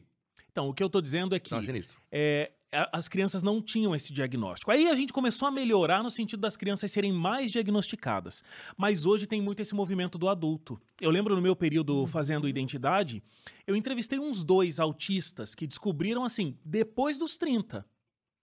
Então, 0.52 0.68
o 0.68 0.74
que 0.74 0.84
eu 0.84 0.89
tô 0.89 1.00
dizendo 1.00 1.34
é 1.34 1.39
que 1.39 1.52
Não, 1.52 1.60
é 1.60 1.64
sinistro. 1.64 1.98
é, 2.12 2.52
as 2.92 3.08
crianças 3.08 3.42
não 3.44 3.62
tinham 3.62 3.96
esse 3.96 4.12
diagnóstico. 4.14 4.72
Aí 4.72 4.88
a 4.89 4.96
gente 4.96 5.12
começou 5.14 5.48
a 5.48 5.52
melhorar 5.52 6.04
no 6.04 6.12
sentido 6.12 6.39
das 6.42 6.58
crianças 6.58 6.92
serem 6.92 7.12
mais 7.12 7.52
diagnosticadas. 7.52 8.44
Mas 8.78 9.06
hoje 9.06 9.26
tem 9.28 9.42
muito 9.42 9.62
esse 9.62 9.74
movimento 9.76 10.18
do 10.18 10.28
adulto. 10.28 10.80
Eu 11.00 11.12
lembro 11.12 11.36
no 11.36 11.42
meu 11.42 11.56
período 11.56 12.06
fazendo 12.08 12.48
identidade, 12.48 13.24
eu 13.66 13.76
entrevistei 13.76 14.20
uns 14.20 14.44
dois 14.44 14.80
autistas 14.80 15.56
que 15.56 15.68
descobriram 15.68 16.24
assim, 16.26 16.58
depois 16.66 17.18
dos 17.18 17.38
30. 17.38 17.86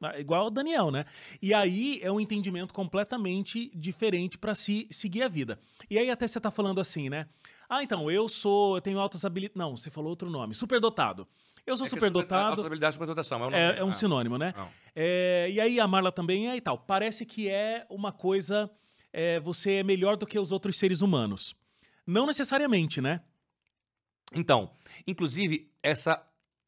Ah, 0.00 0.18
Igual 0.20 0.46
o 0.46 0.50
Daniel, 0.50 0.90
né? 0.90 1.04
E 1.42 1.52
aí 1.52 1.98
é 2.02 2.12
um 2.12 2.20
entendimento 2.20 2.72
completamente 2.72 3.70
diferente 3.74 4.38
para 4.38 4.54
se 4.54 4.86
seguir 4.90 5.22
a 5.22 5.28
vida. 5.28 5.58
E 5.90 5.98
aí 5.98 6.10
até 6.10 6.26
você 6.26 6.40
tá 6.40 6.50
falando 6.50 6.80
assim, 6.80 7.08
né? 7.08 7.26
Ah, 7.68 7.82
então, 7.82 8.10
eu 8.10 8.28
sou, 8.28 8.76
eu 8.76 8.80
tenho 8.80 8.98
altas 8.98 9.24
habilidades. 9.24 9.56
Não, 9.58 9.76
você 9.76 9.90
falou 9.90 10.10
outro 10.10 10.30
nome. 10.30 10.54
Superdotado. 10.54 11.28
Eu 11.66 11.76
sou 11.76 11.84
É 11.84 11.88
a 11.88 11.90
superdotado. 11.90 12.64
habilidade 12.64 12.92
de 12.92 12.94
superdotação. 12.94 13.38
É, 13.38 13.40
nome, 13.42 13.56
É, 13.56 13.78
é 13.80 13.84
um 13.84 13.90
ah, 13.90 13.92
sinônimo, 13.92 14.38
né? 14.38 14.54
É, 14.96 15.48
e 15.50 15.60
aí 15.60 15.78
a 15.78 15.86
Marla 15.86 16.10
também 16.10 16.48
é 16.48 16.56
e 16.56 16.60
tal. 16.60 16.78
Parece 16.78 17.26
que 17.26 17.48
é 17.48 17.86
uma 17.90 18.10
coisa. 18.10 18.70
é, 19.12 19.38
você 19.40 19.74
é 19.74 19.82
melhor 19.82 20.16
do 20.16 20.26
que 20.26 20.38
os 20.38 20.50
outros 20.52 20.78
seres 20.78 21.02
humanos. 21.02 21.54
Não 22.06 22.26
necessariamente, 22.26 23.00
né? 23.00 23.20
Então, 24.34 24.70
inclusive, 25.06 25.70
essa, 25.82 26.22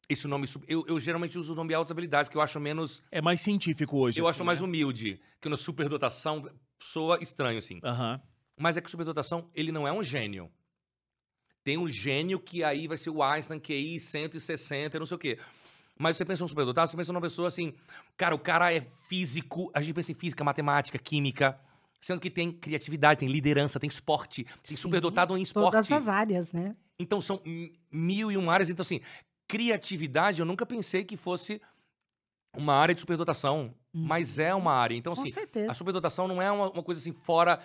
esse 0.09 0.27
nome. 0.27 0.47
Eu, 0.67 0.85
eu 0.87 0.99
geralmente 0.99 1.37
uso 1.37 1.53
o 1.53 1.55
nome 1.55 1.73
altas 1.73 1.91
habilidades, 1.91 2.29
que 2.29 2.37
eu 2.37 2.41
acho 2.41 2.59
menos. 2.59 3.03
É 3.11 3.21
mais 3.21 3.41
científico 3.41 3.97
hoje. 3.97 4.19
eu 4.19 4.27
assim, 4.27 4.35
acho 4.37 4.45
mais 4.45 4.59
né? 4.59 4.67
humilde. 4.67 5.19
Que 5.39 5.49
no 5.49 5.57
superdotação 5.57 6.47
soa 6.79 7.19
estranho, 7.21 7.57
assim. 7.57 7.79
Aham. 7.83 8.21
Mas 8.59 8.77
é 8.77 8.81
que 8.81 8.87
o 8.87 8.91
superdotação, 8.91 9.49
ele 9.55 9.71
não 9.71 9.87
é 9.87 9.91
um 9.91 10.03
gênio. 10.03 10.51
Tem 11.63 11.77
um 11.77 11.87
gênio 11.87 12.39
que 12.39 12.63
aí 12.63 12.87
vai 12.87 12.97
ser 12.97 13.09
o 13.09 13.21
Einstein, 13.21 13.59
QI 13.59 13.99
160, 13.99 14.99
não 14.99 15.05
sei 15.05 15.15
o 15.15 15.19
quê. 15.19 15.39
Mas 15.97 16.17
você 16.17 16.25
pensa 16.25 16.41
em 16.41 16.45
um 16.45 16.47
superdotado, 16.47 16.89
você 16.89 16.97
pensa 16.97 17.13
numa 17.13 17.21
pessoa 17.21 17.47
assim, 17.47 17.73
cara, 18.17 18.33
o 18.33 18.39
cara 18.39 18.73
é 18.73 18.81
físico, 19.07 19.69
a 19.73 19.81
gente 19.81 19.93
pensa 19.93 20.11
em 20.11 20.15
física, 20.15 20.43
matemática, 20.43 20.97
química, 20.97 21.59
sendo 21.99 22.19
que 22.19 22.31
tem 22.31 22.51
criatividade, 22.51 23.19
tem 23.19 23.29
liderança, 23.29 23.79
tem 23.79 23.87
esporte, 23.87 24.43
tem 24.43 24.75
Sim, 24.75 24.77
superdotado 24.77 25.37
em 25.37 25.41
esporte. 25.41 25.71
Todas 25.71 25.91
as 25.91 26.07
áreas, 26.07 26.51
né? 26.51 26.75
Então 26.97 27.21
são 27.21 27.39
mil 27.91 28.31
e 28.31 28.37
uma 28.37 28.53
áreas. 28.53 28.69
Então, 28.69 28.81
assim, 28.81 29.01
criatividade 29.47 30.39
eu 30.39 30.45
nunca 30.45 30.65
pensei 30.65 31.03
que 31.03 31.15
fosse 31.15 31.61
uma 32.55 32.73
área 32.73 32.95
de 32.95 33.01
superdotação. 33.01 33.73
Mas 33.93 34.39
é 34.39 34.55
uma 34.55 34.73
área. 34.73 34.95
Então, 34.95 35.13
Com 35.13 35.21
assim, 35.21 35.31
certeza. 35.31 35.69
a 35.69 35.73
superdotação 35.73 36.25
não 36.25 36.41
é 36.41 36.49
uma, 36.49 36.71
uma 36.71 36.83
coisa 36.83 37.01
assim 37.01 37.11
fora, 37.11 37.59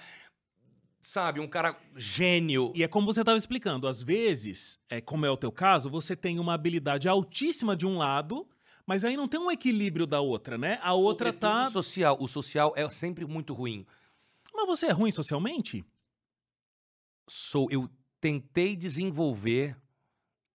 sabe, 1.07 1.39
um 1.39 1.47
cara 1.47 1.79
gênio. 1.95 2.73
E 2.75 2.83
é 2.83 2.89
como 2.89 3.07
você 3.07 3.21
estava 3.21 3.39
explicando, 3.39 3.87
às 3.87 4.03
vezes, 4.03 4.79
é, 4.89 5.01
como 5.01 5.25
é 5.25 5.31
o 5.31 5.37
teu 5.37 5.53
caso, 5.53 5.89
você 5.89 6.17
tem 6.17 6.39
uma 6.39 6.55
habilidade 6.55 7.09
altíssima 7.09 7.77
de 7.77 7.87
um 7.87 7.97
lado, 7.97 8.49
mas 8.85 9.05
aí 9.05 9.17
não 9.17 9.29
tem 9.29 9.39
um 9.39 9.51
equilíbrio 9.51 10.07
da 10.07 10.21
outra, 10.21 10.59
né? 10.59 10.81
A 10.83 10.95
outra 10.95 11.29
Sobretudo 11.29 11.41
tá. 11.41 11.69
o 11.69 11.71
social. 11.71 12.17
O 12.21 12.29
social 12.29 12.73
é 12.77 12.91
sempre 12.91 13.25
muito 13.25 13.55
ruim. 13.55 13.87
Mas 14.53 14.67
você 14.67 14.87
é 14.87 14.91
ruim 14.91 15.13
socialmente? 15.13 15.85
Sou, 17.29 17.69
eu 17.71 17.89
tentei 18.21 18.75
desenvolver 18.75 19.77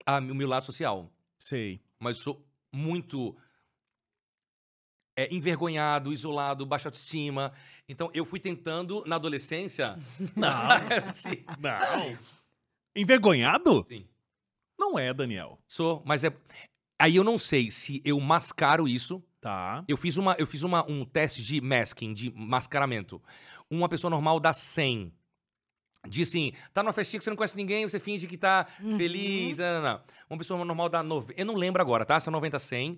a, 0.06 0.20
o 0.20 0.36
meu 0.36 0.48
lado 0.48 0.66
social, 0.66 1.12
Sei. 1.40 1.82
mas 2.00 2.18
sou 2.20 2.46
muito 2.74 3.38
é, 5.16 5.34
envergonhado, 5.34 6.12
isolado, 6.14 6.66
baixa 6.66 6.88
autoestima. 6.90 7.52
Então, 7.88 8.10
eu 8.14 8.26
fui 8.26 8.40
tentando, 8.40 9.04
na 9.06 9.16
adolescência... 9.18 9.96
Não. 10.36 11.14
sim, 11.14 11.44
Não. 11.60 12.18
Envergonhado? 12.96 13.86
sim. 13.88 14.06
Não 14.78 14.98
é, 14.98 15.14
Daniel. 15.14 15.60
Sou, 15.68 16.02
mas 16.06 16.24
é. 16.24 16.36
Aí 17.00 17.16
eu 17.16 17.24
não 17.24 17.38
sei 17.38 17.70
se 17.70 18.02
eu 18.04 18.20
mascaro 18.20 18.88
isso. 18.88 19.24
Tá. 19.40 19.84
Eu 19.88 19.96
fiz, 19.96 20.18
uma, 20.18 20.36
eu 20.40 20.46
fiz 20.48 20.64
uma, 20.64 20.84
um 20.90 21.06
teste 21.06 21.42
de 21.44 21.62
masking, 21.62 22.14
de 22.14 22.32
mascaramento. 22.32 23.22
Uma 23.70 23.88
pessoa 23.88 24.10
normal 24.10 24.40
dá 24.40 24.52
100. 24.54 25.14
Diz 26.08 26.30
assim, 26.30 26.52
tá 26.74 26.82
numa 26.82 26.94
festinha 26.94 27.20
que 27.20 27.24
você 27.24 27.30
não 27.30 27.38
conhece 27.38 27.56
ninguém, 27.56 27.88
você 27.88 28.00
finge 28.00 28.26
que 28.28 28.38
tá 28.38 28.68
Uhum. 28.82 28.98
feliz. 28.98 29.60
Não, 29.60 29.74
não, 29.76 29.82
não. 29.94 30.02
Uma 30.30 30.38
pessoa 30.40 30.66
normal 30.66 30.90
dá 30.90 31.04
90. 31.04 31.40
Eu 31.40 31.46
não 31.46 31.56
lembro 31.56 31.80
agora, 31.82 32.04
tá? 32.04 32.20
Se 32.20 32.28
é 32.28 32.32
90, 32.32 32.58
100. 32.58 32.98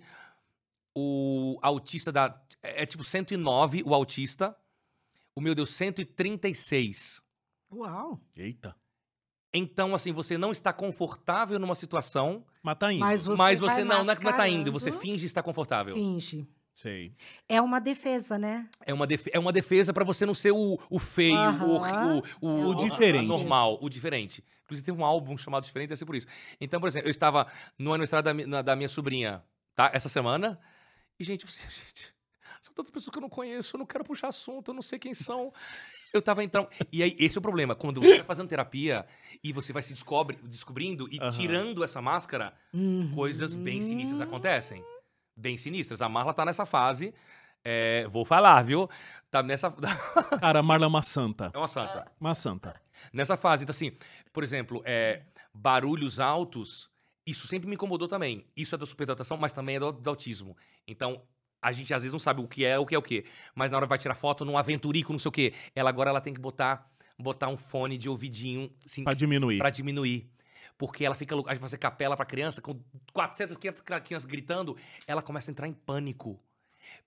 O 0.96 1.58
autista 1.62 2.12
dá. 2.12 2.40
É, 2.62 2.84
é 2.84 2.86
tipo 2.86 3.04
109 3.04 3.84
o 3.86 3.94
autista. 3.94 4.56
O 5.36 5.42
meu 5.42 5.56
deu 5.56 5.66
136. 5.66 7.22
Uau. 7.72 8.20
Eita. 8.38 8.76
Então, 9.54 9.94
assim, 9.94 10.12
você 10.12 10.38
não 10.38 10.52
está 10.52 10.74
confortável 10.74 11.60
numa 11.60 11.76
situação, 11.76 12.44
Mas 12.62 12.78
tá 12.78 12.92
indo. 12.92 13.00
Mas 13.02 13.26
você, 13.26 13.38
mas 13.38 13.60
você 13.60 13.84
não, 13.84 14.04
não 14.04 14.12
é 14.12 14.16
que 14.16 14.24
não 14.24 14.34
tá 14.36 14.48
indo, 14.48 14.72
você 14.72 14.92
finge 14.92 15.26
estar 15.28 15.44
confortável. 15.44 15.94
Finge. 15.96 16.48
Sei. 16.74 17.16
É 17.48 17.62
uma 17.62 17.80
defesa, 17.80 18.40
né? 18.40 18.68
É 18.84 18.92
uma, 18.92 19.06
defe- 19.06 19.30
é 19.32 19.38
uma 19.38 19.52
defesa 19.52 19.94
pra 19.94 20.04
você 20.04 20.26
não 20.26 20.34
ser 20.34 20.52
o, 20.52 20.80
o 20.90 20.98
feio, 20.98 21.36
o, 21.36 21.78
o, 21.78 22.24
o, 22.42 22.68
O 22.70 22.76
diferente. 22.76 23.28
normal, 23.28 23.78
o 23.80 23.88
diferente. 23.90 24.44
Inclusive 24.64 24.84
tem 24.86 24.94
um 24.94 25.06
álbum 25.06 25.38
chamado 25.38 25.64
Diferente, 25.66 25.90
deve 25.90 26.00
ser 26.00 26.06
por 26.06 26.16
isso. 26.16 26.26
Então, 26.60 26.80
por 26.80 26.88
exemplo, 26.88 27.08
eu 27.08 27.12
estava 27.12 27.46
no 27.78 27.92
aniversário 27.94 28.24
da, 28.24 28.34
na- 28.34 28.62
da 28.64 28.76
minha 28.76 28.90
sobrinha, 28.90 29.44
tá? 29.76 29.92
Essa 29.94 30.10
semana. 30.10 30.60
E, 31.20 31.24
gente, 31.24 31.46
você, 31.46 31.62
gente, 31.70 32.14
são 32.62 32.74
tantas 32.74 32.92
pessoas 32.92 33.12
que 33.12 33.18
eu 33.18 33.22
não 33.22 33.30
conheço, 33.30 33.76
eu 33.76 33.80
não 33.80 33.86
quero 33.86 34.04
puxar 34.04 34.30
assunto, 34.30 34.70
eu 34.72 34.74
não 34.76 34.82
sei 34.82 34.98
quem 35.00 35.14
são. 35.14 35.52
Eu 36.14 36.22
tava 36.22 36.44
entrando. 36.44 36.70
E 36.92 37.02
aí, 37.02 37.16
esse 37.20 37.38
é 37.38 37.40
o 37.40 37.42
problema. 37.42 37.76
Quando 37.76 38.00
você 38.00 38.18
vai 38.18 38.24
fazendo 38.26 38.48
terapia 38.48 39.06
e 39.44 39.52
você 39.52 39.74
vai 39.74 39.82
se 39.82 39.94
descobre, 39.94 40.38
descobrindo 40.44 41.08
e 41.12 41.20
Aham. 41.20 41.30
tirando 41.32 41.84
essa 41.84 42.02
máscara, 42.02 42.54
Uhum. 42.74 43.12
coisas 43.16 43.56
bem 43.56 43.82
sinistras 43.82 44.22
acontecem. 44.22 44.84
Bem 45.36 45.58
sinistras. 45.58 46.02
A 46.02 46.08
Marla 46.10 46.34
tá 46.34 46.46
nessa 46.46 46.66
fase. 46.66 47.14
é, 47.66 48.06
vou 48.10 48.24
falar, 48.26 48.62
viu? 48.64 48.88
Tá 49.32 49.42
nessa. 49.42 49.72
Cara, 50.40 50.60
a 50.60 50.64
Marla 50.64 50.86
é 50.86 50.88
uma 50.88 51.02
santa. 51.02 51.50
é 51.54 51.58
uma 51.58 51.68
santa. 51.68 52.12
Uma 52.20 52.36
santa. 52.36 52.80
Nessa 53.12 53.36
fase. 53.36 53.64
Então, 53.64 53.72
assim, 53.72 53.98
por 54.32 54.44
exemplo, 54.44 54.82
é, 54.86 55.24
barulhos 55.54 56.20
altos, 56.20 56.90
isso 57.26 57.48
sempre 57.48 57.68
me 57.68 57.76
incomodou 57.76 58.08
também. 58.08 58.46
Isso 58.56 58.76
é 58.76 58.78
da 58.78 58.86
superdotação, 58.86 59.38
mas 59.38 59.54
também 59.54 59.76
é 59.76 59.80
do, 59.80 59.92
do 59.92 60.10
autismo. 60.10 60.56
Então, 60.88 61.22
a 61.62 61.72
gente 61.72 61.94
às 61.94 62.02
vezes 62.04 62.12
não 62.12 62.20
sabe 62.20 62.42
o 62.42 62.48
que 62.48 62.66
é, 62.66 62.78
o 62.78 62.86
que 62.86 62.94
é 62.96 62.98
o 62.98 63.02
que. 63.02 63.24
Mas 63.56 63.72
na 63.72 63.78
hora 63.78 63.86
vai 63.86 63.98
tirar 63.98 64.16
foto 64.16 64.44
num 64.44 64.58
aventurico, 64.58 65.12
não 65.14 65.20
sei 65.20 65.30
o 65.30 65.32
quê. 65.32 65.54
Ela 65.74 65.90
agora 65.90 66.10
ela 66.10 66.20
tem 66.20 66.34
que 66.34 66.42
botar, 66.42 66.92
botar 67.18 67.48
um 67.48 67.56
fone 67.58 67.98
de 67.98 68.10
ouvidinho, 68.10 68.70
assim, 68.86 69.04
Pra 69.04 69.14
diminuir. 69.14 69.58
Pra 69.60 69.70
diminuir. 69.70 70.30
porque 70.78 71.06
ela 71.06 71.16
fica 71.16 71.34
louca. 71.34 71.56
Fazer 71.56 71.78
capela 71.78 72.18
pra 72.18 72.26
criança, 72.26 72.62
com 72.62 72.78
400, 73.14 73.56
500 73.58 73.80
cra- 73.82 74.02
crianças 74.02 74.26
gritando, 74.30 74.76
ela 75.08 75.22
começa 75.22 75.50
a 75.50 75.54
entrar 75.54 75.68
em 75.68 75.74
pânico. 75.74 76.38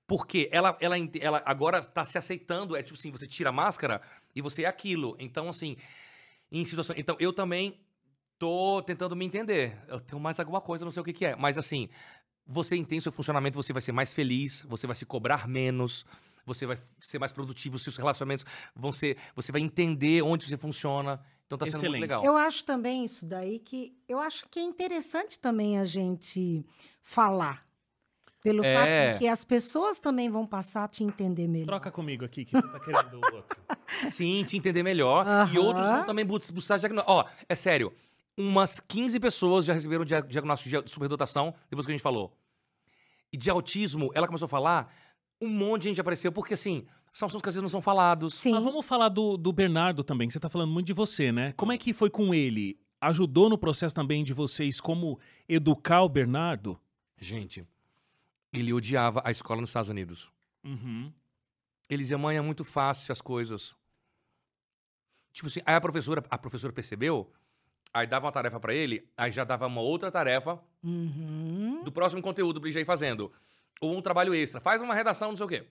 Porque 0.07 0.49
ela, 0.53 0.77
ela, 0.81 0.97
ela 1.21 1.43
agora 1.45 1.83
tá 1.83 2.05
se 2.05 2.17
aceitando. 2.17 2.77
É 2.77 2.83
tipo 2.83 2.99
assim, 2.99 3.11
você 3.11 3.27
tira 3.27 3.51
a 3.51 3.53
máscara 3.53 4.01
e 4.35 4.41
você 4.41 4.63
é 4.63 4.67
aquilo. 4.67 5.17
Então, 5.19 5.49
assim, 5.49 5.77
em 6.51 6.65
situações. 6.65 6.99
Então, 6.99 7.17
eu 7.19 7.33
também 7.33 7.79
tô 8.39 8.83
tentando 8.83 9.15
me 9.17 9.25
entender. 9.25 9.77
Eu 9.89 10.01
tenho 10.01 10.21
mais 10.21 10.39
alguma 10.41 10.61
coisa, 10.61 10.85
não 10.85 10.93
sei 10.93 11.01
o 11.01 11.05
que, 11.05 11.13
que 11.13 11.27
é. 11.27 11.37
Mas 11.37 11.57
assim, 11.59 11.89
você 12.47 12.77
entende 12.77 13.03
seu 13.03 13.13
funcionamento, 13.13 13.57
você 13.61 13.73
vai 13.73 13.83
ser 13.83 13.93
mais 13.93 14.13
feliz, 14.13 14.65
você 14.69 14.87
vai 14.87 14.95
se 14.97 15.05
cobrar 15.07 15.49
menos, 15.49 16.05
você 16.45 16.67
vai 16.67 16.79
ser 17.01 17.19
mais 17.19 17.33
produtivo, 17.33 17.79
seus 17.79 17.97
relacionamentos 17.97 18.45
vão 18.75 18.93
ser. 18.93 19.17
Você 19.35 19.51
vai 19.51 19.61
entender 19.61 20.23
onde 20.23 20.47
você 20.47 20.57
funciona. 20.57 21.21
Então 21.47 21.57
tá 21.57 21.65
sendo 21.67 21.77
Excelente. 21.77 22.01
muito 22.01 22.11
legal. 22.11 22.25
Eu 22.25 22.37
acho 22.37 22.65
também 22.65 23.05
isso 23.05 23.25
daí 23.25 23.59
que 23.61 23.97
eu 24.09 24.19
acho 24.19 24.47
que 24.51 24.59
é 24.59 24.63
interessante 24.63 25.39
também 25.39 25.79
a 25.79 25.85
gente 25.85 26.65
falar. 27.01 27.65
Pelo 28.43 28.65
É. 28.65 28.75
fato 28.75 29.13
de 29.13 29.19
que 29.19 29.29
as 29.29 29.45
pessoas 29.45 29.99
também 29.99 30.31
vão 30.31 30.47
passar 30.47 30.85
a 30.85 30.89
te 30.89 31.03
entender 31.03 31.49
melhor. 31.49 31.67
Troca 31.67 31.91
comigo 31.91 32.25
aqui, 32.25 32.45
que 32.45 32.53
você 32.53 32.69
tá 32.69 32.79
querendo 32.79 33.15
o 33.15 33.35
outro. 33.35 33.57
Sim, 34.09 34.45
te 34.45 34.57
entender 34.57 34.85
melhor. 34.85 35.27
E 35.27 35.29
Aham. 35.29 35.61
outros 35.61 35.85
vão 35.89 36.05
também 36.05 36.25
bus- 36.25 36.51
buscar 36.51 36.79
diagnóstico. 36.79 37.13
Ó, 37.13 37.25
é 37.49 37.55
sério. 37.57 37.93
Umas 38.37 38.79
15 38.81 39.19
pessoas 39.19 39.65
já 39.65 39.73
receberam 39.73 40.05
dia- 40.05 40.21
diagnóstico 40.21 40.83
de 40.85 40.91
superdotação 40.91 41.55
depois 41.71 41.87
que 41.87 41.93
a 41.93 41.95
gente 41.95 42.03
falou. 42.03 42.37
E 43.33 43.37
de 43.37 43.49
autismo, 43.51 44.11
ela 44.15 44.27
começou 44.27 44.47
a 44.47 44.49
falar, 44.49 44.95
um 45.41 45.49
monte 45.49 45.83
de 45.83 45.89
gente 45.89 46.01
apareceu, 46.01 46.31
porque 46.31 46.55
assim, 46.55 46.87
são 47.13 47.27
assuntos 47.27 47.43
que 47.43 47.49
às 47.49 47.55
vezes 47.55 47.63
não 47.63 47.71
são 47.71 47.81
falados. 47.83 48.35
Sim. 48.35 48.53
Mas 48.53 48.63
vamos 48.63 48.85
falar 48.85 49.09
do, 49.09 49.37
do 49.37 49.53
Bernardo 49.53 50.05
também, 50.05 50.29
que 50.29 50.33
você 50.35 50.41
tá 50.41 50.49
falando 50.51 50.71
muito 50.73 50.87
de 50.87 50.93
você, 50.93 51.33
né? 51.33 51.53
Como 51.53 51.73
é 51.73 51.79
que 51.79 51.93
foi 51.93 52.11
com 52.11 52.35
ele? 52.35 52.79
Ajudou 53.01 53.49
no 53.49 53.57
processo 53.59 53.95
também 53.95 54.23
de 54.23 54.33
vocês 54.33 54.81
como 54.81 55.19
educar 55.49 56.03
o 56.03 56.09
Bernardo? 56.09 56.79
Gente, 57.19 57.67
ele 58.53 58.73
odiava 58.73 59.23
a 59.25 59.31
escola 59.31 59.61
nos 59.61 59.71
Estados 59.71 59.89
Unidos. 59.91 60.31
Uhum. 60.65 61.11
Ele 61.89 62.03
dizia, 62.03 62.19
mãe, 62.19 62.37
é 62.37 62.41
muito 62.41 62.65
fácil 62.65 63.13
as 63.13 63.21
coisas. 63.21 63.77
Tipo 65.33 65.49
assim, 65.49 65.61
aí 65.65 65.75
a 65.75 65.81
professora, 65.81 66.25
a 66.31 66.39
professora 66.39 66.73
percebeu, 66.73 67.31
aí 67.97 68.07
dava 68.07 68.27
uma 68.27 68.33
tarefa 68.33 68.61
pra 68.61 68.75
ele, 68.75 69.09
aí 69.17 69.33
já 69.33 69.45
dava 69.45 69.67
uma 69.67 69.81
outra 69.81 70.11
tarefa 70.11 70.61
Uhum. 70.83 71.83
do 71.83 71.91
próximo 71.91 72.21
conteúdo 72.23 72.61
já 72.71 72.81
ir 72.81 72.85
fazendo. 72.85 73.33
Ou 73.81 73.97
um 73.97 74.03
trabalho 74.03 74.35
extra. 74.35 74.61
Faz 74.61 74.81
uma 74.81 74.95
redação, 74.95 75.29
não 75.31 75.37
sei 75.37 75.47
o 75.47 75.49
quê. 75.49 75.67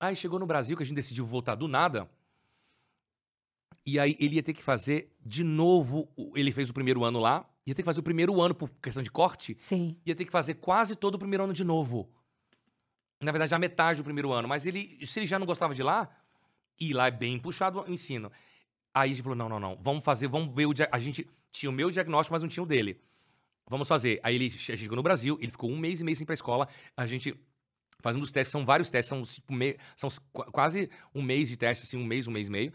Aí 0.00 0.14
chegou 0.16 0.38
no 0.38 0.46
Brasil, 0.46 0.76
que 0.76 0.82
a 0.82 0.86
gente 0.86 0.96
decidiu 0.96 1.24
voltar 1.24 1.54
do 1.54 1.68
nada. 1.68 2.08
E 3.84 3.98
aí 3.98 4.16
ele 4.18 4.36
ia 4.36 4.42
ter 4.42 4.52
que 4.52 4.62
fazer 4.62 5.14
de 5.24 5.44
novo. 5.44 6.08
Ele 6.34 6.50
fez 6.52 6.68
o 6.68 6.74
primeiro 6.74 7.04
ano 7.04 7.18
lá. 7.20 7.48
Ia 7.66 7.74
ter 7.74 7.82
que 7.82 7.86
fazer 7.86 8.00
o 8.00 8.02
primeiro 8.02 8.40
ano 8.40 8.54
por 8.54 8.68
questão 8.82 9.02
de 9.02 9.10
corte. 9.10 9.54
Sim. 9.58 9.96
Ia 10.04 10.14
ter 10.14 10.24
que 10.24 10.30
fazer 10.32 10.54
quase 10.54 10.96
todo 10.96 11.14
o 11.14 11.18
primeiro 11.18 11.44
ano 11.44 11.52
de 11.52 11.64
novo. 11.64 12.10
Na 13.20 13.32
verdade, 13.32 13.54
a 13.54 13.58
metade 13.58 13.98
do 13.98 14.04
primeiro 14.04 14.32
ano. 14.32 14.46
Mas 14.48 14.66
ele, 14.66 15.06
se 15.06 15.20
ele 15.20 15.26
já 15.26 15.38
não 15.38 15.46
gostava 15.46 15.74
de 15.74 15.82
lá, 15.82 16.08
e 16.78 16.92
lá 16.92 17.06
é 17.06 17.10
bem 17.10 17.38
puxado 17.38 17.80
o 17.80 17.90
ensino. 17.90 18.30
Aí 18.98 19.10
a 19.10 19.14
gente 19.14 19.22
falou: 19.22 19.36
não, 19.36 19.48
não, 19.48 19.60
não. 19.60 19.76
Vamos 19.82 20.02
fazer, 20.02 20.26
vamos 20.26 20.54
ver 20.54 20.64
o. 20.66 20.72
dia- 20.72 20.88
A 20.90 20.98
gente 20.98 21.28
tinha 21.50 21.68
o 21.68 21.72
meu 21.72 21.90
diagnóstico, 21.90 22.32
mas 22.32 22.40
não 22.42 22.48
tinha 22.48 22.64
o 22.64 22.66
dele. 22.66 22.98
Vamos 23.68 23.86
fazer. 23.86 24.18
Aí 24.22 24.34
ele 24.36 24.48
che- 24.50 24.76
chegou 24.76 24.96
no 24.96 25.02
Brasil, 25.02 25.36
ele 25.40 25.50
ficou 25.50 25.70
um 25.70 25.76
mês 25.76 26.00
e 26.00 26.04
meio 26.04 26.16
sem 26.16 26.22
ir 26.22 26.26
pra 26.26 26.34
escola. 26.34 26.66
A 26.96 27.04
gente 27.06 27.34
fazendo 28.00 28.22
os 28.22 28.30
testes, 28.32 28.52
são 28.52 28.64
vários 28.64 28.88
testes, 28.88 29.08
são, 29.08 29.24
cinco 29.24 29.52
me- 29.52 29.76
são 29.96 30.08
qu- 30.32 30.50
quase 30.52 30.88
um 31.14 31.20
mês 31.22 31.48
de 31.48 31.56
teste, 31.56 31.84
assim, 31.84 31.96
um 31.98 32.04
mês, 32.06 32.26
um 32.26 32.30
mês 32.30 32.48
e 32.48 32.50
meio. 32.50 32.72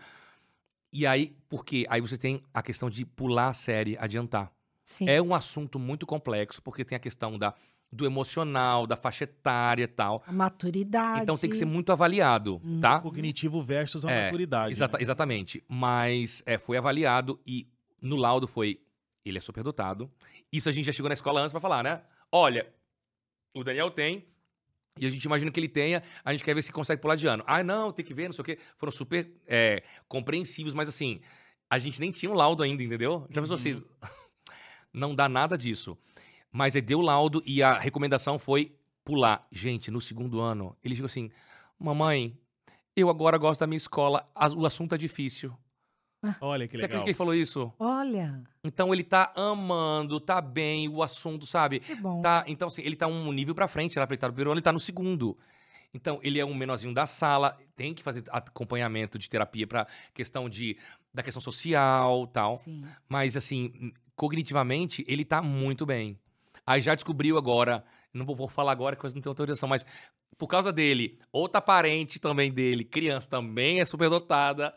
E 0.94 1.08
aí, 1.08 1.34
por 1.50 1.64
quê? 1.66 1.86
Aí 1.90 2.02
você 2.02 2.18
tem 2.18 2.44
a 2.54 2.62
questão 2.62 2.90
de 2.90 3.06
pular 3.06 3.48
a 3.50 3.54
série, 3.54 3.98
adiantar. 3.98 4.52
Sim. 4.84 5.08
É 5.10 5.22
um 5.22 5.34
assunto 5.34 5.80
muito 5.80 6.06
complexo, 6.06 6.62
porque 6.62 6.84
tem 6.84 6.96
a 6.96 7.00
questão 7.00 7.38
da, 7.38 7.56
do 7.92 8.06
emocional, 8.06 8.88
da 8.88 8.96
faixa 8.96 9.26
etária 9.26 9.84
e 9.84 9.88
tal. 9.88 10.24
A 10.26 10.32
maturidade. 10.32 11.24
Então 11.24 11.36
tem 11.38 11.50
que 11.50 11.58
ser 11.58 11.66
muito 11.66 11.92
avaliado, 11.92 12.62
Hum. 12.64 12.80
tá? 12.80 13.00
Cognitivo 13.00 13.62
versus 13.62 14.06
a 14.06 14.12
É, 14.12 14.26
maturidade. 14.26 14.72
Exata- 14.74 14.98
né? 14.98 15.04
Exatamente. 15.04 15.64
Mas 15.68 16.42
é, 16.46 16.58
foi 16.58 16.78
avaliado 16.78 17.40
e 17.46 17.68
no 18.02 18.16
laudo 18.16 18.48
foi. 18.48 18.80
Ele 19.26 19.38
é 19.38 19.42
superdotado. 19.42 20.10
Isso 20.52 20.68
a 20.70 20.72
gente 20.72 20.86
já 20.86 20.92
chegou 20.92 21.10
na 21.10 21.14
escola 21.14 21.42
antes 21.42 21.52
pra 21.52 21.60
falar, 21.62 21.84
né? 21.84 22.02
Olha, 22.32 22.74
o 23.54 23.64
Daniel 23.64 23.92
tem. 23.92 24.26
E 25.00 25.06
a 25.06 25.10
gente 25.10 25.24
imagina 25.24 25.52
que 25.52 25.60
ele 25.60 25.70
tenha, 25.70 26.02
a 26.24 26.32
gente 26.32 26.44
quer 26.44 26.54
ver 26.56 26.62
se 26.62 26.72
consegue 26.72 27.02
pular 27.02 27.16
de 27.16 27.28
ano. 27.28 27.44
Ah, 27.48 27.64
não, 27.64 27.92
tem 27.92 28.04
que 28.06 28.14
ver, 28.14 28.26
não 28.28 28.34
sei 28.34 28.42
o 28.42 28.46
quê. 28.46 28.58
Foram 28.78 28.92
super 28.92 29.32
é, 29.48 29.84
compreensivos, 30.08 30.74
mas 30.74 30.90
assim, 30.90 31.22
a 31.70 31.78
gente 31.78 32.00
nem 32.00 32.12
tinha 32.12 32.30
um 32.32 32.36
laudo 32.36 32.64
ainda, 32.64 32.82
entendeu? 32.84 33.26
Já 33.30 33.42
pensou 33.42 33.56
assim? 33.56 33.82
Não 34.94 35.16
dá 35.16 35.30
nada 35.30 35.58
disso. 35.58 35.98
Mas 36.52 36.76
aí 36.76 36.82
deu 36.82 37.00
o 37.00 37.02
laudo 37.02 37.42
e 37.46 37.64
a 37.64 37.78
recomendação 37.80 38.38
foi 38.38 38.76
pular. 39.06 39.42
Gente, 39.52 39.90
no 39.90 40.02
segundo 40.02 40.40
ano, 40.40 40.76
ele 40.84 40.96
chegou 40.96 41.06
assim: 41.08 41.30
Mamãe, 41.80 42.38
eu 42.96 43.10
agora 43.10 43.38
gosto 43.38 43.62
da 43.62 43.68
minha 43.68 43.78
escola, 43.78 44.30
o 44.56 44.66
assunto 44.66 44.94
é 44.96 44.98
difícil. 44.98 45.56
Olha 46.40 46.68
que 46.68 46.74
Você 46.78 46.84
legal. 46.84 46.86
acredita 46.86 47.04
que 47.04 47.10
ele 47.10 47.18
falou 47.18 47.34
isso? 47.34 47.74
Olha, 47.80 48.44
Então 48.64 48.94
ele 48.94 49.04
tá 49.04 49.34
amando, 49.36 50.20
tá 50.20 50.40
bem, 50.40 50.88
o 50.88 51.02
assunto, 51.02 51.48
sabe? 51.48 51.80
que 51.80 51.96
bom. 51.96 52.22
Tá, 52.22 52.44
então, 52.46 52.68
assim, 52.68 52.84
ele 52.84 52.96
tá 52.96 53.08
um 53.08 53.32
nível 53.32 53.56
pra 53.56 53.68
frente, 53.68 53.98
era 53.98 54.06
pra 54.06 54.14
ele 54.14 54.18
estar 54.18 54.28
no 54.28 54.34
primeiro 54.34 54.52
ano, 54.52 54.60
ele 54.60 54.64
tá 54.64 54.72
no 54.72 54.80
segundo. 54.80 55.36
Então, 55.94 56.20
ele 56.22 56.40
é 56.40 56.46
um 56.46 56.54
menorzinho 56.54 56.94
da 56.94 57.08
sala, 57.08 57.58
tem 57.76 57.94
que 57.94 58.04
fazer 58.04 58.24
acompanhamento 58.30 59.18
de 59.18 59.28
terapia 59.30 59.66
pra 59.66 59.88
questão 60.14 60.48
de, 60.48 60.78
da 61.12 61.24
questão 61.24 61.42
social 61.42 62.28
tal. 62.28 62.58
Sim. 62.58 62.86
Mas, 63.10 63.36
assim, 63.36 63.92
cognitivamente, 64.16 65.04
ele 65.08 65.26
tá 65.26 65.42
muito 65.42 65.88
bem. 65.88 66.20
Aí 66.66 66.82
já 66.82 66.94
descobriu 66.96 67.38
agora, 67.38 67.84
não 68.14 68.26
vou 68.26 68.48
falar 68.48 68.72
agora, 68.72 68.96
que 68.96 69.06
eu 69.06 69.10
não 69.14 69.22
tenho 69.22 69.32
autorização, 69.32 69.68
mas 69.70 69.86
por 70.38 70.48
causa 70.48 70.72
dele, 70.72 71.20
outra 71.32 71.62
parente 71.62 72.20
também 72.20 72.52
dele, 72.52 72.84
criança 72.84 73.28
também 73.30 73.80
é 73.82 73.86
superdotada. 73.86 74.74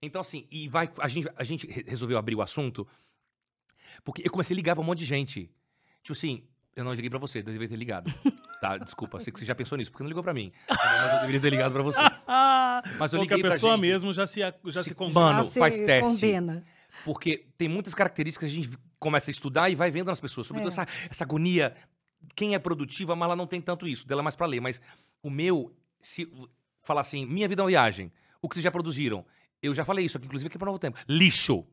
Então, 0.00 0.20
assim, 0.20 0.46
e 0.50 0.68
vai, 0.68 0.88
a 0.98 1.08
gente, 1.08 1.28
a 1.36 1.44
gente 1.44 1.66
re- 1.66 1.84
resolveu 1.86 2.18
abrir 2.18 2.34
o 2.34 2.42
assunto, 2.42 2.86
porque 4.04 4.22
eu 4.26 4.30
comecei 4.30 4.54
a 4.54 4.56
ligar 4.56 4.74
pra 4.74 4.82
um 4.82 4.86
monte 4.86 4.98
de 5.00 5.06
gente. 5.06 5.50
Tipo 6.02 6.12
assim, 6.12 6.42
eu 6.74 6.84
não 6.84 6.92
liguei 6.92 7.10
pra 7.10 7.18
você, 7.18 7.38
eu 7.38 7.42
deveria 7.44 7.68
ter 7.68 7.76
ligado. 7.76 8.12
Tá, 8.60 8.78
desculpa, 8.78 9.20
sei 9.20 9.32
que 9.32 9.38
você 9.38 9.44
já 9.44 9.54
pensou 9.54 9.76
nisso, 9.78 9.90
porque 9.90 10.02
não 10.02 10.08
ligou 10.08 10.22
pra 10.22 10.32
mim. 10.34 10.52
Mas 10.68 11.12
eu 11.14 11.20
deveria 11.20 11.40
ter 11.40 11.50
ligado 11.50 11.72
pra 11.72 11.82
você. 11.82 12.00
Ah, 12.26 12.82
Mas 12.98 13.12
eu 13.12 13.20
porque 13.20 13.34
liguei 13.34 13.38
a 13.38 13.50
pra 13.50 13.50
pessoa 13.52 13.72
gente. 13.76 13.80
mesmo 13.82 14.12
já 14.12 14.26
se, 14.26 14.40
já 14.40 14.82
se, 14.82 14.88
Se- 14.90 14.94
condena. 14.94 15.20
Mano, 15.20 15.50
faz 15.50 15.76
teste. 15.80 16.08
Condena. 16.10 16.64
Porque 17.04 17.46
tem 17.58 17.68
muitas 17.68 17.94
características 17.94 18.50
que 18.50 18.58
a 18.58 18.62
gente 18.62 18.76
começa 19.02 19.30
a 19.30 19.32
estudar 19.32 19.68
e 19.68 19.74
vai 19.74 19.90
vendo 19.90 20.06
nas 20.06 20.20
pessoas. 20.20 20.46
Sobretudo 20.46 20.70
É. 20.70 20.72
essa, 20.72 20.86
essa 21.10 21.24
agonia. 21.24 21.74
Quem 22.34 22.54
é 22.54 22.58
produtiva, 22.58 23.14
mas 23.16 23.26
ela 23.26 23.36
não 23.36 23.46
tem 23.46 23.60
tanto 23.60 23.86
isso. 23.86 24.06
Dela 24.06 24.22
é 24.22 24.24
mais 24.24 24.36
pra 24.36 24.46
ler. 24.46 24.60
Mas 24.60 24.80
o 25.22 25.28
meu, 25.28 25.74
se 26.00 26.30
falar 26.80 27.00
assim, 27.02 27.26
minha 27.26 27.48
vida 27.48 27.60
é 27.60 27.64
uma 27.64 27.68
viagem. 27.70 28.12
O 28.40 28.48
que 28.48 28.54
vocês 28.54 28.64
já 28.64 28.70
produziram? 28.70 29.24
Eu 29.60 29.74
já 29.74 29.84
falei 29.84 30.04
isso 30.04 30.16
aqui, 30.16 30.26
inclusive 30.26 30.48
aqui 30.48 30.56
para 30.58 30.66
Novo 30.66 30.78
Tempo. 30.78 30.98
Lixo. 31.08 31.64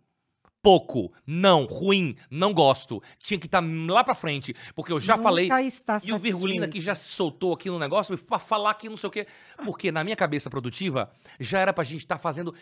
Pouco. 0.61 1.13
Não. 1.25 1.65
Ruim. 1.65 2.15
Não 2.29 2.53
gosto. 2.53 3.01
Tinha 3.23 3.39
que 3.39 3.45
estar 3.45 3.63
lá 3.63 4.03
pra 4.03 4.13
frente. 4.13 4.53
Porque 4.75 4.91
eu 4.91 4.99
já 4.99 5.15
Nunca 5.15 5.29
falei. 5.29 5.49
está 5.61 6.01
E 6.03 6.11
o 6.11 6.17
Virgulina 6.17 6.67
que 6.67 6.81
já 6.81 6.93
se 6.95 7.07
soltou 7.09 7.53
aqui 7.53 7.69
no 7.69 7.79
negócio 7.79 8.17
pra 8.17 8.39
falar 8.39 8.73
que 8.73 8.89
não 8.89 8.97
sei 8.97 9.07
o 9.07 9.11
quê. 9.11 9.25
Porque 9.63 9.91
na 9.91 10.03
minha 10.03 10.15
cabeça 10.17 10.49
produtiva, 10.49 11.09
já 11.39 11.59
era 11.59 11.71
pra 11.71 11.83
gente 11.83 12.01
estar 12.01 12.17
fazendo 12.17 12.53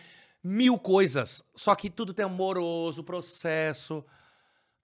mil 0.44 0.78
coisas. 0.78 1.42
Só 1.56 1.74
que 1.74 1.90
tudo 1.90 2.14
tem 2.14 2.24
amoroso, 2.24 3.02
processo. 3.02 4.04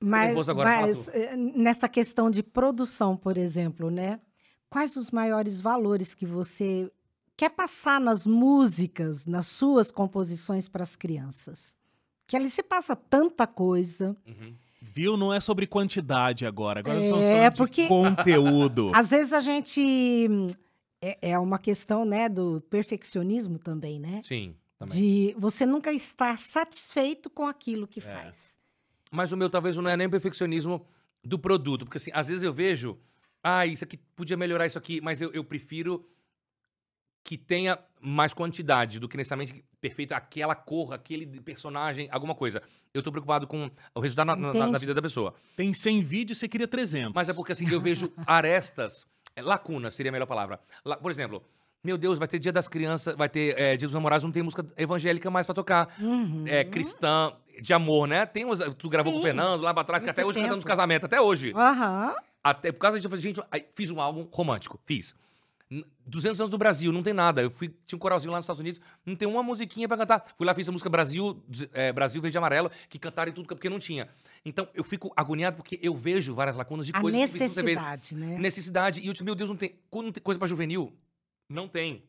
Mas, 0.05 0.27
nervoso 0.29 0.51
agora, 0.51 0.71
fala 0.71 0.87
mas, 0.89 1.09
eh, 1.09 1.37
nessa 1.37 1.89
questão 1.89 2.31
de 2.31 2.43
produção, 2.43 3.17
por 3.17 3.37
exemplo, 3.37 3.91
né? 3.91 4.21
Quais 4.69 4.97
os 4.97 5.11
maiores 5.11 5.61
valores 5.61 6.15
que 6.15 6.27
você 6.27 6.91
quer 7.37 7.51
passar 7.51 8.01
nas 8.01 8.27
músicas, 8.27 9.25
nas 9.27 9.47
suas 9.47 9.91
composições 9.91 10.69
para 10.69 10.83
as 10.83 10.97
crianças? 10.97 11.77
Que 12.27 12.37
ali 12.37 12.49
se 12.51 12.63
passa 12.63 12.97
tanta 12.97 13.47
coisa. 13.47 14.17
Viu? 14.81 15.17
Não 15.17 15.33
é 15.33 15.41
sobre 15.41 15.67
quantidade 15.67 16.45
agora. 16.47 16.81
Agora 16.81 16.99
É, 16.99 17.03
estamos 17.05 17.25
falando 17.25 17.57
porque- 17.57 17.83
de 17.83 17.89
conteúdo. 17.89 18.91
Às 18.95 19.11
vezes 19.11 19.33
a 19.33 19.41
gente 19.41 20.29
é, 21.03 21.31
é 21.33 21.39
uma 21.39 21.59
questão, 21.59 22.05
né, 22.05 22.29
do 22.29 22.63
perfeccionismo 22.71 23.59
também, 23.59 23.99
né? 24.01 24.21
Sim, 24.25 24.55
também. 24.79 24.95
De 24.97 25.35
você 25.39 25.67
nunca 25.67 25.93
estar 25.93 26.39
satisfeito 26.39 27.29
com 27.31 27.47
aquilo 27.47 27.85
É. 27.85 27.87
que 27.87 28.01
faz. 28.01 28.54
Mas 29.15 29.33
o 29.33 29.37
meu 29.37 29.49
talvez 29.49 29.77
não 29.77 29.89
é 29.89 29.97
nem 29.97 30.09
perfeccionismo 30.11 30.85
do 31.23 31.39
produto. 31.39 31.85
Porque 31.85 31.99
assim, 31.99 32.11
às 32.13 32.29
vezes 32.29 32.43
eu 32.43 32.53
vejo, 32.53 32.99
ah, 33.43 33.65
isso 33.67 33.85
aqui 33.85 33.97
podia 34.17 34.37
melhorar 34.37 34.67
isso 34.67 34.77
aqui, 34.79 35.01
mas 35.01 35.21
eu, 35.21 35.31
eu 35.33 35.45
prefiro 35.45 36.05
que 37.27 37.39
tenha 37.39 37.79
mais 38.03 38.35
quantidade 38.35 39.01
do 39.01 39.09
que 39.09 39.17
necessariamente 39.17 39.65
perfeito 39.81 40.13
aquela 40.13 40.55
cor, 40.55 40.93
aquele 40.93 41.25
personagem, 41.41 42.07
alguma 42.11 42.35
coisa. 42.35 42.63
Eu 42.93 43.03
tô 43.03 43.11
preocupado 43.11 43.47
com 43.47 43.71
o 43.95 44.01
resultado 44.01 44.27
na- 44.27 44.37
na, 44.37 44.67
na- 44.73 44.79
vida 44.79 44.93
da 44.93 45.01
pessoa. 45.01 45.35
Tem 45.57 45.73
100 45.73 46.03
vídeos, 46.03 46.39
você 46.39 46.47
queria 46.47 46.69
300. 46.69 47.15
Mas 47.15 47.29
é 47.31 47.33
porque 47.33 47.53
assim, 47.53 47.67
eu 47.71 47.81
vejo 47.81 48.13
arestas, 48.27 49.07
é, 49.35 49.41
lacunas 49.41 49.95
seria 49.95 50.11
a 50.11 50.13
melhor 50.13 50.27
palavra. 50.27 50.61
La- 50.85 50.99
por 50.99 51.11
exemplo, 51.11 51.43
meu 51.83 51.97
Deus, 51.97 52.19
vai 52.19 52.29
ter 52.29 52.39
Dia 52.39 52.53
das 52.53 52.69
Crianças, 52.69 53.17
vai 53.17 53.29
ter 53.29 53.59
é, 53.59 53.75
Dia 53.77 53.87
dos 53.89 53.95
Namorados, 53.95 54.23
não 54.25 54.31
tem 54.31 54.43
música 54.43 54.65
evangélica 54.77 55.31
mais 55.31 55.47
pra 55.47 55.55
tocar. 55.55 55.95
Uhum. 55.99 56.45
É, 56.47 56.63
cristã. 56.63 57.33
De 57.61 57.73
amor, 57.75 58.07
né? 58.09 58.25
Tem 58.27 58.45
umas, 58.45 58.61
tu 58.77 58.89
gravou 58.89 59.13
com 59.13 59.19
o 59.19 59.23
Sim. 59.23 59.27
Fernando 59.29 59.61
lá 59.63 59.73
pra 59.75 59.85
trás, 59.85 60.01
que 60.03 60.07
Muito 60.07 60.11
até 60.19 60.25
hoje 60.25 60.35
tempo. 60.35 60.47
cantamos 60.47 60.65
casamento, 60.65 61.07
até 61.07 61.21
hoje. 61.21 61.53
Aham. 61.55 62.15
Até 62.43 62.71
por 62.73 62.79
causa 62.79 62.99
disso, 62.99 63.07
eu 63.07 63.11
falei, 63.11 63.23
gente, 63.23 63.41
fiz 63.75 63.91
um 63.91 64.01
álbum 64.01 64.29
romântico, 64.31 64.79
fiz. 64.85 65.15
N- 65.71 65.83
200 66.07 66.39
anos 66.41 66.51
do 66.51 66.59
Brasil, 66.59 66.93
não 66.93 67.03
tem 67.03 67.15
nada. 67.15 67.41
Eu 67.41 67.51
fui, 67.51 67.75
tinha 67.87 67.97
um 67.97 67.99
coralzinho 67.99 68.31
lá 68.31 68.37
nos 68.37 68.45
Estados 68.45 68.61
Unidos, 68.61 68.81
não 69.07 69.17
tem 69.17 69.27
uma 69.27 69.43
musiquinha 69.43 69.89
pra 69.89 69.97
cantar. 69.97 70.23
Fui 70.37 70.47
lá, 70.47 70.55
fiz 70.55 70.69
a 70.69 70.73
música 70.73 70.91
Brasil, 70.91 71.43
é, 71.73 71.91
Brasil 71.91 72.21
Verde 72.21 72.37
e 72.37 72.39
Amarelo, 72.39 72.71
que 72.89 72.99
cantaram 72.99 73.31
em 73.31 73.35
tudo 73.35 73.47
porque 73.49 73.71
não 73.71 73.79
tinha. 73.79 74.09
Então, 74.45 74.69
eu 74.75 74.85
fico 74.85 75.11
agoniado 75.17 75.57
porque 75.57 75.81
eu 75.83 75.95
vejo 75.95 76.35
várias 76.35 76.55
lacunas 76.55 76.85
de 76.87 76.93
A 76.95 77.01
coisas 77.01 77.19
que 77.19 77.27
precisam 77.29 77.49
ser 77.55 77.63
feitas. 77.65 77.83
necessidade, 77.83 78.15
né? 78.15 78.39
Necessidade. 78.39 79.01
E 79.01 79.07
eu 79.07 79.13
disse, 79.15 79.25
meu 79.25 79.35
Deus, 79.35 79.49
não 79.49 79.57
tem. 79.57 79.75
Quando 79.91 80.05
não 80.07 80.13
tem 80.13 80.23
coisa 80.23 80.39
pra 80.39 80.47
juvenil, 80.47 80.93
não 81.49 81.67
tem. 81.67 82.03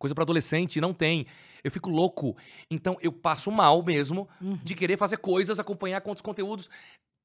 Coisa 0.00 0.14
pra 0.14 0.22
adolescente, 0.24 0.80
não 0.80 0.94
tem. 0.94 1.26
Eu 1.62 1.70
fico 1.70 1.90
louco. 1.90 2.34
Então, 2.70 2.96
eu 3.02 3.12
passo 3.12 3.52
mal 3.52 3.82
mesmo 3.84 4.26
Uhum. 4.40 4.58
de 4.64 4.74
querer 4.74 4.96
fazer 4.96 5.18
coisas, 5.18 5.60
acompanhar 5.60 6.00
com 6.00 6.08
outros 6.08 6.22
conteúdos. 6.22 6.70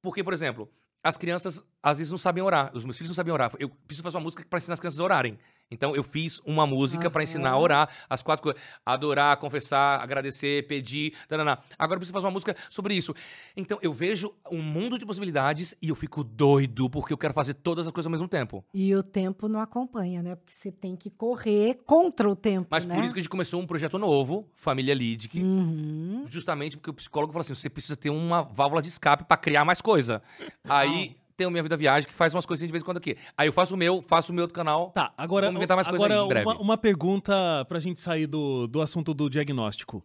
Porque, 0.03 0.21
por 0.21 0.33
exemplo, 0.33 0.69
as 1.01 1.15
crianças 1.15 1.63
às 1.81 1.99
vezes 1.99 2.11
não 2.11 2.17
sabem 2.17 2.43
orar. 2.43 2.69
Os 2.75 2.83
meus 2.83 2.97
filhos 2.97 3.09
não 3.11 3.15
sabem 3.15 3.31
orar. 3.31 3.53
Eu 3.59 3.69
preciso 3.69 4.03
fazer 4.03 4.17
uma 4.17 4.23
música 4.23 4.45
pra 4.49 4.57
ensinar 4.57 4.73
as 4.73 4.79
crianças 4.81 4.99
a 4.99 5.03
orarem. 5.05 5.39
Então, 5.71 5.95
eu 5.95 6.03
fiz 6.03 6.39
uma 6.45 6.67
música 6.67 7.09
pra 7.09 7.23
ensinar 7.23 7.51
a 7.51 7.57
orar. 7.57 7.89
As 8.09 8.21
quatro 8.21 8.43
coisas. 8.43 8.61
Adorar, 8.85 9.35
confessar, 9.37 9.99
agradecer, 10.01 10.67
pedir. 10.67 11.13
Taraná. 11.27 11.57
Agora 11.77 11.95
eu 11.97 11.99
preciso 11.99 12.13
fazer 12.13 12.27
uma 12.27 12.31
música 12.33 12.55
sobre 12.69 12.93
isso. 12.93 13.13
Então, 13.57 13.79
eu 13.81 13.91
vejo 13.91 14.33
um 14.51 14.61
mundo 14.61 14.97
de 14.99 15.05
possibilidades 15.05 15.75
e 15.81 15.89
eu 15.89 15.95
fico 15.95 16.23
doido 16.23 16.89
porque 16.89 17.11
eu 17.11 17.17
quero 17.17 17.33
fazer 17.33 17.55
todas 17.55 17.87
as 17.87 17.91
coisas 17.91 18.05
ao 18.07 18.11
mesmo 18.11 18.27
tempo. 18.27 18.63
E 18.73 18.95
o 18.95 19.01
tempo 19.01 19.47
não 19.47 19.59
acompanha, 19.59 20.21
né? 20.21 20.35
Porque 20.35 20.53
você 20.53 20.71
tem 20.71 20.95
que 20.95 21.09
correr 21.09 21.79
contra 21.85 22.29
o 22.29 22.35
tempo, 22.35 22.67
Mas 22.69 22.85
né? 22.85 22.93
por 22.95 23.03
isso 23.03 23.13
que 23.13 23.19
a 23.19 23.23
gente 23.23 23.29
começou 23.29 23.59
um 23.59 23.65
projeto 23.67 23.97
novo, 23.97 24.47
Família 24.55 24.93
Lidic, 24.93 25.41
Uhum. 25.41 26.25
justamente 26.29 26.77
porque 26.77 26.89
o 26.89 26.93
psicólogo 26.93 27.33
falou 27.33 27.41
assim: 27.41 27.55
você 27.55 27.69
precisa 27.69 27.95
ter 27.95 28.09
uma 28.09 28.41
válvula 28.43 28.81
de 28.81 28.87
escape 28.89 29.23
pra 29.25 29.35
criar 29.37 29.65
mais 29.65 29.81
coisa. 29.81 30.21
Aí 30.63 31.15
tem 31.35 31.45
o 31.45 31.51
Minha 31.51 31.63
Vida 31.63 31.75
Viagem, 31.77 32.07
que 32.07 32.15
faz 32.15 32.33
umas 32.33 32.45
coisinhas 32.45 32.69
de 32.69 32.71
vez 32.71 32.81
em 32.81 32.85
quando 32.85 32.97
aqui. 32.97 33.17
Aí 33.37 33.47
eu 33.47 33.53
faço 33.53 33.73
o 33.73 33.77
meu, 33.77 34.01
faço 34.01 34.31
o 34.31 34.35
meu 34.35 34.43
outro 34.43 34.55
canal. 34.55 34.91
Tá, 34.91 35.13
agora, 35.17 35.47
Vamos 35.47 35.59
inventar 35.59 35.75
mais 35.75 35.87
coisa 35.87 36.05
agora 36.05 36.19
aí, 36.21 36.25
em 36.25 36.29
breve. 36.29 36.45
Uma, 36.47 36.59
uma 36.59 36.77
pergunta 36.77 37.65
pra 37.67 37.79
gente 37.79 37.99
sair 37.99 38.27
do, 38.27 38.67
do 38.67 38.81
assunto 38.81 39.13
do 39.13 39.29
diagnóstico. 39.29 40.03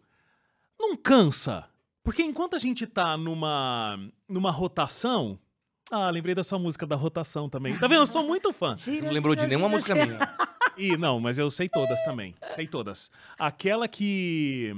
Não 0.79 0.95
cansa? 0.97 1.65
Porque 2.03 2.21
enquanto 2.23 2.55
a 2.55 2.59
gente 2.59 2.85
tá 2.87 3.15
numa, 3.15 3.99
numa 4.27 4.51
rotação. 4.51 5.39
Ah, 5.91 6.09
lembrei 6.09 6.33
da 6.33 6.43
sua 6.43 6.57
música 6.57 6.85
da 6.85 6.95
rotação 6.95 7.49
também. 7.49 7.77
Tá 7.77 7.87
vendo? 7.87 7.99
Eu 8.01 8.07
sou 8.07 8.23
muito 8.23 8.51
fã. 8.53 8.75
Gira, 8.77 9.07
Não 9.07 9.13
lembrou 9.13 9.35
de 9.35 9.41
gira, 9.41 9.49
nenhuma 9.49 9.67
gira, 9.79 9.95
música 9.95 9.95
gira. 9.95 10.17
minha. 10.17 10.51
E 10.77 10.97
não, 10.97 11.19
mas 11.19 11.37
eu 11.37 11.49
sei 11.49 11.67
todas 11.67 12.01
também. 12.03 12.33
Sei 12.55 12.65
todas. 12.65 13.11
Aquela 13.37 13.87
que. 13.87 14.73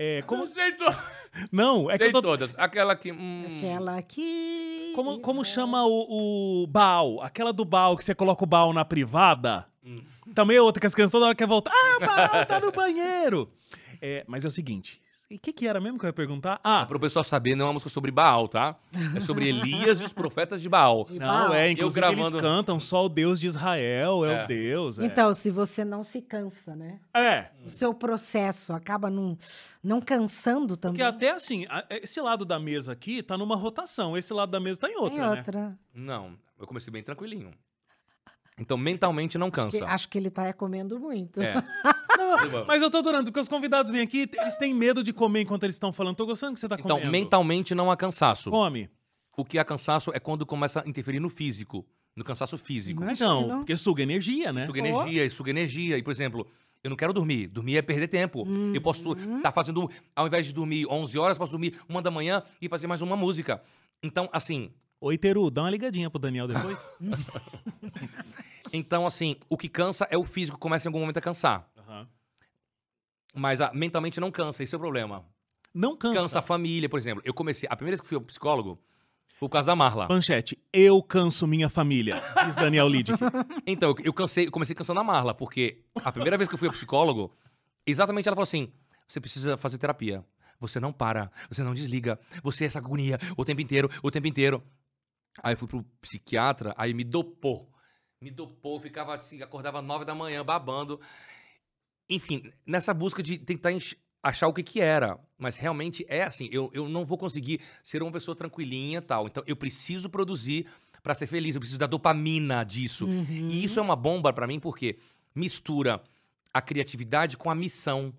É, 0.00 0.22
como... 0.22 0.46
sei, 0.46 0.70
to- 0.72 0.84
Não, 1.50 1.90
é 1.90 1.94
que 1.94 2.04
sei 2.04 2.08
eu 2.08 2.12
tô. 2.12 2.22
todas. 2.22 2.54
Aquela 2.56 2.94
que. 2.94 3.10
hum, 3.10 3.56
Aquela 3.56 4.00
que... 4.00 4.92
Como, 4.94 5.18
como 5.20 5.44
chama 5.44 5.84
o, 5.84 6.62
o 6.62 6.66
Baal? 6.68 7.20
Aquela 7.20 7.52
do 7.52 7.64
Baal 7.64 7.96
que 7.96 8.04
você 8.04 8.14
coloca 8.14 8.44
o 8.44 8.46
Baal 8.46 8.72
na 8.72 8.84
privada? 8.84 9.66
Hum. 9.84 10.00
Também 10.34 10.56
é 10.56 10.62
outra 10.62 10.80
que 10.80 10.86
as 10.86 10.94
crianças 10.94 11.10
toda 11.12 11.26
hora 11.26 11.34
querem 11.34 11.48
voltar. 11.48 11.72
Ah, 11.74 11.96
o 11.96 12.00
Baal 12.06 12.46
tá 12.46 12.60
no 12.60 12.70
banheiro! 12.70 13.50
É, 14.00 14.24
mas 14.28 14.44
é 14.44 14.48
o 14.48 14.50
seguinte. 14.52 15.02
O 15.30 15.38
que, 15.38 15.52
que 15.52 15.68
era 15.68 15.78
mesmo 15.78 15.98
que 15.98 16.06
eu 16.06 16.08
ia 16.08 16.12
perguntar? 16.12 16.58
Ah, 16.64 16.86
Pro 16.86 16.98
pessoal 16.98 17.22
saber, 17.22 17.54
não 17.54 17.66
é 17.66 17.68
uma 17.68 17.74
música 17.74 17.90
sobre 17.90 18.10
Baal, 18.10 18.48
tá? 18.48 18.74
É 19.14 19.20
sobre 19.20 19.44
Elias 19.50 20.00
e 20.00 20.04
os 20.04 20.10
profetas 20.12 20.62
de 20.62 20.70
Baal. 20.70 21.04
De 21.04 21.18
não, 21.18 21.26
Baal. 21.26 21.52
é. 21.54 21.70
Inclusive 21.70 22.06
eles 22.06 22.16
gravando- 22.16 22.40
cantam 22.40 22.80
só 22.80 23.04
o 23.04 23.10
Deus 23.10 23.38
de 23.38 23.46
Israel 23.46 24.24
é, 24.24 24.32
É. 24.40 24.44
o 24.44 24.46
Deus. 24.46 24.98
É. 24.98 25.04
Então, 25.04 25.34
se 25.34 25.50
você 25.50 25.84
não 25.84 26.02
se 26.02 26.22
cansa, 26.22 26.74
né? 26.74 26.98
é. 27.14 27.50
O 27.66 27.68
seu 27.68 27.92
processo 27.92 28.72
acaba 28.72 29.10
não, 29.10 29.36
não 29.84 30.00
cansando 30.00 30.78
também. 30.78 30.94
Porque 30.98 31.02
até 31.14 31.30
assim, 31.32 31.66
esse 31.90 32.18
lado 32.22 32.46
da 32.46 32.58
mesa 32.58 32.92
aqui 32.92 33.22
tá 33.22 33.36
numa 33.36 33.54
rotação, 33.54 34.16
esse 34.16 34.32
lado 34.32 34.50
da 34.50 34.58
mesa 34.60 34.80
tá 34.80 34.88
em 34.88 34.96
outra, 34.96 35.30
né? 35.30 35.36
outra. 35.36 35.78
Não, 35.94 36.38
eu 36.58 36.66
comecei 36.66 36.90
bem 36.90 37.02
tranquilinho. 37.02 37.50
Então, 38.58 38.78
mentalmente 38.78 39.36
não 39.36 39.50
Que- 39.50 39.56
cansa. 39.56 39.84
acho 39.84 40.08
que 40.08 40.16
ele 40.16 40.30
tá 40.30 40.50
comendo 40.54 40.98
muito. 40.98 41.42
É. 41.42 41.52
Mas 42.66 42.82
eu 42.82 42.90
tô 42.90 42.98
adorando, 42.98 43.24
porque 43.26 43.40
os 43.40 43.48
convidados 43.48 43.90
vêm 43.92 44.00
aqui, 44.02 44.28
eles 44.38 44.56
têm 44.56 44.74
medo 44.74 45.02
de 45.02 45.12
comer 45.12 45.42
enquanto 45.42 45.64
eles 45.64 45.76
estão 45.76 45.92
falando. 45.92 46.16
Tô 46.16 46.26
gostando 46.26 46.54
que 46.54 46.60
você 46.60 46.68
tá 46.68 46.76
Então, 46.78 46.96
comendo. 46.96 47.10
mentalmente 47.12 47.74
não 47.74 47.90
há 47.90 47.96
cansaço. 47.96 48.50
Come. 48.50 48.88
O 49.36 49.44
que 49.44 49.58
há 49.58 49.64
cansaço 49.64 50.10
é 50.14 50.18
quando 50.18 50.44
começa 50.44 50.82
a 50.84 50.88
interferir 50.88 51.20
no 51.20 51.28
físico, 51.28 51.86
no 52.16 52.24
cansaço 52.24 52.58
físico. 52.58 53.04
Então, 53.04 53.58
porque 53.58 53.76
suga 53.76 54.02
energia, 54.02 54.52
né? 54.52 54.66
Suga 54.66 54.80
energia, 54.80 55.24
e 55.24 55.30
suga 55.30 55.50
energia. 55.50 55.96
E, 55.96 56.02
por 56.02 56.10
exemplo, 56.10 56.46
eu 56.82 56.90
não 56.90 56.96
quero 56.96 57.12
dormir. 57.12 57.46
Dormir 57.46 57.76
é 57.76 57.82
perder 57.82 58.08
tempo. 58.08 58.44
Eu 58.74 58.80
posso 58.80 59.12
estar 59.12 59.52
fazendo, 59.52 59.88
ao 60.16 60.26
invés 60.26 60.46
de 60.46 60.52
dormir 60.52 60.86
11 60.88 61.16
horas, 61.18 61.38
posso 61.38 61.52
dormir 61.52 61.78
uma 61.88 62.02
da 62.02 62.10
manhã 62.10 62.42
e 62.60 62.68
fazer 62.68 62.86
mais 62.88 63.00
uma 63.00 63.16
música. 63.16 63.62
Então, 64.02 64.28
assim, 64.32 64.72
Oi, 65.00 65.16
Teru, 65.16 65.48
dá 65.48 65.62
uma 65.62 65.70
ligadinha 65.70 66.10
pro 66.10 66.18
Daniel 66.18 66.48
depois. 66.48 66.90
então, 68.72 69.06
assim, 69.06 69.36
o 69.48 69.56
que 69.56 69.68
cansa 69.68 70.06
é 70.10 70.18
o 70.18 70.24
físico, 70.24 70.58
começa 70.58 70.86
em 70.86 70.90
algum 70.90 70.98
momento 71.00 71.18
a 71.18 71.20
cansar. 71.20 71.68
Mas 73.34 73.60
ah, 73.60 73.70
mentalmente 73.74 74.20
não 74.20 74.30
cansa, 74.30 74.62
esse 74.62 74.74
é 74.74 74.78
o 74.78 74.80
problema. 74.80 75.24
Não 75.74 75.96
cansa. 75.96 76.20
Cansa 76.20 76.38
a 76.38 76.42
família, 76.42 76.88
por 76.88 76.98
exemplo. 76.98 77.22
Eu 77.24 77.34
comecei, 77.34 77.68
a 77.70 77.76
primeira 77.76 77.92
vez 77.92 78.00
que 78.00 78.08
fui 78.08 78.16
ao 78.16 78.22
psicólogo 78.22 78.80
foi 79.38 79.48
por 79.48 79.52
causa 79.52 79.66
da 79.66 79.76
Marla. 79.76 80.08
Manchete, 80.08 80.58
eu 80.72 81.00
canso 81.02 81.46
minha 81.46 81.68
família, 81.68 82.20
diz 82.46 82.56
Daniel 82.56 82.88
Lidick. 82.88 83.18
Então, 83.66 83.90
eu, 83.90 84.06
eu 84.06 84.12
cansei, 84.12 84.46
eu 84.46 84.50
comecei 84.50 84.74
cansando 84.74 84.98
a 84.98 85.04
Marla, 85.04 85.34
porque 85.34 85.84
a 86.04 86.10
primeira 86.10 86.36
vez 86.36 86.48
que 86.48 86.54
eu 86.54 86.58
fui 86.58 86.66
ao 86.66 86.74
psicólogo, 86.74 87.32
exatamente 87.86 88.28
ela 88.28 88.34
falou 88.34 88.42
assim: 88.42 88.72
você 89.06 89.20
precisa 89.20 89.56
fazer 89.56 89.78
terapia. 89.78 90.24
Você 90.60 90.80
não 90.80 90.92
para, 90.92 91.30
você 91.48 91.62
não 91.62 91.72
desliga, 91.72 92.18
você 92.42 92.64
é 92.64 92.66
essa 92.66 92.80
agonia 92.80 93.16
o 93.36 93.44
tempo 93.44 93.60
inteiro, 93.60 93.88
o 94.02 94.10
tempo 94.10 94.26
inteiro. 94.26 94.60
Aí 95.40 95.52
eu 95.52 95.56
fui 95.56 95.68
pro 95.68 95.84
psiquiatra, 96.00 96.74
aí 96.76 96.92
me 96.92 97.04
dopou. 97.04 97.72
Me 98.20 98.30
dopou, 98.30 98.80
ficava 98.80 99.14
assim, 99.14 99.40
acordava 99.40 99.80
nove 99.80 100.04
da 100.04 100.16
manhã, 100.16 100.44
babando. 100.44 101.00
Enfim, 102.08 102.50
nessa 102.66 102.94
busca 102.94 103.22
de 103.22 103.38
tentar 103.38 103.70
achar 104.22 104.48
o 104.48 104.52
que 104.52 104.62
que 104.62 104.80
era. 104.80 105.18
Mas 105.38 105.56
realmente 105.56 106.04
é 106.08 106.22
assim, 106.22 106.48
eu, 106.50 106.70
eu 106.72 106.88
não 106.88 107.04
vou 107.04 107.18
conseguir 107.18 107.60
ser 107.82 108.02
uma 108.02 108.12
pessoa 108.12 108.34
tranquilinha 108.36 108.98
e 108.98 109.02
tal. 109.02 109.26
Então 109.26 109.42
eu 109.46 109.56
preciso 109.56 110.08
produzir 110.08 110.66
pra 111.02 111.14
ser 111.14 111.26
feliz, 111.26 111.54
eu 111.54 111.60
preciso 111.60 111.78
da 111.78 111.86
dopamina 111.86 112.64
disso. 112.64 113.06
E 113.50 113.64
isso 113.64 113.78
é 113.78 113.82
uma 113.82 113.96
bomba 113.96 114.32
pra 114.32 114.46
mim 114.46 114.58
porque 114.58 114.98
mistura 115.34 116.02
a 116.52 116.60
criatividade 116.60 117.36
com 117.36 117.50
a 117.50 117.54
missão. 117.54 118.12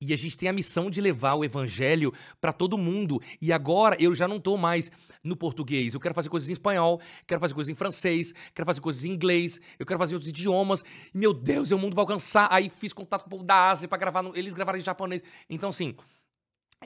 E 0.00 0.14
a 0.14 0.16
gente 0.16 0.36
tem 0.36 0.48
a 0.48 0.52
missão 0.52 0.90
de 0.90 0.98
levar 0.98 1.34
o 1.34 1.44
evangelho 1.44 2.12
pra 2.40 2.54
todo 2.54 2.78
mundo. 2.78 3.20
E 3.40 3.52
agora 3.52 3.96
eu 4.00 4.14
já 4.14 4.26
não 4.26 4.40
tô 4.40 4.56
mais 4.56 4.90
no 5.22 5.36
português. 5.36 5.94
Eu 5.94 6.00
quero 6.00 6.14
fazer 6.14 6.28
coisas 6.28 6.48
em 6.48 6.52
espanhol, 6.52 7.00
quero 7.26 7.40
fazer 7.40 7.54
coisas 7.54 7.68
em 7.70 7.74
francês, 7.74 8.32
quero 8.54 8.66
fazer 8.66 8.80
coisas 8.80 9.04
em 9.04 9.10
inglês, 9.10 9.60
eu 9.78 9.84
quero 9.86 9.98
fazer 9.98 10.14
outros 10.14 10.28
idiomas. 10.30 10.82
Meu 11.14 11.32
Deus, 11.34 11.70
é 11.70 11.74
o 11.74 11.78
mundo 11.78 11.94
pra 11.94 12.02
alcançar. 12.02 12.48
Aí 12.50 12.70
fiz 12.70 12.92
contato 12.92 13.22
com 13.22 13.26
o 13.28 13.30
povo 13.30 13.44
da 13.44 13.70
Ásia 13.70 13.86
pra 13.88 13.98
gravar, 13.98 14.22
no- 14.22 14.36
eles 14.36 14.54
gravaram 14.54 14.78
em 14.78 14.82
japonês. 14.82 15.22
Então, 15.48 15.68
assim, 15.68 15.94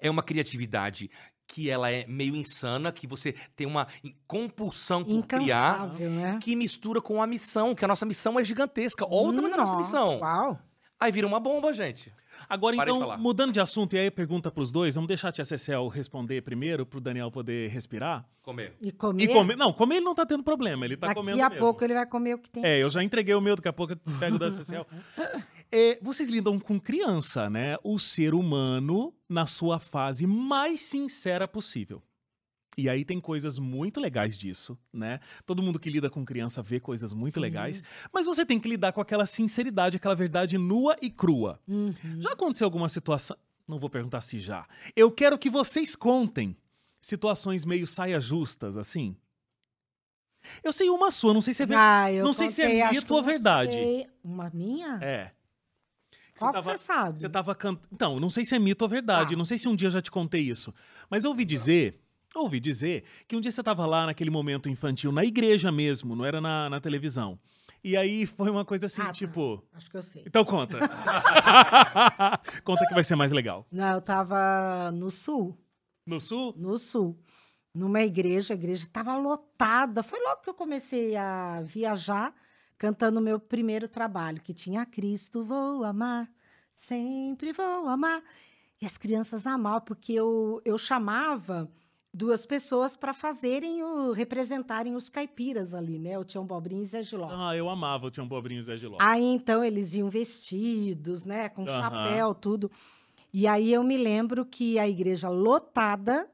é 0.00 0.10
uma 0.10 0.22
criatividade 0.22 1.10
que 1.46 1.68
ela 1.68 1.90
é 1.90 2.06
meio 2.06 2.34
insana, 2.34 2.90
que 2.90 3.06
você 3.06 3.34
tem 3.54 3.66
uma 3.66 3.86
compulsão 4.26 5.04
por 5.04 5.10
criar, 5.44 5.78
né? 6.10 6.38
que 6.42 6.56
mistura 6.56 7.00
com 7.00 7.22
a 7.22 7.26
missão, 7.26 7.74
que 7.74 7.84
a 7.84 7.88
nossa 7.88 8.06
missão 8.06 8.38
é 8.40 8.44
gigantesca. 8.44 9.04
Olha 9.08 9.28
o 9.28 9.32
tamanho 9.34 9.54
da 9.54 9.60
nossa 9.62 9.76
missão. 9.76 10.18
Uau. 10.20 10.58
Aí 11.00 11.12
vira 11.12 11.26
uma 11.26 11.40
bomba, 11.40 11.72
gente. 11.72 12.12
Agora, 12.48 12.76
Parei 12.76 12.92
de 12.92 12.98
então, 12.98 13.08
falar. 13.08 13.20
mudando 13.20 13.52
de 13.52 13.60
assunto, 13.60 13.94
e 13.94 13.98
aí 13.98 14.10
pergunta 14.10 14.50
pros 14.50 14.72
dois, 14.72 14.94
vamos 14.94 15.08
deixar 15.08 15.28
a 15.28 15.32
tia 15.32 15.44
Cecel 15.44 15.86
responder 15.88 16.42
primeiro, 16.42 16.86
pro 16.86 17.00
Daniel 17.00 17.30
poder 17.30 17.68
respirar. 17.70 18.26
Comer. 18.42 18.74
E 18.80 18.90
comer. 18.92 19.24
E 19.24 19.28
comer. 19.28 19.56
Não, 19.56 19.72
comer 19.72 19.96
ele 19.96 20.04
não 20.04 20.14
tá 20.14 20.24
tendo 20.24 20.42
problema, 20.42 20.84
ele 20.84 20.96
tá 20.96 21.08
Daqui 21.08 21.20
comendo 21.20 21.42
a 21.42 21.48
mesmo. 21.48 21.64
pouco 21.64 21.84
ele 21.84 21.94
vai 21.94 22.06
comer 22.06 22.34
o 22.34 22.38
que 22.38 22.50
tem. 22.50 22.64
É, 22.64 22.82
eu 22.82 22.90
já 22.90 23.02
entreguei 23.02 23.34
o 23.34 23.40
meu, 23.40 23.56
daqui 23.56 23.68
a 23.68 23.72
pouco 23.72 23.92
eu 23.92 24.18
pego 24.18 24.36
o 24.36 24.38
da 24.38 24.50
Cecel. 24.50 24.86
É, 25.76 25.98
vocês 26.00 26.28
lidam 26.28 26.60
com 26.60 26.78
criança, 26.78 27.50
né? 27.50 27.76
O 27.82 27.98
ser 27.98 28.32
humano 28.32 29.12
na 29.28 29.44
sua 29.44 29.80
fase 29.80 30.24
mais 30.24 30.82
sincera 30.82 31.48
possível. 31.48 32.00
E 32.76 32.88
aí 32.88 33.04
tem 33.04 33.20
coisas 33.20 33.58
muito 33.58 34.00
legais 34.00 34.36
disso, 34.36 34.78
né? 34.92 35.20
Todo 35.46 35.62
mundo 35.62 35.78
que 35.78 35.90
lida 35.90 36.10
com 36.10 36.24
criança 36.24 36.62
vê 36.62 36.80
coisas 36.80 37.12
muito 37.12 37.34
Sim. 37.34 37.40
legais, 37.40 37.82
mas 38.12 38.26
você 38.26 38.44
tem 38.44 38.58
que 38.58 38.68
lidar 38.68 38.92
com 38.92 39.00
aquela 39.00 39.26
sinceridade, 39.26 39.96
aquela 39.96 40.14
verdade 40.14 40.58
nua 40.58 40.96
e 41.00 41.10
crua. 41.10 41.60
Uhum. 41.68 41.94
Já 42.20 42.32
aconteceu 42.32 42.66
alguma 42.66 42.88
situação? 42.88 43.36
Não 43.66 43.78
vou 43.78 43.88
perguntar 43.88 44.20
se 44.20 44.38
já. 44.38 44.66
Eu 44.94 45.10
quero 45.10 45.38
que 45.38 45.48
vocês 45.48 45.96
contem 45.96 46.56
situações 47.00 47.64
meio 47.64 47.86
saia 47.86 48.20
justas, 48.20 48.76
assim. 48.76 49.16
Eu 50.62 50.72
sei 50.72 50.90
uma 50.90 51.10
sua, 51.10 51.32
não 51.32 51.40
sei 51.40 51.54
se 51.54 51.62
é 51.62 51.66
verdade. 51.66 52.18
Ah, 52.18 52.22
não 52.22 52.32
sei 52.32 52.50
se 52.50 52.60
é 52.60 52.82
contei, 52.82 52.98
mito 52.98 53.14
ou 53.14 53.22
verdade. 53.22 53.72
sei. 53.72 54.06
Uma 54.22 54.50
minha? 54.52 54.98
É. 55.02 55.32
Qual 56.38 56.52
que 56.52 56.60
você 56.60 56.78
sabe? 56.78 57.20
Você 57.20 57.28
tava 57.28 57.54
cantando. 57.54 57.88
Então, 57.92 58.18
não 58.18 58.28
sei 58.28 58.44
se 58.44 58.54
é 58.54 58.58
mito 58.58 58.84
ou 58.84 58.88
verdade. 58.88 59.34
Ah. 59.34 59.36
Não 59.36 59.44
sei 59.44 59.56
se 59.56 59.68
um 59.68 59.76
dia 59.76 59.86
eu 59.86 59.92
já 59.92 60.02
te 60.02 60.10
contei 60.10 60.42
isso. 60.42 60.74
Mas 61.08 61.24
eu 61.24 61.30
ouvi 61.30 61.44
dizer. 61.44 62.00
Ouvi 62.34 62.58
dizer 62.60 63.04
que 63.28 63.36
um 63.36 63.40
dia 63.40 63.50
você 63.52 63.62
tava 63.62 63.86
lá 63.86 64.06
naquele 64.06 64.30
momento 64.30 64.68
infantil, 64.68 65.12
na 65.12 65.24
igreja 65.24 65.70
mesmo, 65.70 66.16
não 66.16 66.24
era 66.24 66.40
na, 66.40 66.68
na 66.68 66.80
televisão. 66.80 67.38
E 67.82 67.96
aí 67.96 68.24
foi 68.26 68.50
uma 68.50 68.64
coisa 68.64 68.86
assim, 68.86 69.02
Ah, 69.02 69.06
tá. 69.06 69.12
tipo. 69.12 69.62
Acho 69.72 69.90
que 69.90 69.96
eu 69.96 70.02
sei. 70.02 70.22
Então 70.26 70.44
conta. 70.44 70.78
conta 72.64 72.86
que 72.86 72.94
vai 72.94 73.02
ser 73.02 73.14
mais 73.16 73.30
legal. 73.32 73.66
Não, 73.70 73.94
eu 73.94 74.00
tava 74.00 74.90
no 74.92 75.10
sul. 75.10 75.58
No 76.06 76.20
sul? 76.20 76.54
no 76.56 76.76
sul, 76.76 77.18
numa 77.74 78.02
igreja, 78.02 78.52
a 78.52 78.56
igreja 78.56 78.84
estava 78.84 79.16
lotada. 79.16 80.02
Foi 80.02 80.20
logo 80.20 80.42
que 80.42 80.50
eu 80.50 80.54
comecei 80.54 81.16
a 81.16 81.62
viajar, 81.62 82.34
cantando 82.76 83.20
meu 83.22 83.40
primeiro 83.40 83.88
trabalho, 83.88 84.40
que 84.42 84.52
tinha 84.52 84.84
Cristo 84.84 85.42
vou 85.42 85.82
amar, 85.82 86.28
sempre 86.72 87.52
vou 87.52 87.88
amar. 87.88 88.22
E 88.82 88.86
as 88.86 88.98
crianças 88.98 89.46
amavam, 89.46 89.80
porque 89.80 90.12
eu, 90.12 90.60
eu 90.64 90.76
chamava 90.76 91.70
duas 92.14 92.46
pessoas 92.46 92.96
para 92.96 93.12
fazerem 93.12 93.82
o 93.82 94.12
representarem 94.12 94.94
os 94.94 95.08
caipiras 95.08 95.74
ali, 95.74 95.98
né? 95.98 96.16
O 96.16 96.24
Tião 96.24 96.46
Bobrinho 96.46 96.82
e 96.82 96.86
Zé 96.86 97.02
Giló. 97.02 97.28
Ah, 97.28 97.56
eu 97.56 97.68
amava 97.68 98.06
o 98.06 98.10
Tião 98.10 98.26
Bobrinho 98.26 98.60
e 98.60 98.62
Zé 98.62 98.76
Giló. 98.76 98.96
Aí 99.00 99.24
então 99.24 99.64
eles 99.64 99.94
iam 99.94 100.08
vestidos, 100.08 101.24
né, 101.24 101.48
com 101.48 101.62
Aham. 101.62 101.82
chapéu, 101.82 102.32
tudo. 102.32 102.70
E 103.32 103.48
aí 103.48 103.72
eu 103.72 103.82
me 103.82 103.96
lembro 103.96 104.46
que 104.46 104.78
a 104.78 104.88
igreja 104.88 105.28
lotada, 105.28 106.30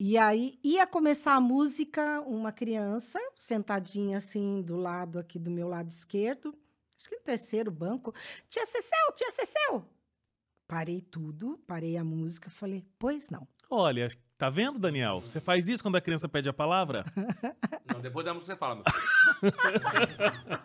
e 0.00 0.16
aí 0.16 0.58
ia 0.64 0.86
começar 0.86 1.34
a 1.34 1.40
música, 1.40 2.22
uma 2.22 2.50
criança 2.50 3.20
sentadinha 3.34 4.16
assim 4.16 4.62
do 4.62 4.76
lado 4.76 5.18
aqui 5.18 5.38
do 5.38 5.50
meu 5.50 5.68
lado 5.68 5.90
esquerdo, 5.90 6.54
acho 6.98 7.10
que 7.10 7.16
no 7.16 7.22
terceiro 7.22 7.70
banco, 7.70 8.14
tia 8.48 8.64
Cecel, 8.64 9.12
tia 9.14 9.30
Cecel. 9.32 9.84
Parei 10.66 11.02
tudo, 11.02 11.58
parei 11.66 11.98
a 11.98 12.02
música, 12.02 12.48
falei, 12.48 12.82
pois 12.98 13.28
não. 13.28 13.46
Olha, 13.76 14.08
tá 14.38 14.48
vendo, 14.48 14.78
Daniel? 14.78 15.20
Você 15.20 15.40
faz 15.40 15.68
isso 15.68 15.82
quando 15.82 15.96
a 15.96 16.00
criança 16.00 16.28
pede 16.28 16.48
a 16.48 16.52
palavra? 16.52 17.04
Não, 17.92 18.00
depois 18.00 18.24
da 18.24 18.32
música 18.32 18.52
você 18.52 18.58
fala. 18.58 18.76
meu. 18.76 18.84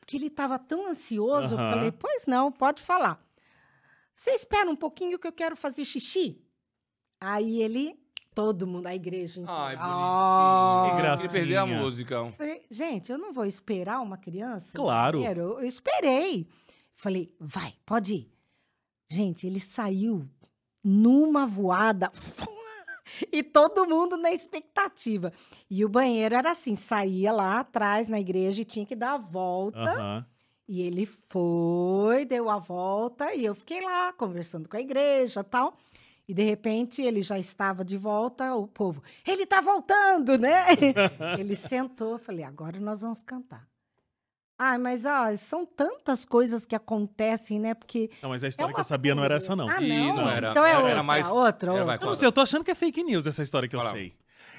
Porque 0.00 0.16
ele 0.16 0.26
estava 0.28 0.58
tão 0.58 0.88
ansioso, 0.88 1.54
eu 1.54 1.58
Aham. 1.58 1.70
falei, 1.72 1.92
pois 1.92 2.26
não, 2.26 2.52
pode 2.52 2.80
falar. 2.82 3.20
Você 4.14 4.30
espera 4.30 4.70
um 4.70 4.76
pouquinho 4.76 5.18
que 5.18 5.26
eu 5.26 5.32
quero 5.32 5.56
fazer 5.56 5.84
xixi? 5.84 6.40
Aí 7.20 7.60
ele, 7.60 7.98
todo 8.34 8.66
mundo, 8.66 8.86
a 8.86 8.94
igreja 8.94 9.40
inteira. 9.40 9.60
Ai, 9.60 9.76
"Ah". 9.78 10.82
Que 10.84 10.90
bonitinho. 10.90 11.02
gracinha. 11.02 11.28
Queria 11.28 11.40
perder 11.42 11.56
a 11.56 11.66
música. 11.66 12.30
Falei, 12.32 12.66
gente, 12.70 13.10
eu 13.12 13.18
não 13.18 13.32
vou 13.32 13.44
esperar 13.44 14.00
uma 14.00 14.16
criança? 14.16 14.76
Claro. 14.76 15.18
banheiro?" 15.18 15.40
Eu, 15.40 15.60
eu 15.60 15.66
esperei. 15.66 16.48
Falei, 16.92 17.34
vai, 17.40 17.74
pode 17.84 18.14
ir. 18.14 18.32
Gente, 19.10 19.46
ele 19.46 19.60
saiu 19.60 20.26
numa 20.86 21.44
voada. 21.44 22.12
E 23.32 23.40
todo 23.40 23.86
mundo 23.86 24.18
na 24.18 24.32
expectativa. 24.32 25.32
E 25.70 25.84
o 25.84 25.88
banheiro 25.88 26.34
era 26.34 26.50
assim: 26.50 26.74
saía 26.74 27.32
lá 27.32 27.60
atrás 27.60 28.08
na 28.08 28.18
igreja 28.18 28.60
e 28.60 28.64
tinha 28.64 28.84
que 28.84 28.96
dar 28.96 29.12
a 29.12 29.16
volta. 29.16 29.78
Aham. 29.78 30.26
E 30.68 30.82
ele 30.82 31.06
foi, 31.06 32.24
deu 32.24 32.50
a 32.50 32.58
volta 32.58 33.32
e 33.32 33.44
eu 33.44 33.54
fiquei 33.54 33.80
lá 33.80 34.12
conversando 34.12 34.68
com 34.68 34.76
a 34.76 34.80
igreja 34.80 35.44
tal. 35.44 35.76
E 36.26 36.34
de 36.34 36.42
repente 36.42 37.00
ele 37.00 37.22
já 37.22 37.38
estava 37.38 37.84
de 37.84 37.96
volta, 37.96 38.52
o 38.56 38.66
povo, 38.66 39.00
ele 39.24 39.44
está 39.44 39.60
voltando, 39.60 40.36
né? 40.36 40.66
ele 41.38 41.54
sentou, 41.54 42.18
falei, 42.18 42.42
agora 42.42 42.80
nós 42.80 43.00
vamos 43.00 43.22
cantar. 43.22 43.66
Ai, 44.58 44.78
mas 44.78 45.04
ó, 45.04 45.34
são 45.36 45.66
tantas 45.66 46.24
coisas 46.24 46.64
que 46.64 46.74
acontecem, 46.74 47.60
né? 47.60 47.74
Porque. 47.74 48.10
Não, 48.22 48.30
mas 48.30 48.42
a 48.42 48.46
é 48.46 48.48
história 48.48 48.72
que 48.72 48.78
uma 48.78 48.80
eu 48.80 48.84
sabia 48.84 49.14
não 49.14 49.22
era 49.22 49.34
essa, 49.36 49.54
não. 49.54 49.68
Ah, 49.68 49.80
não? 49.80 50.16
não 50.16 50.28
era. 50.30 50.50
Então 50.50 50.64
é 50.64 50.70
Era 50.70 50.80
outra, 50.82 51.02
mais- 51.02 51.26
outra, 51.30 51.72
era 51.72 51.80
outra. 51.84 51.98
Não, 52.00 52.08
mas 52.10 52.22
eu 52.22 52.32
tô 52.32 52.40
achando 52.40 52.64
que 52.64 52.70
é 52.70 52.74
fake 52.74 53.02
news 53.04 53.26
essa 53.26 53.42
história 53.42 53.68
que 53.68 53.76
eu 53.76 53.80
Fala. 53.80 53.92
sei. 53.92 54.14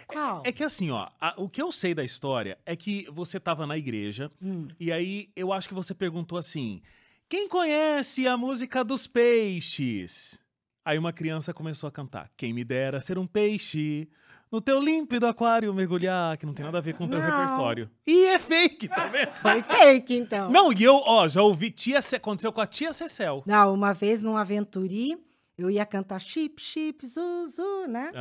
Qual? 0.05 0.41
É 0.45 0.51
que 0.51 0.63
assim, 0.63 0.89
ó, 0.91 1.07
a- 1.19 1.33
o 1.37 1.49
que 1.49 1.61
eu 1.61 1.71
sei 1.71 1.93
da 1.93 2.03
história 2.03 2.57
é 2.65 2.75
que 2.75 3.07
você 3.11 3.39
tava 3.39 3.65
na 3.67 3.77
igreja 3.77 4.31
Hum. 4.41 4.67
e 4.79 4.91
aí 4.91 5.29
eu 5.35 5.51
acho 5.51 5.67
que 5.67 5.73
você 5.73 5.93
perguntou 5.95 6.37
assim: 6.37 6.81
quem 7.27 7.49
conhece 7.49 8.27
a 8.27 8.37
música 8.37 8.83
dos 8.83 9.07
peixes? 9.07 10.39
Aí 10.85 10.97
uma 10.97 11.11
criança 11.11 11.53
começou 11.53 11.87
a 11.87 11.91
cantar: 11.91 12.29
Quem 12.37 12.53
me 12.53 12.63
dera 12.63 12.99
ser 12.99 13.17
um 13.17 13.27
peixe, 13.27 14.07
no 14.51 14.61
teu 14.61 14.79
límpido 14.81 15.27
aquário 15.27 15.73
mergulhar, 15.73 16.37
que 16.37 16.45
não 16.45 16.53
tem 16.53 16.65
nada 16.65 16.77
a 16.77 16.81
ver 16.81 16.93
com 16.95 17.05
o 17.05 17.09
teu 17.09 17.19
Não. 17.19 17.25
repertório. 17.25 17.89
E 18.05 18.25
é 18.25 18.39
fake, 18.39 18.87
tá 18.87 19.07
vendo? 19.07 19.31
Foi 19.41 19.61
fake, 19.61 20.15
então. 20.15 20.49
Não, 20.49 20.71
e 20.71 20.83
eu, 20.83 20.95
ó, 20.95 21.27
já 21.27 21.41
ouvi 21.41 21.71
tia 21.71 22.01
Ce... 22.01 22.15
aconteceu 22.15 22.51
com 22.51 22.61
a 22.61 22.67
tia 22.67 22.93
Cecel. 22.93 23.43
Não, 23.45 23.73
uma 23.73 23.93
vez 23.93 24.21
num 24.21 24.37
Aventuri, 24.37 25.17
eu 25.57 25.69
ia 25.69 25.85
cantar 25.85 26.19
chip, 26.19 26.61
chip, 26.61 27.05
zu, 27.05 27.47
zu, 27.47 27.87
né? 27.87 28.11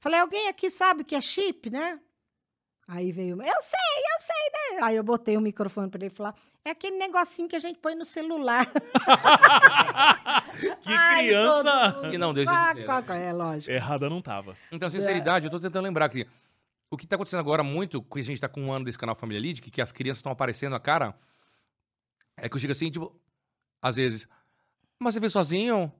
Falei, 0.00 0.20
alguém 0.20 0.48
aqui 0.48 0.70
sabe 0.70 1.02
o 1.02 1.04
que 1.04 1.14
é 1.14 1.20
chip, 1.20 1.70
né? 1.70 2.00
Aí 2.88 3.12
veio, 3.12 3.34
eu 3.34 3.60
sei, 3.60 3.98
eu 3.98 4.18
sei, 4.18 4.76
né? 4.76 4.82
Aí 4.82 4.96
eu 4.96 5.04
botei 5.04 5.36
o 5.36 5.42
microfone 5.42 5.90
para 5.90 6.06
ele 6.06 6.14
falar, 6.14 6.34
é 6.64 6.70
aquele 6.70 6.96
negocinho 6.96 7.46
que 7.46 7.54
a 7.54 7.58
gente 7.58 7.78
põe 7.78 7.94
no 7.94 8.06
celular. 8.06 8.64
que 10.80 10.90
Ai, 10.90 11.26
criança 11.26 11.92
todo 11.92 12.02
mundo. 12.02 12.14
E 12.14 12.18
não 12.18 12.32
deixa 12.32 12.72
de 12.72 12.80
né? 12.80 12.86
quá. 12.86 13.04
É 13.14 13.30
lógico. 13.30 13.70
errada 13.70 14.08
não 14.08 14.22
tava. 14.22 14.56
Então, 14.72 14.88
sinceridade, 14.88 15.44
eu 15.46 15.50
tô 15.50 15.60
tentando 15.60 15.84
lembrar 15.84 16.08
que 16.08 16.26
o 16.90 16.96
que 16.96 17.06
tá 17.06 17.16
acontecendo 17.16 17.40
agora 17.40 17.62
muito, 17.62 18.00
que 18.02 18.20
a 18.20 18.24
gente 18.24 18.40
tá 18.40 18.48
com 18.48 18.62
um 18.62 18.72
ano 18.72 18.86
desse 18.86 18.96
canal 18.96 19.14
Família 19.14 19.40
Lid, 19.40 19.60
que, 19.60 19.70
que 19.70 19.82
as 19.82 19.92
crianças 19.92 20.20
estão 20.20 20.32
aparecendo 20.32 20.74
a 20.74 20.80
cara, 20.80 21.14
é 22.38 22.48
que 22.48 22.56
eu 22.56 22.60
chego 22.60 22.72
assim, 22.72 22.90
tipo, 22.90 23.14
às 23.82 23.96
vezes, 23.96 24.26
mas 24.98 25.12
você 25.12 25.20
veio 25.20 25.30
sozinho? 25.30 25.92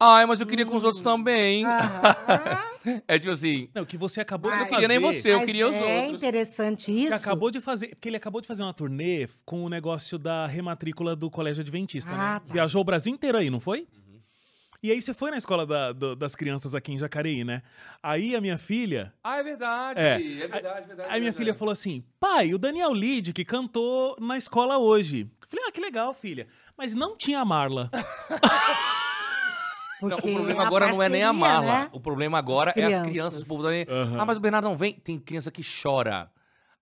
Ai, 0.00 0.26
mas 0.26 0.40
eu 0.40 0.46
queria 0.46 0.64
com 0.64 0.76
os 0.76 0.84
outros 0.84 1.02
também. 1.02 1.64
Aham. 1.66 2.58
É 3.06 3.18
tipo 3.18 3.32
assim, 3.32 3.68
Não, 3.74 3.84
que 3.84 3.98
você 3.98 4.20
acabou 4.20 4.50
Ai, 4.50 4.58
de 4.58 4.62
eu 4.62 4.68
fazer. 4.68 4.80
queria 4.86 4.88
nem 5.00 5.12
você, 5.12 5.32
eu 5.32 5.38
Mas 5.38 5.46
queria 5.46 5.68
os 5.68 5.76
é 5.76 5.96
outros. 5.98 6.14
interessante 6.14 6.84
Que 6.86 6.92
isso. 6.92 7.14
acabou 7.14 7.50
de 7.50 7.60
fazer, 7.60 7.88
porque 7.88 8.08
ele 8.08 8.16
acabou 8.16 8.40
de 8.40 8.46
fazer 8.46 8.62
uma 8.62 8.72
turnê 8.72 9.28
com 9.44 9.64
o 9.64 9.68
negócio 9.68 10.16
da 10.18 10.46
rematrícula 10.46 11.14
do 11.16 11.28
Colégio 11.28 11.60
Adventista, 11.60 12.16
né? 12.16 12.18
Ah, 12.36 12.40
tá. 12.40 12.52
Viajou 12.52 12.80
o 12.80 12.84
Brasil 12.84 13.12
inteiro 13.12 13.36
aí, 13.36 13.50
não 13.50 13.58
foi? 13.60 13.86
E 14.82 14.92
aí 14.92 15.02
você 15.02 15.12
foi 15.12 15.32
na 15.32 15.36
escola 15.36 15.66
da- 15.66 15.92
do- 15.92 16.14
das 16.14 16.36
crianças 16.36 16.72
aqui 16.74 16.92
em 16.92 16.96
Jacareí, 16.96 17.42
né? 17.44 17.62
Aí 18.00 18.36
a 18.36 18.40
minha 18.40 18.56
filha, 18.56 19.12
Ah, 19.24 19.38
é 19.38 19.42
verdade, 19.42 20.00
É. 20.00 20.14
é, 20.14 20.18
verdade, 20.46 20.86
verdade. 20.86 21.10
aí 21.12 21.20
minha 21.20 21.32
filha 21.32 21.52
falou 21.52 21.72
assim: 21.72 22.04
"Pai, 22.20 22.54
o 22.54 22.58
Daniel 22.58 22.94
Lid 22.94 23.32
que 23.32 23.44
cantou 23.44 24.16
na 24.20 24.38
escola 24.38 24.78
hoje". 24.78 25.28
Eu 25.42 25.48
Falei: 25.48 25.64
"Ah, 25.68 25.72
que 25.72 25.80
legal, 25.80 26.14
filha". 26.14 26.46
Mas 26.76 26.94
não 26.94 27.16
tinha 27.16 27.40
a 27.40 27.44
Marla. 27.44 27.90
Não, 30.00 30.16
o 30.16 30.20
problema 30.20 30.66
agora 30.66 30.90
não 30.90 31.02
é 31.02 31.08
nem 31.08 31.22
a 31.22 31.32
parceria, 31.32 31.54
Marla. 31.54 31.80
né? 31.84 31.88
O 31.92 32.00
problema 32.00 32.38
agora 32.38 32.70
As 32.70 32.76
é 32.76 32.84
as 32.86 33.06
crianças. 33.06 33.42
O 33.42 33.46
povo 33.46 33.64
tá 33.64 33.70
aí, 33.70 33.86
Aham. 33.88 34.20
Ah, 34.20 34.24
mas 34.24 34.36
o 34.36 34.40
Bernardo 34.40 34.64
não 34.68 34.76
vem. 34.76 34.94
Tem 34.94 35.18
criança 35.18 35.50
que 35.50 35.62
chora. 35.62 36.30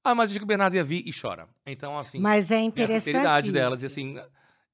Ah, 0.04 0.14
mas 0.14 0.30
eu 0.30 0.32
achei 0.32 0.38
que 0.38 0.44
o 0.44 0.46
Bernardo 0.46 0.74
ia 0.76 0.84
vir 0.84 1.02
e 1.06 1.12
chora. 1.12 1.48
Então, 1.66 1.98
assim, 1.98 2.20
Mas 2.20 2.46
é 2.46 2.56
tem 2.56 2.58
a 2.58 2.64
interessante 2.66 3.04
sinceridade 3.04 3.50
delas. 3.50 3.82
E 3.82 3.86
assim, 3.86 4.16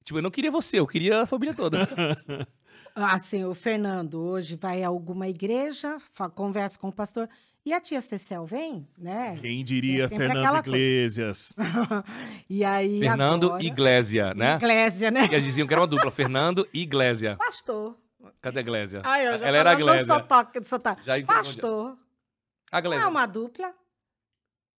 tipo, 0.04 0.18
eu 0.18 0.22
não 0.22 0.30
queria 0.30 0.50
você, 0.50 0.78
eu 0.78 0.86
queria 0.86 1.22
a 1.22 1.26
família 1.26 1.54
toda. 1.54 1.88
Assim, 2.94 3.42
o 3.44 3.54
Fernando 3.54 4.20
hoje 4.20 4.58
vai 4.60 4.82
a 4.82 4.88
alguma 4.88 5.26
igreja, 5.26 5.96
conversa 6.34 6.78
com 6.78 6.88
o 6.88 6.92
pastor, 6.92 7.26
e 7.64 7.72
a 7.72 7.80
tia 7.80 8.00
Cecel 8.00 8.44
vem, 8.44 8.86
né? 8.98 9.38
Quem 9.40 9.64
diria 9.64 10.04
É 10.04 10.08
Fernando. 10.08 10.58
Iglesias. 10.58 11.54
e 12.50 12.64
aí 12.64 13.00
Fernando 13.00 13.46
agora... 13.46 13.62
e 13.62 13.66
Iglésia, 13.66 14.34
né? 14.34 14.56
Iglésia, 14.56 15.10
né? 15.10 15.28
E 15.30 15.34
eles 15.34 15.44
diziam 15.44 15.66
que 15.66 15.72
era 15.72 15.80
uma 15.80 15.86
dupla, 15.86 16.10
Fernando 16.10 16.68
e 16.74 16.82
Iglésia. 16.82 17.36
Pastor. 17.36 17.96
Cadê 18.40 18.58
a 18.58 18.62
Iglésia? 18.62 19.02
Ai, 19.04 19.26
eu 19.26 19.38
já 19.38 19.46
Ela 19.46 19.56
era 19.58 19.70
a 19.70 19.74
Iglésia. 19.74 20.04
sotaque, 20.04 20.64
sotaque. 20.64 21.04
Já 21.04 21.24
Pastor. 21.24 21.98
A 22.70 22.80
Não 22.80 22.92
é 22.94 23.06
uma 23.06 23.26
dupla? 23.26 23.74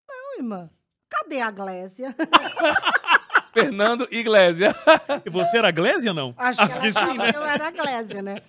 Não, 0.07 0.37
irmã. 0.37 0.69
Cadê 1.09 1.41
a 1.41 1.51
Glésia? 1.51 2.15
Fernando 3.53 4.07
e 4.09 4.17
Iglésia. 4.17 4.75
E 5.23 5.29
você 5.29 5.59
era 5.59 5.69
Glésia 5.69 6.09
ou 6.09 6.15
não? 6.15 6.33
Acho, 6.35 6.57
que, 6.79 6.87
ela 6.87 7.07
sim, 7.07 7.17
né? 7.17 7.31
que 7.31 7.37
eu 7.37 7.43
era 7.43 7.69
Glésia, 7.69 8.21
né? 8.23 8.41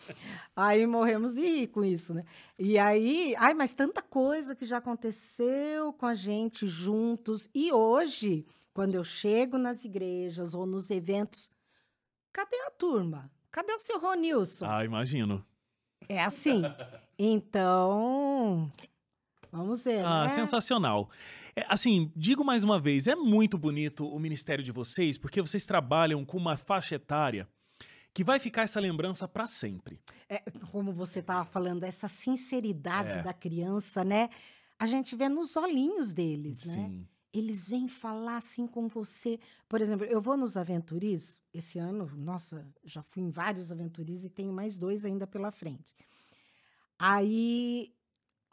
Aí 0.56 0.86
morremos 0.86 1.34
de 1.34 1.42
rir 1.42 1.66
com 1.66 1.84
isso, 1.84 2.14
né? 2.14 2.24
E 2.58 2.78
aí, 2.78 3.34
ai, 3.38 3.52
mas 3.52 3.74
tanta 3.74 4.00
coisa 4.00 4.54
que 4.54 4.64
já 4.64 4.78
aconteceu 4.78 5.92
com 5.92 6.06
a 6.06 6.14
gente 6.14 6.66
juntos. 6.66 7.50
E 7.54 7.70
hoje, 7.70 8.46
quando 8.72 8.94
eu 8.94 9.04
chego 9.04 9.58
nas 9.58 9.84
igrejas 9.84 10.54
ou 10.54 10.64
nos 10.64 10.90
eventos, 10.90 11.50
cadê 12.32 12.56
a 12.66 12.70
turma? 12.70 13.30
Cadê 13.54 13.72
o 13.72 13.78
seu 13.78 14.00
Ronilson? 14.00 14.66
Ah, 14.68 14.84
imagino. 14.84 15.44
É 16.08 16.20
assim. 16.20 16.60
Então, 17.16 18.68
vamos 19.52 19.84
ver, 19.84 20.04
Ah, 20.04 20.24
né? 20.24 20.28
sensacional. 20.28 21.08
É, 21.54 21.64
assim, 21.68 22.10
digo 22.16 22.44
mais 22.44 22.64
uma 22.64 22.80
vez, 22.80 23.06
é 23.06 23.14
muito 23.14 23.56
bonito 23.56 24.08
o 24.08 24.18
ministério 24.18 24.64
de 24.64 24.72
vocês, 24.72 25.16
porque 25.16 25.40
vocês 25.40 25.64
trabalham 25.64 26.24
com 26.24 26.36
uma 26.36 26.56
faixa 26.56 26.96
etária 26.96 27.48
que 28.12 28.24
vai 28.24 28.40
ficar 28.40 28.62
essa 28.62 28.80
lembrança 28.80 29.28
pra 29.28 29.46
sempre. 29.46 30.00
É, 30.28 30.42
como 30.72 30.92
você 30.92 31.20
estava 31.20 31.44
falando, 31.44 31.84
essa 31.84 32.08
sinceridade 32.08 33.20
É. 33.20 33.22
da 33.22 33.32
criança, 33.32 34.02
né? 34.04 34.30
A 34.80 34.86
gente 34.86 35.14
vê 35.14 35.28
nos 35.28 35.56
olhinhos 35.56 36.12
deles, 36.12 36.64
né? 36.64 36.90
Eles 37.34 37.68
vêm 37.68 37.88
falar 37.88 38.36
assim 38.36 38.64
com 38.64 38.86
você. 38.86 39.40
Por 39.68 39.80
exemplo, 39.80 40.06
eu 40.06 40.20
vou 40.20 40.36
nos 40.36 40.56
aventuris 40.56 41.40
esse 41.52 41.80
ano, 41.80 42.06
nossa, 42.16 42.64
já 42.84 43.02
fui 43.02 43.24
em 43.24 43.30
vários 43.30 43.72
aventuris 43.72 44.24
e 44.24 44.30
tenho 44.30 44.52
mais 44.52 44.78
dois 44.78 45.04
ainda 45.04 45.26
pela 45.26 45.50
frente. 45.50 45.92
Aí, 46.96 47.92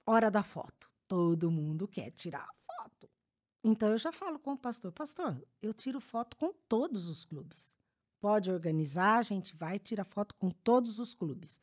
hora 0.04 0.32
da 0.32 0.42
foto. 0.42 0.90
Todo 1.08 1.52
mundo 1.52 1.88
quer 1.88 2.10
tirar 2.10 2.44
a 2.44 2.74
foto. 2.74 3.08
Então 3.64 3.90
eu 3.90 4.00
já 4.00 4.12
falo 4.12 4.40
com 4.40 4.54
o 4.54 4.58
pastor, 4.58 4.92
pastor, 4.92 5.40
eu 5.62 5.74
tiro 5.74 6.02
foto 6.02 6.36
com 6.36 6.52
todos 6.68 7.08
os 7.08 7.24
clubes. 7.24 7.76
Pode 8.20 8.50
organizar, 8.50 9.20
a 9.20 9.22
gente 9.22 9.56
vai 9.56 9.78
tirar 9.78 10.06
foto 10.06 10.34
com 10.36 10.50
todos 10.50 10.98
os 10.98 11.14
clubes. 11.14 11.62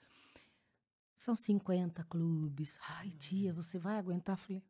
São 1.17 1.35
50 1.35 2.05
clubes. 2.05 2.79
Ai, 2.99 3.11
tia, 3.11 3.53
você 3.53 3.77
vai 3.77 3.99
aguentar? 3.99 4.37
Falei, 4.37 4.63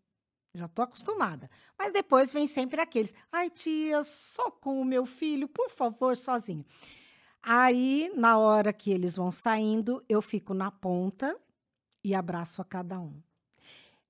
já 0.55 0.67
tô 0.69 0.83
acostumada. 0.83 1.51
Mas 1.79 1.93
depois 1.93 2.33
vem 2.33 2.47
sempre 2.47 2.81
aqueles. 2.81 3.15
Ai, 3.33 3.51
tia, 3.51 4.03
só 4.03 4.51
com 4.51 4.81
o 4.81 4.85
meu 4.85 5.05
filho, 5.07 5.47
por 5.49 5.71
favor, 5.71 6.17
sozinho. 6.17 6.65
Aí, 7.43 8.11
na 8.17 8.37
hora 8.39 8.73
que 8.73 8.91
eles 8.91 9.17
vão 9.17 9.31
saindo, 9.31 10.05
eu 10.09 10.21
fico 10.21 10.53
na 10.53 10.71
ponta 10.71 11.39
e 12.03 12.15
abraço 12.15 12.61
a 12.61 12.65
cada 12.65 12.99
um. 13.01 13.21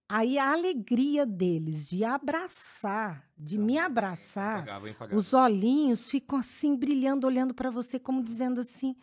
Aí 0.08 0.38
a 0.38 0.52
alegria 0.52 1.26
deles 1.26 1.86
de 1.86 2.02
abraçar, 2.02 3.28
de 3.36 3.58
me 3.58 3.76
abraçar, 3.78 4.60
Pagava, 4.60 4.88
hein? 4.88 4.94
Pagava. 4.98 5.18
os 5.18 5.34
olhinhos 5.34 6.08
ficam 6.08 6.38
assim 6.38 6.74
brilhando, 6.74 7.26
olhando 7.26 7.52
para 7.52 7.70
você, 7.70 7.98
como 7.98 8.24
dizendo 8.24 8.62
assim: 8.62 8.96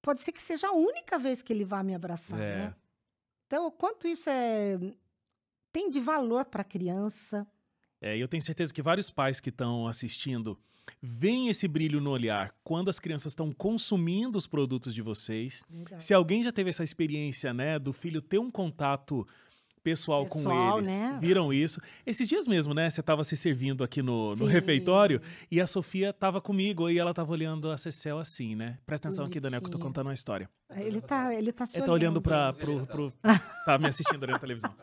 pode 0.00 0.22
ser 0.22 0.30
que 0.30 0.40
seja 0.40 0.68
a 0.68 0.72
única 0.72 1.18
vez 1.18 1.42
que 1.42 1.52
ele 1.52 1.64
vá 1.64 1.82
me 1.82 1.96
abraçar, 1.96 2.38
É. 2.40 2.56
né? 2.58 2.74
Então, 3.48 3.66
o 3.66 3.72
quanto 3.72 4.06
isso 4.06 4.30
é 4.30 4.78
tem 5.74 5.90
de 5.90 5.98
valor 5.98 6.44
para 6.44 6.62
a 6.62 6.64
criança. 6.64 7.44
É, 8.00 8.16
e 8.16 8.20
eu 8.20 8.28
tenho 8.28 8.42
certeza 8.42 8.72
que 8.72 8.80
vários 8.80 9.10
pais 9.10 9.40
que 9.40 9.48
estão 9.48 9.88
assistindo 9.88 10.56
veem 11.02 11.48
esse 11.48 11.66
brilho 11.66 12.00
no 12.00 12.10
olhar 12.10 12.54
quando 12.62 12.88
as 12.88 13.00
crianças 13.00 13.32
estão 13.32 13.50
consumindo 13.50 14.38
os 14.38 14.46
produtos 14.46 14.94
de 14.94 15.02
vocês. 15.02 15.64
Se 15.98 16.14
alguém 16.14 16.44
já 16.44 16.52
teve 16.52 16.70
essa 16.70 16.84
experiência, 16.84 17.52
né, 17.52 17.76
do 17.76 17.92
filho 17.92 18.22
ter 18.22 18.38
um 18.38 18.50
contato 18.50 19.26
pessoal, 19.82 20.24
com 20.26 20.38
Pessoal, 20.38 20.78
eles, 20.78 20.88
né? 20.88 21.18
viram 21.20 21.52
isso. 21.52 21.80
Esses 22.06 22.26
dias 22.28 22.46
mesmo, 22.46 22.72
né, 22.72 22.88
você 22.88 23.00
estava 23.00 23.24
se 23.24 23.36
servindo 23.36 23.82
aqui 23.82 24.00
no, 24.00 24.34
no 24.36 24.46
refeitório 24.46 25.20
e 25.50 25.60
a 25.60 25.66
Sofia 25.66 26.10
estava 26.10 26.40
comigo 26.40 26.88
e 26.88 26.98
ela 26.98 27.10
estava 27.10 27.30
olhando 27.32 27.70
a 27.70 27.76
Cecel 27.76 28.18
assim, 28.18 28.54
né? 28.54 28.78
Presta 28.86 29.08
atenção 29.08 29.26
aqui, 29.26 29.38
Daniel, 29.40 29.60
que 29.60 29.66
eu 29.66 29.70
tô 29.72 29.78
Bonitinha. 29.78 29.88
contando 29.90 30.06
uma 30.06 30.14
história. 30.14 30.48
Ele 30.70 31.00
tá, 31.00 31.34
ele 31.34 31.52
tá 31.52 31.66
se 31.66 31.76
Ele 31.78 31.84
tá 31.84 31.92
olhando 31.92 32.16
olhando. 32.16 32.22
pra, 32.22 32.52
pro, 32.52 32.86
pro... 32.86 33.12
Tá 33.66 33.76
me 33.78 33.86
assistindo 33.86 34.22
ali 34.22 34.32
na 34.32 34.38
televisão. 34.38 34.74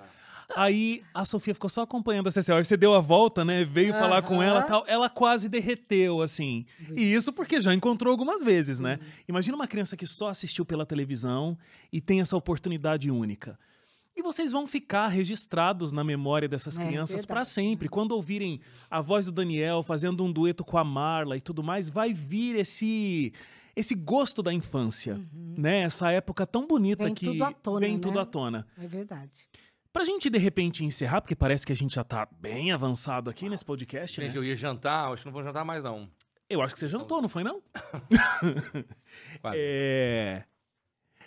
Aí 0.56 1.04
a 1.14 1.26
Sofia 1.26 1.54
ficou 1.54 1.70
só 1.70 1.82
acompanhando 1.82 2.28
a 2.28 2.32
Cecel. 2.32 2.58
Aí 2.58 2.66
você 2.66 2.78
deu 2.78 2.94
a 2.94 3.00
volta, 3.00 3.44
né? 3.46 3.64
Veio 3.64 3.94
falar 3.94 4.22
com 4.22 4.42
ela 4.42 4.62
tal. 4.64 4.84
Ela 4.88 5.10
quase 5.10 5.50
derreteu, 5.50 6.22
assim. 6.22 6.66
E 6.96 7.14
isso 7.14 7.32
porque 7.34 7.62
já 7.62 7.74
encontrou 7.74 8.12
algumas 8.12 8.42
vezes, 8.42 8.80
né? 8.80 9.00
Imagina 9.28 9.56
uma 9.56 9.68
criança 9.68 9.96
que 9.96 10.06
só 10.08 10.30
assistiu 10.30 10.66
pela 10.66 10.86
televisão 10.86 11.58
e 11.92 12.00
tem 12.02 12.22
essa 12.22 12.36
oportunidade 12.36 13.10
única. 13.10 13.58
E 14.16 14.22
vocês 14.22 14.52
vão 14.52 14.68
ficar 14.68 15.08
registrados 15.08 15.92
na 15.92 16.04
memória 16.04 16.48
dessas 16.48 16.78
É, 16.78 16.86
crianças 16.86 17.26
para 17.26 17.46
sempre. 17.46 17.88
Quando 17.88 18.12
ouvirem 18.12 18.60
a 18.90 19.02
voz 19.02 19.26
do 19.26 19.32
Daniel 19.32 19.82
fazendo 19.84 20.24
um 20.24 20.32
dueto 20.32 20.66
com 20.66 20.78
a 20.78 20.84
Marla 20.84 21.38
e 21.38 21.42
tudo 21.42 21.64
mais, 21.64 21.90
vai 21.90 22.14
vir 22.14 22.56
esse 22.56 23.32
esse 23.74 23.96
gosto 23.96 24.44
da 24.44 24.52
infância, 24.52 25.18
né? 25.34 25.84
Essa 25.84 26.12
época 26.12 26.46
tão 26.46 26.68
bonita 26.68 27.04
Uhum. 27.04 27.08
Vem 27.08 27.16
que 27.16 27.26
tudo 27.26 27.44
à 27.46 27.54
tona, 27.54 27.80
vem 27.80 27.94
né? 27.94 28.00
tudo 28.02 28.20
à 28.20 28.26
tona. 28.26 28.68
É 28.78 28.86
verdade. 28.86 29.32
Pra 29.94 30.04
gente, 30.06 30.30
de 30.30 30.38
repente, 30.38 30.86
encerrar, 30.86 31.22
porque 31.22 31.36
parece 31.36 31.66
que 31.66 31.72
a 31.74 31.76
gente 31.76 31.96
já 31.96 32.04
tá 32.04 32.28
bem 32.40 32.72
avançado 32.72 33.30
aqui 33.30 33.50
nesse 33.50 33.66
podcast, 33.66 34.22
Gente, 34.22 34.32
né? 34.34 34.38
eu 34.38 34.44
ia 34.44 34.56
jantar, 34.56 35.12
acho 35.12 35.24
que 35.24 35.26
não 35.28 35.34
vou 35.34 35.44
jantar 35.44 35.66
mais, 35.66 35.84
não. 35.84 36.10
Eu 36.50 36.62
acho 36.62 36.74
que 36.74 36.80
você 36.80 36.88
jantou, 36.88 37.22
não 37.22 37.30
foi, 37.30 37.44
não? 37.44 37.62
Quase. 39.42 39.58
É... 39.58 40.44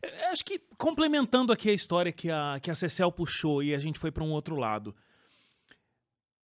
é, 0.02 0.26
Acho 0.30 0.44
que 0.44 0.58
complementando 0.78 1.52
aqui 1.52 1.70
a 1.70 1.74
história 1.74 2.12
que 2.12 2.30
a, 2.30 2.58
que 2.60 2.70
a 2.70 2.74
Cecel 2.74 3.10
puxou 3.12 3.62
e 3.62 3.74
a 3.74 3.78
gente 3.78 3.98
foi 3.98 4.10
pra 4.10 4.24
um 4.24 4.32
outro 4.32 4.56
lado. 4.56 4.94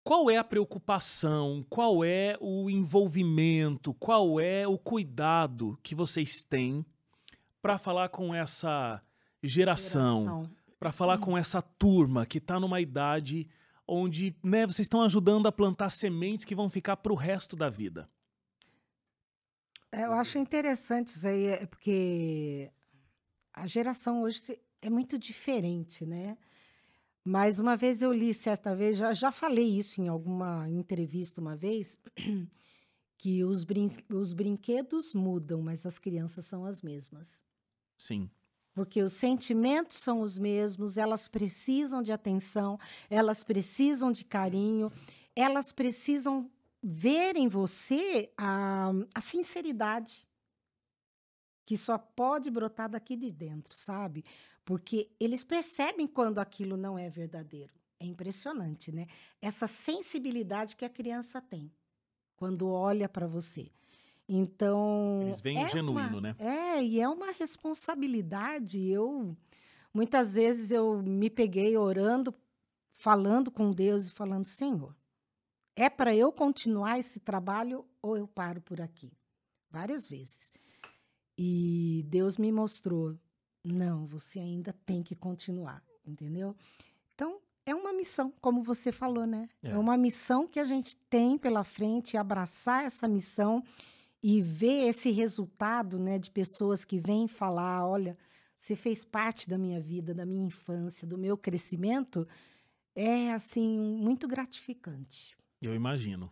Qual 0.03 0.31
é 0.31 0.39
a 0.39 0.45
preocupação? 0.45 1.65
Qual 1.69 2.03
é 2.03 2.37
o 2.41 2.71
envolvimento? 2.71 3.93
Qual 3.95 4.41
é 4.41 4.67
o 4.67 4.79
cuidado 4.79 5.79
que 5.83 5.95
vocês 5.95 6.43
têm 6.43 6.85
pra 7.61 7.77
falar 7.77 8.09
com 8.09 8.35
essa 8.35 9.03
geração? 9.43 10.21
Geração. 10.25 10.51
Pra 10.81 10.90
falar 10.90 11.19
com 11.19 11.36
essa 11.36 11.61
turma 11.61 12.24
que 12.24 12.40
tá 12.40 12.59
numa 12.59 12.81
idade 12.81 13.47
onde, 13.86 14.35
né, 14.43 14.66
vocês 14.66 14.86
estão 14.86 15.02
ajudando 15.02 15.47
a 15.47 15.52
plantar 15.52 15.90
sementes 15.90 16.47
que 16.47 16.55
vão 16.55 16.70
ficar 16.70 16.97
pro 16.97 17.15
resto 17.15 17.55
da 17.55 17.69
vida. 17.69 18.09
É, 19.93 20.07
Eu 20.07 20.12
acho 20.15 20.39
interessante 20.39 21.09
isso 21.09 21.28
aí, 21.28 21.47
é 21.47 21.66
porque 21.66 22.70
a 23.52 23.66
geração 23.66 24.23
hoje 24.23 24.59
é 24.81 24.89
muito 24.89 25.19
diferente, 25.19 26.07
né? 26.07 26.39
Mas 27.23 27.59
uma 27.59 27.77
vez 27.77 28.01
eu 28.01 28.12
li, 28.12 28.32
certa 28.32 28.74
vez, 28.74 28.97
já, 28.97 29.12
já 29.12 29.31
falei 29.31 29.78
isso 29.78 30.01
em 30.01 30.09
alguma 30.09 30.66
entrevista 30.70 31.40
uma 31.40 31.55
vez, 31.55 31.98
que 33.19 33.44
os, 33.44 33.65
brin 33.65 33.89
os 34.09 34.32
brinquedos 34.32 35.12
mudam, 35.12 35.61
mas 35.61 35.85
as 35.85 35.98
crianças 35.98 36.47
são 36.47 36.65
as 36.65 36.81
mesmas. 36.81 37.44
Sim. 37.98 38.31
Porque 38.73 39.03
os 39.03 39.13
sentimentos 39.13 39.99
são 39.99 40.21
os 40.21 40.39
mesmos, 40.39 40.97
elas 40.97 41.27
precisam 41.27 42.03
de 42.03 42.13
atenção, 42.13 42.79
elas 43.09 43.43
precisam 43.43 44.13
de 44.13 44.25
carinho, 44.25 44.93
elas 45.35 45.73
precisam 45.73 46.51
ver 46.83 47.37
em 47.37 47.49
você 47.49 48.33
a, 48.39 48.93
a 49.15 49.21
sinceridade 49.21 50.27
que 51.67 51.77
só 51.77 51.97
pode 51.99 52.51
brotar 52.51 52.89
daqui 52.89 53.17
de 53.17 53.31
dentro, 53.31 53.73
sabe? 53.75 54.25
Porque 54.65 55.09
eles 55.21 55.45
percebem 55.45 56.07
quando 56.07 56.39
aquilo 56.39 56.77
não 56.77 56.99
é 56.99 57.09
verdadeiro. 57.09 57.73
É 58.01 58.07
impressionante, 58.07 58.91
né? 58.91 59.07
Essa 59.41 59.67
sensibilidade 59.67 60.75
que 60.75 60.85
a 60.85 60.91
criança 60.91 61.41
tem 61.41 61.71
quando 62.35 62.69
olha 62.69 63.09
para 63.09 63.27
você. 63.27 63.71
Então. 64.32 65.23
Eles 65.23 65.40
o 65.40 65.48
é 65.48 65.69
genuíno, 65.69 66.19
uma- 66.19 66.20
né? 66.20 66.36
É, 66.39 66.81
e 66.85 67.01
é 67.01 67.09
uma 67.09 67.32
responsabilidade. 67.32 68.81
Eu. 68.86 69.36
Muitas 69.93 70.35
vezes 70.35 70.70
eu 70.70 71.02
me 71.02 71.28
peguei 71.28 71.77
orando, 71.77 72.32
falando 72.93 73.51
com 73.51 73.73
Deus 73.73 74.07
e 74.07 74.12
falando: 74.12 74.44
Senhor, 74.44 74.94
é 75.74 75.90
para 75.90 76.15
eu 76.15 76.31
continuar 76.31 76.97
esse 77.01 77.19
trabalho 77.19 77.85
ou 78.01 78.16
eu 78.16 78.28
paro 78.28 78.61
por 78.61 78.81
aqui? 78.81 79.12
Várias 79.69 80.09
vezes. 80.09 80.52
E 81.36 82.05
Deus 82.07 82.36
me 82.36 82.52
mostrou: 82.52 83.19
não, 83.65 84.07
você 84.07 84.39
ainda 84.39 84.73
tem 84.86 85.02
que 85.02 85.16
continuar, 85.16 85.82
entendeu? 86.07 86.55
Então, 87.16 87.40
é 87.66 87.74
uma 87.74 87.93
missão, 87.93 88.32
como 88.40 88.62
você 88.62 88.93
falou, 88.93 89.27
né? 89.27 89.48
É. 89.61 89.70
É, 89.70 89.77
uma 89.78 89.97
missão 89.97 90.47
que 90.47 90.61
a 90.61 90.65
gente 90.65 90.94
tem 91.09 91.36
pela 91.36 91.65
frente, 91.65 92.16
abraçar 92.16 92.85
essa 92.85 93.09
missão 93.09 93.62
e 94.23 94.43
ver 94.43 94.89
esse 94.89 95.11
resultado, 95.11 95.99
né, 95.99 96.19
de 96.19 96.31
pessoas 96.31 96.85
que 96.85 96.99
vêm 96.99 97.27
falar: 97.27 97.87
olha, 97.87 98.17
você 98.59 98.77
fez 98.77 99.05
parte 99.05 99.49
da 99.49 99.57
minha 99.57 99.81
vida, 99.81 100.15
da 100.15 100.27
minha 100.27 100.45
infância, 100.47 101.07
do 101.07 101.17
meu 101.17 101.37
crescimento, 101.37 102.29
é, 102.95 103.33
assim, 103.33 103.79
muito 103.79 104.29
gratificante. 104.29 105.37
Eu 105.61 105.75
imagino. 105.75 106.31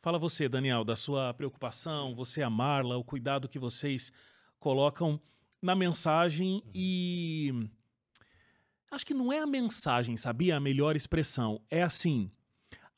Fala 0.00 0.18
você, 0.18 0.48
Daniel, 0.48 0.84
da 0.84 0.96
sua 0.96 1.34
preocupação, 1.34 2.14
você, 2.14 2.42
a 2.42 2.48
Marla, 2.48 2.96
o 2.96 3.04
cuidado 3.04 3.48
que 3.48 3.58
vocês 3.58 4.12
colocam 4.58 5.20
na 5.60 5.74
mensagem 5.74 6.62
e. 6.74 7.68
Acho 8.90 9.04
que 9.04 9.12
não 9.12 9.30
é 9.30 9.38
a 9.38 9.46
mensagem, 9.46 10.16
sabia? 10.16 10.56
A 10.56 10.60
melhor 10.60 10.96
expressão. 10.96 11.60
É 11.70 11.82
assim. 11.82 12.30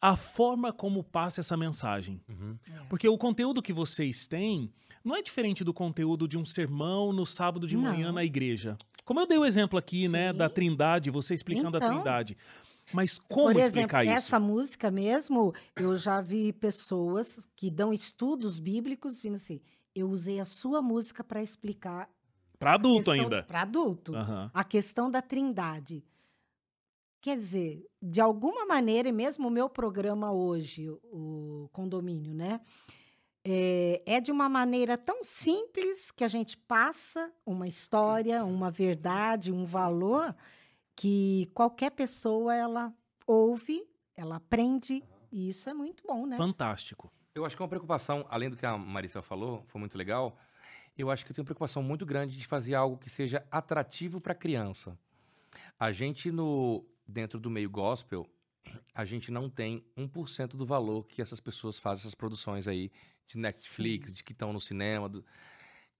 A 0.00 0.16
forma 0.16 0.72
como 0.72 1.04
passa 1.04 1.40
essa 1.40 1.56
mensagem. 1.56 2.20
Uhum. 2.28 2.56
Porque 2.88 3.08
o 3.08 3.18
conteúdo 3.18 3.60
que 3.60 3.72
vocês 3.72 4.26
têm 4.26 4.72
não 5.04 5.14
é 5.14 5.22
diferente 5.22 5.62
do 5.62 5.74
conteúdo 5.74 6.26
de 6.26 6.38
um 6.38 6.44
sermão 6.44 7.12
no 7.12 7.26
sábado 7.26 7.66
de 7.66 7.76
manhã 7.76 8.06
Não. 8.06 8.14
na 8.14 8.24
igreja. 8.24 8.78
Como 9.04 9.20
eu 9.20 9.26
dei 9.26 9.36
o 9.38 9.44
exemplo 9.44 9.78
aqui, 9.78 10.08
né, 10.08 10.32
Sim. 10.32 10.38
da 10.38 10.48
Trindade, 10.48 11.10
você 11.10 11.34
explicando 11.34 11.76
a 11.76 11.78
Então. 11.78 11.94
Trindade. 11.94 12.36
Mas 12.92 13.18
como 13.18 13.52
Por 13.52 13.56
explicar 13.60 14.02
exemplo, 14.02 14.18
isso? 14.18 14.26
essa 14.26 14.40
música 14.40 14.90
mesmo, 14.90 15.54
eu 15.76 15.96
já 15.96 16.20
vi 16.20 16.52
pessoas 16.52 17.48
que 17.54 17.70
dão 17.70 17.92
estudos 17.92 18.58
bíblicos 18.58 19.20
vindo 19.20 19.36
assim. 19.36 19.60
Eu 19.94 20.08
usei 20.10 20.40
a 20.40 20.44
sua 20.44 20.80
música 20.82 21.22
para 21.22 21.42
explicar. 21.42 22.08
Pra 22.58 22.74
adulto 22.74 23.10
ainda. 23.10 23.42
Para 23.44 23.62
adulto. 23.62 24.14
Aham. 24.14 24.50
A 24.52 24.64
questão 24.64 25.10
da 25.10 25.22
trindade. 25.22 26.04
Quer 27.20 27.36
dizer, 27.36 27.86
de 28.00 28.20
alguma 28.20 28.64
maneira, 28.64 29.08
e 29.08 29.12
mesmo 29.12 29.48
o 29.48 29.50
meu 29.50 29.68
programa 29.68 30.32
hoje, 30.32 30.88
o 30.88 31.68
condomínio, 31.72 32.32
né? 32.32 32.60
É, 33.44 34.02
é 34.06 34.20
de 34.20 34.32
uma 34.32 34.48
maneira 34.48 34.96
tão 34.96 35.22
simples 35.22 36.10
que 36.10 36.24
a 36.24 36.28
gente 36.28 36.56
passa 36.56 37.30
uma 37.44 37.66
história, 37.68 38.44
uma 38.44 38.70
verdade, 38.70 39.52
um 39.52 39.64
valor, 39.64 40.34
que 40.96 41.50
qualquer 41.54 41.90
pessoa 41.90 42.54
ela 42.54 42.92
ouve, 43.26 43.86
ela 44.16 44.36
aprende, 44.36 45.02
e 45.30 45.48
isso 45.48 45.68
é 45.68 45.74
muito 45.74 46.02
bom, 46.06 46.26
né? 46.26 46.36
Fantástico. 46.36 47.12
Eu 47.34 47.44
acho 47.44 47.54
que 47.54 47.62
é 47.62 47.64
uma 47.64 47.68
preocupação, 47.68 48.26
além 48.28 48.50
do 48.50 48.56
que 48.56 48.66
a 48.66 48.76
Marisa 48.76 49.22
falou, 49.22 49.62
foi 49.66 49.78
muito 49.78 49.96
legal. 49.96 50.38
Eu 50.96 51.10
acho 51.10 51.24
que 51.24 51.32
eu 51.32 51.34
tenho 51.34 51.42
uma 51.42 51.46
preocupação 51.46 51.82
muito 51.82 52.04
grande 52.04 52.36
de 52.36 52.46
fazer 52.46 52.74
algo 52.74 52.98
que 52.98 53.08
seja 53.08 53.46
atrativo 53.50 54.20
para 54.20 54.32
a 54.32 54.36
criança. 54.36 54.98
A 55.78 55.92
gente, 55.92 56.30
no, 56.30 56.84
dentro 57.10 57.38
do 57.40 57.50
meio 57.50 57.68
gospel, 57.68 58.26
a 58.94 59.04
gente 59.04 59.30
não 59.30 59.48
tem 59.50 59.84
1% 59.96 60.56
do 60.56 60.64
valor 60.64 61.04
que 61.06 61.20
essas 61.20 61.40
pessoas 61.40 61.78
fazem 61.78 62.02
essas 62.02 62.14
produções 62.14 62.68
aí 62.68 62.90
de 63.26 63.38
Netflix, 63.38 64.14
de 64.14 64.22
que 64.24 64.32
estão 64.32 64.52
no 64.52 64.60
cinema. 64.60 65.08
do- 65.08 65.24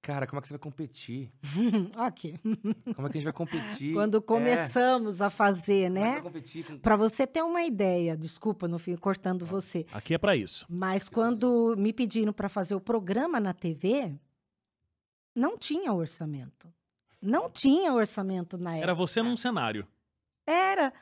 Cara, 0.03 0.27
como 0.27 0.39
é 0.39 0.41
que 0.41 0.49
você 0.49 0.55
vai 0.55 0.59
competir? 0.59 1.31
ok. 2.09 2.39
Como 2.97 3.07
é 3.07 3.11
que 3.11 3.19
a 3.19 3.20
gente 3.20 3.24
vai 3.24 3.32
competir? 3.35 3.93
Quando 3.93 4.16
É, 4.16 4.20
começamos 4.23 5.20
a 5.20 5.28
fazer, 5.28 5.82
é 5.82 5.91
né? 5.91 6.20
competir 6.23 6.65
com... 6.65 6.78
Para 6.78 6.97
você 6.97 7.27
ter 7.27 7.43
uma 7.43 7.62
ideia, 7.65 8.16
desculpa, 8.16 8.66
não 8.66 8.78
fui 8.78 8.97
cortando 8.97 9.45
você, 9.45 9.85
Aqui 9.93 10.15
é 10.15 10.19
pra 10.19 10.35
isso. 10.35 10.65
mas 10.70 11.07
quando 11.11 11.74
me 11.77 11.93
pediram 11.93 12.32
para 12.32 12.49
fazer 12.49 12.74
o 12.74 12.81
programa 12.81 13.39
na 13.39 13.53
TV, 13.53 14.19
não 15.35 15.59
tinha 15.59 15.93
orçamento. 15.93 16.73
Não 17.20 17.51
tinha 17.51 17.93
orçamento 17.93 18.57
na 18.57 18.70
época. 18.73 18.82
Era 18.85 18.95
você 18.95 19.23
num 19.23 19.37
cenário. 19.37 19.87
Era. 20.47 20.93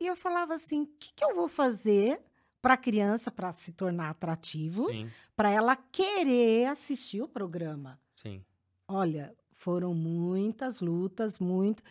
E 0.00 0.06
eu 0.06 0.16
falava 0.16 0.54
assim: 0.54 0.82
o 0.82 0.86
que, 0.86 1.12
que 1.14 1.24
eu 1.24 1.34
vou 1.34 1.48
fazer 1.48 2.20
para 2.60 2.74
a 2.74 2.78
criança 2.78 3.30
para 3.30 3.52
se 3.52 3.72
tornar 3.72 4.10
atrativo, 4.10 4.86
para 5.36 5.50
ela 5.50 5.76
querer 5.76 6.66
assistir 6.66 7.22
o 7.22 7.28
programa? 7.28 7.98
sim. 8.14 8.44
Olha, 8.86 9.34
foram 9.54 9.94
muitas 9.94 10.80
lutas, 10.80 11.38
muito. 11.38 11.82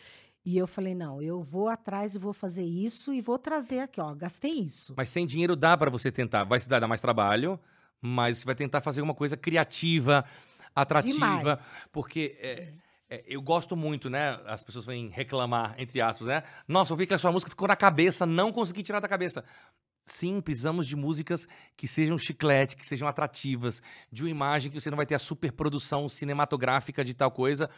E 0.44 0.56
eu 0.56 0.66
falei: 0.66 0.94
não, 0.94 1.22
eu 1.22 1.40
vou 1.40 1.68
atrás 1.68 2.14
e 2.14 2.18
vou 2.18 2.32
fazer 2.32 2.64
isso 2.64 3.12
e 3.12 3.20
vou 3.20 3.38
trazer 3.38 3.80
aqui, 3.80 4.00
ó, 4.00 4.14
gastei 4.14 4.52
isso. 4.52 4.94
Mas 4.96 5.10
sem 5.10 5.26
dinheiro 5.26 5.56
dá 5.56 5.76
pra 5.76 5.90
você 5.90 6.12
tentar. 6.12 6.44
Vai 6.44 6.60
se 6.60 6.68
dar 6.68 6.86
mais 6.86 7.00
trabalho, 7.00 7.58
mas 8.00 8.38
você 8.38 8.44
vai 8.44 8.54
tentar 8.54 8.80
fazer 8.80 9.00
uma 9.00 9.14
coisa 9.14 9.36
criativa, 9.36 10.24
atrativa. 10.74 11.14
Demais. 11.14 11.88
Porque 11.90 12.36
é, 12.38 12.52
é, 12.52 12.72
eu 13.26 13.40
gosto 13.42 13.76
muito, 13.76 14.08
né? 14.10 14.38
As 14.46 14.62
pessoas 14.64 14.86
vêm 14.86 15.08
reclamar, 15.08 15.74
entre 15.78 16.00
aspas, 16.00 16.26
né? 16.28 16.42
Nossa, 16.66 16.92
eu 16.92 16.96
vi 16.96 17.06
que 17.06 17.14
a 17.14 17.18
sua 17.18 17.30
música 17.32 17.50
ficou 17.50 17.68
na 17.68 17.76
cabeça, 17.76 18.24
não 18.26 18.52
consegui 18.52 18.82
tirar 18.82 19.00
da 19.00 19.08
cabeça. 19.08 19.44
Sim, 20.06 20.40
precisamos 20.40 20.86
de 20.86 20.94
músicas 20.96 21.48
que 21.76 21.88
sejam 21.88 22.18
chiclete, 22.18 22.76
que 22.76 22.84
sejam 22.86 23.08
atrativas, 23.08 23.82
de 24.12 24.22
uma 24.22 24.30
imagem 24.30 24.70
que 24.70 24.78
você 24.78 24.90
não 24.90 24.96
vai 24.96 25.06
ter 25.06 25.14
a 25.14 25.18
superprodução 25.18 26.08
cinematográfica 26.10 27.02
de 27.02 27.14
tal 27.14 27.30
coisa, 27.30 27.70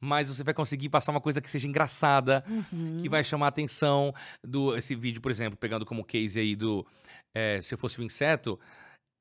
mas 0.00 0.28
você 0.28 0.42
vai 0.42 0.54
conseguir 0.54 0.88
passar 0.88 1.12
uma 1.12 1.20
coisa 1.20 1.40
que 1.42 1.50
seja 1.50 1.68
engraçada, 1.68 2.42
Uhum. 2.48 3.00
que 3.02 3.08
vai 3.08 3.22
chamar 3.22 3.46
a 3.46 3.48
atenção 3.50 4.14
do 4.42 4.74
esse 4.76 4.94
vídeo, 4.94 5.20
por 5.20 5.30
exemplo, 5.30 5.58
pegando 5.58 5.84
como 5.84 6.04
case 6.04 6.40
aí 6.40 6.56
do 6.56 6.86
é, 7.34 7.60
se 7.60 7.74
eu 7.74 7.78
fosse 7.78 8.00
um 8.00 8.04
inseto, 8.04 8.58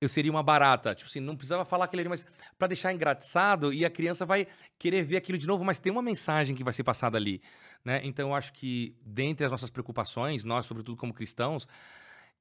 eu 0.04 0.10
seria 0.10 0.32
uma 0.32 0.44
barata, 0.44 0.94
tipo 0.94 1.10
assim, 1.10 1.20
não 1.20 1.36
precisava 1.36 1.66
falar 1.66 1.86
aquele 1.86 2.02
ali, 2.02 2.10
mas 2.10 2.26
para 2.58 2.68
deixar 2.68 2.94
engraçado 2.94 3.74
e 3.74 3.86
a 3.86 3.90
criança 3.90 4.26
vai 4.26 4.48
querer 4.78 5.04
ver 5.04 5.18
aquilo 5.18 5.38
de 5.38 5.48
novo, 5.48 5.64
mas 5.64 5.80
tem 5.80 5.92
uma 5.92 6.02
mensagem 6.02 6.56
que 6.56 6.64
vai 6.64 6.74
ser 6.74 6.84
passada 6.84 7.18
ali, 7.18 7.42
né? 7.84 8.02
Então 8.04 8.30
eu 8.30 8.36
acho 8.36 8.54
que 8.54 8.96
dentre 9.06 9.46
as 9.46 9.52
nossas 9.52 9.70
preocupações, 9.70 10.44
nós 10.44 10.66
sobretudo 10.66 10.98
como 10.98 11.14
cristãos, 11.14 11.68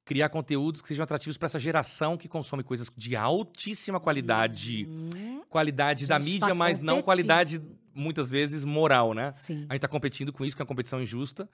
criar 0.05 0.29
conteúdos 0.29 0.83
que 0.83 0.89
sejam 0.89 1.05
atrativos 1.05 1.37
para 1.37 1.47
essa 1.47 1.59
geração 1.59 2.17
que 2.17 2.29
consome 2.29 2.63
coisas 2.63 2.91
de 2.97 3.15
altíssima 3.15 4.01
qualidade, 4.01 4.87
Hum, 4.89 5.43
qualidade 5.49 6.07
da 6.07 6.19
mídia, 6.19 6.49
tá 6.49 6.55
mas 6.55 6.81
não 6.81 7.03
qualidade 7.03 7.63
muitas 7.95 8.31
vezes 8.31 8.65
moral, 8.65 9.15
né? 9.15 9.33
sim. 9.33 9.67
A 9.69 9.75
gente 9.75 9.83
tá 9.83 9.89
competindo 9.89 10.33
com 10.33 10.45
isso, 10.45 10.57
que 10.57 10.63
é 10.63 10.65
uma 10.65 10.69
competição 10.69 11.01
injusta, 11.01 11.49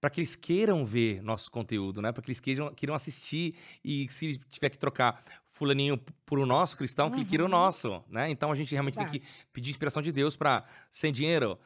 para 0.00 0.10
que 0.10 0.20
eles 0.20 0.36
queiram 0.36 0.84
ver 0.84 1.22
nosso 1.22 1.50
conteúdo, 1.50 2.00
né? 2.00 2.12
Para 2.12 2.22
que 2.22 2.28
eles 2.30 2.40
queiram, 2.40 2.72
queiram 2.74 2.94
assistir 2.94 3.54
e 3.84 4.06
se 4.10 4.38
tiver 4.48 4.70
que 4.70 4.78
trocar 4.78 5.22
fulaninho 5.48 5.98
por 6.24 6.38
o 6.38 6.46
nosso 6.46 6.76
cristão, 6.76 7.10
que 7.10 7.16
ele 7.16 7.24
queira 7.24 7.42
o 7.42 7.46
Uhum. 7.46 7.50
nosso, 7.52 8.02
né? 8.08 8.30
Então 8.30 8.52
a 8.52 8.54
gente 8.54 8.70
realmente 8.72 8.96
tem 8.96 9.08
que 9.08 9.22
pedir 9.52 9.70
inspiração 9.70 10.00
de 10.00 10.12
Deus 10.12 10.36
para 10.36 10.64
sem 10.90 11.10
dinheiro 11.12 11.58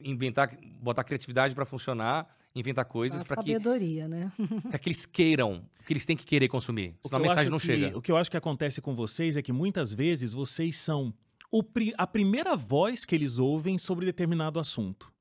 inventar, 0.00 0.56
botar 0.80 1.04
criatividade 1.04 1.54
para 1.54 1.64
funcionar, 1.64 2.26
inventar 2.54 2.84
coisas 2.84 3.22
para 3.26 3.42
que, 3.42 3.52
sabedoria, 3.52 4.06
né? 4.08 4.30
pra 4.68 4.78
que 4.78 4.88
eles 4.88 5.06
queiram, 5.06 5.64
que 5.86 5.92
eles 5.92 6.04
têm 6.06 6.16
que 6.16 6.24
querer 6.24 6.48
consumir. 6.48 6.94
O 7.02 7.08
Senão 7.08 7.18
a 7.18 7.22
mensagem 7.22 7.42
acho 7.42 7.50
não 7.50 7.58
que- 7.58 7.66
chega. 7.66 7.96
O 7.98 8.02
que 8.02 8.12
eu 8.12 8.16
acho 8.16 8.30
que 8.30 8.36
acontece 8.36 8.80
com 8.80 8.94
vocês 8.94 9.36
é 9.36 9.42
que 9.42 9.52
muitas 9.52 9.92
vezes 9.92 10.32
vocês 10.32 10.76
são 10.76 11.12
o 11.50 11.62
a 11.98 12.06
primeira 12.06 12.54
voz 12.56 13.04
que 13.04 13.14
eles 13.14 13.38
ouvem 13.38 13.76
sobre 13.76 14.06
determinado 14.06 14.58
assunto. 14.58 15.11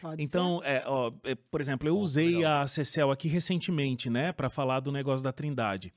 Pode 0.00 0.22
Então, 0.22 0.60
é, 0.64 0.82
ó, 0.86 1.12
é, 1.24 1.34
por 1.34 1.60
exemplo, 1.60 1.88
eu 1.88 1.94
Bom, 1.94 2.00
usei 2.00 2.36
legal. 2.36 2.62
a 2.62 2.66
Cecel 2.66 3.10
aqui 3.10 3.28
recentemente, 3.28 4.08
né, 4.08 4.32
para 4.32 4.48
falar 4.48 4.80
do 4.80 4.90
negócio 4.90 5.22
da 5.22 5.32
Trindade. 5.32 5.92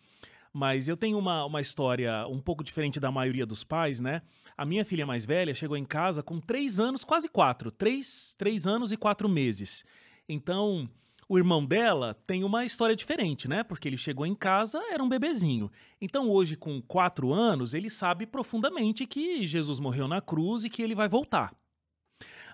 Mas 0.51 0.87
eu 0.87 0.95
tenho 0.95 1.17
uma, 1.17 1.45
uma 1.45 1.61
história 1.61 2.27
um 2.27 2.39
pouco 2.39 2.63
diferente 2.63 2.99
da 2.99 3.11
maioria 3.11 3.45
dos 3.45 3.63
pais, 3.63 3.99
né? 3.99 4.21
A 4.55 4.63
minha 4.63 4.85
filha 4.85 5.03
mais 5.03 5.25
velha 5.25 5.51
chegou 5.51 5.75
em 5.75 5.83
casa 5.83 6.21
com 6.21 6.39
três 6.39 6.79
anos, 6.79 7.03
quase 7.03 7.27
quatro. 7.27 7.71
Três, 7.71 8.35
três 8.37 8.67
anos 8.67 8.91
e 8.91 8.97
quatro 8.97 9.27
meses. 9.27 9.83
Então, 10.29 10.87
o 11.27 11.39
irmão 11.39 11.65
dela 11.65 12.13
tem 12.27 12.43
uma 12.43 12.63
história 12.63 12.95
diferente, 12.95 13.47
né? 13.47 13.63
Porque 13.63 13.87
ele 13.87 13.97
chegou 13.97 14.27
em 14.27 14.35
casa, 14.35 14.79
era 14.91 15.03
um 15.03 15.09
bebezinho. 15.09 15.71
Então, 15.99 16.29
hoje, 16.29 16.55
com 16.55 16.79
quatro 16.83 17.33
anos, 17.33 17.73
ele 17.73 17.89
sabe 17.89 18.27
profundamente 18.27 19.07
que 19.07 19.47
Jesus 19.47 19.79
morreu 19.79 20.07
na 20.07 20.21
cruz 20.21 20.63
e 20.63 20.69
que 20.69 20.83
ele 20.83 20.93
vai 20.93 21.09
voltar. 21.09 21.51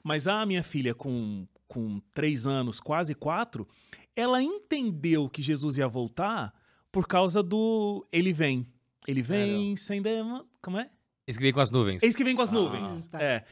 Mas 0.03 0.27
a 0.27 0.45
minha 0.45 0.63
filha, 0.63 0.93
com, 0.95 1.47
com 1.67 2.01
três 2.13 2.45
anos, 2.47 2.79
quase 2.79 3.13
quatro, 3.15 3.67
ela 4.15 4.41
entendeu 4.41 5.29
que 5.29 5.41
Jesus 5.41 5.77
ia 5.77 5.87
voltar 5.87 6.53
por 6.91 7.07
causa 7.07 7.41
do 7.43 8.05
Ele 8.11 8.33
Vem. 8.33 8.65
Ele 9.07 9.21
vem 9.21 9.75
sem 9.75 10.01
dema. 10.01 10.45
Como 10.61 10.77
é? 10.77 10.89
Escrevi 11.27 11.53
com 11.53 11.59
as 11.61 11.71
nuvens. 11.71 12.03
Eis 12.03 12.15
que 12.15 12.23
vem 12.23 12.35
com 12.35 12.41
as 12.41 12.51
Ah. 12.51 12.55
nuvens. 12.55 13.07
Tá. 13.07 13.21
É. 13.21 13.43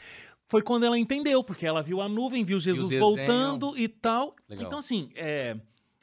Foi 0.48 0.61
quando 0.61 0.84
ela 0.86 0.98
entendeu, 0.98 1.44
porque 1.44 1.65
ela 1.65 1.82
viu 1.82 2.02
a 2.02 2.07
nuvem, 2.07 2.44
viu 2.44 2.60
Jesus 2.60 2.90
desenho. 2.90 3.02
voltando 3.02 3.78
e 3.78 3.88
tal. 3.88 4.36
Legal. 4.48 4.65
Então, 4.65 4.80
assim, 4.80 5.10
é, 5.15 5.57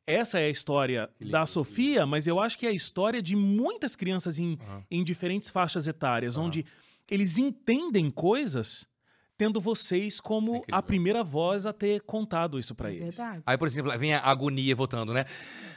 essa 0.07 0.39
é 0.39 0.47
a 0.47 0.51
história 0.51 1.09
Que 1.19 1.25
da 1.27 1.39
lindo. 1.41 1.49
Sofia, 1.51 2.05
mas 2.07 2.27
eu 2.27 2.39
acho 2.41 2.59
que 2.59 2.67
é 2.67 2.71
a 2.71 2.73
história 2.73 3.23
de 3.23 3.35
muitas 3.37 3.95
crianças 3.97 4.39
em, 4.39 4.59
Aham. 4.61 4.85
em 4.91 5.03
diferentes 5.05 5.49
faixas 5.49 5.87
etárias, 5.89 6.37
Aham. 6.37 6.47
onde 6.47 6.65
eles 7.11 7.39
entendem 7.39 8.11
coisas 8.11 8.87
tendo 9.37 9.61
vocês 9.61 10.19
é 10.19 10.23
como 10.23 10.57
incrível. 10.57 10.65
a 10.79 10.83
primeira 10.83 11.25
voz 11.25 11.67
a 11.67 11.73
ter 11.73 12.01
contado 12.03 12.59
isso 12.59 12.75
pra 12.75 12.91
É 12.91 12.95
eles. 12.95 13.17
verdade. 13.17 13.43
Aí, 13.45 13.59
por 13.59 13.67
exemplo, 13.69 13.97
vem 13.99 14.15
a 14.15 14.21
agonia 14.21 14.75
voltando, 14.77 15.13
né? 15.13 15.25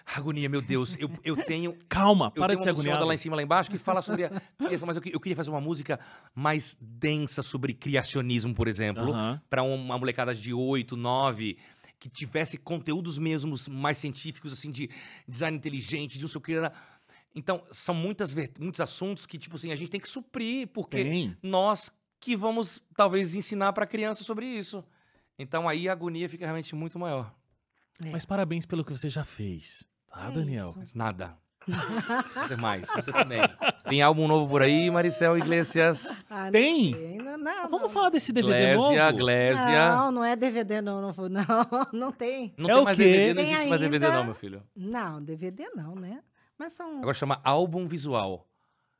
Agonia, 0.06 0.48
meu 0.48 0.62
Deus, 0.62 0.96
eu, 1.00 1.10
eu 1.24 1.36
tenho 1.36 1.76
Calma, 1.90 2.32
para 2.32 2.56
de 2.56 2.62
ser 2.62 2.70
agoniado. 2.70 3.04
lá 3.06 3.14
em 3.14 3.18
cima, 3.18 3.36
lá 3.36 3.42
embaixo, 3.44 3.70
que 3.72 3.78
fala 3.78 4.02
sobre 4.02 4.26
a 4.26 4.30
criação, 4.58 4.86
mas 4.86 4.96
eu, 4.96 5.02
que- 5.02 5.14
eu 5.14 5.20
queria 5.20 5.36
fazer 5.36 5.50
uma 5.50 5.62
música 5.62 6.00
mais 6.36 6.78
densa 6.80 7.42
sobre 7.42 7.74
criacionismo, 7.74 8.54
por 8.54 8.68
exemplo, 8.68 9.12
Aham. 9.12 9.42
para 9.50 9.64
uma 9.64 9.98
molecada 9.98 10.34
de 10.36 10.54
8, 10.54 10.96
9, 10.96 11.58
que 12.00 12.10
tivesse 12.10 12.58
conteúdos 12.58 13.18
mesmos 13.18 13.68
mais 13.68 13.98
científicos, 13.98 14.54
assim, 14.54 14.70
de 14.70 14.90
design 15.28 15.58
inteligente, 15.58 16.18
de 16.18 16.22
não 16.22 16.30
sei 16.30 16.38
o 16.38 16.42
que. 16.42 16.54
era. 16.54 16.72
Então, 17.36 17.64
são 17.72 17.94
muitas, 17.96 18.34
muitos 18.60 18.80
assuntos 18.82 19.26
que, 19.26 19.38
tipo 19.38 19.56
assim, 19.56 19.72
a 19.72 19.76
gente 19.76 19.90
tem 19.90 20.00
que 20.00 20.08
suprir, 20.10 20.68
porque 20.68 21.04
Tem. 21.04 21.38
nós 21.42 21.92
que 22.20 22.36
vamos, 22.36 22.82
talvez, 22.96 23.36
ensinar 23.36 23.74
para 23.74 23.86
criança 23.88 24.24
sobre 24.24 24.46
isso. 24.46 24.84
Então, 25.40 25.68
aí 25.70 25.88
a 25.88 25.92
agonia 25.92 26.28
fica 26.28 26.46
realmente 26.46 26.76
muito 26.76 26.98
maior. 26.98 27.34
É. 28.04 28.10
Mas 28.10 28.26
parabéns 28.26 28.66
pelo 28.66 28.84
que 28.84 28.92
você 28.96 29.10
já 29.10 29.24
fez. 29.24 29.88
Tá, 30.10 30.28
É 30.28 30.32
Daniel? 30.32 30.70
isso. 30.70 30.80
Mas 30.80 30.94
nada. 30.94 31.38
Você 32.48 32.56
mais, 32.56 32.88
você 32.88 33.12
também. 33.12 33.42
Tem 33.90 34.02
álbum 34.02 34.26
novo 34.26 34.48
por 34.50 34.62
aí, 34.62 34.90
Maricel 34.90 35.38
Iglesias. 35.38 36.08
Ah, 36.30 36.50
Tem? 36.50 36.94
sei, 36.94 37.18
Não, 37.18 37.38
não, 37.38 37.64
Vamos 37.64 37.82
não. 37.82 37.90
falar 37.90 38.10
desse 38.10 38.32
DVD 38.32 38.54
Glésia, 38.76 39.06
novo? 39.06 39.18
Glésia. 39.18 39.90
Não, 39.96 40.12
não 40.14 40.24
é 40.24 40.36
DVD, 40.38 40.82
não. 40.82 41.02
Não, 41.02 41.14
não, 41.30 41.46
não 41.92 42.12
tem. 42.14 42.54
Não 42.58 42.70
É 42.70 42.74
tem 42.74 42.82
o 42.82 42.86
mais 42.86 42.96
quê? 42.98 43.04
DVD, 43.04 43.28
não 43.34 43.36
Tem 43.44 43.52
existe 43.52 43.68
mais 43.70 43.82
DVD 43.82 44.06
ainda- 44.06 44.18
não, 44.18 44.24
meu 44.24 44.34
filho. 44.36 44.64
Não, 44.74 45.22
DVD 45.22 45.70
não, 45.76 45.94
né? 45.96 46.24
Mas 46.58 46.72
são. 46.72 47.00
Agora 47.00 47.14
chama 47.14 47.42
álbum 47.44 47.86
visual. 47.86 48.48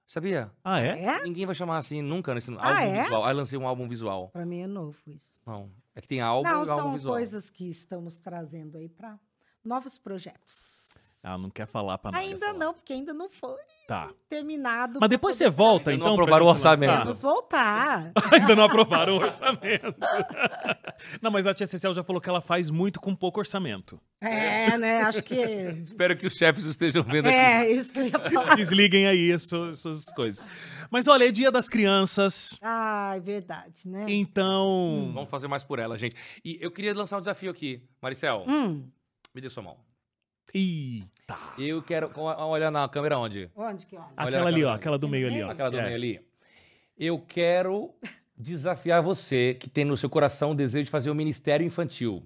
Sabia? 0.10 0.50
Ah, 0.64 0.80
é? 0.80 1.04
É? 1.04 1.24
Ninguém 1.24 1.46
vai 1.46 1.54
chamar 1.54 1.78
assim 1.80 2.02
nunca 2.02 2.34
nesse 2.34 2.50
álbum 2.50 2.64
Ah, 2.66 2.82
é? 2.82 3.04
visual. 3.04 3.26
Aí 3.26 3.34
lancei 3.34 3.60
um 3.60 3.68
álbum 3.68 3.90
visual. 3.90 4.30
Pra 4.30 4.46
mim 4.46 4.62
é 4.62 4.68
novo 4.68 4.98
isso. 5.08 5.42
Não. 5.46 5.70
É 5.94 6.00
que 6.00 6.08
tem 6.08 6.22
álbum 6.22 6.48
não, 6.50 6.64
e 6.64 6.70
álbum 6.70 6.82
são 6.84 6.92
visual. 6.94 7.16
coisas 7.16 7.50
que 7.50 7.70
estamos 7.70 8.18
trazendo 8.18 8.78
aí 8.78 8.88
para 8.88 9.20
novos 9.66 10.00
projetos. 10.00 10.88
Ah, 11.22 11.38
não 11.38 11.50
quer 11.50 11.68
falar 11.68 11.98
pra 11.98 12.12
nós. 12.12 12.22
Ainda 12.22 12.54
não, 12.54 12.74
porque 12.74 12.94
ainda 12.94 13.14
não 13.14 13.30
foi 13.30 13.58
Tá. 13.86 14.10
terminado. 14.30 15.00
Mas 15.02 15.10
depois 15.10 15.36
você 15.36 15.50
volta, 15.50 15.90
Ainda 15.90 16.06
não 16.06 16.14
então. 16.14 16.16
pra 16.16 16.24
aprovaram 16.24 16.46
o 16.46 16.50
lançar? 16.50 16.72
orçamento. 16.72 17.00
Vamos 17.00 17.22
voltar. 17.22 18.12
Ainda 18.34 18.56
não 18.56 18.64
aprovaram 18.64 19.14
o 19.14 19.18
orçamento. 19.22 19.96
não, 21.22 21.32
mas 21.32 21.48
a 21.48 21.54
tia 21.54 21.66
Cecil 21.68 21.94
já 21.94 22.04
falou 22.04 22.22
que 22.22 22.30
ela 22.30 22.40
faz 22.42 22.70
muito 22.70 23.02
com 23.02 23.14
pouco 23.16 23.40
orçamento. 23.40 24.00
É, 24.20 24.78
né? 24.78 25.02
Acho 25.02 25.22
que. 25.22 25.36
Espero 25.84 26.18
que 26.18 26.26
os 26.26 26.34
chefes 26.34 26.66
estejam 26.66 27.04
vendo 27.04 27.28
aqui. 27.28 27.36
É, 27.38 27.72
isso 27.72 27.94
que 27.94 28.00
eu 28.00 28.06
ia 28.08 28.20
falar. 28.20 28.56
Desliguem 28.56 29.08
aí 29.08 29.30
isso- 29.32 29.70
essas 29.70 30.06
coisas. 30.14 30.48
Mas 30.90 31.08
olha, 31.08 31.26
é 31.28 31.32
dia 31.32 31.52
das 31.52 31.70
crianças. 31.70 32.58
Ah, 32.62 33.14
é 33.16 33.20
verdade, 33.20 33.88
né? 33.88 34.06
Então. 34.08 35.12
Vamos 35.14 35.30
fazer 35.30 35.48
mais 35.48 35.64
por 35.64 35.78
ela, 35.80 35.98
gente. 35.98 36.16
E 36.44 36.58
eu 36.60 36.72
queria 36.72 36.94
lançar 36.96 37.18
um 37.18 37.22
desafio 37.22 37.52
aqui. 37.52 37.84
Maricel, 38.02 38.44
Hum, 38.48 38.90
me 39.36 39.42
dê 39.42 39.50
sua 39.50 39.62
mão. 39.62 39.78
Eita. 40.54 41.38
Eu 41.60 41.82
quero... 41.84 42.10
Olha 42.16 42.72
na 42.72 42.88
câmera 42.88 43.18
onde? 43.20 43.52
onde 43.56 43.86
que 43.86 43.96
olha? 43.96 44.06
Olha 44.18 44.28
Aquela 44.30 44.48
ali, 44.48 44.64
ó. 44.64 44.74
Aquela 44.74 44.98
do 44.98 45.08
meio 45.08 45.28
ali, 45.28 45.44
ó. 45.44 45.52
Aquela 45.52 45.70
do 45.70 45.78
É. 45.78 45.84
meio 45.84 45.96
ali. 45.96 46.22
Eu 46.98 47.20
quero 47.20 47.94
desafiar 48.36 49.02
você 49.02 49.54
que 49.60 49.70
tem 49.70 49.84
no 49.86 49.98
seu 49.98 50.10
coração 50.10 50.52
o 50.52 50.56
desejo 50.56 50.86
de 50.86 50.90
fazer 50.92 51.10
o 51.12 51.16
ministério 51.16 51.66
infantil. 51.66 52.26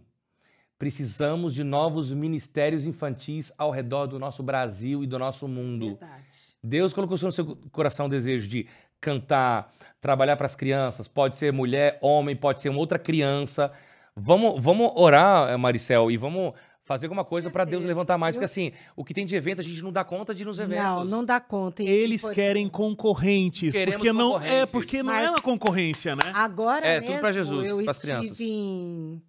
Precisamos 0.81 1.53
de 1.53 1.63
novos 1.63 2.11
ministérios 2.11 2.87
infantis 2.87 3.53
ao 3.55 3.69
redor 3.69 4.07
do 4.07 4.17
nosso 4.17 4.41
Brasil 4.41 5.03
e 5.03 5.05
do 5.05 5.19
nosso 5.19 5.47
mundo. 5.47 5.89
Verdade. 5.89 6.23
Deus 6.63 6.91
colocou 6.91 7.15
no 7.21 7.31
seu 7.31 7.55
coração 7.71 8.07
o 8.07 8.09
desejo 8.09 8.47
de 8.47 8.65
cantar, 8.99 9.71
trabalhar 10.01 10.35
para 10.37 10.47
as 10.47 10.55
crianças. 10.55 11.07
Pode 11.07 11.35
ser 11.37 11.53
mulher, 11.53 11.99
homem, 12.01 12.35
pode 12.35 12.61
ser 12.61 12.69
uma 12.69 12.79
outra 12.79 12.97
criança. 12.97 13.71
Vamos, 14.15 14.55
vamos 14.63 14.91
orar, 14.95 15.51
eh, 15.51 15.55
Maricel, 15.55 16.09
e 16.09 16.17
vamos 16.17 16.53
fazer 16.83 17.05
alguma 17.05 17.23
coisa 17.23 17.51
para 17.51 17.63
Deus 17.63 17.85
levantar 17.85 18.17
mais, 18.17 18.33
porque 18.33 18.45
assim, 18.45 18.71
o 18.95 19.03
que 19.05 19.13
tem 19.13 19.23
de 19.23 19.35
evento 19.35 19.61
a 19.61 19.63
gente 19.63 19.83
não 19.83 19.91
dá 19.91 20.03
conta 20.03 20.33
de 20.33 20.41
ir 20.41 20.45
nos 20.47 20.57
eventos. 20.57 20.83
Não, 20.83 21.05
não 21.05 21.23
dá 21.23 21.39
conta. 21.39 21.83
E 21.83 21.87
Eles 21.87 22.23
por- 22.23 22.33
querem 22.33 22.67
concorrentes, 22.67 23.71
Queremos 23.75 23.97
porque 23.97 24.11
não 24.11 24.41
é 24.41 24.65
porque 24.65 25.03
não 25.03 25.13
é 25.13 25.21
Mas- 25.21 25.29
uma 25.29 25.41
concorrência, 25.43 26.15
né? 26.15 26.31
Agora 26.33 26.83
É, 26.87 26.95
mesmo, 26.99 27.05
tudo 27.13 27.19
pra 27.21 27.31
Jesus, 27.31 27.67
pras 27.85 27.97
estive 27.97 27.99
crianças. 28.01 28.39
em 28.41 29.21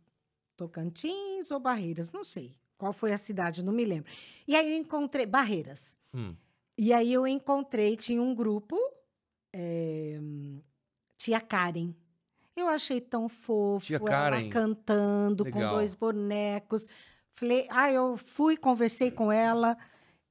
Tocantins 0.62 1.50
ou 1.50 1.58
Barreiras, 1.58 2.12
não 2.12 2.22
sei. 2.22 2.54
Qual 2.78 2.92
foi 2.92 3.12
a 3.12 3.18
cidade, 3.18 3.64
não 3.64 3.72
me 3.72 3.84
lembro. 3.84 4.10
E 4.46 4.54
aí 4.54 4.72
eu 4.72 4.78
encontrei... 4.78 5.26
Barreiras. 5.26 5.96
Hum. 6.14 6.34
E 6.78 6.92
aí 6.92 7.12
eu 7.12 7.26
encontrei, 7.26 7.96
tinha 7.96 8.22
um 8.22 8.34
grupo, 8.34 8.76
é, 9.52 10.18
Tia 11.18 11.40
Karen. 11.40 11.92
Eu 12.56 12.68
achei 12.68 13.00
tão 13.00 13.28
fofo, 13.28 13.86
Tia 13.86 13.96
ela 13.96 14.06
Karen. 14.06 14.48
cantando 14.48 15.44
com 15.44 15.58
Legal. 15.58 15.74
dois 15.74 15.94
bonecos. 15.94 16.88
Falei, 17.32 17.66
ah, 17.70 17.90
eu 17.90 18.16
fui, 18.16 18.56
conversei 18.56 19.10
com 19.10 19.32
ela, 19.32 19.76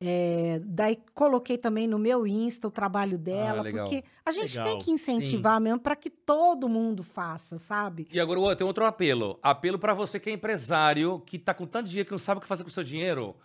é, 0.04 0.60
daí 0.66 0.98
coloquei 1.14 1.58
também 1.60 1.88
no 1.88 2.00
meu 2.00 2.26
Insta 2.26 2.68
o 2.68 2.72
trabalho 2.72 3.20
dela, 3.20 3.62
Ah, 3.68 3.72
porque 3.72 4.04
a 4.26 4.32
gente 4.32 4.58
Legal, 4.58 4.66
tem 4.66 4.80
que 4.80 4.90
incentivar 4.92 5.62
mesmo 5.62 5.80
para 5.80 5.96
que 5.96 6.10
todo 6.10 6.68
mundo 6.68 7.04
faça, 7.04 7.58
sabe? 7.60 8.08
E 8.12 8.20
agora 8.20 8.40
eu 8.40 8.56
tenho 8.56 8.68
outro 8.68 8.84
apelo. 8.86 9.38
Apelo 9.44 9.78
para 9.78 9.94
você 9.94 10.20
que 10.20 10.30
é 10.32 10.34
empresário, 10.34 11.20
que 11.20 11.38
tá 11.38 11.54
com 11.54 11.68
tanto 11.68 11.88
dinheiro 11.88 12.08
que 12.08 12.12
não 12.12 12.20
sabe 12.20 12.40
o 12.40 12.42
que 12.42 12.48
fazer 12.48 12.64
com 12.64 12.70
o 12.70 12.74
seu 12.74 12.84
dinheiro. 12.84 13.36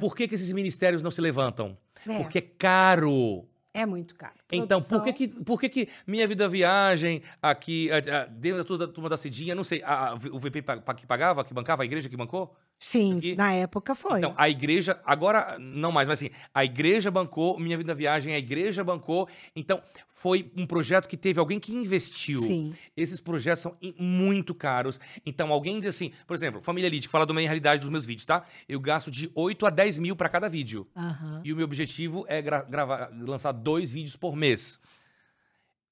Por 0.00 0.14
que, 0.14 0.28
que 0.28 0.34
esses 0.34 0.52
ministérios 0.52 1.02
não 1.02 1.10
se 1.10 1.20
levantam? 1.20 1.78
É, 2.06 2.18
Porque 2.18 2.38
é 2.38 2.42
caro. 2.42 3.46
é 3.72 3.86
muito 3.86 4.14
caro. 4.16 4.34
Então, 4.50 4.82
por 4.82 5.04
que, 5.04 5.12
que, 5.12 5.28
por 5.44 5.60
que 5.60 5.68
que 5.68 5.88
Minha 6.06 6.26
Vida 6.26 6.48
Viagem, 6.48 7.22
aqui, 7.40 7.88
a- 7.92 8.22
a- 8.22 8.26
dentro 8.26 8.58
da 8.58 8.64
turma, 8.64 8.88
turma 8.88 9.08
da 9.08 9.16
Cidinha, 9.16 9.54
não 9.54 9.62
sei, 9.64 9.82
a- 9.84 10.10
a- 10.10 10.14
o 10.14 10.38
VP 10.38 10.60
pa- 10.62 10.76
pa- 10.78 10.94
que 10.94 11.06
pagava, 11.06 11.44
que 11.44 11.54
bancava, 11.54 11.82
a 11.82 11.86
igreja 11.86 12.08
que 12.08 12.16
bancou? 12.16 12.54
Sim, 12.82 13.20
na 13.36 13.52
época 13.52 13.94
foi. 13.94 14.18
Então, 14.20 14.32
a 14.38 14.48
igreja, 14.48 14.98
agora 15.04 15.58
não 15.60 15.92
mais, 15.92 16.08
mas 16.08 16.18
assim, 16.18 16.30
a 16.54 16.64
igreja 16.64 17.10
bancou 17.10 17.58
Minha 17.60 17.76
Vida 17.76 17.94
Viagem, 17.94 18.34
a 18.34 18.38
igreja 18.38 18.82
bancou. 18.82 19.28
Então, 19.54 19.82
foi 20.08 20.50
um 20.56 20.66
projeto 20.66 21.06
que 21.06 21.16
teve 21.16 21.38
alguém 21.38 21.60
que 21.60 21.72
investiu. 21.74 22.42
Sim. 22.42 22.72
Esses 22.96 23.20
projetos 23.20 23.60
são 23.62 23.76
muito 23.98 24.54
caros. 24.54 24.98
Então, 25.26 25.52
alguém 25.52 25.78
diz 25.78 25.90
assim, 25.90 26.10
por 26.26 26.34
exemplo, 26.34 26.62
Família 26.62 26.88
Lid, 26.88 27.06
que 27.06 27.12
fala 27.12 27.26
da 27.26 27.34
minha 27.34 27.46
realidade 27.46 27.80
dos 27.82 27.90
meus 27.90 28.04
vídeos, 28.06 28.24
tá? 28.24 28.44
Eu 28.66 28.80
gasto 28.80 29.10
de 29.10 29.30
8 29.34 29.66
a 29.66 29.70
10 29.70 29.98
mil 29.98 30.16
para 30.16 30.28
cada 30.30 30.48
vídeo. 30.48 30.86
Aham. 30.96 31.42
E 31.44 31.52
o 31.52 31.56
meu 31.56 31.64
objetivo 31.66 32.24
é 32.28 32.40
gra- 32.40 32.62
gravar, 32.62 33.10
lançar 33.20 33.52
dois 33.52 33.92
vídeos 33.92 34.16
por 34.16 34.34
mês. 34.34 34.80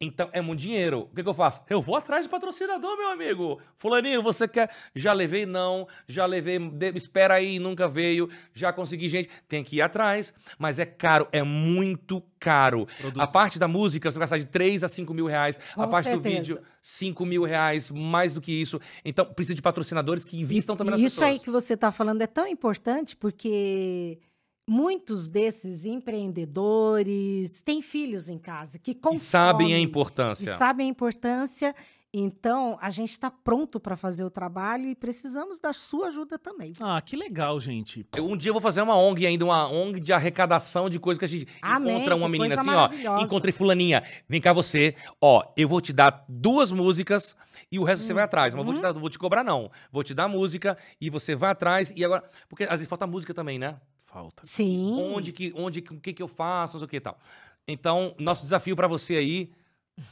Então, 0.01 0.29
é 0.33 0.41
muito 0.41 0.61
dinheiro. 0.61 1.09
O 1.11 1.15
que, 1.17 1.25
que 1.25 1.29
eu 1.29 1.35
faço? 1.35 1.61
Eu 1.69 1.83
vou 1.83 1.97
atrás 1.97 2.25
de 2.25 2.29
patrocinador, 2.31 2.97
meu 2.97 3.09
amigo. 3.11 3.61
Fulaninho, 3.79 4.23
você 4.23 4.47
quer? 4.47 4.71
Já 4.95 5.13
levei, 5.13 5.45
não. 5.45 5.89
Já 6.07 6.25
levei, 6.25 6.57
de- 6.71 6.97
espera 6.97 7.35
aí, 7.35 7.59
nunca 7.59 7.89
veio. 7.89 8.31
Já 8.53 8.73
consegui 8.73 9.09
gente. 9.09 9.29
Tem 9.49 9.65
que 9.65 9.77
ir 9.77 9.83
atrás. 9.83 10.33
Mas 10.57 10.79
é 10.79 10.87
caro, 10.87 11.27
é 11.33 11.43
muito 11.43 12.23
caro. 12.39 12.87
Produz- 13.01 13.19
A 13.25 13.27
parte 13.27 13.59
da 13.59 13.67
música, 13.67 14.09
você 14.09 14.19
vai 14.21 14.23
gastar 14.23 14.39
de 14.39 14.47
3 14.47 14.85
a 14.85 14.89
5 14.89 15.13
mil 15.13 15.27
reais. 15.27 15.59
a 15.73 15.75
Com 15.85 15.89
parte 15.91 16.05
do 16.11 16.13
certeza. 16.13 16.37
vídeo, 16.37 16.61
5 16.81 17.27
mil 17.27 17.43
reais, 17.43 17.91
mais 17.91 18.33
do 18.33 18.41
que 18.41 18.53
isso. 18.53 18.81
Então, 19.05 19.25
precisa 19.27 19.57
de 19.57 19.63
patrocinadores 19.63 20.25
que 20.25 20.39
invistam 20.41 20.77
também 20.77 20.93
nas 20.93 21.01
E 21.01 21.05
Isso 21.07 21.17
pessoas. 21.17 21.33
aí 21.33 21.39
que 21.41 21.51
você 21.51 21.75
está 21.75 21.91
falando 21.91 22.23
é 22.23 22.27
tão 22.29 22.47
importante 22.47 23.17
porque 23.17 24.17
muitos 24.69 25.31
desses 25.31 25.85
empreendedores 25.87 27.63
têm 27.63 27.81
filhos 27.83 28.29
em 28.29 28.39
casa 28.39 28.79
que 28.79 28.93
E 28.93 28.95
consomem 28.95 29.19
sabem 29.19 29.75
a 29.75 29.79
e 29.79 29.83
importância. 29.83 30.57
sabem 30.57 30.87
a 30.87 30.91
importância. 30.91 31.75
Então, 32.13 32.79
a 32.81 32.89
gente 32.89 33.11
está 33.11 33.31
pronto 33.31 33.79
para 33.79 33.95
fazer 33.95 34.25
o 34.25 34.31
trabalho 34.31 34.87
e 34.87 34.95
precisamos 34.95 35.61
da 35.61 35.75
sua 35.75 36.07
ajuda 36.09 36.39
também. 36.39 36.73
Ah, 36.81 37.03
que 37.03 37.15
legal, 37.15 37.61
gente. 37.61 38.07
Eu- 38.17 38.25
Um 38.31 38.35
dia 38.37 38.49
eu 38.49 38.55
vou 38.55 38.63
fazer 38.63 38.81
uma 38.81 38.97
ONG 38.97 39.27
ainda, 39.27 39.45
uma 39.45 39.69
ONG 39.71 40.01
de 40.01 40.11
arrecadação 40.15 40.89
de 40.89 40.99
coisas 40.99 41.19
que 41.19 41.27
a 41.27 41.29
gente 41.29 41.47
Amém, 41.61 41.95
encontra 41.97 42.17
uma 42.17 42.27
menina 42.27 42.55
assim, 42.55 42.71
ó. 42.71 43.21
Encontrei 43.21 43.53
fulaninha. 43.53 44.03
Vem 44.27 44.41
cá 44.41 44.55
você. 44.55 44.95
Ó, 45.21 45.43
eu 45.55 45.69
vou 45.69 45.83
te 45.83 45.93
dar 45.93 46.25
duas 46.27 46.73
músicas 46.73 47.37
e 47.71 47.79
o 47.79 47.85
resto 47.85 48.07
você 48.07 48.15
vai 48.15 48.25
atrás. 48.25 48.55
Mas 48.55 48.65
vou 48.65 48.73
te 48.75 48.81
dar, 48.81 48.93
vou 48.93 49.11
te 49.11 49.19
cobrar 49.19 49.45
não. 49.45 49.71
Vou 49.93 50.03
te 50.03 50.15
dar 50.15 50.29
música 50.29 50.79
e 50.99 51.11
você 51.11 51.35
vai 51.35 51.51
atrás 51.51 51.93
e 51.95 52.03
agora, 52.03 52.25
porque 52.49 52.65
às 52.65 52.71
vezes 52.71 52.89
falta 52.89 53.07
música 53.07 53.35
também, 53.35 53.59
né? 53.59 53.77
Falta. 54.11 54.43
Sim. 54.45 54.97
Onde 55.15 55.33
que, 55.33 55.53
onde 55.57 55.83
que- 55.83 55.93
o 55.93 56.01
que 56.01 56.13
que 56.13 56.23
eu 56.23 56.29
faço, 56.29 56.75
não 56.75 56.79
sei 56.81 56.87
o 56.87 56.89
que 56.89 56.97
e 56.97 57.01
tal. 57.01 57.19
Então, 57.67 58.15
nosso 58.19 58.43
desafio 58.43 58.75
pra 58.75 58.87
você 58.89 59.17
aí 59.17 59.51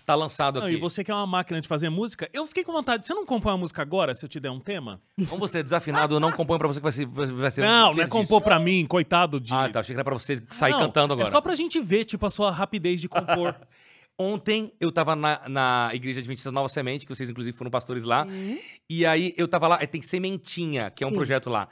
tá 0.04 0.14
lançado 0.14 0.58
Não, 0.58 0.66
aqui. 0.66 0.76
e 0.76 0.80
você 0.80 1.02
que 1.04 1.10
é 1.10 1.14
uma 1.14 1.26
máquina 1.26 1.60
de 1.60 1.68
fazer 1.68 1.88
música, 1.88 2.28
eu 2.32 2.44
fiquei 2.46 2.62
com 2.64 2.72
vontade. 2.72 3.06
Você 3.06 3.14
não 3.14 3.24
compõe 3.24 3.52
uma 3.52 3.58
música 3.58 3.80
agora, 3.80 4.12
se 4.12 4.24
eu 4.24 4.28
te 4.28 4.38
der 4.38 4.50
um 4.50 4.60
tema? 4.60 5.00
Como 5.30 5.38
você 5.48 5.60
é 5.60 5.62
desafinado, 5.62 6.16
eu 6.16 6.20
não 6.20 6.32
componho 6.32 6.58
pra 6.58 6.68
você 6.68 6.78
que 6.80 6.82
vai 6.82 6.92
ser, 6.92 7.06
vai 7.06 7.50
ser 7.50 7.62
um 7.62 7.64
Não, 7.64 7.94
não 7.94 8.02
é 8.02 8.06
compor 8.08 8.42
pra 8.42 8.58
mim, 8.58 8.84
coitado 8.86 9.40
de. 9.40 9.54
Ah, 9.54 9.68
tá. 9.70 9.80
Achei 9.80 9.94
que 9.94 9.98
era 10.00 10.04
pra 10.04 10.12
você 10.14 10.42
sair 10.50 10.72
Não, 10.72 10.80
cantando 10.80 11.14
agora. 11.14 11.28
É 11.28 11.30
só 11.32 11.40
pra 11.40 11.54
gente 11.54 11.80
ver, 11.80 12.04
tipo, 12.04 12.26
a 12.26 12.30
sua 12.30 12.50
rapidez 12.50 13.00
de 13.00 13.08
compor. 13.08 13.54
Ontem 14.18 14.72
eu 14.80 14.90
tava 14.90 15.14
na, 15.14 15.46
na 15.48 15.90
Igreja 15.92 16.20
Adventista 16.20 16.50
Nova 16.50 16.68
Semente, 16.68 17.06
que 17.06 17.14
vocês 17.14 17.28
inclusive 17.30 17.56
foram 17.56 17.70
pastores 17.70 18.02
lá. 18.02 18.26
Sim. 18.26 18.58
E 18.90 19.04
aí 19.06 19.34
eu 19.36 19.46
tava 19.46 19.68
lá, 19.68 19.78
é, 19.80 19.86
tem 19.86 20.00
Sementinha, 20.02 20.90
que 20.90 21.04
é 21.04 21.06
um 21.06 21.10
Sim. 21.10 21.16
projeto 21.16 21.48
lá. 21.50 21.68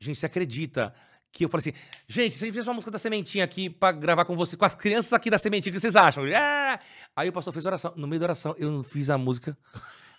Gente, 0.00 0.18
você 0.18 0.26
acredita 0.26 0.92
que 1.34 1.44
eu 1.44 1.48
falei 1.48 1.62
assim, 1.68 1.72
gente, 2.06 2.34
se 2.34 2.44
a 2.44 2.46
gente 2.46 2.54
fez 2.54 2.68
uma 2.68 2.74
música 2.74 2.92
da 2.92 2.98
Sementinha 2.98 3.44
aqui 3.44 3.68
pra 3.68 3.90
gravar 3.90 4.24
com 4.24 4.36
você, 4.36 4.56
com 4.56 4.64
as 4.64 4.74
crianças 4.74 5.12
aqui 5.12 5.28
da 5.28 5.36
Sementinha, 5.36 5.72
o 5.72 5.74
que 5.74 5.80
vocês 5.80 5.96
acham? 5.96 6.24
É! 6.26 6.78
Aí 7.16 7.28
o 7.28 7.32
pastor 7.32 7.52
fez 7.52 7.66
oração. 7.66 7.92
No 7.96 8.06
meio 8.06 8.20
da 8.20 8.26
oração, 8.26 8.54
eu 8.56 8.70
não 8.70 8.84
fiz 8.84 9.10
a 9.10 9.18
música. 9.18 9.58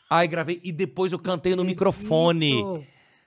Aí 0.10 0.28
gravei 0.28 0.60
e 0.62 0.74
depois 0.74 1.14
eu 1.14 1.20
cantei 1.20 1.56
no 1.56 1.64
microfone. 1.64 2.86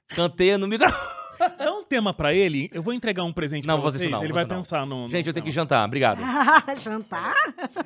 Cantei 0.08 0.56
no 0.58 0.68
microfone. 0.68 1.18
Dá 1.56 1.72
um 1.72 1.84
tema 1.84 2.12
pra 2.12 2.34
ele, 2.34 2.68
eu 2.74 2.82
vou 2.82 2.92
entregar 2.92 3.22
um 3.22 3.32
presente 3.32 3.66
Não, 3.66 3.80
pra 3.80 3.90
vocês. 3.90 4.10
não, 4.10 4.24
ele 4.24 4.32
vai 4.32 4.44
não. 4.44 4.56
pensar 4.56 4.84
no. 4.84 5.02
no 5.04 5.08
Gente, 5.08 5.28
eu 5.28 5.32
tenho 5.32 5.46
que 5.46 5.52
jantar. 5.52 5.86
Obrigado. 5.86 6.20
Jantar? 6.82 7.32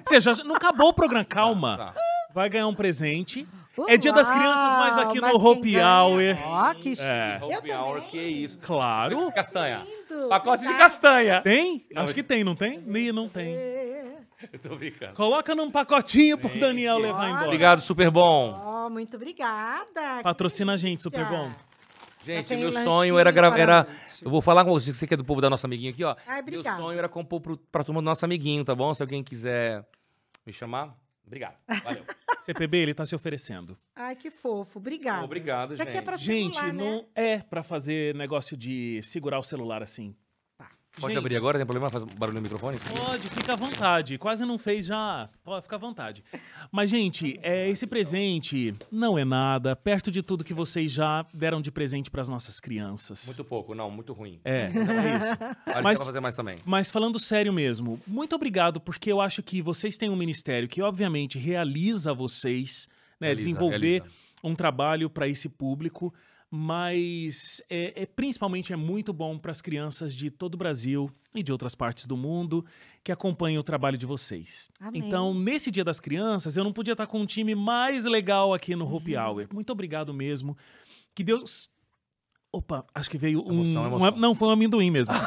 Você 0.07 0.21
já 0.21 0.35
não 0.43 0.57
acabou 0.57 0.89
o 0.89 0.95
programa, 0.95 1.25
calma. 1.25 1.77
Tá. 1.77 1.95
Vai 2.35 2.49
ganhar 2.49 2.67
um 2.67 2.75
presente. 2.75 3.47
É 3.89 3.97
dia 3.97 4.13
das 4.13 4.31
crianças, 4.31 4.73
mas 4.73 4.99
aqui 4.99 5.19
Uau, 5.21 5.33
no 5.33 5.45
Hope? 5.47 5.77
Hour. 5.79 6.21
Ó, 6.45 6.75
que 6.75 6.95
É. 7.01 7.39
Eu 7.41 7.47
Happy 7.59 7.69
também. 7.71 7.77
hour, 7.77 8.01
que 8.03 8.19
isso. 8.21 8.59
Claro. 8.61 9.33
Castanha. 9.33 9.81
lindo. 10.11 10.29
Pacote 10.29 10.63
de 10.63 10.73
Tá. 10.73 10.79
castanha. 10.79 11.41
Tem? 11.41 11.87
Não, 11.91 12.03
Acho 12.03 12.15
que 12.15 12.23
tem, 12.23 12.45
não 12.45 12.55
tem? 12.55 12.83
Ih, 12.87 13.13
não 13.13 13.29
tem. 13.29 13.55
Eu 14.53 14.59
tô 14.63 14.75
brincando. 14.77 15.15
Coloca 15.15 15.55
num 15.55 15.71
pacotinho 15.71 16.37
pro 16.37 16.49
Daniel 16.59 16.99
levar 16.99 17.29
embora. 17.29 17.45
Obrigado, 17.47 17.81
super 17.81 18.11
bom. 18.11 18.61
Ó, 18.63 18.91
muito 18.91 19.17
obrigada. 19.17 20.17
Que 20.19 20.23
Patrocina 20.25 20.73
a 20.73 20.77
gente, 20.77 21.03
super 21.03 21.25
bom. 21.27 21.49
Gente, 22.25 22.55
meu 22.57 22.73
sonho 22.73 23.19
era 23.19 23.31
gravar. 23.31 23.59
Era... 23.59 23.87
Eu 24.21 24.31
vou 24.31 24.41
falar 24.43 24.65
com 24.65 24.71
você, 24.73 24.93
você 24.93 25.07
que 25.07 25.15
é 25.15 25.17
do 25.17 25.25
povo 25.25 25.41
da 25.41 25.49
nossa 25.51 25.67
amiguinha 25.67 25.91
aqui, 25.91 26.05
ó. 26.05 26.15
Ai, 26.27 26.43
meu 26.43 26.63
sonho 26.63 26.99
era 26.99 27.09
compor 27.09 27.41
pro, 27.41 27.57
pra 27.57 27.83
turma 27.83 28.01
do 28.01 28.05
nosso 28.05 28.25
amiguinho, 28.25 28.65
tá 28.65 28.75
bom? 28.75 28.93
Se 28.95 29.03
alguém 29.03 29.23
quiser 29.25 29.85
me 30.47 30.53
chamar, 30.53 30.95
obrigado. 31.33 31.57
Valeu. 31.83 32.05
CPB, 32.43 32.77
ele 32.79 32.95
tá 32.95 33.05
se 33.05 33.15
oferecendo. 33.15 33.79
Ai, 33.95 34.17
que 34.17 34.31
fofo. 34.31 34.79
Obrigado, 34.79 35.73
Isso 35.75 35.83
aqui 35.83 35.93
gente. 35.93 36.01
é 36.01 36.03
pra 36.05 36.17
Gente, 36.17 36.57
celular, 36.57 36.73
né? 36.75 36.85
não 36.85 37.07
é 37.15 37.39
pra 37.39 37.63
fazer 37.63 38.15
negócio 38.17 38.57
de 38.57 39.01
segurar 39.03 39.39
o 39.39 39.43
celular 39.45 39.83
assim. 39.83 40.15
Pode 41.01 41.15
Gente, 41.15 41.23
abrir 41.23 41.37
agora? 41.37 41.57
Tem 41.59 41.65
problema? 41.67 41.89
Faz 41.89 42.05
barulho 42.05 42.37
no 42.37 42.43
microfone? 42.43 42.79
Sim. 42.79 42.91
Pode, 42.95 43.27
fica 43.29 43.55
à 43.55 43.57
vontade. 43.57 44.19
Quase 44.19 44.45
não 44.45 44.59
fez 44.59 44.85
já. 44.85 45.31
Pode 45.43 45.63
ficar 45.63 45.77
à 45.77 45.79
vontade. 45.79 46.23
Mas, 46.71 46.91
gente, 46.91 47.39
é, 47.43 47.69
esse 47.71 47.87
presente 47.87 48.75
não 48.91 49.19
é 49.19 49.25
nada 49.25 49.75
perto 49.75 50.11
de 50.11 50.23
tudo 50.23 50.45
que 50.45 50.53
vocês 50.53 50.93
já 50.93 51.25
deram 51.33 51.63
de 51.63 51.71
presente 51.71 52.11
pras 52.11 52.29
nossas 52.29 52.61
crianças. 52.61 53.25
Muito 53.25 53.43
pouco, 53.43 53.75
não, 53.75 53.91
muito 53.91 54.13
ruim. 54.13 54.39
É, 54.45 54.65
é 54.69 54.69
isso. 54.69 55.75
Que 55.77 55.81
Mas- 55.83 56.05
fazer 56.05 56.21
mais 56.21 56.37
também. 56.37 56.59
Mas 56.65 56.91
falando 56.91 57.19
sério 57.19 57.53
mesmo, 57.55 57.99
muito 58.07 58.37
obrigado, 58.37 58.79
porque 58.79 59.11
eu 59.11 59.21
acho 59.21 59.43
que 59.43 59.63
vocês 59.63 59.97
têm 59.97 60.11
um 60.11 60.17
ministério 60.17 60.69
que, 60.69 60.83
obviamente, 60.83 61.39
realiza 61.39 62.13
vocês, 62.13 62.87
né, 63.19 63.29
Realiza, 63.29 63.47
desenvolver 63.49 63.79
realiza. 64.03 64.15
um 64.45 64.55
trabalho 64.55 65.09
para 65.09 65.27
esse 65.27 65.49
público, 65.49 66.13
mas 66.55 67.63
é, 67.71 68.03
é- 68.03 68.07
principalmente 68.07 68.75
é 68.75 68.77
muito 68.77 69.11
bom 69.11 69.39
para 69.39 69.51
as 69.51 69.63
crianças 69.63 70.15
de 70.15 70.31
todo 70.31 70.53
o 70.53 70.59
Brasil 70.59 71.11
e 71.35 71.43
de 71.43 71.51
outras 71.51 71.75
partes 71.75 72.07
do 72.07 72.15
mundo 72.15 72.63
que 73.03 73.11
acompanham 73.11 73.59
o 73.61 73.65
trabalho 73.65 73.97
de 73.97 74.05
vocês. 74.05 74.69
Amém. 74.79 75.01
Então, 75.03 75.33
nesse 75.33 75.71
Dia 75.71 75.83
das 75.83 75.99
Crianças, 75.99 76.55
eu 76.59 76.63
não 76.63 76.71
podia 76.73 76.93
estar 76.93 77.07
com 77.07 77.19
um 77.21 77.25
time 77.27 77.55
mais 77.55 78.05
legal 78.05 78.53
aqui 78.53 78.77
no 78.77 78.85
Uhum. 78.85 78.97
Hope 78.97 79.17
Hour. 79.17 79.47
Muito 79.51 79.71
obrigado 79.73 80.13
mesmo. 80.13 80.55
Que 81.15 81.25
Deus. 81.25 81.71
Opa, 82.53 82.85
acho 82.95 83.09
que 83.09 83.17
veio 83.17 83.43
um. 83.47 83.53
Emoção, 83.65 83.83
um- 83.85 83.87
emoção. 83.87 84.11
não, 84.21 84.35
foi 84.35 84.49
um 84.49 84.51
amendoim 84.51 84.91
mesmo. 84.91 85.15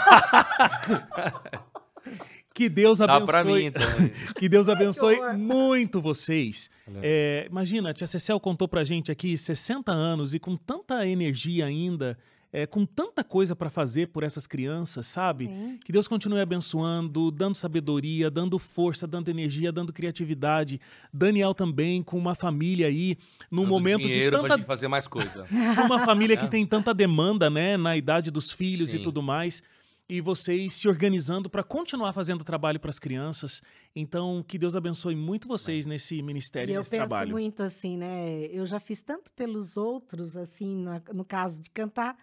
Que 2.55 2.69
Deus 2.69 2.99
Dá 2.99 3.05
abençoe. 3.17 3.25
pra 3.27 3.43
mim, 3.43 3.65
então. 3.65 3.81
Que 4.39 4.47
Deus 4.47 4.69
abençoe 4.69 5.17
muito 5.37 5.99
vocês. 6.01 6.69
É, 7.03 7.45
imagina, 7.51 7.89
a 7.89 7.93
tia 7.93 8.07
Cecel 8.07 8.39
contou 8.39 8.65
pra 8.67 8.83
gente 8.85 9.11
aqui 9.11 9.37
60 9.37 9.91
anos 9.91 10.33
e 10.33 10.39
com 10.39 10.55
tanta 10.55 11.05
energia 11.05 11.65
ainda, 11.65 12.17
é, 12.53 12.65
com 12.65 12.85
tanta 12.85 13.25
coisa 13.25 13.53
pra 13.57 13.69
fazer 13.69 14.07
por 14.07 14.23
essas 14.23 14.47
crianças, 14.47 15.05
sabe? 15.05 15.47
Sim. 15.47 15.77
Que 15.83 15.91
Deus 15.91 16.07
continue 16.07 16.39
abençoando, 16.39 17.29
dando 17.29 17.55
sabedoria, 17.55 18.31
dando 18.31 18.57
força, 18.57 19.05
dando 19.05 19.27
energia, 19.27 19.69
dando 19.69 19.91
criatividade. 19.91 20.79
Daniel 21.11 21.53
também, 21.53 22.01
com 22.01 22.17
uma 22.17 22.35
família 22.35 22.87
aí, 22.87 23.17
num 23.51 23.63
Dando 23.63 23.69
momento 23.71 24.03
de 24.03 24.13
dinheiro 24.13 24.39
pra 24.39 24.43
tanta 24.47 24.57
gente 24.59 24.65
fazer 24.67 24.87
mais 24.87 25.05
coisa. 25.07 25.45
uma 25.85 26.05
família 26.05 26.37
que 26.37 26.45
É. 26.45 26.47
tem 26.47 26.65
tanta 26.65 26.93
demanda, 26.93 27.49
né, 27.49 27.75
na 27.75 27.97
idade 27.97 28.31
dos 28.31 28.49
filhos 28.53 28.93
e 28.93 28.97
Sim. 28.99 29.03
tudo 29.03 29.21
mais, 29.21 29.61
e 30.07 30.21
vocês 30.21 30.73
se 30.75 30.87
organizando 30.87 31.49
para 31.49 31.63
continuar 31.63 32.13
fazendo 32.13 32.43
trabalho 32.43 32.79
para 32.79 32.89
as 32.91 32.99
crianças. 32.99 33.61
Então, 33.95 34.43
que 34.47 34.57
Deus 34.57 34.75
abençoe 34.75 35.15
muito 35.15 35.47
vocês 35.47 35.85
nesse 35.85 36.15
E 36.17 36.21
ministério, 36.21 36.73
eu 36.73 36.79
nesse 36.79 36.91
penso 36.91 37.07
trabalho. 37.07 37.31
muito 37.31 37.63
assim, 37.63 37.97
né? 37.97 38.45
Eu 38.51 38.65
já 38.65 38.79
fiz 38.79 39.01
tanto 39.01 39.31
pelos 39.33 39.77
outros, 39.77 40.37
assim, 40.37 40.77
na- 40.77 41.01
no 41.13 41.25
caso 41.25 41.59
de 41.61 41.69
cantar, 41.71 42.15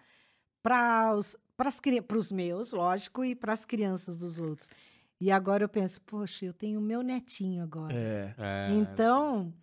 para 0.61 1.13
os 1.15 1.35
pros 2.07 2.31
meus, 2.31 2.71
lógico, 2.71 3.23
e 3.23 3.35
para 3.35 3.53
as 3.53 3.65
crianças 3.65 4.17
dos 4.17 4.39
outros. 4.39 4.69
E 5.19 5.29
agora 5.31 5.63
eu 5.63 5.69
penso, 5.69 6.01
poxa, 6.01 6.45
eu 6.45 6.53
tenho 6.53 6.79
o 6.79 6.83
meu 6.83 7.01
netinho 7.01 7.63
agora. 7.63 7.93
É, 7.93 8.33
É, 8.37 8.69
Então, 8.73 9.53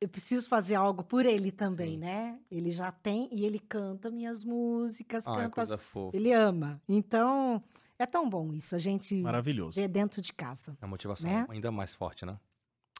eu 0.00 0.08
preciso 0.08 0.48
fazer 0.48 0.74
algo 0.76 1.02
por 1.02 1.26
ele 1.26 1.50
também, 1.50 1.92
Sim. 1.92 1.98
né? 1.98 2.38
Ele 2.50 2.70
já 2.70 2.90
tem 2.92 3.28
e 3.32 3.44
ele 3.44 3.58
canta 3.58 4.10
minhas 4.10 4.44
músicas, 4.44 5.26
Ai, 5.26 5.34
canta 5.34 5.46
as- 5.46 5.54
coisa 5.54 5.78
fofa. 5.78 6.16
ele 6.16 6.32
ama. 6.32 6.80
Então, 6.88 7.62
é 7.98 8.06
tão 8.06 8.28
bom 8.28 8.52
isso, 8.52 8.76
a 8.76 8.78
gente 8.78 9.14
maravilhoso. 9.16 9.80
vê 9.80 9.88
dentro 9.88 10.22
de 10.22 10.32
casa. 10.32 10.76
A 10.80 10.86
motivação 10.86 11.28
Né? 11.28 11.46
ainda 11.48 11.70
mais 11.72 11.94
forte, 11.94 12.24
né? 12.24 12.38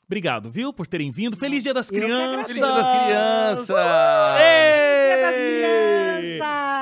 Obrigado, 0.07 0.51
viu, 0.51 0.73
por 0.73 0.87
terem 0.87 1.11
vindo. 1.11 1.37
Feliz 1.37 1.63
Dia 1.63 1.75
das 1.75 1.91
Eu 1.91 2.01
Crianças! 2.01 2.47
Feliz 2.47 2.63
Dia 2.65 2.75
das 2.75 2.89
Crianças! 2.89 3.69
Ei! 4.41 5.09
Dia 5.09 5.21
das 5.23 5.35
crianças! 5.37 6.41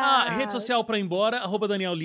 Ah, 0.08 0.28
rede 0.30 0.52
social 0.52 0.84
para 0.84 0.96
ir 0.98 1.02
embora, 1.02 1.38
arroba 1.40 1.66
Daniel 1.68 1.92
Hum. 1.92 1.96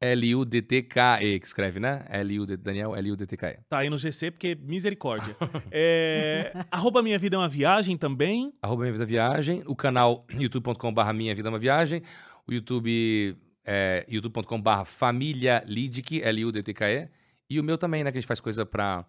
L-U-D-T-K-E, 0.00 1.40
que 1.40 1.46
escreve, 1.46 1.80
né? 1.80 2.04
L-U-D, 2.08 2.56
Daniel, 2.56 2.94
L-U-D-T-K-E. 2.94 3.58
Tá 3.68 3.78
aí 3.78 3.90
no 3.90 3.98
GC, 3.98 4.30
porque 4.30 4.54
misericórdia. 4.54 5.36
É, 5.70 6.52
arroba 6.70 7.02
Minha 7.02 7.18
Vida 7.18 7.36
é 7.36 7.38
uma 7.38 7.48
Viagem 7.48 7.96
também. 7.96 8.52
Arroba 8.62 8.82
Minha 8.82 8.92
Vida 8.92 9.04
Viagem, 9.04 9.62
o 9.66 9.74
canal 9.74 10.24
youtube.com.br 10.32 11.12
Minha 11.12 11.34
Vida 11.34 11.48
é 11.48 11.50
uma 11.50 11.58
Viagem, 11.58 12.02
o 12.46 12.52
YouTube 12.52 13.36
é 13.66 14.06
youtube.com.br 14.08 14.84
Família 14.84 15.64
Lidic, 15.66 16.22
L-U-D-T-K-E, 16.22 17.08
e 17.50 17.58
o 17.58 17.64
meu 17.64 17.76
também, 17.76 18.04
né, 18.04 18.12
que 18.12 18.18
a 18.18 18.20
gente 18.20 18.28
faz 18.28 18.40
coisa 18.40 18.64
pra, 18.64 19.04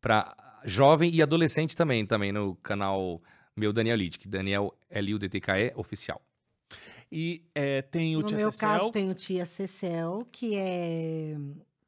pra 0.00 0.36
jovem 0.64 1.10
e 1.14 1.22
adolescente 1.22 1.74
também, 1.74 2.04
também 2.04 2.30
no 2.30 2.56
canal 2.56 3.22
meu 3.56 3.72
Daniel 3.72 3.96
Lidic, 3.96 4.28
Daniel 4.28 4.76
L-U-D-T-K-E 4.90 5.72
Oficial. 5.76 6.20
E 7.18 7.42
é, 7.54 7.80
tem 7.80 8.14
o 8.14 8.20
No 8.20 8.26
Tia 8.26 8.36
meu 8.36 8.52
Cecel, 8.52 8.68
caso, 8.68 8.90
tem 8.92 9.08
o 9.08 9.14
Tia 9.14 9.46
Cecel, 9.46 10.28
que 10.30 10.54
é, 10.54 11.34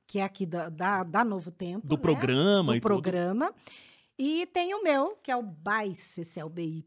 que 0.06 0.18
é 0.20 0.22
aqui 0.24 0.46
da, 0.46 0.70
da, 0.70 1.02
da 1.02 1.22
Novo 1.22 1.50
Tempo. 1.50 1.86
do 1.86 1.96
né? 1.96 2.00
programa 2.02 2.72
e 2.74 2.80
Do 2.80 2.82
tudo. 2.82 2.92
programa. 3.02 3.54
E 4.18 4.46
tem 4.46 4.72
o 4.74 4.82
meu, 4.82 5.18
que 5.22 5.30
é 5.30 5.36
o 5.36 5.42
By 5.42 5.94
Cecel 5.94 6.48
BY, 6.48 6.82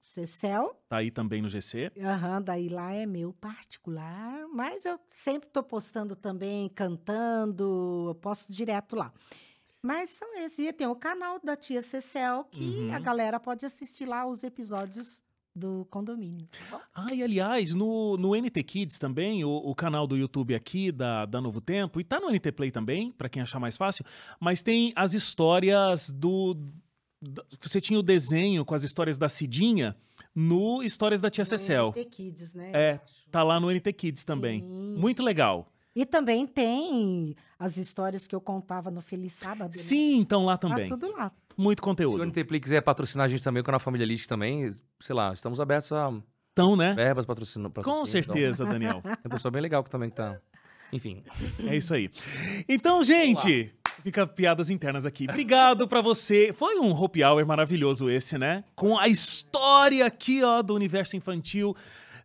Cecel. 0.00 0.76
Tá 0.88 0.98
aí 0.98 1.10
também 1.10 1.42
no 1.42 1.48
GC. 1.48 1.90
Aham, 2.00 2.40
daí 2.40 2.68
lá 2.68 2.92
é 2.92 3.04
meu 3.04 3.32
particular, 3.32 4.46
mas 4.54 4.84
eu 4.84 4.98
sempre 5.10 5.48
tô 5.50 5.60
postando 5.64 6.14
também, 6.14 6.68
cantando, 6.68 8.06
eu 8.10 8.14
posto 8.14 8.52
direto 8.52 8.94
lá. 8.94 9.12
Mas 9.82 10.10
são 10.10 10.38
esses. 10.38 10.60
E 10.60 10.72
tem 10.72 10.86
o 10.86 10.94
canal 10.94 11.40
da 11.42 11.56
tia 11.56 11.82
Cecel, 11.82 12.44
que 12.50 12.62
Uhum. 12.62 12.94
a 12.94 13.00
galera 13.00 13.40
pode 13.40 13.66
assistir 13.66 14.06
lá 14.06 14.24
os 14.24 14.44
episódios 14.44 15.20
do 15.54 15.86
condomínio. 15.90 16.48
Tá? 16.70 16.80
Ah, 16.94 17.12
e 17.14 17.22
aliás, 17.22 17.74
no, 17.74 18.16
no 18.16 18.34
NT 18.34 18.62
Kids 18.62 18.98
também, 18.98 19.44
o, 19.44 19.50
o 19.50 19.74
canal 19.74 20.06
do 20.06 20.16
YouTube 20.16 20.54
aqui 20.54 20.90
da, 20.90 21.26
da 21.26 21.40
Novo 21.40 21.60
Tempo, 21.60 22.00
e 22.00 22.04
tá 22.04 22.18
no 22.20 22.30
NT 22.30 22.52
Play 22.52 22.70
também, 22.70 23.12
pra 23.12 23.28
quem 23.28 23.42
achar 23.42 23.58
mais 23.60 23.76
fácil, 23.76 24.04
mas 24.40 24.62
tem 24.62 24.92
as 24.96 25.14
histórias 25.14 26.10
do. 26.10 26.56
da- 27.20 27.44
Você 27.60 27.80
tinha 27.80 27.98
o 27.98 28.02
desenho 28.02 28.64
com 28.64 28.74
as 28.74 28.82
histórias 28.82 29.18
da 29.18 29.28
Cidinha 29.28 29.96
no 30.34 30.82
Histórias 30.82 31.20
da 31.20 31.30
Tia 31.30 31.44
Cecel. 31.44 31.86
No 31.94 32.00
NT 32.00 32.04
Kids, 32.10 32.54
né? 32.54 32.70
É. 32.74 33.00
Tá 33.30 33.42
lá 33.42 33.58
no 33.58 33.70
NT 33.70 33.92
Kids 33.92 34.24
também. 34.24 34.60
Sim. 34.60 34.94
Muito 34.98 35.22
legal. 35.22 35.71
E 35.94 36.06
também 36.06 36.46
tem 36.46 37.36
as 37.58 37.76
histórias 37.76 38.26
que 38.26 38.34
eu 38.34 38.40
contava 38.40 38.90
no 38.90 39.00
Feliz 39.00 39.32
Sábado. 39.32 39.68
né? 39.76 39.82
Sim, 39.82 40.18
então 40.18 40.44
lá 40.44 40.56
também. 40.56 40.86
Tá 40.86 40.96
tudo 40.96 41.12
lá. 41.12 41.30
Muito 41.56 41.80
Se 41.80 41.82
o 41.82 41.84
conteúdo. 41.84 42.24
NTPlay 42.24 42.60
quiser 42.60 42.80
patrocinar 42.80 43.26
a 43.26 43.28
gente 43.28 43.42
também, 43.42 43.60
o 43.60 43.64
canal 43.64 43.78
Família 43.78 44.06
Lidic 44.06 44.26
também, 44.26 44.70
sei 45.00 45.14
lá, 45.14 45.32
estamos 45.34 45.60
abertos 45.60 45.92
a 45.92 46.10
Então, 46.52 46.74
né? 46.76 46.94
verbas, 46.94 47.26
patrocínio. 47.26 47.68
Com 47.68 47.74
patrocínio, 47.74 48.06
certeza, 48.06 48.64
Daniel. 48.64 48.98
Então, 49.00 49.16
tem 49.22 49.30
pessoa 49.30 49.52
bem 49.52 49.60
legal 49.60 49.84
que 49.84 49.90
também 49.90 50.08
que 50.08 50.16
tá... 50.16 50.38
Enfim, 50.92 51.22
É 51.66 51.74
isso 51.74 51.94
aí. 51.94 52.10
Então, 52.68 53.02
gente, 53.02 53.74
fica 54.02 54.26
piadas 54.26 54.68
internas 54.68 55.06
aqui. 55.06 55.24
Obrigado 55.28 55.88
pra 55.88 56.02
você. 56.02 56.52
Foi 56.52 56.78
um 56.78 56.92
happy 56.92 57.24
hour 57.24 57.46
maravilhoso 57.46 58.10
esse, 58.10 58.36
né? 58.36 58.62
Com 58.74 58.98
a 58.98 59.08
história 59.08 60.04
aqui, 60.04 60.42
ó, 60.42 60.60
do 60.60 60.74
universo 60.74 61.16
infantil 61.16 61.74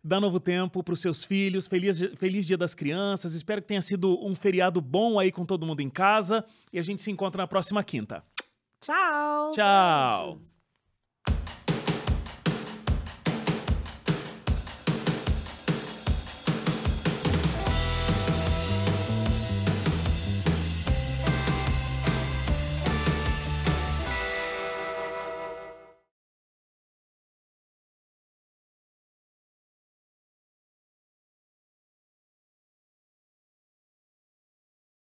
da 0.02 0.20
Novo 0.20 0.40
Tempo 0.40 0.82
pros 0.82 1.00
seus 1.00 1.24
filhos. 1.24 1.66
Feliz, 1.66 1.98
feliz 2.16 2.46
Dia 2.46 2.56
das 2.56 2.74
Crianças. 2.74 3.34
Espero 3.34 3.60
que 3.62 3.68
tenha 3.68 3.82
sido 3.82 4.18
um 4.24 4.34
feriado 4.34 4.80
bom 4.80 5.18
aí 5.18 5.30
com 5.30 5.44
todo 5.44 5.66
mundo 5.66 5.80
em 5.80 5.90
casa. 5.90 6.44
E 6.72 6.78
a 6.78 6.82
gente 6.82 7.02
se 7.02 7.10
encontra 7.10 7.42
na 7.42 7.46
próxima 7.46 7.82
quinta. 7.82 8.22
Tchau. 8.80 9.50
Tchau. 9.52 10.47